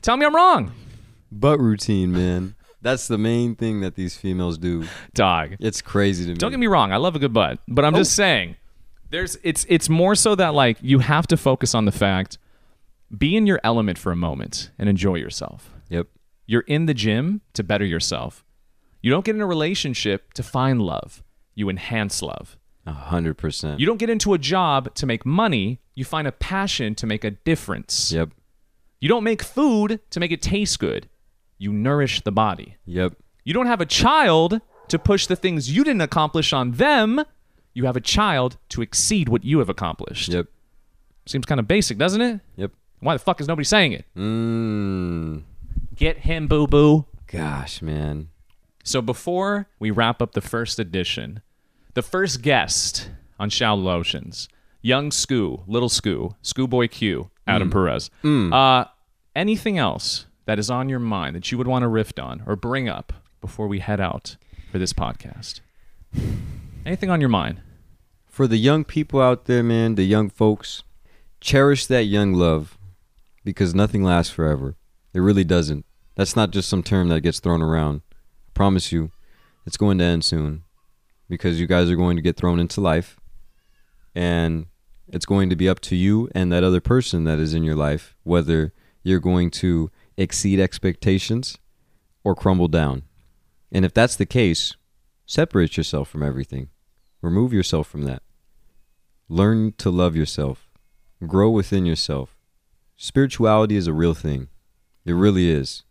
Tell 0.03 0.17
me 0.17 0.27
I'm 0.27 0.35
wrong, 0.35 0.73
Butt 1.33 1.59
routine, 1.61 2.13
man. 2.13 2.55
That's 2.83 3.09
the 3.09 3.17
main 3.19 3.55
thing 3.57 3.81
that 3.81 3.95
these 3.95 4.17
females 4.17 4.59
do. 4.59 4.85
dog. 5.15 5.57
It's 5.59 5.81
crazy 5.81 6.25
to 6.25 6.31
me. 6.33 6.37
Don't 6.37 6.51
get 6.51 6.61
me 6.61 6.67
wrong. 6.67 6.93
I 6.93 6.97
love 6.97 7.17
a 7.17 7.19
good 7.19 7.33
butt, 7.33 7.59
but 7.67 7.85
I'm 7.85 7.95
just 7.95 8.13
Oh. 8.13 8.23
saying, 8.23 8.57
there's 9.11 9.37
it's 9.43 9.67
it's 9.69 9.89
more 9.89 10.15
so 10.15 10.35
that 10.35 10.55
like 10.55 10.79
you 10.81 10.99
have 11.01 11.27
to 11.29 11.37
focus 11.37 11.75
on 11.75 11.85
the 11.85 11.93
fact, 11.93 12.39
be 13.17 13.37
in 13.37 13.47
your 13.47 13.61
element 13.63 13.99
for 13.99 14.13
a 14.13 14.17
moment 14.17 14.71
and 14.79 14.89
enjoy 14.89 15.17
yourself. 15.17 15.71
Yep. 15.89 16.09
You're 16.47 16.63
in 16.63 16.87
the 16.87 16.95
gym 16.95 17.41
to 17.55 17.63
better 17.63 17.85
yourself. 17.85 18.45
You 19.03 19.11
don't 19.11 19.25
get 19.25 19.35
in 19.35 19.41
a 19.41 19.47
relationship 19.47 20.33
to 20.35 20.43
find 20.43 20.81
love. 20.81 21.23
You 21.55 21.69
enhance 21.69 22.23
love. 22.23 22.57
A 22.87 22.93
hundred 22.93 23.39
percent. 23.39 23.81
You 23.81 23.87
don't 23.87 23.99
get 23.99 24.11
into 24.11 24.35
a 24.35 24.39
job 24.39 24.95
to 24.95 25.07
make 25.07 25.25
money. 25.25 25.81
You 25.95 26.05
find 26.05 26.27
a 26.27 26.33
passion 26.33 26.95
to 26.97 27.07
make 27.07 27.25
a 27.25 27.31
difference. 27.31 28.13
Yep. 28.13 28.31
You 29.01 29.09
don't 29.09 29.25
make 29.25 29.43
food 29.43 30.01
to 30.11 30.21
make 30.21 30.33
it 30.33 30.43
taste 30.43 30.79
good. 30.79 31.09
You 31.59 31.73
nourish 31.73 32.23
the 32.23 32.33
body. 32.33 32.77
Yep. 32.87 33.15
You 33.45 33.55
don't 33.55 33.67
have 33.67 33.81
a 33.81 33.87
child 33.87 34.61
to 34.89 34.99
push 34.99 35.27
the 35.27 35.37
things 35.37 35.75
you 35.75 35.85
didn't 35.85 36.03
accomplish 36.03 36.53
on 36.53 36.73
them. 36.73 37.23
You 37.75 37.87
have 37.87 37.97
a 37.97 38.01
child 38.01 38.57
to 38.71 38.83
exceed 38.83 39.29
what 39.29 39.45
you 39.45 39.59
have 39.59 39.69
accomplished. 39.69 40.29
Yep. 40.29 40.47
Seems 41.27 41.45
kind 41.45 41.59
of 41.59 41.67
basic, 41.69 41.99
doesn't 41.99 42.21
it? 42.21 42.41
Yep. 42.57 42.71
Why 43.01 43.15
the 43.15 43.19
fuck 43.19 43.41
is 43.41 43.49
nobody 43.49 43.65
saying 43.65 43.93
it? 43.93 44.05
Mmm. 44.17 45.43
Get 45.95 46.19
him, 46.19 46.47
boo 46.47 46.67
boo. 46.67 47.07
Gosh, 47.27 47.83
man. 47.83 48.29
So 48.85 49.03
before 49.03 49.69
we 49.79 49.91
wrap 49.91 50.23
up 50.23 50.33
the 50.33 50.41
first 50.41 50.79
edition, 50.79 51.43
the 51.95 52.03
first 52.03 52.43
guest 52.43 53.11
on 53.39 53.51
Shallow 53.51 53.91
Oceans, 53.91 54.49
young 54.83 55.11
Scu, 55.11 55.63
little 55.67 55.89
Scu, 55.89 56.35
Schoolboy 56.43 56.89
Q, 56.89 57.31
Adam 57.47 57.71
mm. 57.71 57.73
Perez. 57.73 58.11
Mm. 58.23 58.53
Uh, 58.53 58.87
anything 59.35 59.79
else 59.79 60.27
that 60.47 60.59
is 60.59 60.71
on 60.71 60.89
your 60.89 60.99
mind 60.99 61.35
that 61.35 61.51
you 61.51 61.59
would 61.59 61.67
want 61.67 61.83
to 61.83 61.89
riff 61.89 62.13
on 62.19 62.43
or 62.47 62.57
bring 62.57 62.89
up 62.89 63.13
before 63.41 63.67
we 63.67 63.79
head 63.81 64.01
out 64.01 64.37
for 64.71 64.79
this 64.79 64.93
podcast? 64.93 65.61
Anything 66.85 67.11
on 67.11 67.21
your 67.21 67.31
mind? 67.31 67.61
For 68.27 68.47
the 68.47 68.57
young 68.57 68.85
people 68.85 69.21
out 69.21 69.47
there, 69.47 69.63
man, 69.63 69.95
the 69.95 70.05
young 70.05 70.29
folks, 70.29 70.83
cherish 71.41 71.87
that 71.87 72.05
young 72.05 72.35
love 72.35 72.79
because 73.45 73.75
nothing 73.75 74.03
lasts 74.03 74.33
forever. 74.33 74.77
It 75.13 75.21
really 75.21 75.45
doesn't. 75.45 75.87
That's 76.17 76.37
not 76.37 76.51
just 76.51 76.69
some 76.69 76.83
term 76.83 77.09
that 77.09 77.21
gets 77.23 77.41
thrown 77.41 77.63
around. 77.63 78.03
I 78.13 78.51
promise 78.55 78.93
you, 78.93 79.11
it's 79.67 79.77
going 79.77 79.99
to 79.99 80.05
end 80.05 80.25
soon 80.25 80.65
because 81.29 81.61
you 81.61 81.67
guys 81.67 81.91
are 81.91 81.97
going 81.97 82.17
to 82.17 82.23
get 82.23 82.37
thrown 82.37 82.61
into 82.61 82.81
life 82.81 83.19
and 84.15 84.67
it's 85.09 85.27
going 85.27 85.51
to 85.51 85.57
be 85.57 85.69
up 85.69 85.81
to 85.81 85.97
you 85.97 86.29
and 86.35 86.53
that 86.53 86.65
other 86.65 86.81
person 86.81 87.25
that 87.25 87.39
is 87.39 87.55
in 87.55 87.65
your 87.65 87.77
life 87.77 88.15
whether 88.25 88.73
you're 89.03 89.21
going 89.21 89.51
to 89.51 89.91
exceed 90.17 90.61
expectations, 90.61 91.59
or 92.23 92.35
crumble 92.35 92.69
down. 92.69 93.03
And 93.73 93.85
if 93.85 93.93
that's 93.93 94.17
the 94.17 94.27
case, 94.27 94.75
separate 95.27 95.77
yourself 95.77 96.09
from 96.09 96.23
everything. 96.23 96.71
Remove 97.25 97.55
yourself 97.55 97.89
from 97.89 98.03
that. 98.03 98.23
Learn 99.31 99.73
to 99.79 99.89
love 99.89 100.15
yourself. 100.15 100.69
Grow 101.27 101.49
within 101.49 101.87
yourself. 101.87 102.37
Spirituality 102.99 103.77
is 103.77 103.87
a 103.87 103.95
real 103.95 104.13
thing. 104.13 104.49
It 105.07 105.15
really 105.15 105.51
is. 105.51 105.85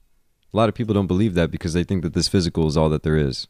A 0.53 0.57
lot 0.57 0.69
of 0.69 0.75
people 0.75 0.93
don't 0.93 1.07
believe 1.07 1.33
that 1.33 1.49
because 1.49 1.73
they 1.73 1.83
think 1.83 2.03
that 2.03 2.13
this 2.13 2.27
physical 2.27 2.67
is 2.67 2.77
all 2.77 2.87
that 2.89 3.01
there 3.01 3.17
is. 3.17 3.47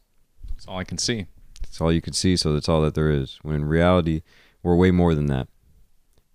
That's 0.48 0.66
all 0.66 0.78
I 0.78 0.84
can 0.84 0.96
see. 0.96 1.26
It's 1.62 1.78
all 1.78 1.92
you 1.92 2.00
can 2.00 2.14
see, 2.14 2.38
so 2.38 2.54
that's 2.54 2.70
all 2.70 2.80
that 2.80 2.94
there 2.94 3.10
is. 3.10 3.38
When 3.42 3.54
in 3.54 3.64
reality, 3.66 4.22
we're 4.62 4.76
way 4.76 4.90
more 4.90 5.14
than 5.14 5.26
that. 5.26 5.48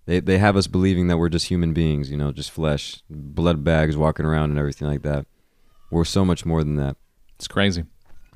They 0.06 0.20
they 0.20 0.38
have 0.38 0.56
us 0.56 0.68
believing 0.68 1.08
that 1.08 1.18
we're 1.18 1.28
just 1.30 1.48
human 1.48 1.72
beings, 1.72 2.12
you 2.12 2.16
know, 2.16 2.30
just 2.30 2.52
flesh, 2.52 3.02
blood 3.10 3.64
bags 3.64 3.96
walking 3.96 4.24
around 4.24 4.50
and 4.50 4.58
everything 4.58 4.86
like 4.86 5.02
that. 5.02 5.26
We're 5.90 6.04
so 6.04 6.24
much 6.24 6.46
more 6.46 6.62
than 6.62 6.76
that. 6.76 6.96
It's 7.34 7.48
crazy. 7.48 7.86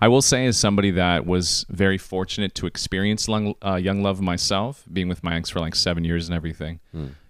I 0.05 0.09
will 0.09 0.21
say, 0.21 0.45
as 0.45 0.59
somebody 0.59 0.91
that 0.91 1.25
was 1.25 1.65
very 1.71 1.97
fortunate 1.97 2.55
to 2.57 2.67
experience 2.67 3.27
young, 3.27 3.55
uh, 3.65 3.77
young 3.77 4.03
love 4.03 4.21
myself, 4.21 4.85
being 4.93 5.09
with 5.09 5.25
my 5.25 5.35
ex 5.35 5.49
for 5.49 5.61
like 5.61 5.75
seven 5.75 6.05
years 6.05 6.29
and 6.29 6.37
everything, 6.37 6.81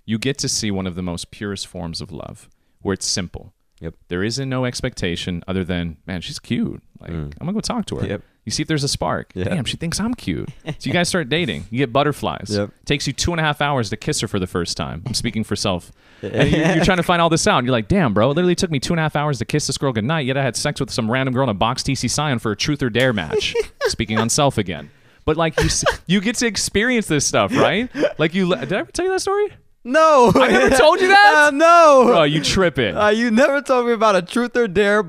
you 0.05 0.19
get 0.19 0.39
to 0.39 0.49
see 0.49 0.73
one 0.73 0.85
of 0.85 0.97
the 0.97 1.03
most 1.03 1.31
purest 1.31 1.69
forms 1.69 2.01
of 2.01 2.11
love, 2.11 2.49
where 2.83 2.93
it's 2.93 3.07
simple. 3.07 3.53
Yep. 3.81 3.95
There 4.09 4.25
isn't 4.25 4.49
no 4.49 4.65
expectation 4.65 5.45
other 5.47 5.63
than, 5.63 5.99
man, 6.05 6.21
she's 6.21 6.41
cute. 6.41 6.83
Like, 6.99 7.11
I'm 7.13 7.31
gonna 7.39 7.53
go 7.53 7.61
talk 7.61 7.87
to 7.87 7.97
her. 7.99 8.07
Yep. 8.09 8.23
You 8.45 8.53
see 8.53 8.63
if 8.63 8.69
there's 8.69 8.85
a 8.85 8.89
spark. 8.89 9.31
Yeah. 9.35 9.45
Damn, 9.45 9.65
she 9.65 9.77
thinks 9.77 9.99
I'm 9.99 10.15
cute. 10.15 10.51
So 10.67 10.75
you 10.83 10.93
guys 10.93 11.09
start 11.09 11.29
dating. 11.31 11.65
You 11.71 11.79
get 11.79 11.93
butterflies. 11.93 12.51
Yep. 12.51 12.71
Takes 12.85 13.07
you 13.07 13.13
two 13.15 13.33
and 13.33 13.41
a 13.41 13.43
half 13.43 13.63
hours 13.63 13.89
to 13.91 13.97
kiss 13.97 14.21
her 14.21 14.29
for 14.29 14.39
the 14.39 14.47
first 14.47 14.77
time. 14.77 15.03
I'm 15.07 15.15
speaking 15.15 15.45
for 15.45 15.57
self. 15.57 15.93
And 16.21 16.51
you're, 16.51 16.75
you're 16.77 16.85
trying 16.85 16.99
to 16.99 17.03
find 17.13 17.23
all 17.23 17.31
this 17.31 17.47
out. 17.47 17.59
And 17.59 17.67
you're 17.67 17.73
like, 17.73 17.89
damn, 17.89 18.13
bro, 18.13 18.31
it 18.31 18.35
literally 18.35 18.55
took 18.55 18.71
me 18.71 18.81
two 18.81 18.93
and 18.93 19.01
a 19.01 19.03
half 19.03 19.17
hours 19.17 19.39
to 19.39 19.45
kiss 19.47 19.67
this 19.67 19.79
girl 19.79 19.93
goodnight. 19.93 20.27
Yet 20.27 20.37
I 20.37 20.43
had 20.43 20.57
sex 20.57 20.79
with 20.79 20.91
some 20.91 21.11
random 21.11 21.33
girl 21.33 21.45
in 21.45 21.49
a 21.49 21.55
box 21.55 21.83
TC 21.83 22.11
Scion 22.11 22.39
for 22.39 22.53
a 22.53 22.57
truth 22.57 22.83
or 22.83 22.91
dare 22.91 23.15
match. 23.15 23.55
speaking 23.87 24.19
on 24.19 24.29
self 24.29 24.59
again. 24.59 24.91
But 25.25 25.39
like 25.39 25.59
you, 25.63 25.69
you 26.07 26.21
get 26.21 26.37
to 26.37 26.47
experience 26.47 27.07
this 27.07 27.27
stuff, 27.27 27.55
right? 27.57 27.89
Like 28.19 28.35
you, 28.35 28.55
did 28.55 28.73
I 28.75 28.79
ever 28.81 28.93
tell 28.93 29.07
you 29.07 29.11
that 29.13 29.21
story? 29.21 29.49
No, 29.87 30.33
I 30.35 30.49
never 30.51 30.77
told 30.77 31.01
you 31.01 31.09
that? 31.09 31.33
Uh, 31.35 31.51
no, 31.51 32.05
Bro, 32.07 32.23
you 32.25 32.43
tripping. 32.43 32.97
Uh, 32.97 33.09
you 33.09 33.31
never 33.31 33.61
told 33.61 33.87
me 33.87 33.93
about 33.93 34.17
a 34.17 34.23
truth 34.23 34.57
or 34.57 34.67
dare 34.69 35.03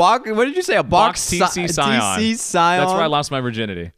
box. 0.00 0.30
What 0.30 0.44
did 0.46 0.56
you 0.56 0.62
say? 0.62 0.76
A 0.76 0.82
box, 0.82 1.38
Box 1.38 1.56
TC 1.56 1.70
Scion. 1.72 2.00
TC 2.00 2.36
Scion. 2.36 2.80
That's 2.80 2.92
where 2.92 3.02
I 3.02 3.06
lost 3.06 3.30
my 3.30 3.40
virginity. 3.40 3.92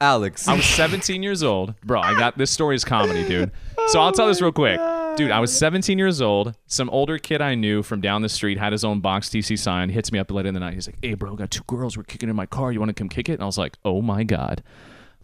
Alex. 0.00 0.46
I 0.46 0.54
was 0.54 0.64
17 0.64 1.22
years 1.22 1.42
old. 1.42 1.74
Bro, 1.84 2.00
I 2.02 2.14
got 2.14 2.38
this 2.38 2.50
story 2.50 2.76
is 2.76 2.84
comedy, 2.84 3.26
dude. 3.26 3.50
So 3.88 4.00
I'll 4.00 4.12
tell 4.12 4.28
this 4.28 4.40
real 4.40 4.52
quick. 4.52 4.78
Dude, 5.16 5.32
I 5.32 5.40
was 5.40 5.56
17 5.56 5.98
years 5.98 6.20
old. 6.20 6.54
Some 6.66 6.88
older 6.90 7.18
kid 7.18 7.40
I 7.40 7.56
knew 7.56 7.82
from 7.82 8.00
down 8.00 8.22
the 8.22 8.28
street 8.28 8.58
had 8.58 8.70
his 8.70 8.84
own 8.84 9.00
box 9.00 9.28
TC 9.28 9.58
Scion. 9.58 9.88
Hits 9.88 10.12
me 10.12 10.18
up 10.20 10.30
late 10.30 10.46
in 10.46 10.54
the 10.54 10.60
night. 10.60 10.74
He's 10.74 10.86
like, 10.86 10.98
hey, 11.02 11.14
bro, 11.14 11.34
got 11.34 11.50
two 11.50 11.64
girls. 11.66 11.96
We're 11.96 12.04
kicking 12.04 12.28
in 12.28 12.36
my 12.36 12.46
car. 12.46 12.70
You 12.70 12.78
want 12.78 12.90
to 12.90 12.94
come 12.94 13.08
kick 13.08 13.28
it? 13.28 13.34
And 13.34 13.42
I 13.42 13.46
was 13.46 13.58
like, 13.58 13.76
oh 13.84 14.00
my 14.02 14.22
God. 14.22 14.62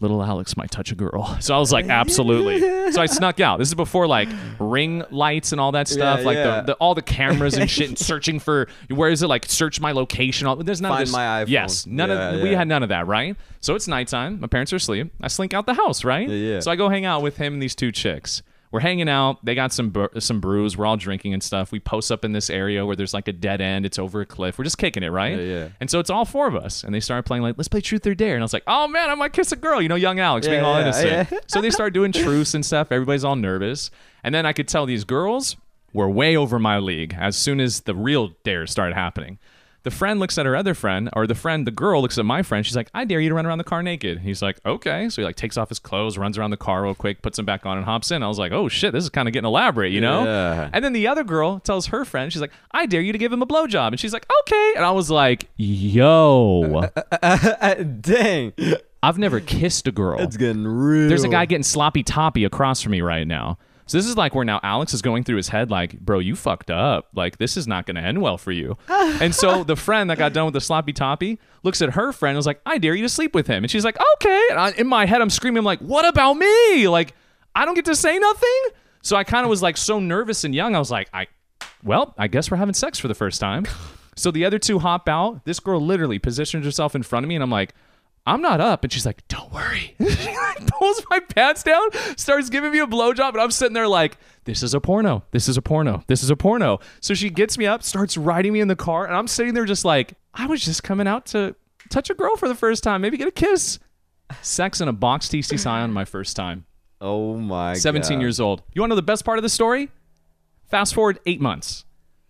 Little 0.00 0.22
Alex 0.22 0.56
might 0.56 0.70
touch 0.70 0.90
a 0.92 0.94
girl. 0.94 1.36
So 1.40 1.54
I 1.54 1.58
was 1.58 1.72
like, 1.72 1.86
absolutely. 1.88 2.60
So 2.92 3.00
I 3.00 3.06
snuck 3.06 3.38
out. 3.40 3.58
This 3.58 3.68
is 3.68 3.74
before 3.74 4.06
like 4.06 4.28
ring 4.58 5.04
lights 5.10 5.52
and 5.52 5.60
all 5.60 5.72
that 5.72 5.88
stuff. 5.88 6.20
Yeah, 6.20 6.24
like 6.26 6.36
yeah. 6.36 6.60
The, 6.60 6.66
the 6.66 6.74
all 6.74 6.94
the 6.94 7.02
cameras 7.02 7.54
and 7.56 7.70
shit 7.70 7.88
and 7.88 7.98
searching 7.98 8.38
for 8.40 8.66
where 8.90 9.08
is 9.10 9.22
it 9.22 9.28
like 9.28 9.44
search 9.46 9.80
my 9.80 9.92
location. 9.92 10.46
All 10.46 10.56
there's 10.56 10.80
none 10.80 10.90
of 10.92 10.96
Find 10.98 11.06
this. 11.06 11.12
my 11.12 11.44
iPhone. 11.44 11.48
Yes. 11.48 11.86
None 11.86 12.08
Yeah, 12.08 12.30
of 12.30 12.42
we 12.42 12.52
had 12.52 12.66
none 12.68 12.82
of 12.82 12.88
that, 12.90 13.06
right? 13.06 13.36
So 13.60 13.74
it's 13.74 13.86
nighttime. 13.88 14.40
My 14.40 14.46
parents 14.46 14.72
are 14.72 14.76
asleep. 14.76 15.12
I 15.20 15.28
slink 15.28 15.54
out 15.54 15.66
the 15.66 15.74
house, 15.74 16.04
right? 16.04 16.28
Yeah, 16.28 16.54
yeah. 16.54 16.60
So 16.60 16.70
I 16.70 16.76
go 16.76 16.88
hang 16.88 17.04
out 17.04 17.22
with 17.22 17.36
him 17.36 17.54
and 17.54 17.62
these 17.62 17.74
two 17.74 17.92
chicks. 17.92 18.42
We're 18.74 18.80
hanging 18.80 19.08
out. 19.08 19.38
They 19.44 19.54
got 19.54 19.72
some 19.72 19.94
some 20.18 20.40
brews. 20.40 20.76
We're 20.76 20.84
all 20.84 20.96
drinking 20.96 21.32
and 21.32 21.40
stuff. 21.40 21.70
We 21.70 21.78
post 21.78 22.10
up 22.10 22.24
in 22.24 22.32
this 22.32 22.50
area 22.50 22.84
where 22.84 22.96
there's 22.96 23.14
like 23.14 23.28
a 23.28 23.32
dead 23.32 23.60
end. 23.60 23.86
It's 23.86 24.00
over 24.00 24.20
a 24.22 24.26
cliff. 24.26 24.58
We're 24.58 24.64
just 24.64 24.78
kicking 24.78 25.04
it, 25.04 25.10
right? 25.10 25.38
Yeah, 25.38 25.44
yeah. 25.44 25.68
And 25.78 25.88
so 25.88 26.00
it's 26.00 26.10
all 26.10 26.24
four 26.24 26.48
of 26.48 26.56
us. 26.56 26.82
And 26.82 26.92
they 26.92 26.98
started 26.98 27.22
playing 27.22 27.44
like, 27.44 27.56
let's 27.56 27.68
play 27.68 27.80
truth 27.80 28.04
or 28.04 28.16
dare. 28.16 28.34
And 28.34 28.42
I 28.42 28.44
was 28.44 28.52
like, 28.52 28.64
oh 28.66 28.88
man, 28.88 29.10
I 29.10 29.14
might 29.14 29.32
kiss 29.32 29.52
a 29.52 29.56
girl. 29.56 29.80
You 29.80 29.88
know, 29.88 29.94
young 29.94 30.18
Alex 30.18 30.48
being 30.48 30.64
all 30.64 30.74
yeah, 30.74 30.82
innocent. 30.82 31.28
yeah. 31.30 31.38
so 31.46 31.60
they 31.60 31.70
start 31.70 31.94
doing 31.94 32.10
truths 32.10 32.52
and 32.52 32.66
stuff. 32.66 32.90
Everybody's 32.90 33.22
all 33.22 33.36
nervous. 33.36 33.92
And 34.24 34.34
then 34.34 34.44
I 34.44 34.52
could 34.52 34.66
tell 34.66 34.86
these 34.86 35.04
girls 35.04 35.54
were 35.92 36.10
way 36.10 36.36
over 36.36 36.58
my 36.58 36.78
league 36.78 37.14
as 37.16 37.36
soon 37.36 37.60
as 37.60 37.82
the 37.82 37.94
real 37.94 38.32
dares 38.42 38.72
started 38.72 38.96
happening. 38.96 39.38
The 39.84 39.90
friend 39.90 40.18
looks 40.18 40.38
at 40.38 40.46
her 40.46 40.56
other 40.56 40.72
friend, 40.72 41.10
or 41.12 41.26
the 41.26 41.34
friend, 41.34 41.66
the 41.66 41.70
girl 41.70 42.00
looks 42.00 42.16
at 42.16 42.24
my 42.24 42.42
friend. 42.42 42.64
She's 42.64 42.74
like, 42.74 42.88
"I 42.94 43.04
dare 43.04 43.20
you 43.20 43.28
to 43.28 43.34
run 43.34 43.44
around 43.44 43.58
the 43.58 43.64
car 43.64 43.82
naked." 43.82 44.20
He's 44.20 44.40
like, 44.40 44.58
"Okay." 44.64 45.10
So 45.10 45.20
he 45.20 45.26
like 45.26 45.36
takes 45.36 45.58
off 45.58 45.68
his 45.68 45.78
clothes, 45.78 46.16
runs 46.16 46.38
around 46.38 46.52
the 46.52 46.56
car 46.56 46.82
real 46.82 46.94
quick, 46.94 47.20
puts 47.20 47.36
them 47.36 47.44
back 47.44 47.66
on, 47.66 47.76
and 47.76 47.84
hops 47.84 48.10
in. 48.10 48.22
I 48.22 48.28
was 48.28 48.38
like, 48.38 48.50
"Oh 48.50 48.68
shit, 48.68 48.92
this 48.92 49.04
is 49.04 49.10
kind 49.10 49.28
of 49.28 49.34
getting 49.34 49.46
elaborate," 49.46 49.92
you 49.92 50.00
know? 50.00 50.24
Yeah. 50.24 50.70
And 50.72 50.82
then 50.82 50.94
the 50.94 51.06
other 51.06 51.22
girl 51.22 51.60
tells 51.60 51.88
her 51.88 52.06
friend, 52.06 52.32
she's 52.32 52.40
like, 52.40 52.52
"I 52.72 52.86
dare 52.86 53.02
you 53.02 53.12
to 53.12 53.18
give 53.18 53.30
him 53.30 53.42
a 53.42 53.46
blowjob," 53.46 53.88
and 53.88 54.00
she's 54.00 54.14
like, 54.14 54.26
"Okay." 54.40 54.72
And 54.76 54.86
I 54.86 54.90
was 54.90 55.10
like, 55.10 55.48
"Yo, 55.58 56.88
Dang, 58.00 58.52
I've 59.02 59.18
never 59.18 59.38
kissed 59.40 59.86
a 59.86 59.92
girl." 59.92 60.18
it's 60.18 60.38
getting 60.38 60.66
real. 60.66 61.10
There's 61.10 61.24
a 61.24 61.28
guy 61.28 61.44
getting 61.44 61.62
sloppy 61.62 62.02
toppy 62.02 62.44
across 62.44 62.80
from 62.80 62.92
me 62.92 63.02
right 63.02 63.26
now. 63.26 63.58
So 63.86 63.98
this 63.98 64.06
is 64.06 64.16
like 64.16 64.34
where 64.34 64.44
now 64.44 64.60
Alex 64.62 64.94
is 64.94 65.02
going 65.02 65.24
through 65.24 65.36
his 65.36 65.48
head, 65.48 65.70
like, 65.70 65.98
bro, 66.00 66.18
you 66.18 66.36
fucked 66.36 66.70
up. 66.70 67.08
Like, 67.14 67.36
this 67.38 67.56
is 67.56 67.66
not 67.66 67.86
going 67.86 67.96
to 67.96 68.02
end 68.02 68.22
well 68.22 68.38
for 68.38 68.50
you. 68.52 68.78
and 68.88 69.34
so 69.34 69.62
the 69.62 69.76
friend 69.76 70.08
that 70.10 70.18
got 70.18 70.32
done 70.32 70.46
with 70.46 70.54
the 70.54 70.60
sloppy 70.60 70.92
toppy 70.92 71.38
looks 71.62 71.82
at 71.82 71.90
her 71.90 72.12
friend 72.12 72.30
and 72.30 72.38
was 72.38 72.46
like, 72.46 72.60
I 72.64 72.78
dare 72.78 72.94
you 72.94 73.02
to 73.02 73.08
sleep 73.08 73.34
with 73.34 73.46
him. 73.46 73.62
And 73.62 73.70
she's 73.70 73.84
like, 73.84 73.98
okay. 74.14 74.42
And 74.50 74.58
I, 74.58 74.70
in 74.72 74.86
my 74.86 75.04
head, 75.06 75.20
I'm 75.20 75.30
screaming, 75.30 75.58
I'm 75.58 75.64
like, 75.64 75.80
what 75.80 76.06
about 76.06 76.34
me? 76.34 76.88
Like, 76.88 77.14
I 77.54 77.64
don't 77.64 77.74
get 77.74 77.84
to 77.86 77.94
say 77.94 78.18
nothing. 78.18 78.62
So 79.02 79.16
I 79.16 79.24
kind 79.24 79.44
of 79.44 79.50
was 79.50 79.62
like 79.62 79.76
so 79.76 80.00
nervous 80.00 80.44
and 80.44 80.54
young. 80.54 80.74
I 80.74 80.78
was 80.78 80.90
like, 80.90 81.08
I, 81.12 81.26
well, 81.82 82.14
I 82.16 82.26
guess 82.26 82.50
we're 82.50 82.56
having 82.56 82.74
sex 82.74 82.98
for 82.98 83.08
the 83.08 83.14
first 83.14 83.40
time. 83.40 83.66
So 84.16 84.30
the 84.30 84.44
other 84.44 84.58
two 84.58 84.78
hop 84.78 85.08
out. 85.08 85.44
This 85.44 85.60
girl 85.60 85.80
literally 85.80 86.18
positions 86.18 86.64
herself 86.64 86.94
in 86.94 87.02
front 87.02 87.24
of 87.24 87.28
me, 87.28 87.34
and 87.34 87.42
I'm 87.42 87.50
like, 87.50 87.74
I'm 88.26 88.40
not 88.40 88.60
up. 88.60 88.84
And 88.84 88.92
she's 88.92 89.04
like, 89.04 89.26
don't 89.28 89.52
worry. 89.52 89.94
she 89.98 90.36
like 90.36 90.66
pulls 90.66 91.02
my 91.10 91.20
pants 91.20 91.62
down, 91.62 91.92
starts 92.16 92.48
giving 92.48 92.72
me 92.72 92.78
a 92.78 92.86
blowjob, 92.86 93.30
and 93.30 93.40
I'm 93.40 93.50
sitting 93.50 93.74
there 93.74 93.88
like, 93.88 94.16
this 94.44 94.62
is 94.62 94.74
a 94.74 94.80
porno. 94.80 95.24
This 95.30 95.48
is 95.48 95.56
a 95.56 95.62
porno. 95.62 96.02
This 96.06 96.22
is 96.22 96.30
a 96.30 96.36
porno. 96.36 96.80
So 97.00 97.14
she 97.14 97.30
gets 97.30 97.58
me 97.58 97.66
up, 97.66 97.82
starts 97.82 98.16
riding 98.16 98.52
me 98.52 98.60
in 98.60 98.68
the 98.68 98.76
car, 98.76 99.06
and 99.06 99.14
I'm 99.14 99.28
sitting 99.28 99.54
there 99.54 99.64
just 99.64 99.84
like, 99.84 100.14
I 100.32 100.46
was 100.46 100.64
just 100.64 100.82
coming 100.82 101.06
out 101.06 101.26
to 101.26 101.54
touch 101.90 102.10
a 102.10 102.14
girl 102.14 102.36
for 102.36 102.48
the 102.48 102.54
first 102.54 102.82
time, 102.82 103.02
maybe 103.02 103.16
get 103.16 103.28
a 103.28 103.32
kiss. 103.32 103.78
Sex 104.40 104.80
in 104.80 104.88
a 104.88 104.92
box 104.92 105.28
TC 105.28 105.58
Scion 105.58 105.92
my 105.92 106.04
first 106.04 106.34
time. 106.34 106.64
Oh 107.00 107.36
my. 107.36 107.74
17 107.74 108.16
God. 108.16 108.22
years 108.22 108.40
old. 108.40 108.62
You 108.72 108.80
want 108.80 108.90
to 108.90 108.94
know 108.94 108.96
the 108.96 109.02
best 109.02 109.24
part 109.24 109.38
of 109.38 109.42
the 109.42 109.50
story? 109.50 109.90
Fast 110.66 110.94
forward 110.94 111.18
eight 111.26 111.40
months. 111.40 111.84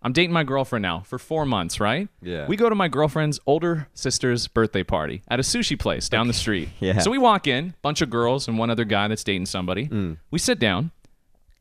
I'm 0.04 0.12
dating 0.12 0.32
my 0.32 0.44
girlfriend 0.44 0.82
now 0.82 1.00
for 1.00 1.18
four 1.18 1.46
months, 1.46 1.80
right? 1.80 2.08
Yeah. 2.20 2.46
We 2.46 2.56
go 2.56 2.68
to 2.68 2.74
my 2.74 2.88
girlfriend's 2.88 3.40
older 3.46 3.88
sister's 3.94 4.46
birthday 4.46 4.82
party 4.82 5.22
at 5.28 5.40
a 5.40 5.42
sushi 5.42 5.78
place 5.78 6.10
down 6.10 6.28
the 6.28 6.34
street. 6.34 6.68
Yeah. 6.80 6.98
So 6.98 7.10
we 7.10 7.16
walk 7.16 7.46
in, 7.46 7.72
bunch 7.80 8.02
of 8.02 8.10
girls 8.10 8.46
and 8.46 8.58
one 8.58 8.68
other 8.68 8.84
guy 8.84 9.08
that's 9.08 9.24
dating 9.24 9.46
somebody. 9.46 9.86
Mm. 9.88 10.18
We 10.30 10.38
sit 10.38 10.58
down. 10.58 10.90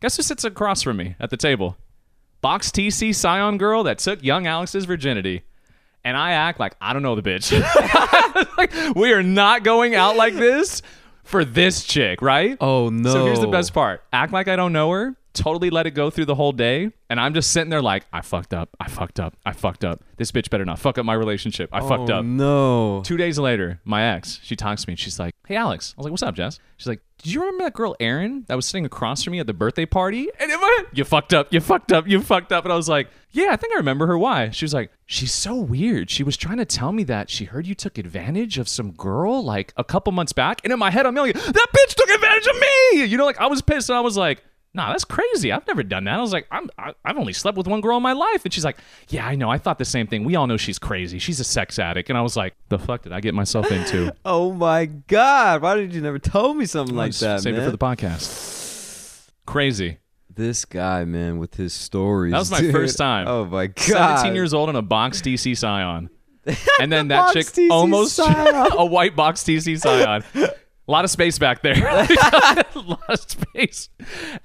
Guess 0.01 0.17
who 0.17 0.23
sits 0.23 0.43
across 0.43 0.81
from 0.81 0.97
me 0.97 1.15
at 1.17 1.29
the 1.29 1.37
table? 1.37 1.77
Box 2.41 2.69
TC 2.71 3.15
Scion 3.15 3.57
girl 3.57 3.83
that 3.83 3.99
took 3.99 4.21
young 4.21 4.45
Alex's 4.47 4.83
virginity. 4.83 5.43
And 6.03 6.17
I 6.17 6.33
act 6.33 6.59
like 6.59 6.75
I 6.81 6.91
don't 6.91 7.03
know 7.03 7.15
the 7.15 7.21
bitch. 7.21 7.53
like, 8.57 8.95
we 8.97 9.13
are 9.13 9.23
not 9.23 9.63
going 9.63 9.95
out 9.95 10.17
like 10.17 10.33
this 10.33 10.81
for 11.23 11.45
this 11.45 11.85
chick, 11.85 12.21
right? 12.21 12.57
Oh 12.59 12.89
no. 12.89 13.13
So 13.13 13.25
here's 13.25 13.39
the 13.39 13.47
best 13.47 13.73
part. 13.73 14.03
Act 14.11 14.33
like 14.33 14.49
I 14.49 14.57
don't 14.57 14.73
know 14.73 14.91
her. 14.91 15.15
Totally 15.33 15.69
let 15.69 15.87
it 15.87 15.91
go 15.91 16.09
through 16.09 16.25
the 16.25 16.35
whole 16.35 16.51
day. 16.51 16.91
And 17.09 17.19
I'm 17.19 17.33
just 17.33 17.51
sitting 17.51 17.69
there 17.69 17.81
like, 17.81 18.05
I 18.13 18.21
fucked 18.21 18.53
up. 18.53 18.69
I 18.79 18.87
fucked 18.89 19.19
up. 19.19 19.35
I 19.45 19.51
fucked 19.53 19.83
up. 19.85 20.03
This 20.17 20.31
bitch 20.31 20.49
better 20.49 20.65
not 20.65 20.79
fuck 20.79 20.97
up 20.97 21.05
my 21.05 21.13
relationship. 21.13 21.69
I 21.73 21.81
fucked 21.81 22.09
Oh, 22.09 22.19
up. 22.19 22.25
No. 22.25 23.01
Two 23.03 23.17
days 23.17 23.37
later, 23.39 23.79
my 23.83 24.03
ex, 24.15 24.39
she 24.43 24.55
talks 24.55 24.83
to 24.83 24.89
me 24.89 24.93
and 24.93 24.99
she's 24.99 25.19
like, 25.19 25.33
Hey, 25.47 25.55
Alex. 25.55 25.93
I 25.97 25.99
was 25.99 26.05
like, 26.05 26.11
What's 26.11 26.23
up, 26.23 26.35
Jess? 26.35 26.59
She's 26.77 26.87
like, 26.87 27.01
Did 27.21 27.33
you 27.33 27.39
remember 27.41 27.63
that 27.65 27.73
girl, 27.73 27.95
Erin, 27.99 28.45
that 28.47 28.55
was 28.55 28.65
sitting 28.65 28.85
across 28.85 29.23
from 29.23 29.31
me 29.31 29.39
at 29.39 29.47
the 29.47 29.53
birthday 29.53 29.85
party? 29.85 30.29
And 30.39 30.51
in 30.51 30.59
my 30.59 30.75
head, 30.77 30.87
you 30.93 31.03
fucked 31.03 31.33
up. 31.33 31.51
You 31.53 31.59
fucked 31.59 31.91
up. 31.91 32.07
You 32.07 32.19
fucked 32.21 32.51
up. 32.51 32.63
And 32.65 32.71
I 32.73 32.75
was 32.75 32.89
like, 32.89 33.09
Yeah, 33.31 33.49
I 33.51 33.55
think 33.55 33.73
I 33.73 33.77
remember 33.77 34.07
her. 34.07 34.17
Why? 34.17 34.49
She 34.51 34.65
was 34.65 34.73
like, 34.73 34.91
She's 35.05 35.33
so 35.33 35.55
weird. 35.55 36.09
She 36.09 36.23
was 36.23 36.37
trying 36.37 36.57
to 36.57 36.65
tell 36.65 36.91
me 36.91 37.03
that 37.05 37.29
she 37.29 37.45
heard 37.45 37.67
you 37.67 37.75
took 37.75 37.97
advantage 37.97 38.57
of 38.57 38.67
some 38.67 38.91
girl 38.91 39.43
like 39.43 39.73
a 39.77 39.83
couple 39.83 40.11
months 40.13 40.33
back. 40.33 40.61
And 40.63 40.71
in 40.73 40.79
my 40.79 40.89
head, 40.91 41.05
I'm 41.05 41.15
yelling, 41.15 41.33
That 41.33 41.67
bitch 41.75 41.95
took 41.95 42.09
advantage 42.09 42.47
of 42.47 42.55
me. 42.55 43.03
You 43.05 43.17
know, 43.17 43.25
like 43.25 43.39
I 43.39 43.47
was 43.47 43.61
pissed 43.61 43.89
and 43.89 43.97
I 43.97 44.01
was 44.01 44.15
like, 44.17 44.43
Nah, 44.75 44.89
that's 44.91 45.05
crazy. 45.05 45.51
I've 45.51 45.67
never 45.67 45.83
done 45.83 46.05
that. 46.05 46.17
I 46.17 46.21
was 46.21 46.33
like, 46.33 46.47
I'm, 46.49 46.67
I, 46.79 46.93
I've 47.05 47.17
only 47.17 47.33
slept 47.33 47.57
with 47.57 47.67
one 47.67 47.79
girl 47.79 47.95
in 47.97 48.01
my 48.03 48.13
life. 48.13 48.43
And 48.43 48.51
she's 48.51 48.65
like, 48.65 48.77
Yeah, 49.09 49.27
I 49.27 49.35
know. 49.35 49.49
I 49.51 49.59
thought 49.59 49.77
the 49.77 49.85
same 49.85 50.07
thing. 50.07 50.23
We 50.23 50.35
all 50.35 50.47
know 50.47 50.57
she's 50.57 50.79
crazy. 50.79 51.19
She's 51.19 51.39
a 51.39 51.43
sex 51.43 51.77
addict. 51.77 52.09
And 52.09 52.17
I 52.17 52.21
was 52.21 52.35
like, 52.35 52.55
The 52.69 52.79
fuck 52.79 53.03
did 53.03 53.11
I 53.11 53.19
get 53.19 53.33
myself 53.35 53.71
into? 53.71 54.11
Oh 54.25 54.51
my 54.51 54.85
God. 54.85 55.61
Why 55.61 55.75
did 55.75 55.93
you 55.93 56.01
never 56.01 56.17
tell 56.17 56.53
me 56.55 56.65
something 56.65 56.95
like 56.95 57.13
that, 57.17 57.41
Save 57.41 57.53
man? 57.53 57.61
it 57.61 57.65
for 57.65 57.71
the 57.71 57.77
podcast. 57.77 59.29
Crazy. 59.45 59.97
this 60.33 60.65
guy, 60.65 61.05
man, 61.05 61.37
with 61.37 61.53
his 61.55 61.73
stories. 61.73 62.31
That 62.31 62.39
was 62.39 62.49
my 62.51 62.61
dude. 62.61 62.71
first 62.71 62.97
time. 62.97 63.27
Oh 63.27 63.45
my 63.45 63.67
God. 63.67 64.17
17 64.17 64.33
years 64.33 64.53
old 64.55 64.69
in 64.69 64.75
a 64.75 64.81
box 64.81 65.21
TC 65.21 65.55
Scion. 65.57 66.09
And 66.81 66.91
then 66.91 67.07
that 67.09 67.31
chick 67.33 67.45
TC 67.45 67.69
almost 67.69 68.19
a 68.23 68.83
white 68.85 69.15
box 69.15 69.43
TC 69.43 69.79
Scion. 69.79 70.23
A 70.87 70.91
lot 70.91 71.05
of 71.05 71.11
space 71.11 71.39
back 71.39 71.61
there. 71.61 71.75
a 71.87 72.65
lot 72.75 73.09
of 73.09 73.19
space. 73.19 73.89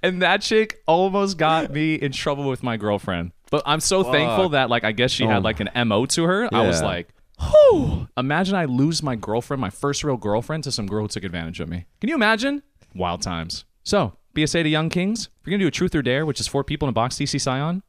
And 0.03 0.23
that 0.23 0.41
chick 0.43 0.81
almost 0.87 1.37
got 1.39 1.71
me 1.73 1.95
in 1.97 2.13
trouble 2.13 2.49
with 2.49 2.63
my 2.63 2.77
girlfriend. 2.77 3.33
But 3.51 3.63
I'm 3.67 3.81
so 3.81 4.05
thankful 4.05 4.51
that 4.51 4.71
like 4.71 4.85
I 4.85 4.93
guess 4.93 5.11
she 5.11 5.25
Oh. 5.25 5.29
had 5.29 5.43
like 5.43 5.59
an 5.61 5.89
mo 5.89 6.07
to 6.07 6.25
her. 6.25 6.49
I 6.55 6.67
was 6.67 6.81
like, 6.83 7.09
whew. 7.41 8.09
Imagine 8.17 8.55
I 8.55 8.67
lose 8.67 9.03
my 9.03 9.17
girlfriend, 9.17 9.61
my 9.61 9.71
first 9.71 10.05
real 10.05 10.17
girlfriend, 10.17 10.65
to 10.65 10.73
some 10.73 10.87
girl 10.87 11.03
who 11.03 11.09
took 11.09 11.25
advantage 11.25 11.61
of 11.61 11.69
me. 11.69 11.87
Can 12.01 12.09
you 12.09 12.15
imagine? 12.15 12.63
Wild 12.95 13.23
times. 13.23 13.65
So 13.83 14.15
PSA 14.37 14.63
to 14.63 14.69
Young 14.69 14.91
Kings. 14.91 15.29
If 15.41 15.47
you're 15.47 15.53
gonna 15.53 15.65
do 15.65 15.69
a 15.69 15.73
truth 15.73 15.95
or 15.95 16.03
dare, 16.03 16.25
which 16.25 16.39
is 16.41 16.47
four 16.47 16.63
people 16.63 16.87
in 16.87 16.91
a 16.91 16.93
box 16.93 17.17
TC 17.17 17.41
Scion, 17.41 17.83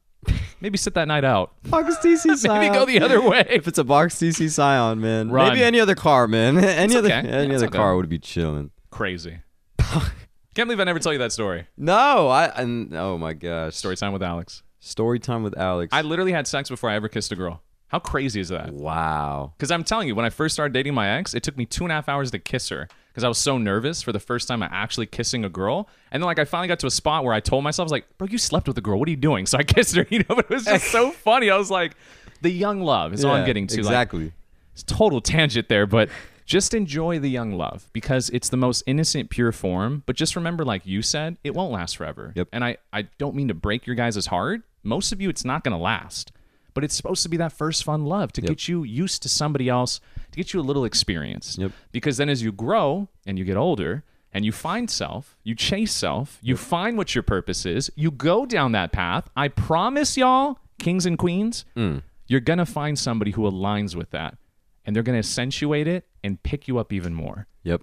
maybe 0.60 0.76
sit 0.78 0.94
that 0.94 1.08
night 1.08 1.24
out. 1.24 1.52
Box 1.64 1.96
TC 1.96 2.36
Scion. 2.36 2.60
Maybe 2.60 2.74
go 2.74 2.84
the 2.84 3.00
other 3.00 3.20
way. 3.20 3.46
If 3.50 3.66
it's 3.68 3.78
a 3.78 3.84
box 3.84 4.16
TC 4.16 4.50
Scion, 4.50 5.00
man. 5.00 5.30
Run. 5.30 5.48
Maybe 5.48 5.62
any 5.62 5.80
other 5.80 5.94
car, 5.94 6.28
man. 6.28 6.58
any 6.64 6.96
other 6.96 7.08
okay. 7.08 7.28
any 7.28 7.54
It's 7.54 7.62
other 7.62 7.66
okay. 7.68 7.78
car 7.78 7.96
would 7.96 8.08
be 8.08 8.18
chilling. 8.18 8.70
Crazy. 8.90 9.40
Can't 9.78 10.66
believe 10.68 10.80
I 10.80 10.84
never 10.84 10.98
tell 10.98 11.12
you 11.12 11.18
that 11.20 11.32
story. 11.32 11.66
No, 11.76 12.28
I 12.28 12.46
and 12.46 12.94
oh 12.94 13.16
my 13.18 13.32
gosh. 13.32 13.76
Story 13.76 13.96
time 13.96 14.12
with 14.12 14.22
Alex. 14.22 14.62
Story 14.80 15.18
time 15.18 15.42
with 15.42 15.56
Alex. 15.58 15.90
I 15.92 16.02
literally 16.02 16.32
had 16.32 16.46
sex 16.46 16.68
before 16.68 16.90
I 16.90 16.94
ever 16.94 17.08
kissed 17.08 17.32
a 17.32 17.36
girl. 17.36 17.62
How 17.88 17.98
crazy 17.98 18.40
is 18.40 18.50
that? 18.50 18.72
wow. 18.72 19.52
Because 19.56 19.70
I'm 19.72 19.82
telling 19.82 20.06
you, 20.06 20.14
when 20.14 20.24
I 20.24 20.30
first 20.30 20.54
started 20.54 20.72
dating 20.72 20.94
my 20.94 21.08
ex, 21.08 21.34
it 21.34 21.42
took 21.42 21.56
me 21.56 21.66
two 21.66 21.84
and 21.84 21.90
a 21.90 21.94
half 21.96 22.08
hours 22.08 22.30
to 22.30 22.38
kiss 22.38 22.68
her 22.68 22.88
because 23.10 23.24
I 23.24 23.28
was 23.28 23.38
so 23.38 23.58
nervous 23.58 24.02
for 24.02 24.12
the 24.12 24.20
first 24.20 24.48
time 24.48 24.62
I 24.62 24.68
actually 24.70 25.06
kissing 25.06 25.44
a 25.44 25.48
girl. 25.48 25.88
And 26.12 26.22
then 26.22 26.26
like 26.26 26.38
I 26.38 26.44
finally 26.44 26.68
got 26.68 26.78
to 26.80 26.86
a 26.86 26.90
spot 26.90 27.24
where 27.24 27.34
I 27.34 27.40
told 27.40 27.64
myself, 27.64 27.84
I 27.84 27.86
was 27.86 27.92
like, 27.92 28.06
bro, 28.18 28.28
you 28.28 28.38
slept 28.38 28.68
with 28.68 28.78
a 28.78 28.80
girl. 28.80 28.98
What 28.98 29.08
are 29.08 29.10
you 29.10 29.16
doing? 29.16 29.46
So 29.46 29.58
I 29.58 29.62
kissed 29.64 29.94
her, 29.96 30.06
you 30.10 30.20
know, 30.20 30.36
but 30.36 30.44
it 30.46 30.50
was 30.50 30.64
just 30.64 30.86
so 30.90 31.10
funny. 31.26 31.50
I 31.50 31.56
was 31.56 31.70
like, 31.70 31.96
the 32.42 32.50
young 32.50 32.80
love 32.82 33.12
is 33.12 33.24
all 33.24 33.32
I'm 33.34 33.44
getting 33.46 33.66
to. 33.68 33.76
Like, 33.76 33.80
Exactly. 33.86 34.32
it's 34.72 34.82
total 34.82 35.20
tangent 35.20 35.68
there, 35.68 35.86
but 35.86 36.08
just 36.46 36.72
enjoy 36.74 37.18
the 37.18 37.28
young 37.30 37.52
love 37.52 37.88
because 37.92 38.30
it's 38.30 38.48
the 38.48 38.56
most 38.56 38.82
innocent, 38.86 39.30
pure 39.30 39.52
form. 39.52 40.02
But 40.06 40.16
just 40.16 40.34
remember, 40.36 40.64
like 40.64 40.86
you 40.86 41.02
said, 41.02 41.36
it 41.44 41.54
won't 41.54 41.70
last 41.72 41.96
forever. 41.96 42.32
Yep. 42.34 42.48
And 42.52 42.64
I, 42.64 42.78
I 42.92 43.02
don't 43.18 43.34
mean 43.36 43.48
to 43.48 43.54
break 43.54 43.86
your 43.86 43.94
guys' 43.94 44.26
heart. 44.26 44.62
Most 44.82 45.12
of 45.12 45.20
you, 45.20 45.28
it's 45.28 45.44
not 45.44 45.62
going 45.62 45.76
to 45.76 45.82
last. 45.82 46.32
But 46.74 46.84
it's 46.84 46.94
supposed 46.94 47.22
to 47.22 47.28
be 47.28 47.36
that 47.38 47.52
first 47.52 47.84
fun 47.84 48.04
love 48.04 48.32
to 48.32 48.40
get 48.40 48.68
you 48.68 48.84
used 48.84 49.22
to 49.22 49.28
somebody 49.28 49.68
else, 49.68 50.00
to 50.32 50.36
get 50.36 50.52
you 50.52 50.60
a 50.60 50.62
little 50.62 50.84
experience. 50.84 51.56
Yep. 51.58 51.72
Because 51.92 52.16
then 52.16 52.28
as 52.28 52.42
you 52.42 52.52
grow 52.52 53.08
and 53.26 53.38
you 53.38 53.44
get 53.44 53.56
older 53.56 54.04
and 54.32 54.44
you 54.44 54.52
find 54.52 54.88
self, 54.88 55.36
you 55.42 55.54
chase 55.54 55.92
self, 55.92 56.38
you 56.42 56.56
find 56.56 56.96
what 56.96 57.14
your 57.14 57.22
purpose 57.22 57.66
is, 57.66 57.90
you 57.96 58.10
go 58.10 58.46
down 58.46 58.72
that 58.72 58.92
path. 58.92 59.28
I 59.36 59.48
promise 59.48 60.16
y'all, 60.16 60.58
kings 60.78 61.06
and 61.06 61.18
queens, 61.18 61.64
mm. 61.76 62.02
you're 62.26 62.40
going 62.40 62.58
to 62.58 62.66
find 62.66 62.98
somebody 62.98 63.32
who 63.32 63.42
aligns 63.42 63.94
with 63.94 64.10
that 64.10 64.36
and 64.84 64.94
they're 64.94 65.02
going 65.02 65.14
to 65.14 65.26
accentuate 65.26 65.86
it 65.86 66.06
and 66.22 66.42
pick 66.42 66.68
you 66.68 66.78
up 66.78 66.92
even 66.92 67.14
more. 67.14 67.46
Yep. 67.64 67.82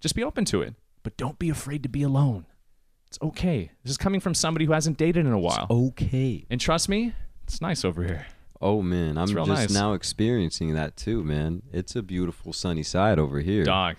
Just 0.00 0.14
be 0.14 0.22
open 0.22 0.44
to 0.46 0.62
it, 0.62 0.74
but 1.02 1.16
don't 1.16 1.38
be 1.38 1.50
afraid 1.50 1.82
to 1.82 1.88
be 1.88 2.02
alone. 2.02 2.46
It's 3.08 3.18
okay. 3.22 3.70
This 3.82 3.90
is 3.90 3.96
coming 3.96 4.20
from 4.20 4.34
somebody 4.34 4.64
who 4.64 4.72
hasn't 4.72 4.98
dated 4.98 5.26
in 5.26 5.32
a 5.32 5.38
while. 5.38 5.66
Okay. 5.70 6.44
And 6.50 6.60
trust 6.60 6.88
me, 6.88 7.14
it's 7.46 7.60
nice 7.60 7.84
over 7.84 8.02
here. 8.02 8.26
Oh 8.60 8.82
man, 8.82 9.18
I'm 9.18 9.28
just 9.28 9.48
nice. 9.48 9.70
now 9.70 9.92
experiencing 9.92 10.74
that 10.74 10.96
too, 10.96 11.22
man. 11.22 11.62
It's 11.72 11.94
a 11.94 12.02
beautiful 12.02 12.52
sunny 12.52 12.82
side 12.82 13.18
over 13.18 13.40
here. 13.40 13.64
Dog. 13.64 13.96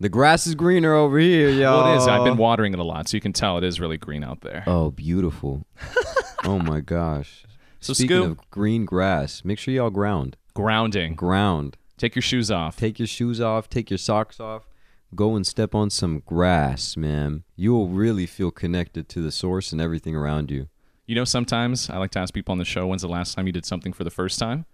The 0.00 0.08
grass 0.08 0.46
is 0.46 0.54
greener 0.54 0.94
over 0.94 1.18
here, 1.18 1.50
y'all. 1.50 1.82
Well, 1.82 1.94
it 1.94 1.96
is. 1.96 2.06
I've 2.06 2.24
been 2.24 2.36
watering 2.36 2.72
it 2.72 2.78
a 2.78 2.84
lot, 2.84 3.08
so 3.08 3.16
you 3.16 3.20
can 3.20 3.32
tell 3.32 3.58
it 3.58 3.64
is 3.64 3.80
really 3.80 3.96
green 3.96 4.22
out 4.22 4.42
there. 4.42 4.62
Oh, 4.66 4.92
beautiful. 4.92 5.66
oh 6.44 6.60
my 6.60 6.78
gosh. 6.80 7.44
So, 7.80 7.92
Speaking 7.92 8.16
Scoop- 8.16 8.38
of 8.38 8.50
green 8.50 8.84
grass, 8.84 9.44
make 9.44 9.58
sure 9.58 9.74
y'all 9.74 9.90
ground. 9.90 10.36
Grounding. 10.54 11.14
Ground. 11.14 11.76
Take 11.96 12.14
your 12.14 12.22
shoes 12.22 12.48
off. 12.48 12.76
Take 12.76 13.00
your 13.00 13.08
shoes 13.08 13.40
off, 13.40 13.68
take 13.68 13.90
your 13.90 13.98
socks 13.98 14.38
off, 14.38 14.68
go 15.16 15.34
and 15.34 15.44
step 15.44 15.74
on 15.74 15.90
some 15.90 16.20
grass, 16.20 16.96
man. 16.96 17.42
You 17.56 17.72
will 17.72 17.88
really 17.88 18.26
feel 18.26 18.52
connected 18.52 19.08
to 19.10 19.20
the 19.20 19.32
source 19.32 19.72
and 19.72 19.80
everything 19.80 20.14
around 20.14 20.50
you. 20.52 20.68
You 21.08 21.14
know, 21.14 21.24
sometimes 21.24 21.88
I 21.88 21.96
like 21.96 22.10
to 22.12 22.18
ask 22.18 22.34
people 22.34 22.52
on 22.52 22.58
the 22.58 22.66
show, 22.66 22.86
when's 22.86 23.00
the 23.00 23.08
last 23.08 23.34
time 23.34 23.46
you 23.46 23.52
did 23.52 23.64
something 23.64 23.94
for 23.94 24.04
the 24.04 24.10
first 24.10 24.38
time? 24.38 24.66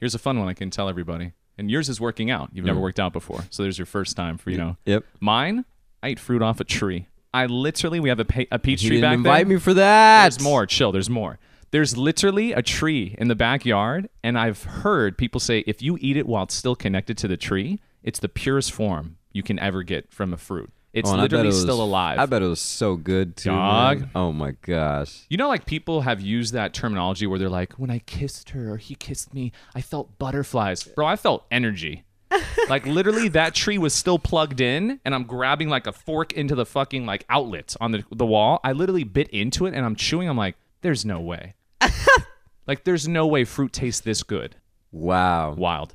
Here's 0.00 0.14
a 0.14 0.18
fun 0.18 0.38
one 0.38 0.48
I 0.48 0.54
can 0.54 0.70
tell 0.70 0.88
everybody. 0.88 1.32
And 1.58 1.70
yours 1.70 1.90
is 1.90 2.00
working 2.00 2.30
out. 2.30 2.48
You've 2.54 2.64
Mm. 2.64 2.68
never 2.68 2.80
worked 2.80 2.98
out 2.98 3.12
before. 3.12 3.44
So 3.50 3.62
there's 3.62 3.78
your 3.78 3.84
first 3.84 4.16
time 4.16 4.38
for, 4.38 4.50
you 4.50 4.56
know. 4.56 4.78
Yep. 4.86 5.04
Mine, 5.20 5.66
I 6.02 6.08
ate 6.08 6.18
fruit 6.18 6.40
off 6.40 6.60
a 6.60 6.64
tree. 6.64 7.08
I 7.34 7.44
literally, 7.44 8.00
we 8.00 8.08
have 8.08 8.18
a, 8.20 8.24
pe- 8.24 8.46
a 8.50 8.58
peach 8.58 8.80
He 8.82 8.88
tree 8.88 9.00
back 9.02 9.14
invite 9.16 9.46
there. 9.46 9.54
me 9.56 9.60
for 9.60 9.74
that. 9.74 10.22
There's 10.22 10.40
more. 10.42 10.64
Chill. 10.64 10.92
There's 10.92 11.10
more. 11.10 11.38
There's 11.72 11.94
literally 11.94 12.52
a 12.52 12.62
tree 12.62 13.14
in 13.18 13.28
the 13.28 13.34
backyard, 13.34 14.08
and 14.24 14.38
I've 14.38 14.64
heard 14.64 15.18
people 15.18 15.40
say 15.40 15.58
if 15.66 15.82
you 15.82 15.98
eat 16.00 16.16
it 16.16 16.26
while 16.26 16.44
it's 16.44 16.54
still 16.54 16.74
connected 16.76 17.18
to 17.18 17.28
the 17.28 17.36
tree, 17.36 17.80
it's 18.02 18.18
the 18.18 18.30
purest 18.30 18.72
form 18.72 19.18
you 19.32 19.42
can 19.42 19.58
ever 19.58 19.82
get 19.82 20.10
from 20.10 20.32
a 20.32 20.38
fruit. 20.38 20.70
It's 20.96 21.08
Oh, 21.08 21.12
and 21.12 21.20
I 21.20 21.24
literally 21.24 21.44
it 21.44 21.48
was- 21.48 21.60
still 21.60 21.82
alive. 21.82 22.18
I 22.18 22.24
bet 22.26 22.40
it 22.42 22.46
was 22.46 22.60
so 22.60 22.96
good 22.96 23.36
too. 23.36 23.50
Dog. 23.50 24.00
man. 24.00 24.10
Oh 24.14 24.32
my 24.32 24.52
gosh. 24.62 25.26
You 25.28 25.36
know, 25.36 25.46
like 25.48 25.66
people 25.66 26.00
have 26.00 26.20
used 26.22 26.54
that 26.54 26.72
terminology 26.72 27.26
where 27.26 27.38
they're 27.38 27.50
like, 27.50 27.74
when 27.74 27.90
I 27.90 27.98
kissed 28.00 28.50
her 28.50 28.72
or 28.72 28.76
he 28.78 28.94
kissed 28.94 29.34
me, 29.34 29.52
I 29.74 29.82
felt 29.82 30.18
butterflies. 30.18 30.84
Bro, 30.84 31.06
I 31.06 31.16
felt 31.16 31.44
energy. 31.50 32.04
like 32.70 32.86
literally, 32.86 33.28
that 33.28 33.54
tree 33.54 33.78
was 33.78 33.92
still 33.92 34.18
plugged 34.18 34.60
in, 34.60 34.98
and 35.04 35.14
I'm 35.14 35.24
grabbing 35.24 35.68
like 35.68 35.86
a 35.86 35.92
fork 35.92 36.32
into 36.32 36.54
the 36.54 36.66
fucking 36.66 37.04
like 37.06 37.24
outlet 37.28 37.76
on 37.80 37.92
the 37.92 38.02
the 38.10 38.26
wall. 38.26 38.58
I 38.64 38.72
literally 38.72 39.04
bit 39.04 39.28
into 39.28 39.66
it, 39.66 39.74
and 39.74 39.84
I'm 39.84 39.94
chewing. 39.96 40.28
I'm 40.28 40.36
like, 40.36 40.56
there's 40.80 41.04
no 41.04 41.20
way. 41.20 41.54
like, 42.66 42.84
there's 42.84 43.06
no 43.06 43.26
way 43.26 43.44
fruit 43.44 43.72
tastes 43.72 44.00
this 44.00 44.22
good. 44.22 44.56
Wow. 44.90 45.52
Wild, 45.54 45.94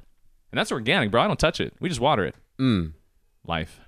and 0.52 0.58
that's 0.60 0.72
organic, 0.72 1.12
bro. 1.12 1.22
I 1.22 1.28
don't 1.28 1.40
touch 1.40 1.60
it. 1.60 1.74
We 1.80 1.90
just 1.90 2.02
water 2.02 2.24
it. 2.26 2.36
Mm. 2.60 2.94
Life, 3.46 3.82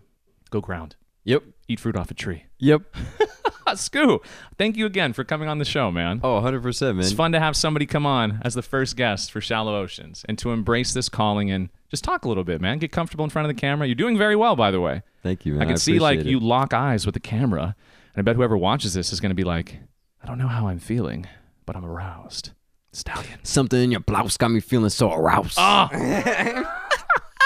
go 0.49 0.60
ground. 0.60 0.95
Yep. 1.25 1.43
Eat 1.67 1.79
fruit 1.79 1.95
off 1.95 2.11
a 2.11 2.13
tree. 2.13 2.45
Yep. 2.59 2.83
Scu, 3.67 4.23
thank 4.57 4.77
you 4.77 4.85
again 4.85 5.13
for 5.13 5.23
coming 5.23 5.47
on 5.49 5.57
the 5.57 5.65
show, 5.65 5.89
man. 5.89 6.19
Oh, 6.23 6.39
100%, 6.41 6.95
man. 6.95 6.99
It's 6.99 7.11
fun 7.11 7.31
to 7.31 7.39
have 7.39 7.55
somebody 7.55 7.85
come 7.85 8.05
on 8.05 8.39
as 8.43 8.53
the 8.53 8.61
first 8.61 8.95
guest 8.95 9.31
for 9.31 9.41
Shallow 9.41 9.75
Oceans 9.75 10.23
and 10.29 10.37
to 10.39 10.51
embrace 10.51 10.93
this 10.93 11.09
calling 11.09 11.49
and 11.49 11.69
just 11.89 12.03
talk 12.03 12.25
a 12.25 12.27
little 12.27 12.43
bit, 12.43 12.61
man. 12.61 12.77
Get 12.77 12.91
comfortable 12.91 13.23
in 13.23 13.29
front 13.29 13.49
of 13.49 13.55
the 13.55 13.59
camera. 13.59 13.87
You're 13.87 13.95
doing 13.95 14.17
very 14.17 14.35
well, 14.35 14.55
by 14.55 14.69
the 14.69 14.79
way. 14.81 15.01
Thank 15.23 15.45
you, 15.45 15.53
man. 15.53 15.63
I 15.63 15.65
can 15.65 15.77
see 15.77 15.99
like 15.99 16.19
appreciate 16.19 16.31
you 16.31 16.39
lock 16.39 16.73
eyes 16.73 17.05
with 17.05 17.13
the 17.13 17.19
camera, 17.19 17.75
and 18.13 18.17
I 18.17 18.21
bet 18.21 18.35
whoever 18.35 18.57
watches 18.57 18.93
this 18.93 19.11
is 19.13 19.19
going 19.19 19.31
to 19.31 19.35
be 19.35 19.43
like, 19.43 19.79
I 20.21 20.27
don't 20.27 20.37
know 20.37 20.47
how 20.47 20.67
I'm 20.67 20.79
feeling, 20.79 21.27
but 21.65 21.75
I'm 21.75 21.85
aroused. 21.85 22.51
Stallion. 22.91 23.39
Something 23.43 23.81
in 23.81 23.91
your 23.91 24.01
blouse 24.01 24.37
got 24.37 24.51
me 24.51 24.59
feeling 24.59 24.89
so 24.89 25.11
aroused. 25.11 25.55
Ah. 25.57 25.89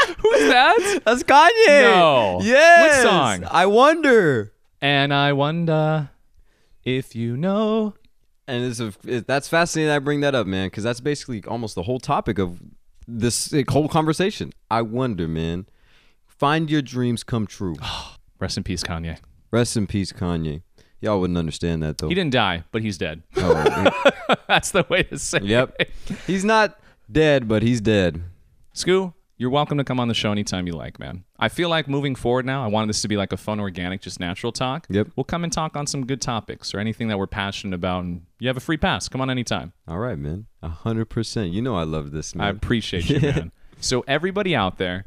Who's 0.19 0.49
that? 0.49 1.01
That's 1.05 1.23
Kanye. 1.23 1.81
No. 1.81 2.39
Yes. 2.41 3.03
What 3.03 3.11
song? 3.11 3.47
I 3.51 3.65
wonder. 3.65 4.53
And 4.81 5.13
I 5.13 5.33
wonder 5.33 6.09
if 6.83 7.15
you 7.15 7.35
know. 7.35 7.93
And 8.47 8.63
it's 8.63 8.79
a, 8.79 8.93
it, 9.05 9.27
that's 9.27 9.49
fascinating. 9.49 9.89
that 9.89 9.95
I 9.95 9.99
bring 9.99 10.21
that 10.21 10.33
up, 10.33 10.47
man, 10.47 10.67
because 10.67 10.83
that's 10.83 11.01
basically 11.01 11.43
almost 11.45 11.75
the 11.75 11.83
whole 11.83 11.99
topic 11.99 12.39
of 12.39 12.61
this 13.07 13.51
like, 13.51 13.69
whole 13.69 13.89
conversation. 13.89 14.53
I 14.71 14.83
wonder, 14.83 15.27
man. 15.27 15.65
Find 16.25 16.69
your 16.69 16.81
dreams 16.81 17.23
come 17.23 17.47
true. 17.47 17.75
Rest 18.39 18.57
in 18.57 18.63
peace, 18.63 18.83
Kanye. 18.83 19.17
Rest 19.51 19.75
in 19.75 19.87
peace, 19.87 20.13
Kanye. 20.13 20.61
Y'all 20.99 21.19
wouldn't 21.19 21.37
understand 21.37 21.83
that 21.83 21.97
though. 21.97 22.07
He 22.07 22.15
didn't 22.15 22.33
die, 22.33 22.63
but 22.71 22.81
he's 22.81 22.97
dead. 22.97 23.23
Oh, 23.35 23.91
That's 24.47 24.71
the 24.71 24.85
way 24.89 25.03
to 25.03 25.19
say 25.19 25.39
yep. 25.43 25.75
it. 25.79 25.91
He's 26.25 26.43
not 26.43 26.79
dead, 27.11 27.47
but 27.47 27.61
he's 27.61 27.81
dead. 27.81 28.23
Scu, 28.73 29.13
you're 29.37 29.51
welcome 29.51 29.77
to 29.77 29.83
come 29.83 29.99
on 29.99 30.07
the 30.07 30.13
show 30.15 30.31
anytime 30.31 30.65
you 30.65 30.73
like, 30.73 30.99
man. 30.99 31.23
I 31.37 31.49
feel 31.49 31.69
like 31.69 31.87
moving 31.87 32.15
forward 32.15 32.45
now, 32.45 32.63
I 32.63 32.67
wanted 32.67 32.89
this 32.89 33.01
to 33.03 33.07
be 33.07 33.17
like 33.17 33.31
a 33.31 33.37
fun, 33.37 33.59
organic, 33.59 34.01
just 34.01 34.19
natural 34.19 34.51
talk. 34.51 34.87
Yep. 34.89 35.09
We'll 35.15 35.25
come 35.25 35.43
and 35.43 35.53
talk 35.53 35.77
on 35.77 35.85
some 35.85 36.05
good 36.05 36.21
topics 36.21 36.73
or 36.73 36.79
anything 36.79 37.07
that 37.09 37.19
we're 37.19 37.27
passionate 37.27 37.75
about, 37.75 38.03
and 38.03 38.25
you 38.39 38.47
have 38.47 38.57
a 38.57 38.61
free 38.61 38.77
pass. 38.77 39.07
Come 39.07 39.21
on 39.21 39.29
anytime. 39.29 39.73
All 39.87 39.99
right, 39.99 40.17
man. 40.17 40.47
A 40.63 40.69
hundred 40.69 41.05
percent. 41.05 41.51
You 41.51 41.61
know 41.61 41.75
I 41.75 41.83
love 41.83 42.11
this, 42.11 42.33
man. 42.33 42.47
I 42.47 42.49
appreciate 42.49 43.09
you, 43.09 43.19
man. 43.21 43.51
So, 43.79 44.03
everybody 44.07 44.55
out 44.55 44.79
there, 44.79 45.05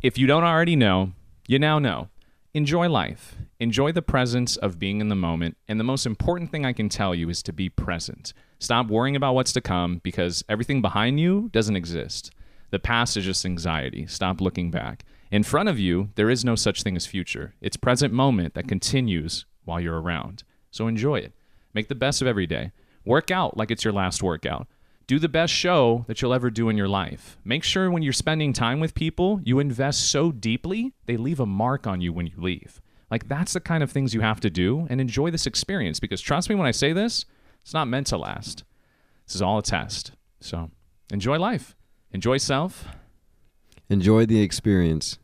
if 0.00 0.16
you 0.16 0.28
don't 0.28 0.44
already 0.44 0.76
know, 0.76 1.12
you 1.48 1.58
now 1.58 1.78
know. 1.78 2.08
Enjoy 2.54 2.88
life. 2.88 3.36
Enjoy 3.58 3.92
the 3.92 4.02
presence 4.02 4.56
of 4.56 4.78
being 4.78 5.00
in 5.00 5.08
the 5.08 5.16
moment. 5.16 5.56
And 5.66 5.80
the 5.80 5.84
most 5.84 6.04
important 6.04 6.50
thing 6.50 6.66
I 6.66 6.74
can 6.74 6.90
tell 6.90 7.14
you 7.14 7.30
is 7.30 7.42
to 7.44 7.52
be 7.52 7.70
present. 7.70 8.34
Stop 8.58 8.88
worrying 8.88 9.16
about 9.16 9.34
what's 9.34 9.52
to 9.54 9.60
come 9.60 10.00
because 10.04 10.44
everything 10.48 10.82
behind 10.82 11.18
you 11.18 11.48
doesn't 11.52 11.76
exist. 11.76 12.30
The 12.72 12.78
past 12.78 13.18
is 13.18 13.26
just 13.26 13.44
anxiety. 13.44 14.06
Stop 14.06 14.40
looking 14.40 14.70
back. 14.70 15.04
In 15.30 15.42
front 15.42 15.68
of 15.68 15.78
you, 15.78 16.08
there 16.14 16.30
is 16.30 16.42
no 16.42 16.54
such 16.54 16.82
thing 16.82 16.96
as 16.96 17.04
future. 17.04 17.54
It's 17.60 17.76
present 17.76 18.14
moment 18.14 18.54
that 18.54 18.66
continues 18.66 19.44
while 19.66 19.78
you're 19.78 20.00
around. 20.00 20.42
So 20.70 20.88
enjoy 20.88 21.16
it. 21.16 21.34
Make 21.74 21.88
the 21.88 21.94
best 21.94 22.22
of 22.22 22.26
every 22.26 22.46
day. 22.46 22.72
Work 23.04 23.30
out 23.30 23.58
like 23.58 23.70
it's 23.70 23.84
your 23.84 23.92
last 23.92 24.22
workout. 24.22 24.66
Do 25.06 25.18
the 25.18 25.28
best 25.28 25.52
show 25.52 26.06
that 26.08 26.22
you'll 26.22 26.32
ever 26.32 26.48
do 26.48 26.70
in 26.70 26.78
your 26.78 26.88
life. 26.88 27.36
Make 27.44 27.62
sure 27.62 27.90
when 27.90 28.02
you're 28.02 28.12
spending 28.14 28.54
time 28.54 28.80
with 28.80 28.94
people, 28.94 29.42
you 29.44 29.58
invest 29.58 30.10
so 30.10 30.32
deeply, 30.32 30.94
they 31.04 31.18
leave 31.18 31.40
a 31.40 31.46
mark 31.46 31.86
on 31.86 32.00
you 32.00 32.10
when 32.10 32.26
you 32.26 32.36
leave. 32.38 32.80
Like, 33.10 33.28
that's 33.28 33.52
the 33.52 33.60
kind 33.60 33.82
of 33.82 33.90
things 33.90 34.14
you 34.14 34.22
have 34.22 34.40
to 34.40 34.48
do 34.48 34.86
and 34.88 34.98
enjoy 34.98 35.30
this 35.30 35.46
experience 35.46 36.00
because 36.00 36.22
trust 36.22 36.48
me 36.48 36.54
when 36.54 36.66
I 36.66 36.70
say 36.70 36.94
this, 36.94 37.26
it's 37.60 37.74
not 37.74 37.88
meant 37.88 38.06
to 38.06 38.16
last. 38.16 38.64
This 39.26 39.34
is 39.34 39.42
all 39.42 39.58
a 39.58 39.62
test. 39.62 40.12
So 40.40 40.70
enjoy 41.10 41.38
life, 41.38 41.76
enjoy 42.12 42.36
self. 42.38 42.86
Enjoy 43.88 44.24
the 44.24 44.40
experience, 44.40 45.18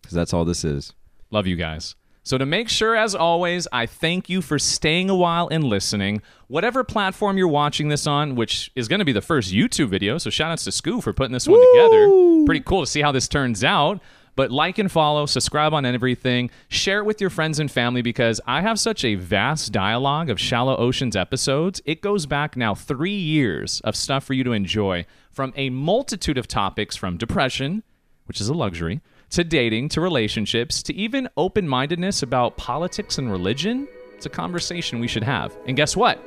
because 0.00 0.14
that's 0.14 0.32
all 0.32 0.44
this 0.44 0.64
is. 0.64 0.92
Love 1.30 1.46
you 1.46 1.56
guys. 1.56 1.96
So, 2.22 2.36
to 2.36 2.44
make 2.44 2.68
sure, 2.68 2.94
as 2.94 3.14
always, 3.14 3.66
I 3.72 3.86
thank 3.86 4.28
you 4.28 4.42
for 4.42 4.58
staying 4.58 5.08
a 5.08 5.16
while 5.16 5.48
and 5.50 5.64
listening. 5.64 6.20
Whatever 6.48 6.84
platform 6.84 7.38
you're 7.38 7.48
watching 7.48 7.88
this 7.88 8.06
on, 8.06 8.34
which 8.34 8.70
is 8.76 8.88
going 8.88 8.98
to 8.98 9.04
be 9.04 9.12
the 9.12 9.22
first 9.22 9.52
YouTube 9.52 9.88
video, 9.88 10.18
so 10.18 10.28
shout 10.28 10.52
outs 10.52 10.64
to 10.64 10.70
Scu 10.70 11.02
for 11.02 11.12
putting 11.12 11.32
this 11.32 11.48
one 11.48 11.60
together. 11.72 12.44
Pretty 12.44 12.60
cool 12.60 12.82
to 12.82 12.86
see 12.86 13.00
how 13.00 13.10
this 13.10 13.26
turns 13.26 13.64
out. 13.64 14.00
But 14.40 14.50
like 14.50 14.78
and 14.78 14.90
follow, 14.90 15.26
subscribe 15.26 15.74
on 15.74 15.84
everything, 15.84 16.48
share 16.68 17.00
it 17.00 17.04
with 17.04 17.20
your 17.20 17.28
friends 17.28 17.58
and 17.58 17.70
family 17.70 18.00
because 18.00 18.40
I 18.46 18.62
have 18.62 18.80
such 18.80 19.04
a 19.04 19.16
vast 19.16 19.70
dialogue 19.70 20.30
of 20.30 20.40
Shallow 20.40 20.78
Oceans 20.78 21.14
episodes. 21.14 21.82
It 21.84 22.00
goes 22.00 22.24
back 22.24 22.56
now 22.56 22.74
three 22.74 23.18
years 23.18 23.82
of 23.82 23.94
stuff 23.94 24.24
for 24.24 24.32
you 24.32 24.42
to 24.44 24.52
enjoy 24.52 25.04
from 25.30 25.52
a 25.56 25.68
multitude 25.68 26.38
of 26.38 26.48
topics 26.48 26.96
from 26.96 27.18
depression, 27.18 27.82
which 28.24 28.40
is 28.40 28.48
a 28.48 28.54
luxury, 28.54 29.02
to 29.28 29.44
dating, 29.44 29.90
to 29.90 30.00
relationships, 30.00 30.82
to 30.84 30.94
even 30.94 31.28
open 31.36 31.68
mindedness 31.68 32.22
about 32.22 32.56
politics 32.56 33.18
and 33.18 33.30
religion. 33.30 33.86
It's 34.16 34.24
a 34.24 34.30
conversation 34.30 35.00
we 35.00 35.06
should 35.06 35.24
have. 35.24 35.54
And 35.66 35.76
guess 35.76 35.94
what? 35.94 36.18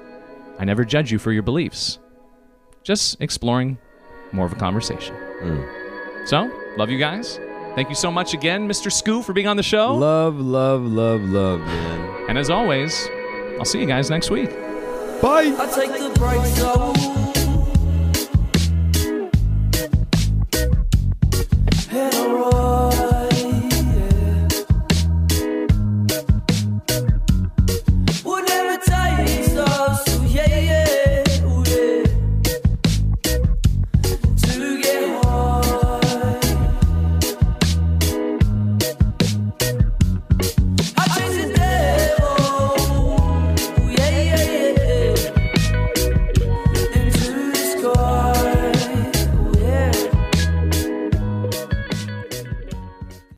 I 0.59 0.65
never 0.65 0.85
judge 0.85 1.11
you 1.11 1.17
for 1.17 1.31
your 1.31 1.41
beliefs, 1.41 1.97
just 2.83 3.19
exploring 3.23 3.79
more 4.31 4.45
of 4.45 4.53
a 4.53 4.57
conversation. 4.57 5.15
Mm. 5.41 6.27
So, 6.27 6.47
love 6.77 6.91
you 6.91 6.99
guys. 6.99 7.39
Thank 7.75 7.89
you 7.89 7.95
so 7.95 8.11
much 8.11 8.33
again, 8.35 8.67
Mr. 8.67 8.91
Scu, 8.91 9.23
for 9.23 9.33
being 9.33 9.47
on 9.47 9.57
the 9.57 9.63
show. 9.63 9.95
Love, 9.95 10.39
love, 10.39 10.83
love, 10.83 11.23
love, 11.23 11.59
man. 11.59 12.25
And 12.29 12.37
as 12.37 12.51
always, 12.51 13.09
I'll 13.57 13.65
see 13.65 13.79
you 13.79 13.87
guys 13.87 14.11
next 14.11 14.29
week. 14.29 14.51
Bye. 15.21 15.55
I 15.57 15.71
take 15.73 15.89
the 15.89 16.13